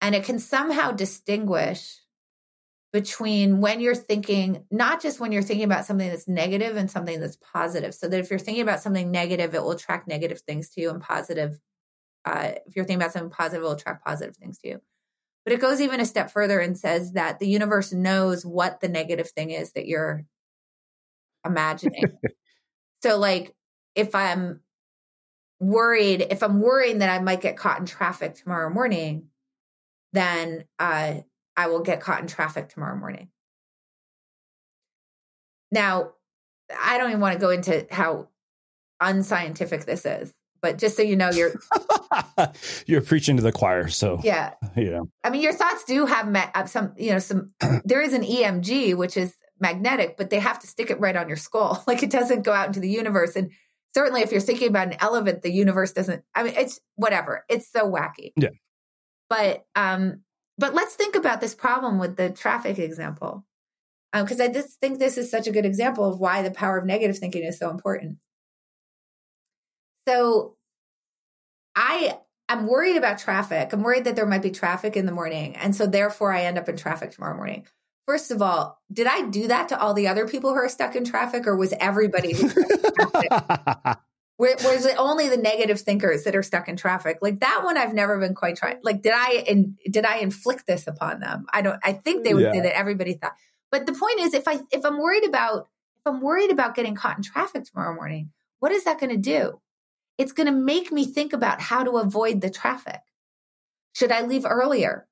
And 0.00 0.14
it 0.14 0.24
can 0.24 0.38
somehow 0.38 0.90
distinguish 0.92 2.00
between 2.92 3.60
when 3.60 3.80
you're 3.80 3.94
thinking, 3.94 4.64
not 4.70 5.02
just 5.02 5.18
when 5.18 5.32
you're 5.32 5.42
thinking 5.42 5.64
about 5.64 5.84
something 5.84 6.08
that's 6.08 6.28
negative 6.28 6.76
and 6.76 6.88
something 6.88 7.18
that's 7.18 7.38
positive. 7.52 7.92
So 7.94 8.06
that 8.08 8.20
if 8.20 8.30
you're 8.30 8.38
thinking 8.38 8.62
about 8.62 8.82
something 8.82 9.10
negative, 9.10 9.54
it 9.54 9.62
will 9.62 9.72
attract 9.72 10.06
negative 10.06 10.40
things 10.42 10.70
to 10.70 10.80
you, 10.80 10.90
and 10.90 11.00
positive 11.00 11.58
uh, 12.24 12.52
if 12.66 12.74
you're 12.74 12.84
thinking 12.84 13.02
about 13.02 13.12
something 13.12 13.30
positive, 13.30 13.62
it 13.62 13.64
will 13.64 13.72
attract 13.72 14.04
positive 14.04 14.36
things 14.36 14.58
to 14.58 14.68
you. 14.68 14.80
But 15.44 15.52
it 15.52 15.60
goes 15.60 15.80
even 15.80 16.00
a 16.00 16.06
step 16.06 16.30
further 16.30 16.58
and 16.58 16.76
says 16.78 17.12
that 17.12 17.38
the 17.38 17.46
universe 17.46 17.92
knows 17.92 18.46
what 18.46 18.80
the 18.80 18.88
negative 18.88 19.30
thing 19.30 19.50
is 19.50 19.72
that 19.72 19.86
you're 19.86 20.24
imagining. 21.44 22.04
so, 23.02 23.18
like, 23.18 23.54
if 23.94 24.14
I'm 24.14 24.60
worried, 25.60 26.26
if 26.30 26.42
I'm 26.42 26.60
worrying 26.60 26.98
that 26.98 27.10
I 27.10 27.22
might 27.22 27.42
get 27.42 27.56
caught 27.56 27.78
in 27.78 27.86
traffic 27.86 28.34
tomorrow 28.34 28.70
morning, 28.70 29.28
then 30.12 30.64
uh, 30.78 31.16
I 31.56 31.66
will 31.68 31.80
get 31.80 32.00
caught 32.00 32.20
in 32.20 32.26
traffic 32.26 32.68
tomorrow 32.68 32.96
morning. 32.96 33.28
Now, 35.70 36.12
I 36.80 36.98
don't 36.98 37.10
even 37.10 37.20
want 37.20 37.34
to 37.34 37.40
go 37.40 37.50
into 37.50 37.86
how 37.90 38.28
unscientific 39.00 39.84
this 39.84 40.06
is, 40.06 40.32
but 40.64 40.78
just 40.78 40.96
so 40.96 41.02
you 41.02 41.14
know, 41.14 41.28
you're 41.28 41.52
You're 42.86 43.02
preaching 43.02 43.36
to 43.36 43.42
the 43.42 43.52
choir. 43.52 43.88
So, 43.88 44.18
yeah. 44.24 44.54
know, 44.76 45.10
I 45.22 45.28
mean, 45.28 45.42
your 45.42 45.52
thoughts 45.52 45.84
do 45.84 46.06
have 46.06 46.26
ma- 46.26 46.50
uh, 46.54 46.64
some, 46.64 46.94
you 46.96 47.10
know, 47.10 47.18
some. 47.18 47.52
there 47.84 48.00
is 48.00 48.14
an 48.14 48.22
EMG 48.22 48.96
which 48.96 49.18
is 49.18 49.34
magnetic, 49.60 50.16
but 50.16 50.30
they 50.30 50.38
have 50.38 50.58
to 50.60 50.66
stick 50.66 50.90
it 50.90 50.98
right 51.00 51.16
on 51.16 51.28
your 51.28 51.36
skull. 51.36 51.84
Like 51.86 52.02
it 52.02 52.10
doesn't 52.10 52.44
go 52.44 52.52
out 52.52 52.68
into 52.68 52.80
the 52.80 52.88
universe. 52.88 53.36
And 53.36 53.50
certainly, 53.94 54.22
if 54.22 54.32
you're 54.32 54.40
thinking 54.40 54.68
about 54.68 54.88
an 54.88 54.96
elephant, 55.00 55.42
the 55.42 55.52
universe 55.52 55.92
doesn't. 55.92 56.24
I 56.34 56.44
mean, 56.44 56.54
it's 56.56 56.80
whatever. 56.96 57.44
It's 57.50 57.70
so 57.70 57.90
wacky. 57.90 58.32
Yeah. 58.36 58.48
But 59.28 59.66
um, 59.74 60.22
but 60.56 60.72
let's 60.72 60.94
think 60.94 61.14
about 61.14 61.42
this 61.42 61.54
problem 61.54 61.98
with 61.98 62.16
the 62.16 62.30
traffic 62.30 62.78
example, 62.78 63.44
because 64.14 64.40
I 64.40 64.48
just 64.48 64.80
think 64.80 64.98
this 64.98 65.18
is 65.18 65.30
such 65.30 65.46
a 65.46 65.52
good 65.52 65.66
example 65.66 66.08
of 66.08 66.20
why 66.20 66.40
the 66.40 66.50
power 66.50 66.78
of 66.78 66.86
negative 66.86 67.18
thinking 67.18 67.44
is 67.44 67.58
so 67.58 67.68
important. 67.68 68.16
So 70.06 70.56
I 71.76 72.18
I'm 72.48 72.66
worried 72.66 72.96
about 72.96 73.18
traffic. 73.18 73.72
I'm 73.72 73.82
worried 73.82 74.04
that 74.04 74.16
there 74.16 74.26
might 74.26 74.42
be 74.42 74.50
traffic 74.50 74.96
in 74.96 75.06
the 75.06 75.12
morning. 75.12 75.56
And 75.56 75.74
so 75.74 75.86
therefore 75.86 76.32
I 76.32 76.44
end 76.44 76.58
up 76.58 76.68
in 76.68 76.76
traffic 76.76 77.10
tomorrow 77.12 77.36
morning. 77.36 77.66
First 78.06 78.30
of 78.30 78.42
all, 78.42 78.78
did 78.92 79.06
I 79.06 79.22
do 79.22 79.48
that 79.48 79.70
to 79.70 79.80
all 79.80 79.94
the 79.94 80.08
other 80.08 80.28
people 80.28 80.50
who 80.50 80.56
are 80.56 80.68
stuck 80.68 80.94
in 80.94 81.04
traffic 81.04 81.46
or 81.46 81.56
was 81.56 81.72
everybody 81.80 82.34
who's 82.34 82.52
stuck 82.52 82.70
in 82.70 83.28
traffic? 83.30 83.98
Was 84.36 84.84
it 84.84 84.96
only 84.98 85.28
the 85.28 85.36
negative 85.36 85.80
thinkers 85.80 86.24
that 86.24 86.34
are 86.34 86.42
stuck 86.42 86.68
in 86.68 86.76
traffic? 86.76 87.18
Like 87.22 87.38
that 87.38 87.60
one, 87.62 87.78
I've 87.78 87.94
never 87.94 88.18
been 88.18 88.34
quite 88.34 88.56
trying. 88.56 88.78
Like, 88.82 89.00
did 89.00 89.12
I 89.14 89.44
in, 89.46 89.76
did 89.88 90.04
I 90.04 90.16
inflict 90.16 90.66
this 90.66 90.88
upon 90.88 91.20
them? 91.20 91.46
I 91.52 91.62
don't. 91.62 91.78
I 91.84 91.92
think 91.92 92.24
they 92.24 92.34
would 92.34 92.50
say 92.50 92.56
Yeah. 92.56 92.62
that 92.64 92.76
everybody 92.76 93.14
thought. 93.14 93.34
But 93.70 93.86
the 93.86 93.92
point 93.92 94.18
is, 94.20 94.34
if 94.34 94.48
I 94.48 94.58
if 94.72 94.84
I'm 94.84 94.98
worried 94.98 95.24
about 95.24 95.68
if 95.96 96.02
I'm 96.06 96.20
worried 96.20 96.50
about 96.50 96.74
getting 96.74 96.96
caught 96.96 97.16
in 97.16 97.22
traffic 97.22 97.64
tomorrow 97.64 97.94
morning, 97.94 98.32
what 98.58 98.72
is 98.72 98.82
that 98.84 98.98
going 98.98 99.10
to 99.10 99.16
do? 99.16 99.60
It's 100.18 100.32
going 100.32 100.46
to 100.46 100.52
make 100.52 100.92
me 100.92 101.04
think 101.04 101.32
about 101.32 101.60
how 101.60 101.82
to 101.82 101.98
avoid 101.98 102.40
the 102.40 102.50
traffic. 102.50 103.00
Should 103.94 104.12
I 104.12 104.22
leave 104.22 104.46
earlier? 104.46 105.06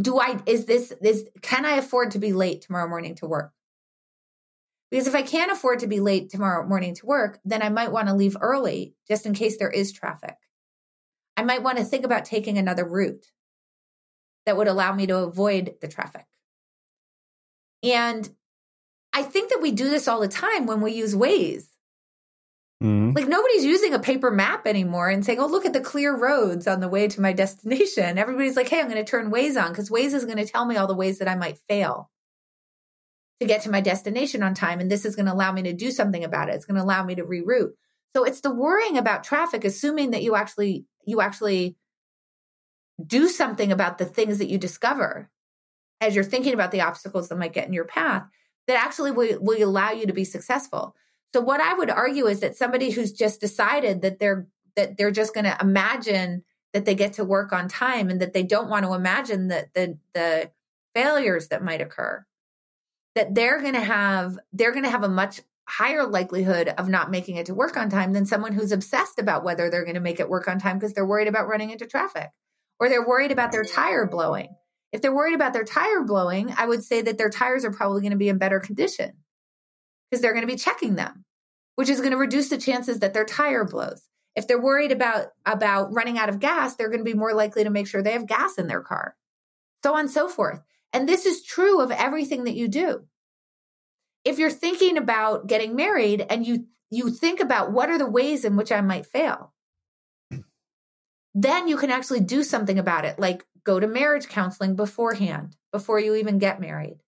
Do 0.00 0.18
I 0.18 0.40
is 0.46 0.66
this 0.66 0.92
is 1.02 1.26
can 1.42 1.64
I 1.64 1.72
afford 1.72 2.12
to 2.12 2.18
be 2.18 2.32
late 2.32 2.62
tomorrow 2.62 2.88
morning 2.88 3.16
to 3.16 3.26
work? 3.26 3.52
Because 4.90 5.06
if 5.06 5.14
I 5.14 5.22
can't 5.22 5.52
afford 5.52 5.80
to 5.80 5.86
be 5.86 6.00
late 6.00 6.30
tomorrow 6.30 6.66
morning 6.66 6.94
to 6.94 7.06
work, 7.06 7.40
then 7.44 7.62
I 7.62 7.68
might 7.68 7.92
want 7.92 8.08
to 8.08 8.14
leave 8.14 8.36
early 8.40 8.94
just 9.06 9.26
in 9.26 9.34
case 9.34 9.58
there 9.58 9.70
is 9.70 9.92
traffic. 9.92 10.36
I 11.36 11.44
might 11.44 11.62
want 11.62 11.78
to 11.78 11.84
think 11.84 12.04
about 12.04 12.24
taking 12.24 12.58
another 12.58 12.84
route 12.84 13.26
that 14.46 14.56
would 14.56 14.68
allow 14.68 14.94
me 14.94 15.06
to 15.06 15.18
avoid 15.18 15.74
the 15.80 15.88
traffic. 15.88 16.24
And 17.82 18.28
I 19.12 19.22
think 19.22 19.50
that 19.50 19.60
we 19.60 19.72
do 19.72 19.90
this 19.90 20.08
all 20.08 20.20
the 20.20 20.28
time 20.28 20.66
when 20.66 20.80
we 20.80 20.92
use 20.92 21.14
Waze. 21.14 21.66
Mm-hmm. 22.82 23.16
Like 23.16 23.26
nobody's 23.26 23.64
using 23.64 23.92
a 23.92 23.98
paper 23.98 24.30
map 24.30 24.66
anymore 24.66 25.08
and 25.08 25.24
saying, 25.24 25.40
"Oh, 25.40 25.46
look 25.46 25.66
at 25.66 25.72
the 25.72 25.80
clear 25.80 26.16
roads 26.16 26.68
on 26.68 26.80
the 26.80 26.88
way 26.88 27.08
to 27.08 27.20
my 27.20 27.32
destination." 27.44 28.18
Everybody's 28.18 28.56
like, 28.56 28.68
"Hey, 28.68 28.80
I'm 28.80 28.88
going 28.88 29.04
to 29.04 29.10
turn 29.10 29.32
Waze 29.32 29.60
on 29.60 29.70
because 29.70 29.90
Waze 29.90 30.14
is 30.14 30.24
going 30.24 30.38
to 30.38 30.46
tell 30.46 30.64
me 30.64 30.76
all 30.76 30.86
the 30.86 30.94
ways 30.94 31.18
that 31.18 31.28
I 31.28 31.34
might 31.34 31.58
fail 31.68 32.10
to 33.40 33.46
get 33.46 33.62
to 33.62 33.70
my 33.70 33.80
destination 33.80 34.42
on 34.42 34.54
time, 34.54 34.80
and 34.80 34.90
this 34.90 35.04
is 35.04 35.16
going 35.16 35.26
to 35.26 35.32
allow 35.32 35.52
me 35.52 35.62
to 35.62 35.72
do 35.72 35.90
something 35.90 36.22
about 36.22 36.48
it. 36.48 36.54
It's 36.54 36.66
going 36.66 36.76
to 36.76 36.84
allow 36.84 37.04
me 37.04 37.16
to 37.16 37.24
reroute." 37.24 37.72
So 38.14 38.24
it's 38.24 38.40
the 38.40 38.54
worrying 38.54 38.96
about 38.96 39.24
traffic, 39.24 39.64
assuming 39.64 40.12
that 40.12 40.22
you 40.22 40.36
actually 40.36 40.86
you 41.04 41.20
actually 41.20 41.76
do 43.04 43.28
something 43.28 43.72
about 43.72 43.98
the 43.98 44.04
things 44.04 44.38
that 44.38 44.48
you 44.48 44.58
discover 44.58 45.30
as 46.00 46.14
you're 46.14 46.24
thinking 46.24 46.54
about 46.54 46.70
the 46.70 46.82
obstacles 46.82 47.28
that 47.28 47.38
might 47.38 47.52
get 47.52 47.66
in 47.66 47.72
your 47.72 47.84
path 47.84 48.24
that 48.66 48.84
actually 48.84 49.10
will, 49.10 49.38
will 49.40 49.68
allow 49.68 49.90
you 49.90 50.06
to 50.06 50.12
be 50.12 50.24
successful. 50.24 50.94
So 51.34 51.40
what 51.40 51.60
I 51.60 51.74
would 51.74 51.90
argue 51.90 52.26
is 52.26 52.40
that 52.40 52.56
somebody 52.56 52.90
who's 52.90 53.12
just 53.12 53.40
decided 53.40 54.02
that 54.02 54.18
they're 54.18 54.46
that 54.76 54.96
they're 54.96 55.10
just 55.10 55.34
going 55.34 55.44
to 55.44 55.56
imagine 55.60 56.44
that 56.72 56.84
they 56.84 56.94
get 56.94 57.14
to 57.14 57.24
work 57.24 57.52
on 57.52 57.68
time 57.68 58.10
and 58.10 58.20
that 58.20 58.32
they 58.32 58.42
don't 58.42 58.70
want 58.70 58.84
to 58.84 58.94
imagine 58.94 59.48
that 59.48 59.74
the 59.74 59.98
the 60.14 60.50
failures 60.94 61.48
that 61.48 61.62
might 61.62 61.80
occur 61.80 62.24
that 63.14 63.34
they're 63.34 63.60
going 63.60 63.74
to 63.74 63.80
have 63.80 64.38
they're 64.52 64.72
going 64.72 64.84
to 64.84 64.90
have 64.90 65.04
a 65.04 65.08
much 65.08 65.40
higher 65.68 66.06
likelihood 66.06 66.68
of 66.78 66.88
not 66.88 67.10
making 67.10 67.36
it 67.36 67.46
to 67.46 67.54
work 67.54 67.76
on 67.76 67.90
time 67.90 68.12
than 68.12 68.24
someone 68.24 68.52
who's 68.52 68.72
obsessed 68.72 69.18
about 69.18 69.44
whether 69.44 69.68
they're 69.68 69.84
going 69.84 69.96
to 69.96 70.00
make 70.00 70.18
it 70.18 70.28
work 70.28 70.48
on 70.48 70.58
time 70.58 70.78
because 70.78 70.94
they're 70.94 71.04
worried 71.04 71.28
about 71.28 71.46
running 71.46 71.70
into 71.70 71.84
traffic 71.86 72.30
or 72.80 72.88
they're 72.88 73.06
worried 73.06 73.32
about 73.32 73.52
their 73.52 73.64
tire 73.64 74.06
blowing. 74.06 74.48
If 74.92 75.02
they're 75.02 75.14
worried 75.14 75.34
about 75.34 75.52
their 75.52 75.64
tire 75.64 76.02
blowing, 76.04 76.54
I 76.56 76.64
would 76.64 76.82
say 76.82 77.02
that 77.02 77.18
their 77.18 77.28
tires 77.28 77.66
are 77.66 77.72
probably 77.72 78.00
going 78.00 78.12
to 78.12 78.16
be 78.16 78.30
in 78.30 78.38
better 78.38 78.60
condition 78.60 79.12
because 80.10 80.22
they're 80.22 80.32
going 80.32 80.46
to 80.46 80.52
be 80.52 80.58
checking 80.58 80.94
them, 80.94 81.24
which 81.76 81.88
is 81.88 82.00
going 82.00 82.12
to 82.12 82.16
reduce 82.16 82.48
the 82.48 82.58
chances 82.58 83.00
that 83.00 83.14
their 83.14 83.24
tire 83.24 83.64
blows. 83.64 84.02
If 84.36 84.46
they're 84.46 84.60
worried 84.60 84.92
about 84.92 85.28
about 85.44 85.92
running 85.92 86.18
out 86.18 86.28
of 86.28 86.38
gas, 86.38 86.76
they're 86.76 86.88
going 86.88 87.04
to 87.04 87.10
be 87.10 87.14
more 87.14 87.34
likely 87.34 87.64
to 87.64 87.70
make 87.70 87.86
sure 87.86 88.02
they 88.02 88.12
have 88.12 88.26
gas 88.26 88.56
in 88.56 88.68
their 88.68 88.80
car. 88.80 89.16
So 89.82 89.94
on 89.94 90.00
and 90.00 90.10
so 90.10 90.28
forth. 90.28 90.60
And 90.92 91.08
this 91.08 91.26
is 91.26 91.44
true 91.44 91.80
of 91.80 91.90
everything 91.90 92.44
that 92.44 92.54
you 92.54 92.68
do. 92.68 93.04
If 94.24 94.38
you're 94.38 94.50
thinking 94.50 94.96
about 94.96 95.46
getting 95.46 95.76
married 95.76 96.24
and 96.28 96.46
you 96.46 96.66
you 96.90 97.10
think 97.10 97.40
about 97.40 97.72
what 97.72 97.90
are 97.90 97.98
the 97.98 98.08
ways 98.08 98.44
in 98.44 98.56
which 98.56 98.72
I 98.72 98.80
might 98.80 99.06
fail, 99.06 99.52
then 101.34 101.68
you 101.68 101.76
can 101.76 101.90
actually 101.90 102.20
do 102.20 102.42
something 102.42 102.78
about 102.78 103.04
it, 103.04 103.18
like 103.18 103.44
go 103.64 103.78
to 103.78 103.86
marriage 103.86 104.28
counseling 104.28 104.74
beforehand, 104.74 105.56
before 105.72 106.00
you 106.00 106.14
even 106.14 106.38
get 106.38 106.60
married 106.60 106.98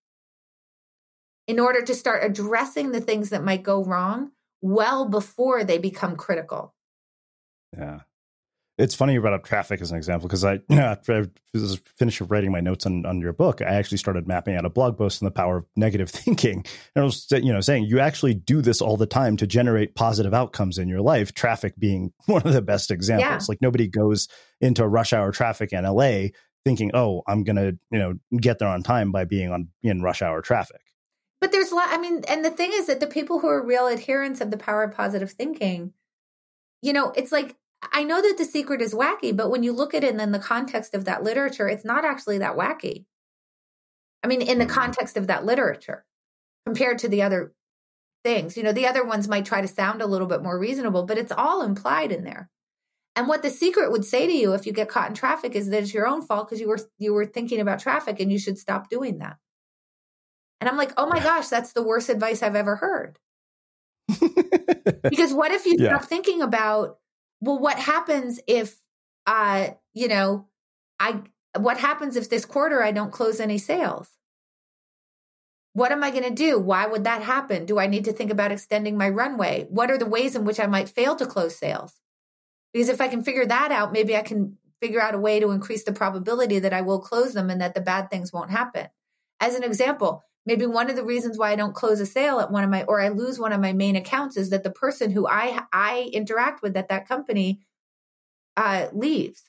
in 1.50 1.58
order 1.58 1.82
to 1.82 1.96
start 1.96 2.22
addressing 2.22 2.92
the 2.92 3.00
things 3.00 3.30
that 3.30 3.42
might 3.42 3.64
go 3.64 3.82
wrong 3.82 4.30
well 4.60 5.08
before 5.08 5.64
they 5.64 5.78
become 5.78 6.14
critical. 6.14 6.76
Yeah. 7.76 8.02
It's 8.78 8.94
funny 8.94 9.14
you 9.14 9.20
brought 9.20 9.32
up 9.32 9.42
traffic 9.42 9.80
as 9.80 9.90
an 9.90 9.96
example 9.96 10.28
because 10.28 10.44
I, 10.44 10.54
you 10.68 10.76
know, 10.76 10.84
after 10.84 11.28
I 11.52 11.76
finished 11.98 12.20
writing 12.20 12.52
my 12.52 12.60
notes 12.60 12.86
on, 12.86 13.04
on 13.04 13.20
your 13.20 13.32
book, 13.32 13.62
I 13.62 13.64
actually 13.64 13.98
started 13.98 14.28
mapping 14.28 14.54
out 14.54 14.64
a 14.64 14.70
blog 14.70 14.96
post 14.96 15.20
on 15.20 15.24
the 15.24 15.32
power 15.32 15.56
of 15.56 15.66
negative 15.74 16.08
thinking. 16.10 16.64
And 16.94 17.02
I 17.02 17.04
was, 17.04 17.26
you 17.32 17.52
know, 17.52 17.60
saying 17.60 17.86
you 17.86 17.98
actually 17.98 18.34
do 18.34 18.62
this 18.62 18.80
all 18.80 18.96
the 18.96 19.06
time 19.06 19.36
to 19.38 19.46
generate 19.48 19.96
positive 19.96 20.32
outcomes 20.32 20.78
in 20.78 20.86
your 20.86 21.00
life. 21.00 21.34
Traffic 21.34 21.74
being 21.80 22.12
one 22.26 22.42
of 22.46 22.52
the 22.52 22.62
best 22.62 22.92
examples. 22.92 23.48
Yeah. 23.48 23.52
Like 23.52 23.60
nobody 23.60 23.88
goes 23.88 24.28
into 24.60 24.86
rush 24.86 25.12
hour 25.12 25.32
traffic 25.32 25.72
in 25.72 25.82
LA 25.82 26.28
thinking, 26.64 26.92
"Oh, 26.94 27.22
I'm 27.26 27.42
gonna, 27.42 27.72
you 27.90 27.98
know, 27.98 28.14
get 28.40 28.60
there 28.60 28.68
on 28.68 28.84
time 28.84 29.10
by 29.10 29.24
being 29.24 29.50
on 29.50 29.70
in 29.82 30.00
rush 30.00 30.22
hour 30.22 30.42
traffic." 30.42 30.80
But 31.40 31.52
there's 31.52 31.70
a 31.70 31.74
lot, 31.74 31.88
I 31.90 31.98
mean, 31.98 32.22
and 32.28 32.44
the 32.44 32.50
thing 32.50 32.70
is 32.74 32.86
that 32.86 33.00
the 33.00 33.06
people 33.06 33.38
who 33.40 33.48
are 33.48 33.64
real 33.64 33.88
adherents 33.88 34.40
of 34.40 34.50
the 34.50 34.58
power 34.58 34.82
of 34.82 34.94
positive 34.94 35.32
thinking, 35.32 35.94
you 36.82 36.92
know, 36.92 37.12
it's 37.16 37.32
like, 37.32 37.56
I 37.92 38.04
know 38.04 38.20
that 38.20 38.36
the 38.36 38.44
secret 38.44 38.82
is 38.82 38.92
wacky, 38.92 39.34
but 39.34 39.50
when 39.50 39.62
you 39.62 39.72
look 39.72 39.94
at 39.94 40.04
it 40.04 40.14
in 40.14 40.32
the 40.32 40.38
context 40.38 40.94
of 40.94 41.06
that 41.06 41.22
literature, 41.22 41.66
it's 41.66 41.84
not 41.84 42.04
actually 42.04 42.38
that 42.38 42.56
wacky. 42.56 43.06
I 44.22 44.26
mean, 44.26 44.42
in 44.42 44.58
the 44.58 44.66
mm-hmm. 44.66 44.74
context 44.74 45.16
of 45.16 45.28
that 45.28 45.46
literature 45.46 46.04
compared 46.66 46.98
to 46.98 47.08
the 47.08 47.22
other 47.22 47.54
things, 48.22 48.56
you 48.58 48.62
know, 48.62 48.72
the 48.72 48.86
other 48.86 49.04
ones 49.04 49.28
might 49.28 49.46
try 49.46 49.62
to 49.62 49.68
sound 49.68 50.02
a 50.02 50.06
little 50.06 50.26
bit 50.26 50.42
more 50.42 50.58
reasonable, 50.58 51.04
but 51.04 51.16
it's 51.16 51.32
all 51.32 51.62
implied 51.62 52.12
in 52.12 52.24
there. 52.24 52.50
And 53.16 53.28
what 53.28 53.42
the 53.42 53.50
secret 53.50 53.90
would 53.90 54.04
say 54.04 54.26
to 54.26 54.32
you 54.32 54.52
if 54.52 54.66
you 54.66 54.72
get 54.72 54.88
caught 54.88 55.08
in 55.08 55.14
traffic 55.14 55.54
is 55.54 55.70
that 55.70 55.82
it's 55.82 55.94
your 55.94 56.06
own 56.06 56.22
fault 56.22 56.48
because 56.48 56.60
you 56.60 56.68
were 56.68 56.78
you 56.98 57.12
were 57.12 57.26
thinking 57.26 57.60
about 57.60 57.80
traffic 57.80 58.20
and 58.20 58.30
you 58.30 58.38
should 58.38 58.58
stop 58.58 58.88
doing 58.88 59.18
that. 59.18 59.36
And 60.60 60.68
I'm 60.68 60.76
like, 60.76 60.92
oh 60.96 61.06
my 61.06 61.20
gosh, 61.20 61.48
that's 61.48 61.72
the 61.72 61.82
worst 61.82 62.08
advice 62.08 62.42
I've 62.42 62.56
ever 62.56 62.76
heard. 62.76 63.18
because 64.08 65.32
what 65.32 65.52
if 65.52 65.64
you 65.64 65.76
yeah. 65.78 65.88
stop 65.88 66.04
thinking 66.04 66.42
about, 66.42 66.98
well, 67.40 67.58
what 67.58 67.78
happens 67.78 68.40
if, 68.46 68.76
uh, 69.26 69.68
you 69.94 70.08
know, 70.08 70.48
I, 70.98 71.22
what 71.58 71.78
happens 71.78 72.16
if 72.16 72.28
this 72.28 72.44
quarter 72.44 72.82
I 72.82 72.92
don't 72.92 73.12
close 73.12 73.40
any 73.40 73.58
sales? 73.58 74.08
What 75.72 75.92
am 75.92 76.02
I 76.02 76.10
going 76.10 76.24
to 76.24 76.30
do? 76.30 76.58
Why 76.58 76.86
would 76.86 77.04
that 77.04 77.22
happen? 77.22 77.64
Do 77.64 77.78
I 77.78 77.86
need 77.86 78.04
to 78.06 78.12
think 78.12 78.30
about 78.30 78.52
extending 78.52 78.98
my 78.98 79.08
runway? 79.08 79.66
What 79.70 79.90
are 79.90 79.98
the 79.98 80.06
ways 80.06 80.34
in 80.34 80.44
which 80.44 80.60
I 80.60 80.66
might 80.66 80.88
fail 80.88 81.14
to 81.16 81.26
close 81.26 81.56
sales? 81.56 81.94
Because 82.72 82.88
if 82.88 83.00
I 83.00 83.08
can 83.08 83.22
figure 83.22 83.46
that 83.46 83.72
out, 83.72 83.92
maybe 83.92 84.16
I 84.16 84.22
can 84.22 84.58
figure 84.80 85.00
out 85.00 85.14
a 85.14 85.18
way 85.18 85.40
to 85.40 85.50
increase 85.50 85.84
the 85.84 85.92
probability 85.92 86.58
that 86.58 86.72
I 86.72 86.80
will 86.82 87.00
close 87.00 87.34
them 87.34 87.50
and 87.50 87.60
that 87.60 87.74
the 87.74 87.80
bad 87.80 88.10
things 88.10 88.32
won't 88.32 88.50
happen. 88.50 88.88
As 89.38 89.54
an 89.54 89.62
example, 89.62 90.24
maybe 90.46 90.66
one 90.66 90.90
of 90.90 90.96
the 90.96 91.04
reasons 91.04 91.38
why 91.38 91.50
I 91.50 91.56
don't 91.56 91.74
close 91.74 92.00
a 92.00 92.06
sale 92.06 92.40
at 92.40 92.50
one 92.50 92.64
of 92.64 92.70
my 92.70 92.84
or 92.84 93.00
I 93.00 93.08
lose 93.08 93.38
one 93.38 93.52
of 93.52 93.60
my 93.60 93.72
main 93.72 93.96
accounts 93.96 94.36
is 94.36 94.50
that 94.50 94.62
the 94.62 94.70
person 94.70 95.10
who 95.10 95.26
I 95.26 95.64
I 95.72 96.10
interact 96.12 96.62
with 96.62 96.76
at 96.76 96.88
that 96.88 97.08
company 97.08 97.60
uh, 98.56 98.88
leaves. 98.92 99.42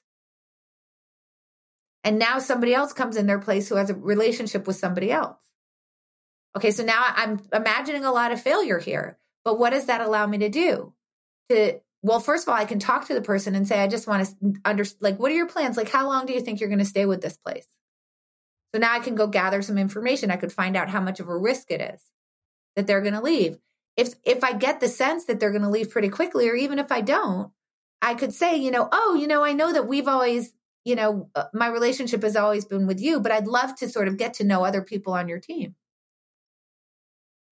And 2.04 2.18
now 2.18 2.40
somebody 2.40 2.74
else 2.74 2.94
comes 2.94 3.16
in 3.16 3.28
their 3.28 3.40
place 3.40 3.70
who 3.70 3.76
has 3.76 3.90
a 3.90 3.96
relationship 3.96 4.66
with 4.66 4.76
somebody 4.76 5.12
else. 5.12 5.38
Okay, 6.56 6.72
so 6.72 6.84
now 6.84 7.02
I'm 7.06 7.40
imagining 7.54 8.04
a 8.06 8.12
lot 8.12 8.32
of 8.32 8.42
failure 8.42 8.80
here. 8.80 9.18
But 9.44 9.60
what 9.60 9.72
does 9.72 9.86
that 9.86 10.02
allow 10.02 10.28
me 10.28 10.40
to 10.40 10.50
do? 10.50 10.94
To 11.50 11.80
well, 12.04 12.20
first 12.20 12.48
of 12.48 12.50
all, 12.50 12.60
I 12.60 12.66
can 12.66 12.80
talk 12.80 13.08
to 13.08 13.14
the 13.14 13.22
person 13.22 13.54
and 13.54 13.68
say, 13.68 13.80
I 13.80 13.88
just 13.88 14.08
want 14.08 14.28
to 14.28 14.54
under 14.66 14.84
like, 15.00 15.20
what 15.20 15.32
are 15.32 15.36
your 15.36 15.48
plans? 15.48 15.78
Like, 15.78 15.90
how 15.90 16.08
long 16.08 16.26
do 16.26 16.34
you 16.34 16.42
think 16.42 16.60
you're 16.60 16.70
going 16.70 16.80
to 16.80 16.86
stay 16.86 17.06
with 17.06 17.22
this 17.22 17.38
place? 17.38 17.68
So 18.74 18.80
now 18.80 18.94
I 18.94 19.00
can 19.00 19.16
go 19.16 19.28
gather 19.28 19.62
some 19.62 19.78
information. 19.78 20.32
I 20.32 20.38
could 20.38 20.54
find 20.54 20.78
out 20.78 20.90
how 20.90 21.02
much 21.02 21.20
of 21.20 21.28
a 21.28 21.38
risk 21.38 21.72
it 21.72 21.82
is 21.82 22.02
that 22.76 22.88
they're 22.88 23.02
going 23.02 23.14
to 23.14 23.22
leave. 23.22 23.58
If 23.98 24.16
if 24.24 24.44
I 24.44 24.54
get 24.54 24.80
the 24.80 24.88
sense 24.88 25.26
that 25.26 25.40
they're 25.40 25.52
going 25.52 25.64
to 25.64 25.70
leave 25.70 25.90
pretty 25.90 26.10
quickly 26.10 26.48
or 26.48 26.56
even 26.56 26.80
if 26.80 26.92
I 26.92 27.02
don't, 27.02 27.52
I 28.02 28.16
could 28.16 28.34
say, 28.34 28.56
you 28.58 28.72
know, 28.72 28.88
oh, 28.92 29.16
you 29.20 29.28
know, 29.28 29.44
I 29.44 29.54
know 29.54 29.74
that 29.74 29.88
we've 29.88 30.08
always, 30.08 30.54
you 30.86 30.96
know, 30.96 31.30
uh, 31.36 31.46
my 31.54 31.68
relationship 31.68 32.24
has 32.24 32.36
always 32.36 32.66
been 32.66 32.88
with 32.88 33.02
you, 33.02 33.20
but 33.20 33.32
I'd 33.32 33.48
love 33.48 33.76
to 33.78 33.90
sort 33.90 34.08
of 34.08 34.18
get 34.18 34.36
to 34.36 34.46
know 34.46 34.64
other 34.64 34.82
people 34.82 35.14
on 35.14 35.28
your 35.28 35.40
team. 35.40 35.76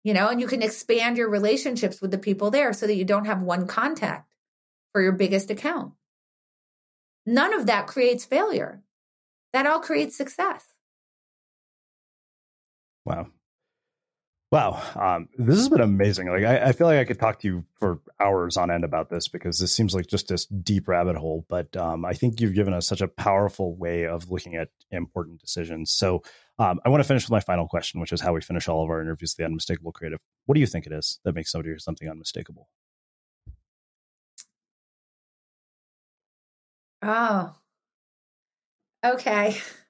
You 0.04 0.14
know, 0.14 0.28
and 0.28 0.40
you 0.40 0.46
can 0.46 0.62
expand 0.62 1.18
your 1.18 1.28
relationships 1.28 2.00
with 2.00 2.12
the 2.12 2.18
people 2.18 2.50
there 2.50 2.72
so 2.72 2.86
that 2.86 2.94
you 2.94 3.04
don't 3.04 3.26
have 3.26 3.42
one 3.42 3.66
contact 3.66 4.32
for 4.92 5.02
your 5.02 5.12
biggest 5.12 5.50
account. 5.50 5.92
None 7.26 7.52
of 7.52 7.66
that 7.66 7.88
creates 7.88 8.24
failure. 8.24 8.82
That 9.52 9.66
all 9.66 9.80
creates 9.80 10.16
success. 10.16 10.64
Wow. 13.04 13.28
Wow. 14.50 14.82
Um, 14.94 15.28
this 15.36 15.58
has 15.58 15.68
been 15.68 15.82
amazing. 15.82 16.28
Like, 16.28 16.44
I, 16.44 16.68
I, 16.68 16.72
feel 16.72 16.86
like 16.86 16.98
I 16.98 17.04
could 17.04 17.18
talk 17.18 17.38
to 17.40 17.46
you 17.46 17.64
for 17.74 18.00
hours 18.18 18.56
on 18.56 18.70
end 18.70 18.82
about 18.82 19.10
this 19.10 19.28
because 19.28 19.58
this 19.58 19.74
seems 19.74 19.94
like 19.94 20.06
just 20.06 20.28
this 20.28 20.46
deep 20.46 20.88
rabbit 20.88 21.16
hole. 21.16 21.44
But 21.50 21.76
um, 21.76 22.06
I 22.06 22.14
think 22.14 22.40
you've 22.40 22.54
given 22.54 22.72
us 22.72 22.86
such 22.86 23.02
a 23.02 23.08
powerful 23.08 23.76
way 23.76 24.06
of 24.06 24.30
looking 24.30 24.54
at 24.54 24.70
important 24.90 25.40
decisions. 25.42 25.92
So 25.92 26.22
um, 26.58 26.80
I 26.82 26.88
want 26.88 27.02
to 27.02 27.06
finish 27.06 27.24
with 27.24 27.30
my 27.30 27.40
final 27.40 27.68
question, 27.68 28.00
which 28.00 28.12
is 28.12 28.22
how 28.22 28.32
we 28.32 28.40
finish 28.40 28.68
all 28.68 28.82
of 28.82 28.88
our 28.88 29.02
interviews, 29.02 29.34
the 29.34 29.44
unmistakable 29.44 29.92
creative. 29.92 30.18
What 30.46 30.54
do 30.54 30.60
you 30.60 30.66
think 30.66 30.86
it 30.86 30.92
is 30.92 31.20
that 31.24 31.34
makes 31.34 31.52
somebody 31.52 31.70
or 31.70 31.78
something 31.78 32.08
unmistakable? 32.08 32.68
Oh, 37.02 37.54
okay. 39.04 39.56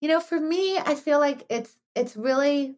You 0.00 0.08
know, 0.08 0.20
for 0.20 0.40
me, 0.40 0.78
I 0.78 0.94
feel 0.94 1.18
like 1.18 1.44
it's 1.50 1.76
it's 1.94 2.16
really 2.16 2.76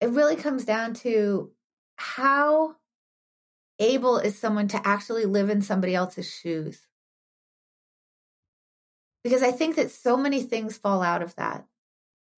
it 0.00 0.10
really 0.10 0.36
comes 0.36 0.64
down 0.64 0.94
to 0.94 1.50
how 1.96 2.76
able 3.80 4.18
is 4.18 4.38
someone 4.38 4.68
to 4.68 4.86
actually 4.86 5.24
live 5.24 5.50
in 5.50 5.62
somebody 5.62 5.94
else's 5.94 6.30
shoes. 6.32 6.86
Because 9.24 9.42
I 9.42 9.50
think 9.50 9.76
that 9.76 9.90
so 9.90 10.16
many 10.16 10.42
things 10.42 10.78
fall 10.78 11.02
out 11.02 11.22
of 11.22 11.34
that. 11.36 11.66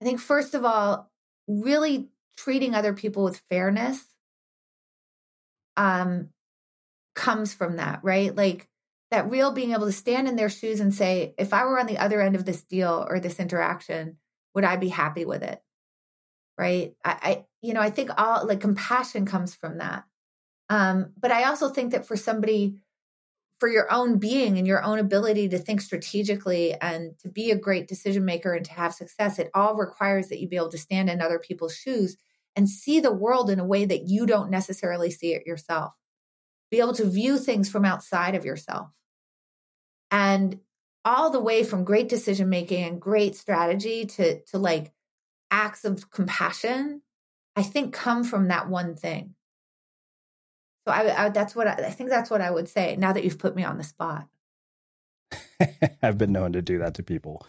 I 0.01 0.05
think, 0.05 0.21
first 0.21 0.55
of 0.55 0.65
all, 0.65 1.11
really 1.47 2.09
treating 2.37 2.75
other 2.75 2.95
people 2.95 3.23
with 3.25 3.43
fairness 3.51 4.03
um, 5.77 6.31
comes 7.15 7.53
from 7.53 7.77
that, 7.77 8.01
right? 8.03 8.35
Like 8.35 8.70
that 9.11 9.31
real 9.31 9.53
being 9.53 9.73
able 9.73 9.87
to 9.87 9.93
stand 9.93 10.29
in 10.29 10.37
their 10.37 10.49
shoes 10.49 10.81
and 10.81 10.95
say, 10.95 11.35
if 11.37 11.53
I 11.53 11.65
were 11.65 11.79
on 11.79 11.87
the 11.87 11.99
other 11.99 12.21
end 12.21 12.37
of 12.37 12.45
this 12.45 12.63
deal 12.63 13.07
or 13.09 13.19
this 13.19 13.41
interaction, 13.41 14.19
would 14.55 14.65
I 14.65 14.77
be 14.77 14.89
happy 14.89 15.25
with 15.25 15.43
it? 15.43 15.61
Right. 16.57 16.95
I, 17.05 17.17
I 17.23 17.45
you 17.63 17.75
know, 17.75 17.81
I 17.81 17.91
think 17.91 18.11
all 18.17 18.47
like 18.47 18.61
compassion 18.61 19.27
comes 19.27 19.55
from 19.55 19.79
that. 19.79 20.05
Um, 20.69 21.13
but 21.19 21.33
I 21.33 21.45
also 21.45 21.69
think 21.69 21.93
that 21.93 22.07
for 22.07 22.17
somebody, 22.17 22.77
for 23.59 23.69
your 23.69 23.93
own 23.93 24.19
being 24.19 24.57
and 24.57 24.67
your 24.67 24.83
own 24.83 24.99
ability 24.99 25.49
to 25.49 25.59
think 25.59 25.81
strategically 25.81 26.75
and 26.81 27.19
to 27.19 27.29
be 27.29 27.51
a 27.51 27.59
great 27.59 27.89
decision 27.89 28.25
maker 28.25 28.55
and 28.55 28.65
to 28.67 28.73
have 28.73 28.95
success, 28.95 29.39
it 29.39 29.51
all 29.53 29.75
requires 29.75 30.29
that 30.29 30.41
you 30.41 30.49
be 30.49 30.57
able 30.57 30.71
to 30.71 30.79
stand 30.79 31.11
in 31.11 31.21
other 31.21 31.39
people's 31.39 31.77
shoes 31.77 32.17
and 32.57 32.69
see 32.69 33.01
the 33.01 33.13
world 33.13 33.51
in 33.51 33.59
a 33.59 33.67
way 33.67 33.85
that 33.85 34.07
you 34.07 34.27
don't 34.27 34.51
necessarily 34.51 35.11
see 35.11 35.35
it 35.35 35.47
yourself. 35.47 35.93
Be 36.71 36.79
able 36.79 36.95
to 36.95 37.09
view 37.09 37.37
things 37.37 37.69
from 37.69 37.85
outside 37.85 38.35
of 38.35 38.45
yourself. 38.45 38.91
And 40.11 40.61
all 41.05 41.31
the 41.31 41.41
way 41.41 41.65
from 41.65 41.85
great 41.85 42.09
decision 42.09 42.49
making 42.49 42.85
and 42.85 43.01
great 43.01 43.37
strategy 43.37 44.05
to 44.05 44.41
to 44.43 44.59
like 44.59 44.93
acts 45.51 45.85
of 45.85 46.11
compassion, 46.11 47.03
I 47.57 47.63
think 47.63 47.95
come 47.95 48.25
from 48.25 48.49
that 48.49 48.69
one 48.69 48.97
thing. 48.97 49.35
So 50.87 50.93
I, 50.93 51.27
I 51.27 51.29
that's 51.31 51.55
what 51.55 51.67
I, 51.67 51.73
I 51.73 51.91
think 51.91 52.11
that's 52.11 52.31
what 52.31 52.41
I 52.41 52.51
would 52.51 52.69
say. 52.69 52.97
Now 52.97 53.13
that 53.13 53.25
you've 53.25 53.39
put 53.39 53.57
me 53.57 53.65
on 53.65 53.79
the 53.79 53.85
spot. 53.85 54.27
I've 56.03 56.19
been 56.19 56.33
known 56.33 56.53
to 56.53 56.63
do 56.63 56.79
that 56.79 56.95
to 56.95 57.03
people. 57.03 57.47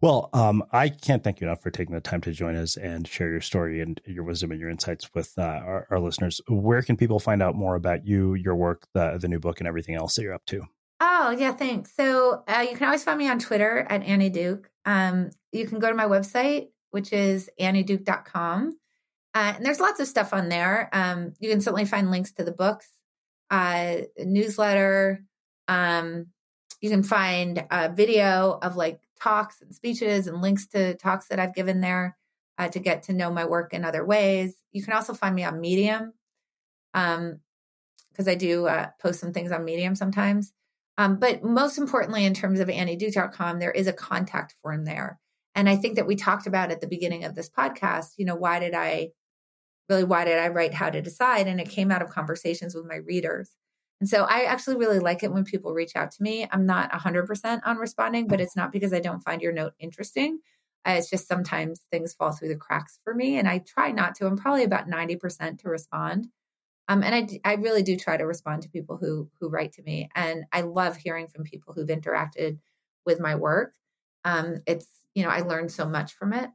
Well, 0.00 0.30
um, 0.32 0.64
I 0.72 0.88
can't 0.88 1.22
thank 1.22 1.40
you 1.40 1.46
enough 1.46 1.62
for 1.62 1.70
taking 1.70 1.94
the 1.94 2.00
time 2.00 2.22
to 2.22 2.32
join 2.32 2.56
us 2.56 2.76
and 2.76 3.06
share 3.06 3.30
your 3.30 3.42
story 3.42 3.80
and 3.80 4.00
your 4.06 4.24
wisdom 4.24 4.50
and 4.50 4.58
your 4.58 4.70
insights 4.70 5.12
with 5.14 5.34
uh, 5.36 5.42
our, 5.42 5.86
our, 5.90 6.00
listeners. 6.00 6.40
Where 6.48 6.80
can 6.80 6.96
people 6.96 7.20
find 7.20 7.42
out 7.42 7.54
more 7.54 7.74
about 7.74 8.06
you, 8.06 8.34
your 8.34 8.56
work, 8.56 8.86
the, 8.94 9.18
the 9.20 9.28
new 9.28 9.38
book, 9.40 9.60
and 9.60 9.68
everything 9.68 9.96
else 9.96 10.14
that 10.14 10.22
you're 10.22 10.32
up 10.32 10.46
to? 10.46 10.62
Oh, 11.02 11.30
yeah, 11.30 11.52
thanks. 11.52 11.94
So 11.96 12.44
uh, 12.46 12.66
you 12.68 12.76
can 12.76 12.84
always 12.84 13.02
find 13.02 13.18
me 13.18 13.28
on 13.28 13.38
Twitter 13.38 13.86
at 13.88 14.02
Annie 14.02 14.28
Duke. 14.28 14.70
Um, 14.84 15.30
you 15.50 15.66
can 15.66 15.78
go 15.78 15.88
to 15.88 15.94
my 15.94 16.04
website, 16.04 16.68
which 16.90 17.12
is 17.12 17.48
annieduke.com. 17.58 18.78
Uh, 19.34 19.52
and 19.56 19.64
there's 19.64 19.80
lots 19.80 20.00
of 20.00 20.08
stuff 20.08 20.34
on 20.34 20.50
there. 20.50 20.90
Um, 20.92 21.32
you 21.38 21.48
can 21.50 21.62
certainly 21.62 21.86
find 21.86 22.10
links 22.10 22.32
to 22.32 22.44
the 22.44 22.52
books, 22.52 22.92
uh, 23.50 23.98
newsletter. 24.18 25.24
Um, 25.68 26.26
you 26.82 26.90
can 26.90 27.02
find 27.02 27.64
a 27.70 27.88
video 27.88 28.58
of 28.60 28.76
like 28.76 29.00
talks 29.20 29.62
and 29.62 29.74
speeches 29.74 30.26
and 30.26 30.42
links 30.42 30.66
to 30.68 30.94
talks 30.94 31.28
that 31.28 31.38
I've 31.38 31.54
given 31.54 31.80
there 31.80 32.18
uh, 32.58 32.68
to 32.68 32.78
get 32.78 33.04
to 33.04 33.14
know 33.14 33.30
my 33.30 33.46
work 33.46 33.72
in 33.72 33.84
other 33.84 34.04
ways. 34.04 34.54
You 34.72 34.82
can 34.82 34.92
also 34.92 35.14
find 35.14 35.34
me 35.34 35.44
on 35.44 35.60
Medium 35.60 36.12
um, 36.92 37.40
because 38.10 38.28
I 38.28 38.34
do 38.34 38.66
uh, 38.66 38.88
post 39.00 39.20
some 39.20 39.32
things 39.32 39.52
on 39.52 39.64
Medium 39.64 39.94
sometimes. 39.94 40.52
Um, 41.00 41.16
but 41.16 41.42
most 41.42 41.78
importantly, 41.78 42.26
in 42.26 42.34
terms 42.34 42.60
of 42.60 42.68
annieduke.com, 42.68 43.58
there 43.58 43.70
is 43.70 43.86
a 43.86 43.92
contact 43.92 44.54
form 44.60 44.84
there. 44.84 45.18
And 45.54 45.66
I 45.66 45.76
think 45.76 45.96
that 45.96 46.06
we 46.06 46.14
talked 46.14 46.46
about 46.46 46.70
at 46.70 46.82
the 46.82 46.86
beginning 46.86 47.24
of 47.24 47.34
this 47.34 47.48
podcast, 47.48 48.10
you 48.18 48.26
know, 48.26 48.36
why 48.36 48.58
did 48.58 48.74
I 48.74 49.12
really, 49.88 50.04
why 50.04 50.26
did 50.26 50.38
I 50.38 50.48
write 50.48 50.74
How 50.74 50.90
to 50.90 51.00
Decide? 51.00 51.46
And 51.46 51.58
it 51.58 51.70
came 51.70 51.90
out 51.90 52.02
of 52.02 52.10
conversations 52.10 52.74
with 52.74 52.84
my 52.84 52.96
readers. 52.96 53.48
And 54.00 54.10
so 54.10 54.24
I 54.24 54.42
actually 54.42 54.76
really 54.76 54.98
like 54.98 55.22
it 55.22 55.32
when 55.32 55.44
people 55.44 55.72
reach 55.72 55.96
out 55.96 56.10
to 56.10 56.22
me. 56.22 56.46
I'm 56.52 56.66
not 56.66 56.92
100% 56.92 57.60
on 57.64 57.78
responding, 57.78 58.28
but 58.28 58.42
it's 58.42 58.54
not 58.54 58.70
because 58.70 58.92
I 58.92 59.00
don't 59.00 59.24
find 59.24 59.40
your 59.40 59.54
note 59.54 59.72
interesting. 59.78 60.40
Uh, 60.86 60.96
it's 60.98 61.08
just 61.08 61.26
sometimes 61.26 61.80
things 61.90 62.12
fall 62.12 62.32
through 62.32 62.48
the 62.48 62.56
cracks 62.56 62.98
for 63.04 63.14
me. 63.14 63.38
And 63.38 63.48
I 63.48 63.60
try 63.60 63.90
not 63.90 64.16
to. 64.16 64.26
I'm 64.26 64.36
probably 64.36 64.64
about 64.64 64.86
90% 64.86 65.60
to 65.60 65.68
respond. 65.70 66.28
Um, 66.90 67.04
and 67.04 67.14
I, 67.14 67.40
I 67.48 67.54
really 67.54 67.84
do 67.84 67.96
try 67.96 68.16
to 68.16 68.26
respond 68.26 68.62
to 68.62 68.68
people 68.68 68.96
who 68.96 69.30
who 69.38 69.48
write 69.48 69.74
to 69.74 69.82
me. 69.82 70.10
And 70.16 70.42
I 70.52 70.62
love 70.62 70.96
hearing 70.96 71.28
from 71.28 71.44
people 71.44 71.72
who've 71.72 71.86
interacted 71.86 72.58
with 73.06 73.20
my 73.20 73.36
work. 73.36 73.74
Um, 74.24 74.62
it's, 74.66 74.88
you 75.14 75.22
know, 75.22 75.30
I 75.30 75.42
learned 75.42 75.70
so 75.70 75.88
much 75.88 76.14
from 76.14 76.32
it. 76.32 76.50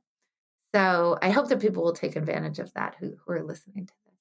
So 0.76 1.18
I 1.22 1.30
hope 1.30 1.48
that 1.48 1.62
people 1.62 1.84
will 1.84 1.94
take 1.94 2.18
advantage 2.18 2.60
of 2.60 2.74
that 2.74 2.96
who, 3.00 3.16
who 3.26 3.32
are 3.32 3.44
listening 3.44 3.86
to 3.86 3.94
this. 4.06 4.14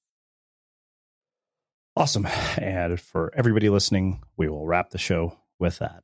Awesome. 1.97 2.25
And 2.57 2.97
for 2.97 3.33
everybody 3.35 3.67
listening, 3.67 4.21
we 4.37 4.47
will 4.47 4.65
wrap 4.65 4.91
the 4.91 4.97
show 4.97 5.37
with 5.59 5.79
that. 5.79 6.03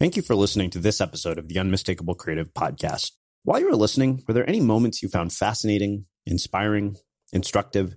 Thank 0.00 0.16
you 0.16 0.22
for 0.22 0.34
listening 0.34 0.70
to 0.70 0.78
this 0.78 1.02
episode 1.02 1.38
of 1.38 1.48
the 1.48 1.58
Unmistakable 1.58 2.14
Creative 2.14 2.54
Podcast. 2.54 3.12
While 3.42 3.60
you 3.60 3.68
were 3.68 3.76
listening, 3.76 4.22
were 4.26 4.32
there 4.32 4.48
any 4.48 4.60
moments 4.60 5.02
you 5.02 5.10
found 5.10 5.34
fascinating, 5.34 6.06
inspiring, 6.24 6.96
instructive, 7.34 7.96